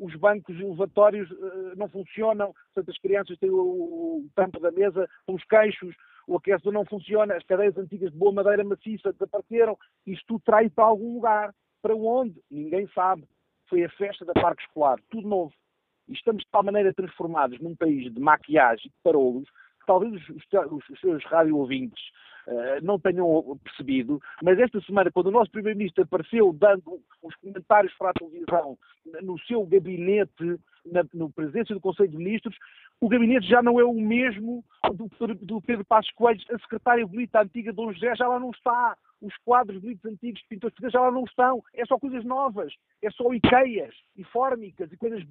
os 0.01 0.14
bancos 0.16 0.59
elevatórios 0.59 1.31
uh, 1.31 1.77
não 1.77 1.89
funcionam, 1.89 2.52
portanto 2.72 2.90
as 2.90 2.98
crianças 2.98 3.39
têm 3.39 3.51
o, 3.51 4.27
tampo 4.35 4.59
da 4.59 4.72
mesa 4.72 5.09
com 5.27 5.35
os 5.35 5.44
queixos, 5.44 5.94
o 6.27 6.36
aquecedor 6.36 6.72
não 6.72 6.85
funciona, 6.86 7.35
as 7.35 7.44
cadeias 7.44 7.77
antigas 7.77 8.10
de 8.10 8.16
boa 8.18 8.32
madeira 8.32 8.64
maciça 8.64 9.12
desapareceram, 9.12 9.77
isto 10.06 10.24
tudo 10.27 10.43
trai 10.44 10.70
para 10.70 10.85
algum 10.85 11.14
lugar. 11.14 11.55
Para 11.82 11.94
onde? 11.94 12.40
Ninguém 12.51 12.89
sabe. 12.94 13.24
Foi 13.68 13.85
a 13.85 13.90
festa 13.90 14.24
da 14.24 14.35
parque 14.35 14.62
escolar, 14.62 14.98
tudo 15.10 15.28
novo. 15.28 15.52
e 16.09 16.12
estamos 16.12 16.43
de 16.43 16.51
tal 16.51 16.62
maneira 16.62 16.93
transformados 16.93 17.59
num 17.60 17.77
país 17.77 18.12
de 18.12 18.20
maquiagem, 18.20 18.90
de 18.90 18.97
parolos, 19.02 19.48
que 19.48 19.86
talvez 19.86 20.12
os, 20.12 20.28
os, 20.28 20.90
os 20.90 21.01
seus 21.01 21.24
rádio 21.24 21.56
ouvintes 21.56 22.02
não 22.82 22.98
tenham 22.98 23.59
percebido, 23.62 24.20
mas 24.43 24.59
esta 24.59 24.81
semana, 24.82 25.10
quando 25.10 25.27
o 25.27 25.31
nosso 25.31 25.51
Primeiro-Ministro 25.51 26.05
apareceu 26.05 26.52
dando 26.52 27.01
os 27.22 27.35
comentários 27.36 27.94
para 27.94 28.10
a 28.10 28.14
televisão 28.14 28.77
no 29.22 29.39
seu 29.40 29.64
gabinete, 29.66 30.59
na 30.85 31.05
no 31.14 31.31
presidência 31.31 31.74
do 31.74 31.81
Conselho 31.81 32.10
de 32.10 32.16
Ministros, 32.16 32.56
o 33.01 33.09
gabinete 33.09 33.47
já 33.47 33.62
não 33.62 33.78
é 33.78 33.85
o 33.85 33.94
mesmo 33.94 34.64
do, 34.94 35.35
do 35.35 35.62
Pedro 35.62 35.85
Passos 35.85 36.10
Coelho, 36.12 36.40
a 36.51 36.59
secretária 36.59 37.06
bonita 37.06 37.40
antiga 37.40 37.70
de 37.70 37.77
Dom 37.77 37.93
José 37.93 38.14
já 38.16 38.27
lá 38.27 38.39
não 38.39 38.51
está, 38.51 38.97
os 39.20 39.36
quadros 39.44 39.81
bonitos 39.81 40.05
antigos 40.10 40.40
de 40.40 40.48
pintores 40.48 40.77
já 40.93 41.01
lá 41.01 41.10
não 41.10 41.24
estão, 41.24 41.62
é 41.74 41.85
só 41.85 41.98
coisas 41.98 42.24
novas, 42.24 42.72
é 43.02 43.10
só 43.10 43.32
Ikeias 43.32 43.94
e 44.16 44.24
fórmicas 44.24 44.90
e 44.93 44.97
coisas 44.97 45.22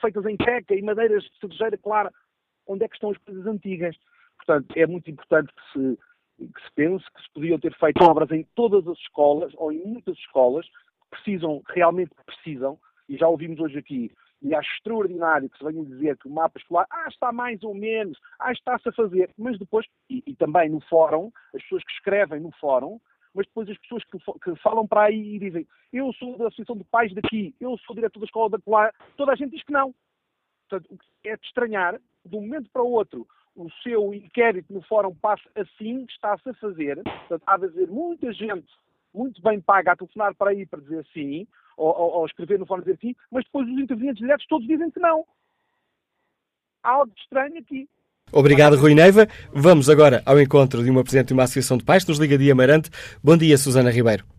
feitas 0.00 0.24
em 0.24 0.36
teca 0.36 0.74
e 0.74 0.82
madeiras 0.82 1.22
de 1.24 1.38
cerejeira 1.38 1.78
clara, 1.78 2.12
onde 2.66 2.84
é 2.84 2.88
que 2.88 2.94
estão 2.94 3.10
as 3.10 3.18
coisas 3.18 3.46
antigas? 3.46 3.96
Portanto, 4.36 4.72
é 4.76 4.86
muito 4.86 5.10
importante 5.10 5.52
que 5.52 5.72
se, 5.72 5.98
que 6.38 6.62
se 6.62 6.72
pense 6.74 7.04
que 7.12 7.22
se 7.22 7.30
podiam 7.34 7.58
ter 7.58 7.74
feito 7.76 8.02
obras 8.02 8.30
em 8.30 8.44
todas 8.54 8.86
as 8.86 8.98
escolas, 8.98 9.52
ou 9.56 9.72
em 9.72 9.84
muitas 9.84 10.16
escolas, 10.18 10.66
que 10.66 11.10
precisam, 11.10 11.62
realmente 11.68 12.12
precisam, 12.24 12.78
e 13.08 13.16
já 13.16 13.26
ouvimos 13.26 13.58
hoje 13.58 13.78
aqui 13.78 14.12
e 14.40 14.54
acho 14.54 14.70
extraordinário 14.74 15.50
que 15.50 15.58
se 15.58 15.64
venha 15.64 15.84
dizer 15.84 16.16
que 16.18 16.28
o 16.28 16.30
mapa 16.30 16.58
escolar, 16.58 16.86
ah, 16.90 17.06
está 17.08 17.32
mais 17.32 17.62
ou 17.62 17.74
menos, 17.74 18.18
ah, 18.38 18.52
está-se 18.52 18.88
a 18.88 18.92
fazer, 18.92 19.30
mas 19.36 19.58
depois, 19.58 19.86
e, 20.08 20.22
e, 20.26 20.34
também 20.34 20.68
no 20.68 20.80
fórum, 20.82 21.30
as 21.54 21.62
pessoas 21.62 21.84
que 21.84 21.92
escrevem 21.92 22.40
no 22.40 22.52
fórum, 22.52 23.00
mas 23.34 23.46
depois 23.46 23.68
as 23.68 23.78
pessoas 23.78 24.04
que, 24.04 24.18
que, 24.18 24.56
falam 24.62 24.86
para 24.86 25.04
aí 25.04 25.34
e 25.34 25.38
dizem, 25.38 25.66
eu 25.92 26.12
sou 26.14 26.36
da 26.38 26.48
Associação 26.48 26.76
de 26.76 26.84
Pais 26.84 27.12
daqui, 27.14 27.54
eu 27.60 27.76
sou 27.78 27.94
diretor 27.94 28.20
da 28.20 28.26
escola 28.26 28.50
da 28.50 28.58
Colar, 28.58 28.94
toda 29.16 29.32
a 29.32 29.36
gente 29.36 29.50
diz 29.50 29.62
que 29.62 29.72
não. 29.72 29.94
Portanto, 30.68 30.98
é 31.24 31.36
de 31.36 31.46
estranhar, 31.46 31.98
de 32.24 32.36
um 32.36 32.42
momento 32.42 32.70
para 32.70 32.82
o 32.82 32.90
outro, 32.90 33.26
o 33.56 33.68
seu 33.82 34.14
inquérito 34.14 34.72
no 34.72 34.82
fórum 34.82 35.14
passa 35.14 35.48
assim, 35.54 36.04
está-se 36.08 36.48
a 36.48 36.54
fazer, 36.54 37.02
portanto, 37.02 37.42
há 37.46 37.56
de 37.56 37.64
haver 37.66 37.88
muita 37.88 38.32
gente 38.32 38.66
muito 39.12 39.40
bem 39.42 39.60
paga 39.60 39.92
a 39.92 39.96
telefonar 39.96 40.34
para 40.34 40.50
aí 40.50 40.66
para 40.66 40.80
dizer 40.80 41.04
sim, 41.12 41.46
ou, 41.76 41.88
ou, 41.88 42.10
ou 42.18 42.26
escrever 42.26 42.58
no 42.58 42.66
fórum 42.66 42.82
dizer 42.82 42.98
sim, 43.00 43.14
mas 43.30 43.44
depois 43.44 43.68
os 43.68 43.78
intervenientes 43.78 44.20
diretos 44.20 44.46
todos 44.46 44.66
dizem 44.66 44.90
que 44.90 45.00
não. 45.00 45.24
Há 46.82 46.90
algo 46.90 47.12
estranho 47.16 47.58
aqui. 47.58 47.88
Obrigado, 48.32 48.76
Rui 48.76 48.94
Neiva. 48.94 49.26
Vamos 49.52 49.88
agora 49.88 50.22
ao 50.26 50.40
encontro 50.40 50.82
de 50.82 50.90
uma 50.90 51.02
Presidente 51.02 51.28
de 51.28 51.34
uma 51.34 51.44
Associação 51.44 51.78
de 51.78 51.84
Pais, 51.84 52.06
nos 52.06 52.18
Liga 52.18 52.36
Dia 52.36 52.52
Amarante. 52.52 52.90
Bom 53.24 53.36
dia, 53.36 53.56
Susana 53.56 53.90
Ribeiro. 53.90 54.37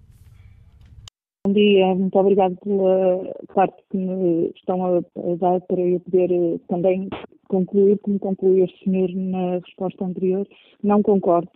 Dia, 1.60 1.94
muito 1.94 2.18
obrigado 2.18 2.56
pela 2.64 3.36
parte 3.53 3.76
que 3.91 3.98
me 3.98 4.49
estão 4.56 4.86
a, 4.86 5.02
dar 5.40 5.60
para 5.61 5.81
eu 5.81 5.99
poder 5.99 6.31
eh, 6.31 6.57
também 6.69 7.10
concluir, 7.49 7.98
como 7.99 8.18
concluiu 8.18 8.64
este 8.64 8.86
senhor 8.86 9.10
na 9.14 9.60
resposta 9.60 10.06
anterior. 10.06 10.48
Não 10.81 11.02
concordo. 11.02 11.49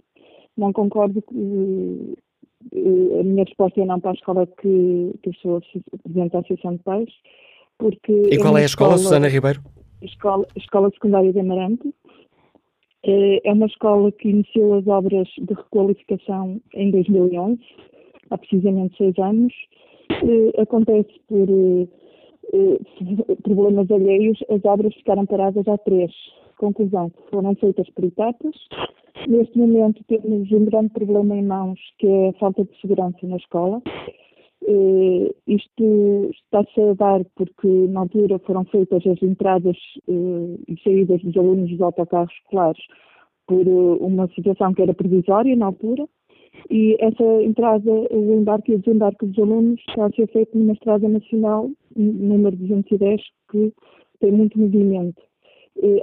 Não 0.57 0.73
concordo 0.73 1.21
que 1.21 2.15
eh, 2.73 3.19
a 3.19 3.23
minha 3.23 3.45
resposta 3.45 3.79
é 3.79 3.85
não 3.85 4.01
para 4.01 4.11
a 4.11 4.15
escola 4.15 4.45
que, 4.45 5.13
que 5.23 5.29
eu 5.29 5.33
sou 5.41 5.61
Presidente 6.03 6.33
da 6.33 6.39
Associação 6.39 6.75
de 6.75 6.83
Pais. 6.83 7.09
Porque 7.77 8.11
e 8.11 8.37
qual 8.37 8.57
é, 8.57 8.61
é 8.61 8.63
a 8.63 8.65
escola, 8.65 8.95
escola, 8.95 8.97
Susana 8.97 9.29
Ribeiro? 9.29 9.61
Escola, 10.01 10.45
escola 10.57 10.89
Secundária 10.91 11.31
de 11.31 11.39
Amarante. 11.39 11.93
Eh, 13.05 13.39
é 13.45 13.53
uma 13.53 13.67
escola 13.67 14.11
que 14.11 14.27
iniciou 14.27 14.73
as 14.79 14.87
obras 14.87 15.29
de 15.37 15.53
requalificação 15.53 16.59
em 16.73 16.91
2011, 16.91 17.57
há 18.31 18.37
precisamente 18.37 18.97
seis 18.97 19.17
anos. 19.17 19.53
Eh, 20.23 20.61
acontece 20.61 21.13
por 21.27 21.47
problemas 23.43 23.89
alheios, 23.89 24.37
as 24.49 24.63
obras 24.65 24.93
ficaram 24.95 25.25
paradas 25.25 25.67
há 25.67 25.77
três. 25.77 26.11
Conclusão, 26.57 27.11
foram 27.31 27.55
feitas 27.55 27.89
por 27.91 28.05
etapas 28.05 28.55
Neste 29.27 29.57
momento 29.57 30.03
temos 30.05 30.51
um 30.51 30.65
grande 30.65 30.89
problema 30.89 31.35
em 31.35 31.43
mãos, 31.43 31.79
que 31.97 32.07
é 32.07 32.29
a 32.29 32.33
falta 32.33 32.65
de 32.65 32.81
segurança 32.81 33.25
na 33.25 33.37
escola. 33.37 33.81
Uh, 34.63 35.33
isto 35.47 36.29
está-se 36.31 36.81
a 36.81 36.93
dar 36.93 37.23
porque 37.35 37.67
na 37.67 38.01
altura 38.01 38.39
foram 38.39 38.63
feitas 38.65 39.05
as 39.05 39.21
entradas 39.21 39.77
uh, 40.07 40.59
e 40.67 40.77
saídas 40.83 41.21
dos 41.21 41.35
alunos 41.37 41.69
dos 41.69 41.81
autocarros 41.81 42.33
escolares 42.33 42.81
por 43.45 43.67
uh, 43.67 43.97
uma 43.97 44.27
situação 44.29 44.73
que 44.73 44.81
era 44.81 44.93
provisória 44.93 45.55
na 45.55 45.65
altura 45.67 46.07
e 46.69 46.95
essa 46.99 47.23
entrada, 47.43 47.91
o 47.91 48.33
embarque 48.33 48.71
e 48.71 48.75
o 48.75 48.79
desembarque 48.79 49.25
dos 49.25 49.37
alunos 49.39 49.79
está 49.87 50.05
a 50.05 50.11
ser 50.11 50.27
feito 50.27 50.57
numa 50.57 50.73
estrada 50.73 51.07
nacional, 51.07 51.69
número 51.95 52.55
210, 52.55 53.21
que 53.51 53.73
tem 54.19 54.31
muito 54.31 54.59
movimento. 54.59 55.21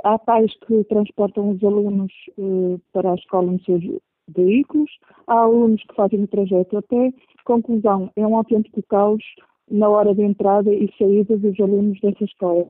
Há 0.04 0.18
pais 0.18 0.52
que 0.66 0.84
transportam 0.84 1.50
os 1.50 1.62
alunos 1.62 2.12
eh, 2.38 2.78
para 2.92 3.12
a 3.12 3.14
escola 3.14 3.52
nos 3.52 3.64
seus 3.64 3.82
veículos, 4.28 4.90
há 5.26 5.40
alunos 5.40 5.82
que 5.84 5.94
fazem 5.94 6.22
o 6.22 6.28
trajeto 6.28 6.76
a 6.76 6.82
pé. 6.82 7.12
Conclusão, 7.44 8.10
é 8.16 8.26
um 8.26 8.36
autêntico 8.36 8.82
caos 8.88 9.22
na 9.70 9.88
hora 9.88 10.14
de 10.14 10.22
entrada 10.22 10.72
e 10.72 10.90
saída 10.98 11.36
dos 11.36 11.58
alunos 11.60 12.00
dessa 12.00 12.24
escola. 12.24 12.66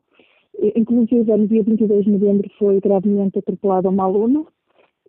Inclusive, 0.76 1.36
no 1.36 1.48
dia 1.48 1.62
22 1.62 2.04
de 2.04 2.10
novembro 2.10 2.50
foi 2.58 2.80
gravemente 2.80 3.38
atropelada 3.38 3.88
uma 3.88 4.04
aluna, 4.04 4.44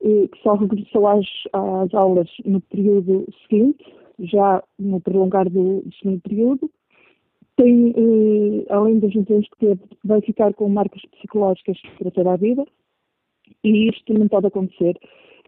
que 0.02 0.42
só 0.42 0.56
regressou 0.56 1.08
às, 1.08 1.26
às 1.54 1.94
aulas 1.94 2.30
no 2.44 2.60
período 2.62 3.28
seguinte, 3.48 3.86
já 4.20 4.64
no 4.80 5.00
prolongar 5.00 5.50
do, 5.50 5.82
do 5.82 5.94
segundo 5.96 6.22
período 6.22 6.70
tem, 7.62 7.94
eh, 7.96 8.66
além 8.70 9.00
das 9.00 9.14
lesões 9.14 9.48
que 9.50 9.58
teve, 9.60 9.82
vai 10.04 10.22
ficar 10.22 10.54
com 10.54 10.68
marcas 10.70 11.02
psicológicas 11.18 11.78
para 12.00 12.12
toda 12.12 12.34
a 12.34 12.38
vida 12.38 12.66
e 13.64 13.90
isto 13.90 14.14
não 14.14 14.28
pode 14.28 14.48
acontecer. 14.48 14.98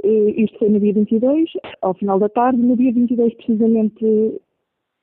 Eh, 0.03 0.33
isto 0.37 0.59
foi 0.59 0.69
no 0.69 0.79
dia 0.79 0.93
22, 0.93 1.49
ao 1.81 1.93
final 1.95 2.19
da 2.19 2.29
tarde. 2.29 2.59
No 2.59 2.75
dia 2.75 2.91
22, 2.91 3.33
precisamente 3.35 4.41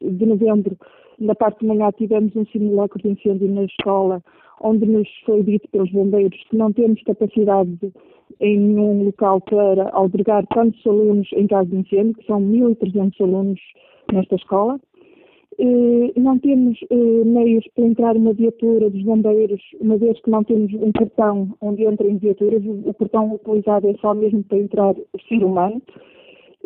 de 0.01 0.27
novembro, 0.27 0.77
na 1.19 1.35
parte 1.35 1.61
de 1.61 1.67
manhã, 1.67 1.91
tivemos 1.93 2.35
um 2.37 2.47
simulacro 2.47 3.03
de 3.03 3.09
incêndio 3.09 3.49
na 3.49 3.65
escola, 3.65 4.23
onde 4.61 4.87
nos 4.87 5.09
foi 5.25 5.43
dito 5.43 5.69
pelos 5.71 5.91
bombeiros 5.91 6.39
que 6.49 6.57
não 6.57 6.73
temos 6.73 7.03
capacidade 7.03 7.93
em 8.41 8.59
nenhum 8.59 9.05
local 9.05 9.41
para 9.41 9.91
albergar 9.91 10.47
tantos 10.49 10.85
alunos 10.87 11.29
em 11.33 11.47
caso 11.47 11.71
de 11.71 11.77
incêndio, 11.77 12.15
que 12.15 12.27
são 12.27 12.41
1.300 12.41 13.21
alunos 13.21 13.61
nesta 14.13 14.37
escola. 14.37 14.79
Não 16.17 16.39
temos 16.39 16.79
eh, 16.91 17.25
meios 17.25 17.67
para 17.75 17.85
entrar 17.85 18.17
uma 18.17 18.33
viatura 18.33 18.89
dos 18.89 19.03
bombeiros, 19.03 19.61
uma 19.79 19.99
vez 19.99 20.19
que 20.23 20.31
não 20.31 20.43
temos 20.43 20.73
um 20.73 20.91
cartão 20.93 21.55
onde 21.61 21.85
entrem 21.85 22.17
viaturas, 22.17 22.63
o 22.65 22.95
cartão 22.95 23.35
utilizado 23.35 23.89
é 23.89 23.95
só 23.95 24.15
mesmo 24.15 24.43
para 24.45 24.59
entrar 24.59 24.95
o 24.95 25.21
ser 25.29 25.45
humano. 25.45 25.83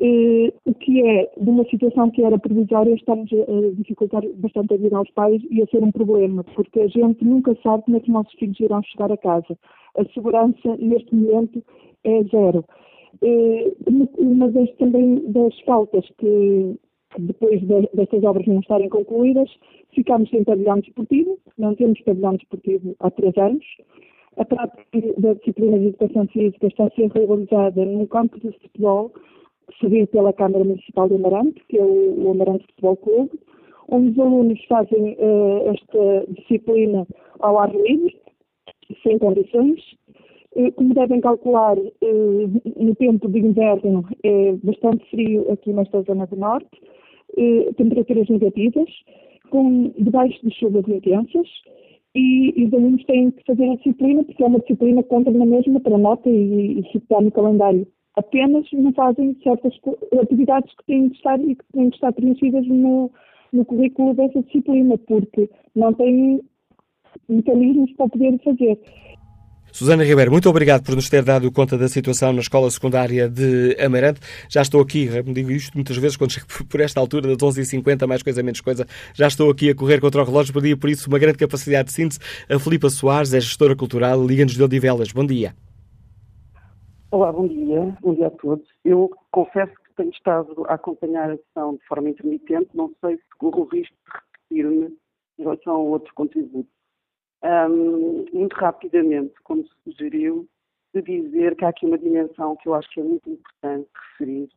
Eh, 0.00 0.52
o 0.64 0.74
que 0.74 1.00
é, 1.06 1.30
de 1.40 1.50
uma 1.50 1.64
situação 1.66 2.10
que 2.10 2.22
era 2.22 2.38
provisória, 2.38 2.92
estamos 2.94 3.30
a 3.32 3.74
dificultar 3.76 4.22
bastante 4.36 4.74
a 4.74 4.76
vida 4.76 4.96
aos 4.96 5.10
pais 5.10 5.40
e 5.50 5.62
a 5.62 5.66
ser 5.66 5.82
um 5.82 5.92
problema, 5.92 6.42
porque 6.54 6.80
a 6.80 6.88
gente 6.88 7.24
nunca 7.24 7.56
sabe 7.62 7.84
como 7.84 7.96
é 7.96 8.00
que 8.00 8.08
os 8.08 8.14
nossos 8.14 8.34
filhos 8.34 8.58
irão 8.58 8.82
chegar 8.82 9.12
a 9.12 9.16
casa. 9.16 9.56
A 9.96 10.04
segurança, 10.06 10.76
neste 10.78 11.14
momento, 11.14 11.62
é 12.02 12.24
zero. 12.24 12.64
Uma 14.18 14.48
vez 14.48 14.70
também 14.76 15.30
das 15.30 15.58
faltas 15.60 16.04
que 16.18 16.76
depois 17.18 17.60
de, 17.60 17.88
destas 17.94 18.24
obras 18.24 18.46
não 18.46 18.60
estarem 18.60 18.88
concluídas, 18.88 19.48
ficamos 19.94 20.28
sem 20.30 20.42
pavilhão 20.44 20.80
desportivo, 20.80 21.38
não 21.56 21.74
temos 21.74 22.00
pavilhão 22.00 22.34
desportivo 22.34 22.96
há 23.00 23.10
três 23.10 23.36
anos. 23.38 23.64
A 24.36 24.44
prática 24.44 24.84
da 25.18 25.34
disciplina 25.34 25.78
de 25.78 25.86
educação 25.86 26.26
física 26.26 26.66
está 26.66 26.86
a 26.86 26.90
ser 26.90 27.08
realizada 27.12 27.84
no 27.84 28.06
campo 28.08 28.40
de 28.40 28.50
futebol, 28.58 29.12
cedido 29.80 30.06
pela 30.08 30.32
Câmara 30.32 30.64
Municipal 30.64 31.08
de 31.08 31.14
Amarante, 31.14 31.62
que 31.68 31.78
é 31.78 31.82
o, 31.82 32.26
o 32.26 32.30
Amarante 32.30 32.66
Futebol 32.66 32.96
Clube, 32.96 33.30
onde 33.88 34.10
os 34.10 34.18
alunos 34.18 34.64
fazem 34.66 35.16
uh, 35.18 35.70
esta 35.70 36.32
disciplina 36.32 37.06
ao 37.40 37.58
ar 37.58 37.74
livre, 37.74 38.16
sem 39.02 39.18
condições. 39.18 39.80
Como 40.76 40.94
devem 40.94 41.20
calcular, 41.20 41.76
eh, 41.76 42.46
no 42.76 42.94
tempo 42.94 43.28
de 43.28 43.40
inverno 43.40 44.04
é 44.22 44.52
bastante 44.62 45.04
frio 45.10 45.50
aqui 45.50 45.72
nesta 45.72 46.00
zona 46.02 46.28
do 46.28 46.36
norte 46.36 46.80
eh, 47.36 47.72
temperaturas 47.76 48.28
negativas, 48.28 48.88
com, 49.50 49.92
debaixo 49.98 50.38
de 50.46 50.54
chuvas 50.54 50.86
intensas, 50.86 51.48
e, 52.14 52.64
os 52.64 52.72
alunos 52.72 53.04
têm 53.04 53.32
que 53.32 53.42
fazer 53.44 53.68
a 53.68 53.74
disciplina, 53.74 54.22
porque 54.22 54.42
é 54.42 54.46
uma 54.46 54.60
disciplina 54.60 55.02
que 55.02 55.08
conta 55.08 55.32
na 55.32 55.44
mesma 55.44 55.80
para 55.80 55.98
nota 55.98 56.30
e, 56.30 56.78
e 56.78 56.96
está 56.96 57.20
no 57.20 57.32
calendário. 57.32 57.86
Apenas 58.16 58.64
não 58.72 58.92
fazem 58.92 59.36
certas 59.42 59.74
atividades 60.20 60.72
que 60.76 60.84
têm 60.86 61.08
que 61.08 61.16
estar 61.16 61.40
e 61.40 61.56
que 61.56 61.64
têm 61.72 61.90
que 61.90 61.96
estar 61.96 62.12
preenchidas 62.12 62.66
no, 62.66 63.10
no 63.52 63.64
currículo 63.64 64.14
dessa 64.14 64.42
disciplina, 64.42 64.96
porque 64.98 65.50
não 65.74 65.92
têm 65.92 66.40
mecanismos 67.28 67.92
para 67.94 68.08
poder 68.08 68.38
fazer. 68.44 68.78
Susana 69.74 70.04
Ribeiro, 70.04 70.30
muito 70.30 70.48
obrigado 70.48 70.84
por 70.84 70.94
nos 70.94 71.08
ter 71.08 71.24
dado 71.24 71.50
conta 71.50 71.76
da 71.76 71.88
situação 71.88 72.32
na 72.32 72.40
escola 72.40 72.70
secundária 72.70 73.28
de 73.28 73.76
Amarante. 73.84 74.20
Já 74.48 74.62
estou 74.62 74.80
aqui, 74.80 75.10
digo 75.32 75.50
isto 75.50 75.74
muitas 75.74 75.96
vezes 75.96 76.16
quando 76.16 76.30
chego 76.30 76.46
por 76.70 76.80
esta 76.80 77.00
altura, 77.00 77.26
das 77.26 77.38
11h50, 77.38 78.06
mais 78.06 78.22
coisa, 78.22 78.40
menos 78.40 78.60
coisa, 78.60 78.86
já 79.14 79.26
estou 79.26 79.50
aqui 79.50 79.70
a 79.70 79.74
correr 79.74 80.00
contra 80.00 80.22
o 80.22 80.24
relógio, 80.24 80.54
pedia 80.54 80.76
por 80.76 80.88
isso 80.88 81.08
uma 81.08 81.18
grande 81.18 81.38
capacidade 81.38 81.88
de 81.88 81.92
síntese. 81.92 82.20
A 82.48 82.56
Filipa 82.60 82.88
Soares 82.88 83.34
é 83.34 83.40
gestora 83.40 83.74
cultural, 83.74 84.24
Liga-nos 84.24 84.54
de 84.54 84.62
Odivelas. 84.62 85.10
Bom 85.10 85.26
dia. 85.26 85.56
Olá, 87.14 87.30
bom 87.30 87.46
dia. 87.46 87.96
Bom 88.00 88.12
dia 88.12 88.26
a 88.26 88.30
todos. 88.30 88.68
Eu 88.84 89.08
confesso 89.30 89.72
que 89.72 89.94
tenho 89.94 90.10
estado 90.10 90.66
a 90.66 90.74
acompanhar 90.74 91.30
a 91.30 91.36
sessão 91.36 91.76
de 91.76 91.86
forma 91.86 92.10
intermitente, 92.10 92.68
não 92.74 92.92
sei 93.00 93.18
se 93.18 93.28
corro 93.38 93.62
o 93.62 93.66
risco 93.66 93.94
de 94.04 94.56
repetir-me 94.56 94.98
em 95.38 95.42
relação 95.44 95.74
a 95.74 95.78
outros 95.78 96.12
contributos. 96.14 96.72
Um, 97.44 98.26
muito 98.32 98.54
rapidamente, 98.56 99.32
como 99.44 99.64
sugeriu, 99.84 100.48
de 100.92 101.02
dizer 101.02 101.54
que 101.54 101.64
há 101.64 101.68
aqui 101.68 101.86
uma 101.86 101.98
dimensão 101.98 102.56
que 102.56 102.68
eu 102.68 102.74
acho 102.74 102.90
que 102.90 102.98
é 102.98 103.04
muito 103.04 103.30
importante 103.30 103.88
referir 103.94 104.50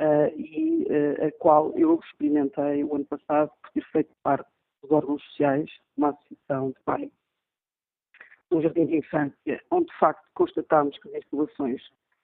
uh, 0.00 0.36
e 0.36 0.88
uh, 0.90 1.26
a 1.28 1.32
qual 1.38 1.72
eu 1.78 2.00
experimentei 2.02 2.82
o 2.82 2.96
ano 2.96 3.04
passado 3.04 3.52
por 3.62 3.70
ter 3.70 3.84
feito 3.92 4.10
parte 4.24 4.50
dos 4.82 4.90
órgãos 4.90 5.22
sociais, 5.22 5.70
uma 5.96 6.08
associação 6.08 6.70
de 6.70 6.80
pais, 6.84 7.12
um 8.56 8.62
jardim 8.62 8.86
de 8.86 8.96
infância, 8.96 9.62
onde 9.70 9.86
de 9.86 9.98
facto 9.98 10.26
constatámos 10.34 10.98
que 10.98 11.08
as 11.08 11.16
instalações 11.16 11.82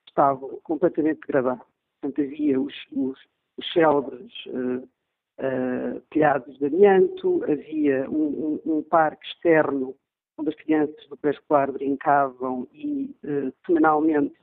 estavam 0.09 0.61
completamente 0.63 1.21
degradadas. 1.21 1.67
Portanto, 2.01 2.23
havia 2.23 2.61
os, 2.61 2.75
os, 2.93 3.19
os 3.57 3.73
célebres 3.73 4.33
uh, 4.47 4.79
uh, 4.79 6.01
telhados 6.11 6.59
de 6.59 6.67
amianto, 6.67 7.45
havia 7.45 8.09
um, 8.11 8.61
um, 8.65 8.79
um, 8.79 8.83
parque 8.83 9.27
externo 9.27 9.95
onde 10.39 10.49
as 10.49 10.57
crianças 10.57 11.07
do 11.09 11.17
pré-escolar 11.17 11.71
brincavam 11.71 12.67
e 12.73 13.15
uh, 13.25 13.53
semanalmente 13.67 14.35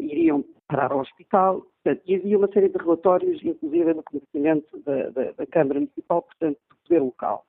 iriam 0.00 0.44
parar 0.68 0.92
ao 0.92 1.00
hospital. 1.00 1.66
Portanto, 1.82 2.02
e 2.06 2.14
havia 2.14 2.36
uma 2.36 2.48
série 2.52 2.68
de 2.68 2.76
relatórios, 2.76 3.42
inclusive 3.42 3.94
no 3.94 4.02
conhecimento 4.02 4.78
da, 4.80 5.08
da, 5.08 5.32
da 5.32 5.46
Câmara 5.46 5.80
Municipal, 5.80 6.20
portanto, 6.20 6.58
do 6.68 6.76
poder 6.86 7.00
local. 7.00 7.46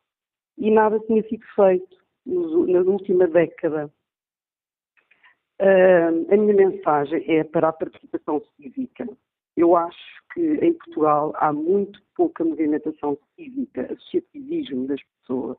E 0.57 0.71
nada 0.71 1.01
tinha 1.01 1.21
sido 1.27 1.43
feito 1.53 1.97
na 2.27 2.79
última 2.81 3.27
década. 3.27 3.91
Uh, 5.59 6.31
a 6.31 6.37
minha 6.37 6.53
mensagem 6.53 7.23
é 7.27 7.43
para 7.43 7.69
a 7.69 7.73
participação 7.73 8.41
cívica. 8.55 9.07
Eu 9.55 9.75
acho 9.75 9.97
que 10.33 10.41
em 10.41 10.73
Portugal 10.73 11.33
há 11.37 11.51
muito 11.51 11.99
pouca 12.15 12.43
movimentação 12.43 13.17
cívica, 13.35 13.91
associativismo 13.91 14.87
das 14.87 15.01
pessoas. 15.03 15.57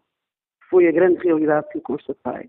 Foi 0.71 0.87
a 0.87 0.93
grande 0.93 1.19
realidade 1.25 1.69
que 1.71 1.79
eu 1.79 1.83
constatei. 1.83 2.49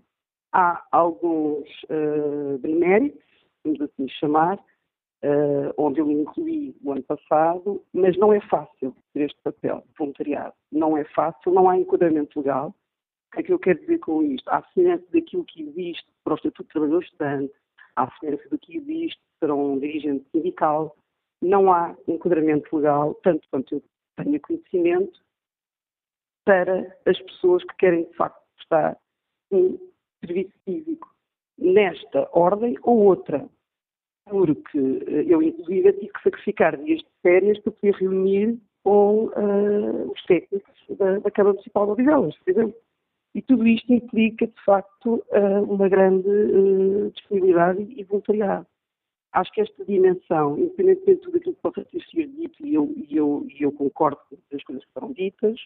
Há 0.52 0.86
alguns 0.92 1.68
uh, 1.84 2.58
deméritos, 2.58 3.20
vamos 3.64 3.80
assim 3.80 4.08
chamar, 4.08 4.56
uh, 5.24 5.74
onde 5.76 6.00
eu 6.00 6.06
me 6.06 6.14
incluí 6.14 6.76
o 6.84 6.92
ano 6.92 7.02
passado, 7.02 7.82
mas 7.92 8.16
não 8.16 8.32
é 8.32 8.40
fácil 8.42 8.94
ter 9.12 9.22
este 9.22 9.40
papel 9.42 9.82
voluntariado. 9.98 10.54
Não 10.70 10.96
é 10.96 11.04
fácil, 11.04 11.52
não 11.52 11.68
há 11.68 11.76
enquadramento 11.76 12.38
legal. 12.38 12.74
O 13.30 13.32
que 13.32 13.40
é 13.40 13.42
que 13.44 13.52
eu 13.52 13.58
quero 13.60 13.78
dizer 13.78 13.98
com 14.00 14.22
isto? 14.24 14.48
Há 14.50 14.60
semelhança 14.74 15.06
daquilo 15.12 15.44
que 15.44 15.62
existe 15.62 16.04
para 16.24 16.32
o 16.32 16.36
Estatuto 16.36 16.64
de 16.64 16.68
Trabalhador 16.70 17.02
Estudante, 17.04 17.52
há 17.94 18.10
semelhança 18.18 18.48
do 18.48 18.58
que 18.58 18.76
existe 18.76 19.20
para 19.38 19.54
um 19.54 19.78
dirigente 19.78 20.26
sindical, 20.32 20.96
não 21.40 21.72
há 21.72 21.96
enquadramento 22.08 22.76
legal, 22.76 23.14
tanto 23.22 23.46
quanto 23.48 23.76
eu 23.76 23.82
tenho 24.16 24.40
conhecimento, 24.40 25.20
para 26.44 26.96
as 27.06 27.20
pessoas 27.20 27.62
que 27.62 27.76
querem 27.76 28.04
de 28.04 28.16
facto 28.16 28.42
prestar 28.56 28.98
um 29.52 29.78
serviço 30.24 30.52
cívico 30.64 31.14
nesta 31.56 32.28
ordem 32.32 32.76
ou 32.82 32.98
outra. 33.04 33.48
Porque 34.28 34.78
eh, 34.78 35.24
eu, 35.28 35.40
inclusive, 35.40 35.92
tive 35.92 36.12
que 36.12 36.22
sacrificar 36.22 36.76
dias 36.76 36.98
de 36.98 37.08
férias 37.22 37.60
para 37.60 37.72
poder 37.72 37.94
reunir 37.94 38.58
com 38.82 39.26
uh, 39.26 40.10
os 40.10 40.22
técnicos 40.24 40.74
da, 40.98 41.18
da 41.18 41.30
Câmara 41.30 41.54
Municipal 41.54 41.86
de 41.86 41.92
Odivelas, 41.92 42.36
por 42.38 42.50
exemplo. 42.50 42.89
E 43.34 43.42
tudo 43.42 43.66
isto 43.66 43.92
implica, 43.92 44.46
de 44.46 44.64
facto, 44.64 45.24
uh, 45.30 45.62
uma 45.72 45.88
grande 45.88 46.28
uh, 46.28 47.10
disponibilidade 47.12 47.82
e 47.82 48.02
voluntariado. 48.04 48.66
Acho 49.32 49.52
que 49.52 49.60
esta 49.60 49.84
dimensão, 49.84 50.58
independentemente 50.58 51.14
de 51.14 51.20
tudo 51.22 51.36
aquilo 51.36 51.54
que 51.54 51.62
possa 51.62 51.84
ter 51.84 52.02
sido 52.06 52.32
dito, 52.32 52.66
e 52.66 52.74
eu, 52.74 52.92
e 52.96 53.16
eu, 53.16 53.46
e 53.48 53.62
eu 53.62 53.70
concordo 53.70 54.18
com 54.28 54.56
as 54.56 54.64
coisas 54.64 54.84
que 54.84 54.92
foram 54.92 55.12
ditas, 55.12 55.56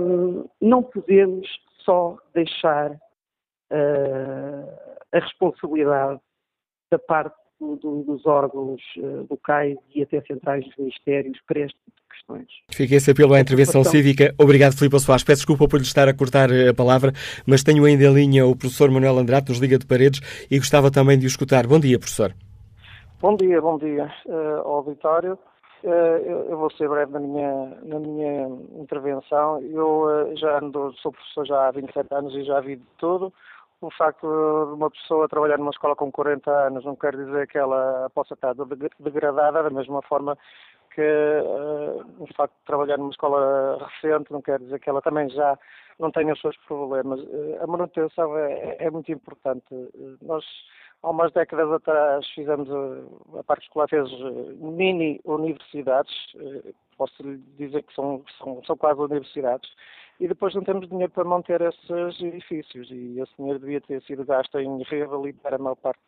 um, 0.00 0.48
não 0.60 0.82
podemos 0.82 1.46
só 1.84 2.18
deixar 2.32 2.98
a 3.70 5.18
responsabilidade 5.18 6.20
da 6.90 6.98
parte 6.98 7.36
dos 7.60 8.24
órgãos 8.26 8.80
uh, 8.98 9.26
locais 9.28 9.76
e 9.94 10.02
até 10.02 10.20
centrais 10.22 10.64
dos 10.64 10.76
ministérios 10.76 11.38
para 11.46 11.60
este 11.60 11.76
tipo 11.84 11.96
de 11.96 12.14
questões. 12.14 12.46
Fiquei 12.70 12.96
esse 12.96 13.10
apelo 13.10 13.34
à 13.34 13.40
intervenção 13.40 13.82
cívica. 13.82 14.34
Obrigado, 14.38 14.76
Filipe 14.76 14.98
Soares. 15.00 15.24
Peço 15.24 15.40
desculpa 15.40 15.66
por 15.68 15.78
lhe 15.78 15.86
estar 15.86 16.08
a 16.08 16.14
cortar 16.14 16.48
a 16.52 16.74
palavra, 16.74 17.12
mas 17.46 17.62
tenho 17.62 17.84
ainda 17.84 18.04
em 18.04 18.14
linha 18.14 18.46
o 18.46 18.56
professor 18.56 18.90
Manuel 18.90 19.18
Andrade, 19.18 19.46
dos 19.46 19.58
Liga 19.58 19.78
de 19.78 19.86
Paredes, 19.86 20.20
e 20.50 20.58
gostava 20.58 20.90
também 20.90 21.18
de 21.18 21.26
o 21.26 21.28
escutar. 21.28 21.66
Bom 21.66 21.80
dia, 21.80 21.98
professor. 21.98 22.32
Bom 23.20 23.34
dia, 23.36 23.60
bom 23.60 23.76
dia 23.78 24.12
uh, 24.26 24.58
ao 24.64 24.76
auditório. 24.76 25.38
Eu, 25.84 26.58
vou 26.58 26.72
ser 26.72 26.88
breve 26.88 27.12
na 27.12 27.20
minha, 27.20 27.78
na 27.84 28.00
minha 28.00 28.48
intervenção. 28.80 29.62
Eu 29.62 30.32
já 30.36 30.58
ando, 30.58 30.92
sou 31.00 31.12
professor 31.12 31.46
já 31.46 31.68
há 31.68 31.70
27 31.70 32.12
anos 32.12 32.34
e 32.34 32.42
já 32.42 32.58
vi 32.58 32.76
de 32.76 32.86
tudo 32.98 33.32
o 33.80 33.90
facto 33.90 34.26
de 34.26 34.74
uma 34.74 34.90
pessoa 34.90 35.28
trabalhar 35.28 35.58
numa 35.58 35.70
escola 35.70 35.94
com 35.94 36.10
40 36.10 36.50
anos 36.50 36.84
não 36.84 36.96
quer 36.96 37.14
dizer 37.14 37.46
que 37.46 37.58
ela 37.58 38.10
possa 38.14 38.34
estar 38.34 38.54
degradada, 38.98 39.62
da 39.62 39.70
mesma 39.70 40.02
forma 40.02 40.36
que 40.94 41.02
uh, 41.02 42.04
o 42.18 42.26
facto 42.34 42.54
de 42.54 42.64
trabalhar 42.66 42.98
numa 42.98 43.10
escola 43.10 43.78
recente 43.78 44.32
não 44.32 44.42
quer 44.42 44.58
dizer 44.58 44.80
que 44.80 44.90
ela 44.90 45.00
também 45.00 45.28
já 45.30 45.56
não 45.98 46.10
tenha 46.10 46.32
os 46.32 46.40
seus 46.40 46.56
problemas. 46.66 47.20
Uh, 47.20 47.62
a 47.62 47.66
manutenção 47.68 48.36
é, 48.36 48.78
é 48.80 48.90
muito 48.90 49.12
importante. 49.12 49.72
Uh, 49.72 50.18
nós, 50.22 50.44
há 51.04 51.10
umas 51.10 51.32
décadas 51.32 51.70
atrás, 51.70 52.26
fizemos, 52.34 52.68
a 53.38 53.44
parte 53.44 53.62
escolar 53.62 53.88
fez 53.88 54.10
mini 54.56 55.20
universidades, 55.24 56.12
posso 56.96 57.22
lhe 57.22 57.38
dizer 57.56 57.84
que 57.84 57.94
são, 57.94 58.24
são, 58.36 58.60
são 58.64 58.76
quase 58.76 59.00
universidades, 59.00 59.70
e 60.20 60.26
depois 60.26 60.54
não 60.54 60.64
temos 60.64 60.88
dinheiro 60.88 61.12
para 61.12 61.24
manter 61.24 61.60
esses 61.60 62.20
edifícios. 62.20 62.90
E 62.90 63.20
esse 63.20 63.32
dinheiro 63.36 63.58
devia 63.58 63.80
ter 63.80 64.02
sido 64.02 64.24
gasto 64.24 64.58
em 64.58 64.82
reabilitar 64.82 65.54
a 65.54 65.58
maior 65.58 65.76
parte 65.76 66.00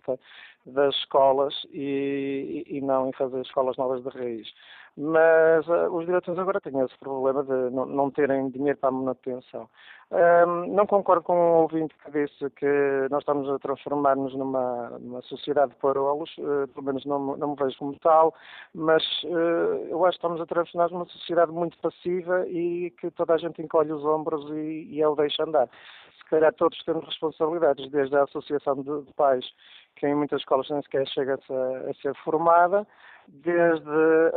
das 0.67 0.95
escolas 0.97 1.55
e, 1.73 2.65
e 2.69 2.81
não 2.81 3.09
em 3.09 3.13
fazer 3.13 3.41
escolas 3.41 3.77
novas 3.77 4.03
de 4.03 4.09
raiz. 4.11 4.49
Mas 4.97 5.67
uh, 5.69 5.89
os 5.95 6.05
diretores 6.05 6.39
agora 6.39 6.61
têm 6.61 6.79
esse 6.81 6.99
problema 6.99 7.45
de 7.45 7.71
não, 7.71 7.87
não 7.87 8.11
terem 8.11 8.51
dinheiro 8.51 8.79
para 8.79 8.89
a 8.89 8.93
manutenção. 8.93 9.69
Um, 10.11 10.75
não 10.75 10.87
concordo 10.87 11.23
com 11.23 11.35
o 11.35 11.63
ouvinte 11.63 11.95
que 12.05 12.11
disse 12.11 12.51
que 12.51 13.07
nós 13.11 13.21
estamos 13.21 13.49
a 13.49 13.59
transformar-nos 13.61 14.35
numa, 14.35 14.99
numa, 14.99 15.23
sociedade 15.23 15.71
de 15.71 15.79
parolos, 15.79 16.29
uh, 16.39 16.67
pelo 16.75 16.87
menos 16.87 17.05
não, 17.07 17.37
não 17.37 17.51
me 17.51 17.57
vejo 17.57 17.79
como 17.79 17.97
tal, 18.01 18.35
mas 18.75 19.05
uh, 19.23 19.87
eu 19.89 20.05
acho 20.05 20.19
que 20.19 20.27
estamos 20.27 20.41
a 20.41 20.47
transformar-nos 20.47 20.93
numa 20.93 21.07
sociedade 21.07 21.53
muito 21.53 21.79
passiva 21.79 22.47
e 22.49 22.91
que 23.01 23.11
toda 23.13 23.35
a 23.35 23.39
gente 23.39 23.63
encolhe 23.63 23.93
os 23.93 24.05
ombros 24.05 24.45
e, 24.51 24.89
e 24.91 25.01
é 25.01 25.09
o 25.09 25.15
deixa 25.15 25.45
andar. 25.45 25.69
Se 26.31 26.37
calhar 26.37 26.55
todos 26.55 26.79
temos 26.85 27.05
responsabilidades, 27.07 27.91
desde 27.91 28.17
a 28.17 28.23
Associação 28.23 28.77
de, 28.77 29.13
Pais, 29.15 29.45
que 29.97 30.07
em 30.07 30.15
muitas 30.15 30.41
escolas 30.41 30.71
nem 30.71 30.81
sequer 30.83 31.05
chega 31.09 31.35
a, 31.35 31.91
a 31.91 31.95
ser 31.95 32.15
formada, 32.23 32.87
desde 33.27 33.91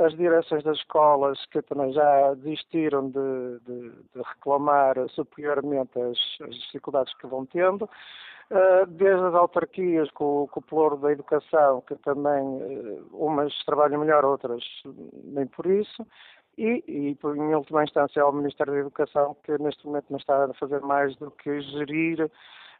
as 0.03 0.11
direções 0.17 0.63
das 0.63 0.77
escolas 0.79 1.45
que 1.51 1.61
também 1.61 1.93
já 1.93 2.33
desistiram 2.33 3.11
de, 3.11 3.59
de, 3.59 3.91
de 3.91 4.21
reclamar 4.25 4.95
superiormente 5.09 6.01
as, 6.01 6.17
as, 6.47 6.55
dificuldades 6.55 7.13
que 7.19 7.27
vão 7.27 7.45
tendo, 7.45 7.83
uh, 7.83 8.87
desde 8.87 9.23
as 9.25 9.35
autarquias 9.35 10.09
com, 10.11 10.47
com, 10.47 10.61
o 10.61 10.63
pluro 10.63 10.97
da 10.97 11.11
educação, 11.11 11.81
que 11.81 11.95
também 11.97 12.41
uh, 12.41 13.07
umas 13.13 13.53
trabalham 13.65 13.99
melhor, 13.99 14.25
outras 14.25 14.63
nem 15.25 15.45
por 15.45 15.67
isso, 15.67 16.03
e, 16.57 16.83
e, 16.87 17.17
em 17.23 17.55
última 17.55 17.83
instância 17.83 18.21
ao 18.21 18.31
Ministério 18.31 18.73
da 18.73 18.79
Educação, 18.79 19.35
que 19.43 19.57
neste 19.57 19.85
momento 19.85 20.05
não 20.09 20.17
está 20.17 20.45
a 20.45 20.53
fazer 20.53 20.81
mais 20.81 21.15
do 21.17 21.31
que 21.31 21.61
gerir 21.61 22.29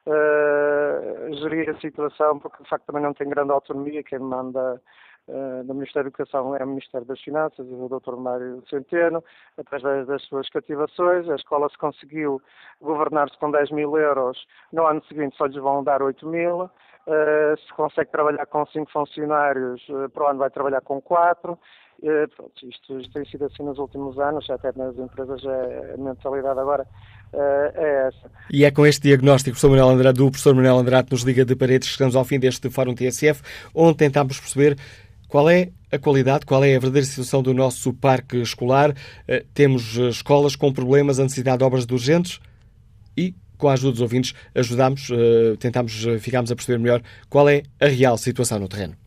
Uh, 0.06 1.34
gerir 1.36 1.70
a 1.70 1.80
situação, 1.80 2.38
porque 2.38 2.62
de 2.62 2.68
facto 2.68 2.88
também 2.88 3.02
não 3.02 3.14
tem 3.14 3.30
grande 3.30 3.54
autonomia, 3.54 4.04
quem 4.04 4.20
manda 4.20 4.82
uh, 5.28 5.64
no 5.64 5.76
Ministério 5.76 6.12
da 6.12 6.16
Educação 6.16 6.54
é 6.56 6.64
o 6.64 6.68
Ministério 6.68 7.08
das 7.08 7.22
Finanças 7.22 7.66
e 7.66 7.74
o 7.74 7.88
Dr. 7.88 8.18
Mário 8.18 8.62
Centeno, 8.70 9.24
através 9.58 10.06
das 10.08 10.22
suas 10.24 10.50
cativações. 10.50 11.30
A 11.30 11.36
escola 11.36 11.70
se 11.70 11.78
conseguiu 11.78 12.42
governar-se 12.82 13.38
com 13.38 13.50
10 13.50 13.72
mil 13.72 13.98
euros, 13.98 14.46
no 14.74 14.86
ano 14.86 15.02
seguinte 15.06 15.38
só 15.38 15.46
lhes 15.46 15.56
vão 15.56 15.84
dar 15.84 16.02
8 16.02 16.28
mil. 16.28 16.64
Uh, 17.06 17.58
se 17.66 17.74
consegue 17.74 18.12
trabalhar 18.12 18.46
com 18.46 18.66
5 18.66 18.92
funcionários, 18.92 19.82
uh, 19.90 20.10
para 20.10 20.24
o 20.24 20.28
ano 20.28 20.40
vai 20.40 20.50
trabalhar 20.50 20.82
com 20.82 21.02
4. 21.02 21.58
Uh, 22.04 22.28
pronto, 22.36 22.70
isto, 22.70 23.00
isto, 23.00 23.14
tem 23.14 23.26
sido 23.26 23.46
assim 23.46 23.64
nos 23.64 23.78
últimos 23.78 24.20
anos, 24.20 24.50
até 24.50 24.74
nas 24.76 24.98
empresas 24.98 25.42
a 25.46 25.98
mentalidade 25.98 26.60
agora 26.60 26.86
é 27.32 28.08
essa. 28.10 28.30
E 28.52 28.66
é 28.66 28.72
com 28.72 28.86
este 28.86 29.04
diagnóstico 29.04 29.52
professor 29.52 29.70
Manuel 29.70 29.90
Andrade, 29.90 30.18
do 30.18 30.30
professor 30.30 30.54
Manuel 30.54 30.80
Andrade 30.80 31.08
nos 31.10 31.22
Liga 31.22 31.46
de 31.46 31.56
Paredes 31.56 31.88
que 31.88 31.94
chegamos 31.94 32.16
ao 32.16 32.26
fim 32.26 32.38
deste 32.38 32.70
Fórum 32.70 32.94
TSF, 32.94 33.42
onde 33.74 33.98
tentámos 33.98 34.38
perceber 34.38 34.78
qual 35.30 35.50
é 35.50 35.72
a 35.92 35.98
qualidade, 35.98 36.46
qual 36.46 36.62
é 36.62 36.76
a 36.76 36.80
verdadeira 36.80 37.08
situação 37.08 37.42
do 37.42 37.54
nosso 37.54 37.94
parque 37.94 38.38
escolar. 38.38 38.94
Temos 39.54 39.96
escolas 39.96 40.56
com 40.56 40.72
problemas, 40.74 41.20
a 41.20 41.24
necessidade 41.24 41.60
de 41.60 41.64
obras 41.64 41.86
urgentes 41.90 42.40
e 43.18 43.34
com 43.58 43.70
a 43.70 43.74
ajuda 43.74 43.94
dos 43.94 44.02
ouvintes, 44.02 44.36
ajudámos, 44.54 45.10
tentámos, 45.58 46.06
ficámos 46.20 46.52
a 46.52 46.56
perceber 46.56 46.78
melhor 46.78 47.02
qual 47.30 47.48
é 47.50 47.64
a 47.80 47.88
real 47.88 48.18
situação 48.18 48.60
no 48.60 48.68
terreno. 48.68 49.03